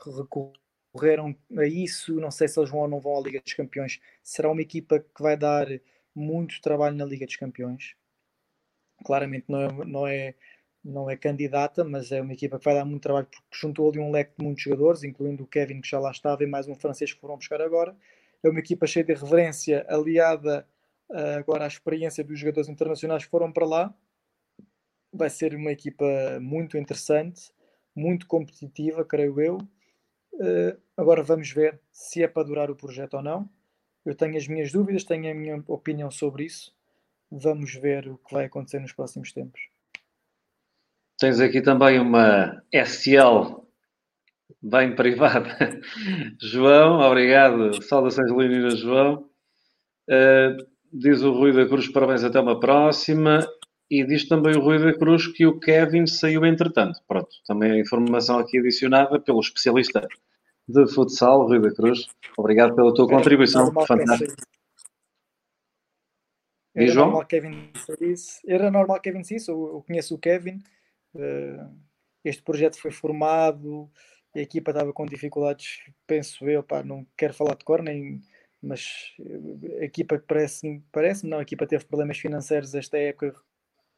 recorreram 0.05 1.35
a 1.57 1.65
isso. 1.65 2.15
Não 2.19 2.31
sei 2.31 2.47
se 2.47 2.59
eles 2.59 2.69
vão 2.69 2.81
ou 2.81 2.87
não 2.87 2.99
vão 2.99 3.17
à 3.17 3.21
Liga 3.21 3.41
dos 3.41 3.53
Campeões. 3.53 3.99
Será 4.23 4.49
uma 4.49 4.61
equipa 4.61 4.99
que 4.99 5.21
vai 5.21 5.37
dar 5.37 5.67
muito 6.15 6.61
trabalho 6.61 6.95
na 6.95 7.05
Liga 7.05 7.25
dos 7.25 7.35
Campeões. 7.35 7.95
Claramente 9.05 9.45
não 9.49 9.61
é, 9.61 9.85
não 9.85 10.07
é, 10.07 10.35
não 10.83 11.09
é 11.09 11.17
candidata, 11.17 11.83
mas 11.83 12.11
é 12.11 12.21
uma 12.21 12.33
equipa 12.33 12.57
que 12.57 12.65
vai 12.65 12.75
dar 12.75 12.85
muito 12.85 13.03
trabalho 13.03 13.27
porque 13.27 13.43
juntou 13.51 13.89
ali 13.89 13.99
um 13.99 14.11
leque 14.11 14.33
de 14.37 14.43
muitos 14.43 14.63
jogadores, 14.63 15.03
incluindo 15.03 15.43
o 15.43 15.47
Kevin 15.47 15.81
que 15.81 15.89
já 15.89 15.99
lá 15.99 16.11
estava 16.11 16.43
e 16.43 16.47
mais 16.47 16.67
um 16.67 16.75
francês 16.75 17.11
que 17.13 17.19
foram 17.19 17.37
buscar 17.37 17.61
agora. 17.61 17.95
É 18.43 18.49
uma 18.49 18.59
equipa 18.59 18.85
cheia 18.85 19.05
de 19.05 19.13
reverência, 19.13 19.85
aliada 19.87 20.67
uh, 21.09 21.37
agora 21.39 21.63
à 21.63 21.67
experiência 21.67 22.23
dos 22.23 22.37
jogadores 22.37 22.69
internacionais 22.69 23.23
que 23.23 23.31
foram 23.31 23.51
para 23.51 23.65
lá. 23.65 23.93
Vai 25.11 25.29
ser 25.29 25.55
uma 25.55 25.71
equipa 25.71 26.05
muito 26.41 26.77
interessante, 26.77 27.53
muito 27.95 28.27
competitiva, 28.27 29.05
creio 29.05 29.39
eu. 29.39 29.57
Uh, 30.33 30.77
agora 30.97 31.23
vamos 31.23 31.51
ver 31.51 31.79
se 31.91 32.23
é 32.23 32.27
para 32.27 32.43
durar 32.43 32.69
o 32.69 32.75
projeto 32.75 33.13
ou 33.13 33.23
não. 33.23 33.49
Eu 34.05 34.15
tenho 34.15 34.35
as 34.35 34.47
minhas 34.47 34.71
dúvidas, 34.71 35.05
tenho 35.05 35.31
a 35.31 35.33
minha 35.33 35.63
opinião 35.67 36.11
sobre 36.11 36.43
isso. 36.43 36.75
Vamos 37.31 37.73
ver 37.73 38.09
o 38.09 38.17
que 38.17 38.33
vai 38.33 38.45
acontecer 38.45 38.79
nos 38.79 38.91
próximos 38.91 39.31
tempos. 39.31 39.61
Tens 41.17 41.39
aqui 41.39 41.61
também 41.61 41.99
uma 41.99 42.61
SL 42.73 43.62
bem 44.61 44.95
privada. 44.95 45.57
João, 46.41 46.99
obrigado. 46.99 47.81
Saudações 47.83 48.31
leoninas, 48.31 48.79
João. 48.79 49.29
Uh, 50.09 50.57
diz 50.91 51.21
o 51.21 51.31
Rui 51.31 51.53
da 51.53 51.65
Cruz, 51.65 51.87
parabéns, 51.87 52.23
até 52.23 52.39
uma 52.39 52.59
próxima. 52.59 53.47
E 53.89 54.03
diz 54.05 54.27
também 54.27 54.55
o 54.55 54.61
Rui 54.61 54.79
da 54.79 54.97
Cruz 54.97 55.27
que 55.27 55.45
o 55.45 55.59
Kevin 55.59 56.07
saiu 56.07 56.45
entretanto. 56.45 56.99
Pronto, 57.07 57.29
também 57.45 57.71
a 57.71 57.79
informação 57.79 58.39
aqui 58.39 58.57
adicionada 58.57 59.19
pelo 59.19 59.39
especialista 59.39 60.07
de 60.67 60.87
futsal, 60.87 61.45
Rui 61.47 61.59
da 61.59 61.73
Cruz. 61.73 62.07
Obrigado 62.37 62.75
pela 62.75 62.93
tua 62.93 63.07
contribuição. 63.07 63.71
Fantástica. 63.85 64.33
Era 66.75 66.87
João? 66.91 67.05
normal 67.07 67.25
Kevin 67.27 67.71
isso. 68.01 68.39
Era 68.47 68.71
normal 68.71 68.99
Kevin 68.99 69.21
isso. 69.21 69.51
Eu 69.51 69.83
conheço 69.85 70.15
o 70.15 70.17
Kevin. 70.17 70.59
Eh, 71.15 71.67
este 72.23 72.41
projeto 72.41 72.79
foi 72.79 72.91
formado. 72.91 73.89
A 74.35 74.39
equipa 74.39 74.71
estava 74.71 74.93
com 74.93 75.05
dificuldades, 75.05 75.81
penso 76.07 76.49
eu. 76.49 76.63
Pá, 76.63 76.83
não 76.83 77.05
quero 77.17 77.33
falar 77.33 77.55
de 77.55 77.63
cor, 77.63 77.81
nem, 77.81 78.21
mas 78.61 79.13
a 79.79 79.85
equipa 79.85 80.21
parece, 80.27 80.81
parece 80.91 81.25
não, 81.27 81.39
a 81.39 81.43
equipa 81.43 81.67
teve 81.67 81.85
problemas 81.85 82.17
financeiros 82.17 82.73
esta 82.73 82.97
época 82.97 83.35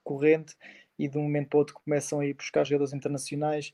corrente 0.03 0.55
e 0.99 1.07
de 1.07 1.17
um 1.17 1.23
momento 1.23 1.49
para 1.49 1.59
outro 1.59 1.75
começam 1.75 2.19
a 2.19 2.25
ir 2.25 2.33
buscar 2.33 2.65
jogadores 2.65 2.93
internacionais 2.93 3.73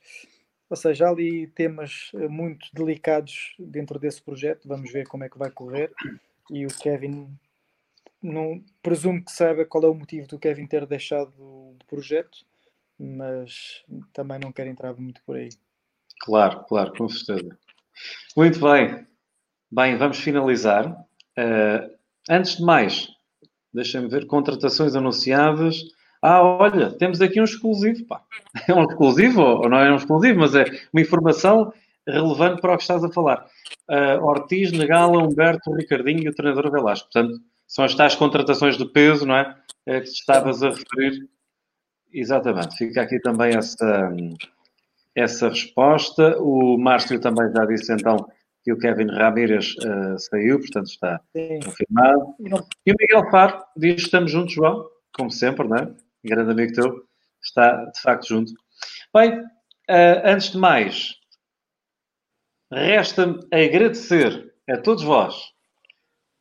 ou 0.72 0.78
seja, 0.78 1.06
há 1.06 1.10
ali 1.10 1.48
temas 1.48 2.12
eh, 2.14 2.30
muito 2.30 2.70
delicados 2.74 3.54
dentro 3.60 4.00
desse 4.00 4.22
projeto. 4.22 4.70
Vamos 4.70 4.90
ver 4.90 5.06
como 5.06 5.26
é 5.26 5.30
que 5.30 5.38
vai 5.38 5.52
correr. 5.52 5.92
E 6.50 6.66
o 6.66 6.70
Kevin, 6.70 7.38
não, 8.24 8.64
presumo 8.82 9.22
que 9.22 9.34
saiba 9.34 9.66
qual 9.66 9.84
é 9.84 9.88
o 9.88 9.94
motivo 9.94 10.30
do 10.30 10.40
Kevin 10.40 10.66
ter 10.66 10.86
deixado 10.86 11.34
o 11.38 11.76
projeto, 11.90 12.46
mas 12.98 13.84
também 14.14 14.40
não 14.40 14.54
quero 14.54 14.70
entrar 14.70 14.94
muito 14.94 15.22
por 15.26 15.36
aí. 15.36 15.50
Claro, 16.22 16.64
claro, 16.68 16.94
com 16.94 17.10
certeza. 17.10 17.58
Muito 18.36 18.60
bem. 18.60 19.06
Bem, 19.72 19.98
vamos 19.98 20.20
finalizar. 20.20 20.92
Uh, 21.38 21.90
antes 22.30 22.58
de 22.58 22.64
mais, 22.64 23.08
deixem-me 23.74 24.08
ver 24.08 24.28
contratações 24.28 24.96
anunciadas. 24.96 25.82
Ah, 26.22 26.44
olha, 26.44 26.92
temos 26.92 27.22
aqui 27.22 27.42
um 27.42 27.46
exclusivo, 27.46 28.06
pá. 28.06 28.22
É 28.68 28.74
um 28.74 28.84
exclusivo 28.84 29.42
ou 29.42 29.70
não 29.70 29.80
é 29.80 29.92
um 29.92 29.96
exclusivo, 29.96 30.40
mas 30.40 30.54
é 30.56 30.66
uma 30.94 31.02
informação 31.02 31.74
relevante 32.08 32.62
para 32.62 32.74
o 32.74 32.78
que 32.78 32.84
estás 32.84 33.04
a 33.04 33.12
falar. 33.12 33.46
Uh, 33.90 34.24
Ortiz, 34.24 34.72
Negala, 34.72 35.18
Humberto, 35.18 35.74
Ricardinho 35.74 36.24
e 36.24 36.30
o 36.30 36.36
treinador 36.36 36.72
Velasco. 36.72 37.10
Portanto, 37.12 37.40
são 37.68 37.86
as 37.86 37.96
tais 37.96 38.16
contratações 38.16 38.78
de 38.78 38.86
peso, 38.86 39.26
não 39.26 39.36
é? 39.36 39.56
é 39.86 40.02
que 40.02 40.08
estavas 40.08 40.62
a 40.62 40.70
referir. 40.70 41.28
Exatamente, 42.14 42.76
fica 42.76 43.02
aqui 43.02 43.20
também 43.22 43.56
essa, 43.56 44.12
essa 45.16 45.50
resposta. 45.50 46.38
O 46.40 46.78
Márcio 46.78 47.20
também 47.20 47.52
já 47.52 47.66
disse 47.66 47.94
então 47.94 48.18
que 48.64 48.72
o 48.72 48.78
Kevin 48.78 49.08
Ramírez 49.08 49.76
uh, 49.78 50.18
saiu, 50.18 50.60
portanto 50.60 50.88
está 50.88 51.20
Sim. 51.36 51.60
confirmado. 51.64 52.36
E, 52.86 52.92
o 52.92 52.96
Miguel 53.00 53.30
Faro 53.32 53.64
diz: 53.76 54.04
estamos 54.04 54.32
juntos, 54.32 54.54
João, 54.54 54.88
como 55.14 55.32
sempre, 55.32 55.68
não 55.68 55.78
é? 55.78 55.94
Grande 56.24 56.52
amigo 56.52 56.74
teu, 56.74 57.04
está 57.44 57.86
de 57.86 58.02
facto 58.02 58.28
junto. 58.28 58.54
Bem, 59.14 59.40
uh, 59.40 60.22
antes 60.24 60.52
de 60.52 60.58
mais, 60.58 61.16
resta-me 62.72 63.40
agradecer 63.52 64.54
a 64.70 64.78
todos 64.78 65.04
vós 65.04 65.52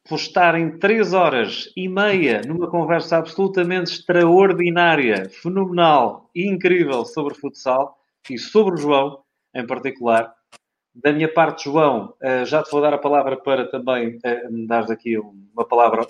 por 0.09 0.17
estarem 0.17 0.79
três 0.79 1.13
horas 1.13 1.71
e 1.77 1.89
meia 1.89 2.43
numa 2.47 2.69
conversa 2.69 3.17
absolutamente 3.17 3.93
extraordinária, 3.93 5.29
fenomenal 5.31 6.31
e 6.35 6.49
incrível 6.49 7.05
sobre 7.05 7.35
futsal 7.35 8.00
e 8.29 8.39
sobre 8.39 8.75
o 8.75 8.77
João 8.77 9.23
em 9.55 9.67
particular. 9.67 10.33
Da 10.95 11.13
minha 11.13 11.33
parte, 11.33 11.65
João, 11.65 12.15
eh, 12.21 12.45
já 12.45 12.63
te 12.63 12.71
vou 12.71 12.81
dar 12.81 12.93
a 12.93 12.99
palavra 12.99 13.37
para 13.37 13.71
também 13.71 14.19
eh, 14.25 14.49
dar 14.67 14.91
aqui 14.91 15.17
uma 15.19 15.65
palavra 15.65 16.07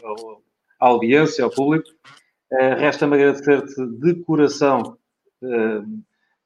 à 0.81 0.87
audiência, 0.87 1.45
ao 1.45 1.51
público. 1.51 1.89
Eh, 2.51 2.75
resta-me 2.75 3.15
agradecer-te 3.15 3.87
de 3.87 4.15
coração, 4.25 4.97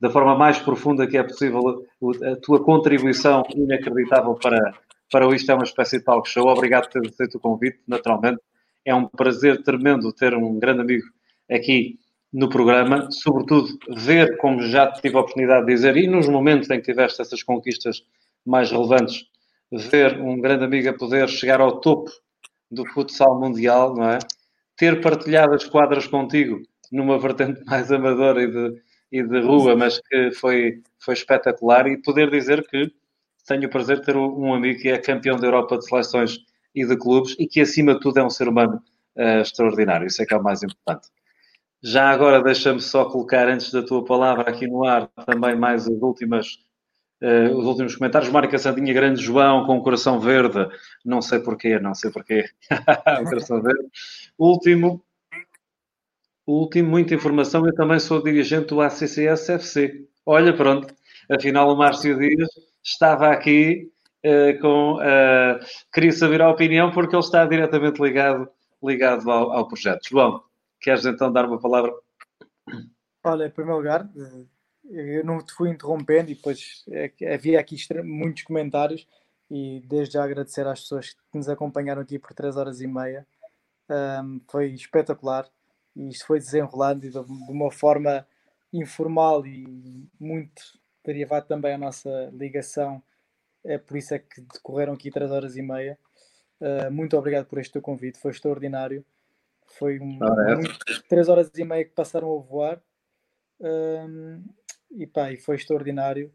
da 0.01 0.09
forma 0.11 0.37
mais 0.37 0.59
profunda 0.59 1.07
que 1.07 1.17
é 1.17 1.23
possível, 1.23 1.85
a 2.23 2.37
tua 2.37 2.63
contribuição 2.63 3.43
inacreditável 3.57 4.35
para, 4.35 4.73
para 5.11 5.27
o 5.27 5.35
Isto 5.35 5.51
é 5.51 5.55
uma 5.55 5.65
espécie 5.65 5.99
de 5.99 6.05
talk 6.05 6.29
show. 6.29 6.47
Obrigado 6.47 6.85
por 6.85 7.01
ter 7.01 7.09
aceito 7.09 7.39
o 7.39 7.41
convite, 7.41 7.81
naturalmente. 7.89 8.41
É 8.85 8.95
um 8.95 9.07
prazer 9.09 9.63
tremendo 9.65 10.13
ter 10.13 10.35
um 10.35 10.59
grande 10.61 10.83
amigo 10.83 11.05
aqui 11.51 11.99
no 12.35 12.49
programa, 12.49 13.09
sobretudo 13.13 13.79
ver, 13.97 14.37
como 14.39 14.61
já 14.61 14.91
tive 14.91 15.17
a 15.17 15.21
oportunidade 15.21 15.67
de 15.67 15.73
dizer, 15.73 15.97
e 15.97 16.09
nos 16.09 16.29
momentos 16.29 16.69
em 16.69 16.81
que 16.81 16.93
tiveste 16.93 17.23
essas 17.23 17.45
conquistas 17.45 18.05
mais 18.45 18.73
relevantes, 18.73 19.25
ver 19.71 20.21
um 20.21 20.41
grande 20.41 20.65
amigo 20.65 20.89
a 20.89 20.93
poder 20.93 21.29
chegar 21.29 21.61
ao 21.61 21.79
topo 21.79 22.11
do 22.69 22.85
futsal 22.87 23.39
mundial, 23.39 23.95
não 23.95 24.11
é? 24.11 24.19
Ter 24.77 25.01
partilhado 25.01 25.55
as 25.55 25.65
quadras 25.65 26.09
contigo 26.09 26.61
numa 26.91 27.21
vertente 27.21 27.63
mais 27.71 27.93
amadora 27.93 28.43
e 28.43 28.51
de, 28.51 28.83
e 29.13 29.23
de 29.23 29.41
rua, 29.41 29.77
mas 29.77 30.01
que 30.01 30.33
foi, 30.33 30.83
foi 30.99 31.15
espetacular, 31.15 31.87
e 31.87 32.03
poder 32.03 32.29
dizer 32.33 32.67
que 32.67 32.91
tenho 33.47 33.69
o 33.69 33.71
prazer 33.71 34.01
de 34.01 34.07
ter 34.07 34.17
um 34.17 34.53
amigo 34.53 34.81
que 34.81 34.89
é 34.89 34.99
campeão 34.99 35.37
da 35.37 35.47
Europa 35.47 35.79
de 35.79 35.87
seleções 35.87 36.39
e 36.75 36.85
de 36.85 36.97
clubes 36.97 37.37
e 37.39 37.47
que, 37.47 37.61
acima 37.61 37.95
de 37.95 38.01
tudo, 38.01 38.19
é 38.19 38.25
um 38.25 38.31
ser 38.31 38.49
humano 38.49 38.83
uh, 39.17 39.41
extraordinário. 39.41 40.09
Isso 40.09 40.21
é 40.21 40.27
que 40.27 40.35
é 40.35 40.37
o 40.37 40.43
mais 40.43 40.65
importante. 40.65 41.09
Já 41.87 42.09
agora, 42.09 42.43
deixa-me 42.43 42.81
só 42.81 43.05
colocar, 43.05 43.47
antes 43.47 43.71
da 43.71 43.83
tua 43.83 44.03
palavra 44.03 44.49
aqui 44.49 44.67
no 44.67 44.87
ar, 44.87 45.07
também 45.27 45.55
mais 45.55 45.87
as 45.87 46.01
últimas, 46.01 46.59
uh, 47.23 47.55
os 47.55 47.67
últimos 47.67 47.95
comentários. 47.95 48.33
Marca 48.33 48.57
Sandinha, 48.57 48.95
grande 48.95 49.21
João, 49.21 49.67
com 49.67 49.77
o 49.77 49.83
coração 49.83 50.19
verde. 50.19 50.67
Não 51.05 51.21
sei 51.21 51.41
porquê, 51.41 51.79
não 51.79 51.95
sei 51.95 52.11
porquê. 52.11 52.47
coração 53.29 53.61
verde. 53.61 53.87
Último, 54.39 55.05
último, 56.47 56.89
muita 56.89 57.15
informação. 57.15 57.67
Eu 57.67 57.75
também 57.75 57.99
sou 58.01 58.23
dirigente 58.23 58.69
do 58.69 58.81
ACCS-FC. 58.81 60.07
Olha, 60.25 60.57
pronto. 60.57 60.95
Afinal, 61.31 61.71
o 61.71 61.77
Márcio 61.77 62.19
Dias 62.19 62.49
estava 62.83 63.29
aqui 63.29 63.91
uh, 64.25 64.59
com. 64.59 64.95
Uh, 64.95 65.61
queria 65.93 66.13
saber 66.13 66.41
a 66.41 66.49
opinião, 66.49 66.91
porque 66.93 67.15
ele 67.15 67.23
está 67.23 67.45
diretamente 67.45 68.01
ligado, 68.01 68.49
ligado 68.83 69.31
ao, 69.31 69.53
ao 69.53 69.69
projeto. 69.69 70.09
João. 70.09 70.43
Queres 70.85 71.07
então 71.07 71.33
dar 71.33 71.47
uma 71.47 71.59
palavra? 71.59 71.95
Olha, 73.25 73.47
em 73.47 73.51
primeiro 73.51 73.79
lugar, 73.79 74.07
eu 74.91 75.25
não 75.25 75.43
te 75.43 75.55
fui 75.55 75.71
interrompendo 75.71 76.31
e 76.31 76.35
depois 76.35 76.85
é 76.91 77.11
havia 77.33 77.59
aqui 77.59 77.75
muitos 78.05 78.43
comentários 78.43 79.09
e 79.51 79.81
desde 79.87 80.13
já 80.13 80.25
agradecer 80.25 80.67
às 80.67 80.83
pessoas 80.83 81.15
que 81.15 81.39
nos 81.39 81.49
acompanharam 81.49 82.03
aqui 82.03 82.19
por 82.19 82.35
3 82.35 82.59
horas 82.59 82.83
e 82.83 82.87
meia. 82.87 83.27
Um, 83.89 84.43
foi 84.47 84.73
espetacular 84.75 85.49
e 85.97 86.11
isto 86.11 86.27
foi 86.27 86.39
desenrolando 86.39 87.01
de, 87.01 87.13
de 87.13 87.51
uma 87.51 87.71
forma 87.71 88.27
informal 88.71 89.47
e 89.47 90.07
muito 90.21 90.79
derivado 91.03 91.47
também 91.47 91.73
à 91.73 91.79
nossa 91.79 92.29
ligação. 92.31 93.03
É 93.65 93.79
por 93.79 93.97
isso 93.97 94.13
é 94.13 94.19
que 94.19 94.43
decorreram 94.43 94.93
aqui 94.93 95.11
3 95.11 95.31
horas 95.31 95.57
e 95.57 95.63
meia. 95.63 95.99
Uh, 96.61 96.91
muito 96.93 97.17
obrigado 97.17 97.47
por 97.47 97.59
este 97.59 97.73
teu 97.73 97.81
convite, 97.81 98.21
foi 98.21 98.33
extraordinário. 98.33 99.03
Foi 99.79 99.99
um, 99.99 100.19
ah, 100.23 100.51
é? 100.51 100.55
muito, 100.57 100.79
três 101.09 101.29
horas 101.29 101.51
e 101.57 101.65
meia 101.65 101.85
que 101.85 101.93
passaram 101.93 102.37
a 102.37 102.41
voar 102.41 102.83
um, 103.61 104.45
e 104.91 105.07
pá, 105.07 105.33
e 105.33 105.37
foi 105.37 105.57
extraordinário. 105.57 106.33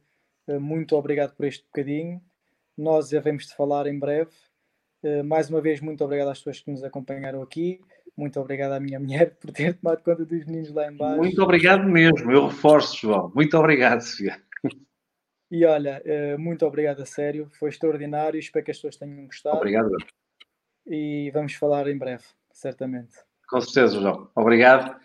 Uh, 0.47 0.59
muito 0.59 0.95
obrigado 0.95 1.35
por 1.35 1.45
este 1.45 1.63
bocadinho. 1.63 2.21
Nós 2.77 3.09
já 3.09 3.19
vamos 3.19 3.47
te 3.47 3.55
falar 3.55 3.87
em 3.87 3.97
breve. 3.97 4.31
Uh, 5.03 5.23
mais 5.23 5.49
uma 5.49 5.61
vez, 5.61 5.79
muito 5.79 6.03
obrigado 6.03 6.29
às 6.29 6.39
pessoas 6.39 6.59
que 6.59 6.71
nos 6.71 6.83
acompanharam 6.83 7.41
aqui. 7.41 7.81
Muito 8.17 8.39
obrigado 8.39 8.73
à 8.73 8.79
minha 8.79 8.99
mulher 8.99 9.35
por 9.35 9.51
ter 9.51 9.77
tomado 9.77 10.03
conta 10.03 10.25
dos 10.25 10.45
meninos 10.45 10.73
lá 10.73 10.91
embaixo. 10.91 11.17
Muito 11.17 11.41
obrigado 11.41 11.83
mesmo, 11.83 12.31
eu 12.31 12.47
reforço, 12.47 12.97
João. 12.97 13.31
Muito 13.33 13.57
obrigado, 13.57 14.01
Sofia. 14.01 14.41
E 15.51 15.65
olha, 15.65 16.03
uh, 16.05 16.39
muito 16.39 16.65
obrigado 16.65 17.01
a 17.01 17.05
sério, 17.05 17.49
foi 17.51 17.69
extraordinário. 17.69 18.39
Espero 18.39 18.65
que 18.65 18.71
as 18.71 18.77
pessoas 18.77 18.97
tenham 18.97 19.25
gostado. 19.25 19.57
Obrigado. 19.57 19.89
E 20.85 21.31
vamos 21.31 21.53
falar 21.53 21.87
em 21.87 21.97
breve, 21.97 22.23
certamente. 22.51 23.28
Com 23.49 23.61
certeza, 23.61 23.99
João. 23.99 24.29
Obrigado. 24.35 24.95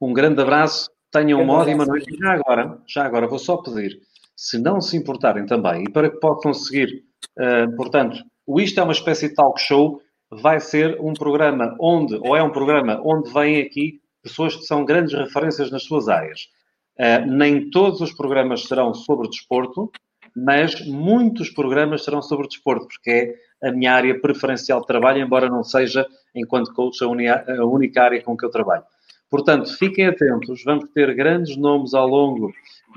Um 0.00 0.12
grande 0.12 0.40
abraço. 0.40 0.90
Tenham 1.10 1.40
uma 1.40 1.54
ótima 1.54 1.86
noite. 1.86 2.14
Já 2.16 2.32
agora, 2.32 2.78
já 2.86 3.04
agora 3.04 3.26
vou 3.26 3.38
só 3.38 3.56
pedir, 3.56 4.00
se 4.36 4.58
não 4.58 4.80
se 4.80 4.96
importarem 4.96 5.46
também, 5.46 5.84
e 5.84 5.90
para 5.90 6.10
que 6.10 6.18
possam 6.18 6.52
seguir, 6.52 7.04
uh, 7.38 7.74
portanto, 7.76 8.18
o 8.46 8.60
Isto 8.60 8.80
é 8.80 8.82
uma 8.82 8.92
espécie 8.92 9.28
de 9.28 9.34
talk 9.34 9.60
show, 9.60 10.02
vai 10.30 10.60
ser 10.60 11.00
um 11.00 11.14
programa 11.14 11.76
onde, 11.80 12.16
ou 12.16 12.36
é 12.36 12.42
um 12.42 12.50
programa 12.50 13.00
onde 13.04 13.32
vêm 13.32 13.60
aqui 13.62 14.00
pessoas 14.22 14.56
que 14.56 14.64
são 14.64 14.84
grandes 14.84 15.14
referências 15.14 15.70
nas 15.70 15.84
suas 15.84 16.08
áreas. 16.08 16.48
Uh, 16.98 17.26
nem 17.26 17.70
todos 17.70 18.00
os 18.00 18.12
programas 18.12 18.64
serão 18.64 18.92
sobre 18.92 19.28
desporto, 19.28 19.90
mas 20.36 20.84
muitos 20.86 21.48
programas 21.48 22.04
serão 22.04 22.20
sobre 22.20 22.48
desporto, 22.48 22.88
porque 22.88 23.10
é 23.10 23.34
a 23.64 23.72
minha 23.72 23.94
área 23.94 24.20
preferencial 24.20 24.80
de 24.80 24.86
trabalho, 24.86 25.20
embora 25.20 25.48
não 25.48 25.64
seja, 25.64 26.06
enquanto 26.34 26.72
coach, 26.74 26.98
a, 27.02 27.60
a 27.60 27.64
única 27.64 28.02
área 28.02 28.22
com 28.22 28.36
que 28.36 28.44
eu 28.44 28.50
trabalho. 28.50 28.84
Portanto, 29.30 29.76
fiquem 29.76 30.06
atentos, 30.06 30.62
vamos 30.64 30.88
ter 30.90 31.12
grandes 31.14 31.56
nomes 31.56 31.94
ao 31.94 32.06
longo 32.06 32.52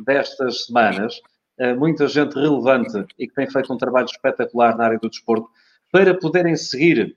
destas 0.05 0.65
semanas, 0.65 1.21
eh, 1.57 1.73
muita 1.73 2.07
gente 2.07 2.35
relevante 2.35 3.05
e 3.17 3.27
que 3.27 3.33
tem 3.33 3.49
feito 3.49 3.73
um 3.73 3.77
trabalho 3.77 4.05
espetacular 4.05 4.77
na 4.77 4.85
área 4.85 4.99
do 4.99 5.09
desporto, 5.09 5.49
para 5.91 6.13
poderem 6.13 6.55
seguir. 6.55 7.15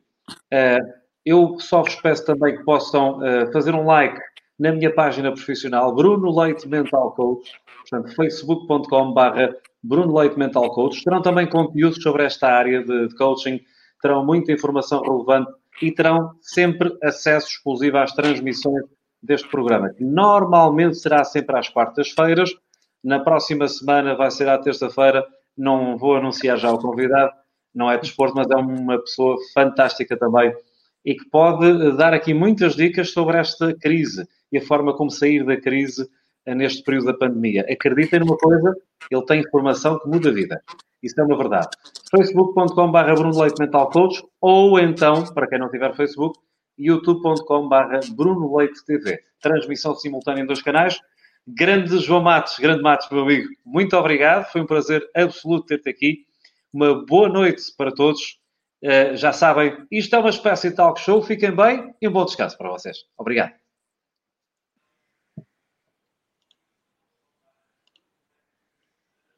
Eh, 0.50 0.78
eu 1.26 1.58
só 1.58 1.82
vos 1.82 1.96
peço 1.96 2.24
também 2.24 2.56
que 2.56 2.64
possam 2.64 3.22
eh, 3.22 3.52
fazer 3.52 3.74
um 3.74 3.84
like 3.84 4.18
na 4.60 4.72
minha 4.72 4.92
página 4.92 5.32
profissional, 5.32 5.94
Bruno 5.94 6.38
Leite 6.38 6.68
Mental 6.68 7.12
Coach, 7.12 7.50
portanto, 7.80 8.14
facebook.com.br 8.14 9.54
Bruno 9.82 10.18
Leite 10.18 10.38
Mental 10.38 10.70
Coach. 10.74 11.02
Terão 11.02 11.22
também 11.22 11.48
conteúdos 11.48 12.02
sobre 12.02 12.24
esta 12.24 12.46
área 12.46 12.84
de, 12.84 13.08
de 13.08 13.14
coaching, 13.16 13.58
terão 14.02 14.22
muita 14.24 14.52
informação 14.52 15.00
relevante 15.00 15.50
e 15.80 15.90
terão 15.90 16.32
sempre 16.42 16.94
acesso 17.02 17.48
exclusivo 17.48 17.96
às 17.96 18.12
transmissões 18.12 18.84
deste 19.22 19.48
programa, 19.48 19.88
que 19.94 20.04
normalmente 20.04 20.98
será 20.98 21.24
sempre 21.24 21.58
às 21.58 21.70
quartas-feiras. 21.70 22.50
Na 23.02 23.18
próxima 23.20 23.66
semana 23.66 24.14
vai 24.14 24.30
ser 24.30 24.46
à 24.46 24.58
terça-feira. 24.58 25.24
Não 25.56 25.96
vou 25.96 26.16
anunciar 26.16 26.58
já 26.58 26.70
o 26.70 26.78
convidado, 26.78 27.32
não 27.74 27.90
é 27.90 27.96
de 27.96 28.02
desporto, 28.02 28.34
mas 28.36 28.50
é 28.50 28.56
uma 28.56 28.98
pessoa 28.98 29.38
fantástica 29.54 30.18
também 30.18 30.54
e 31.02 31.14
que 31.14 31.24
pode 31.30 31.96
dar 31.96 32.12
aqui 32.12 32.34
muitas 32.34 32.74
dicas 32.74 33.10
sobre 33.10 33.38
esta 33.38 33.74
crise 33.74 34.28
e 34.52 34.58
a 34.58 34.62
forma 34.62 34.94
como 34.96 35.10
sair 35.10 35.44
da 35.44 35.56
crise 35.60 36.08
neste 36.46 36.82
período 36.82 37.06
da 37.06 37.14
pandemia. 37.14 37.66
Acreditem 37.70 38.20
numa 38.20 38.36
coisa, 38.36 38.74
ele 39.10 39.24
tem 39.26 39.40
informação 39.40 39.98
que 39.98 40.08
muda 40.08 40.30
a 40.30 40.32
vida. 40.32 40.62
Isso 41.02 41.20
é 41.20 41.24
uma 41.24 41.36
verdade. 41.36 41.68
facebook.com.br 42.10 43.14
Bruno 43.14 43.40
Leite 43.40 43.58
Mental 43.58 43.88
Coach 43.90 44.22
ou 44.40 44.78
então, 44.78 45.24
para 45.32 45.46
quem 45.46 45.58
não 45.58 45.70
tiver 45.70 45.94
Facebook, 45.94 46.38
youtube.com.br 46.78 48.14
Bruno 48.14 48.56
Leite 48.56 48.84
TV. 48.84 49.20
Transmissão 49.40 49.94
simultânea 49.94 50.42
em 50.42 50.46
dois 50.46 50.62
canais. 50.62 51.00
Grande 51.46 51.98
João 51.98 52.22
Matos, 52.22 52.58
grande 52.58 52.82
Matos, 52.82 53.08
meu 53.10 53.22
amigo, 53.22 53.48
muito 53.64 53.96
obrigado. 53.96 54.50
Foi 54.52 54.60
um 54.60 54.66
prazer 54.66 55.02
absoluto 55.14 55.66
ter-te 55.66 55.88
aqui. 55.88 56.18
Uma 56.72 57.04
boa 57.06 57.28
noite 57.28 57.62
para 57.76 57.90
todos. 57.90 58.38
Uh, 58.82 59.16
já 59.16 59.32
sabem, 59.32 59.76
isto 59.90 60.14
é 60.14 60.18
uma 60.18 60.30
espécie 60.30 60.70
de 60.70 60.76
talk 60.76 61.00
show. 61.00 61.22
Fiquem 61.22 61.54
bem 61.54 61.94
e 62.00 62.08
um 62.08 62.12
bom 62.12 62.24
descanso 62.24 62.56
para 62.56 62.70
vocês. 62.70 62.98
Obrigado. 63.18 63.52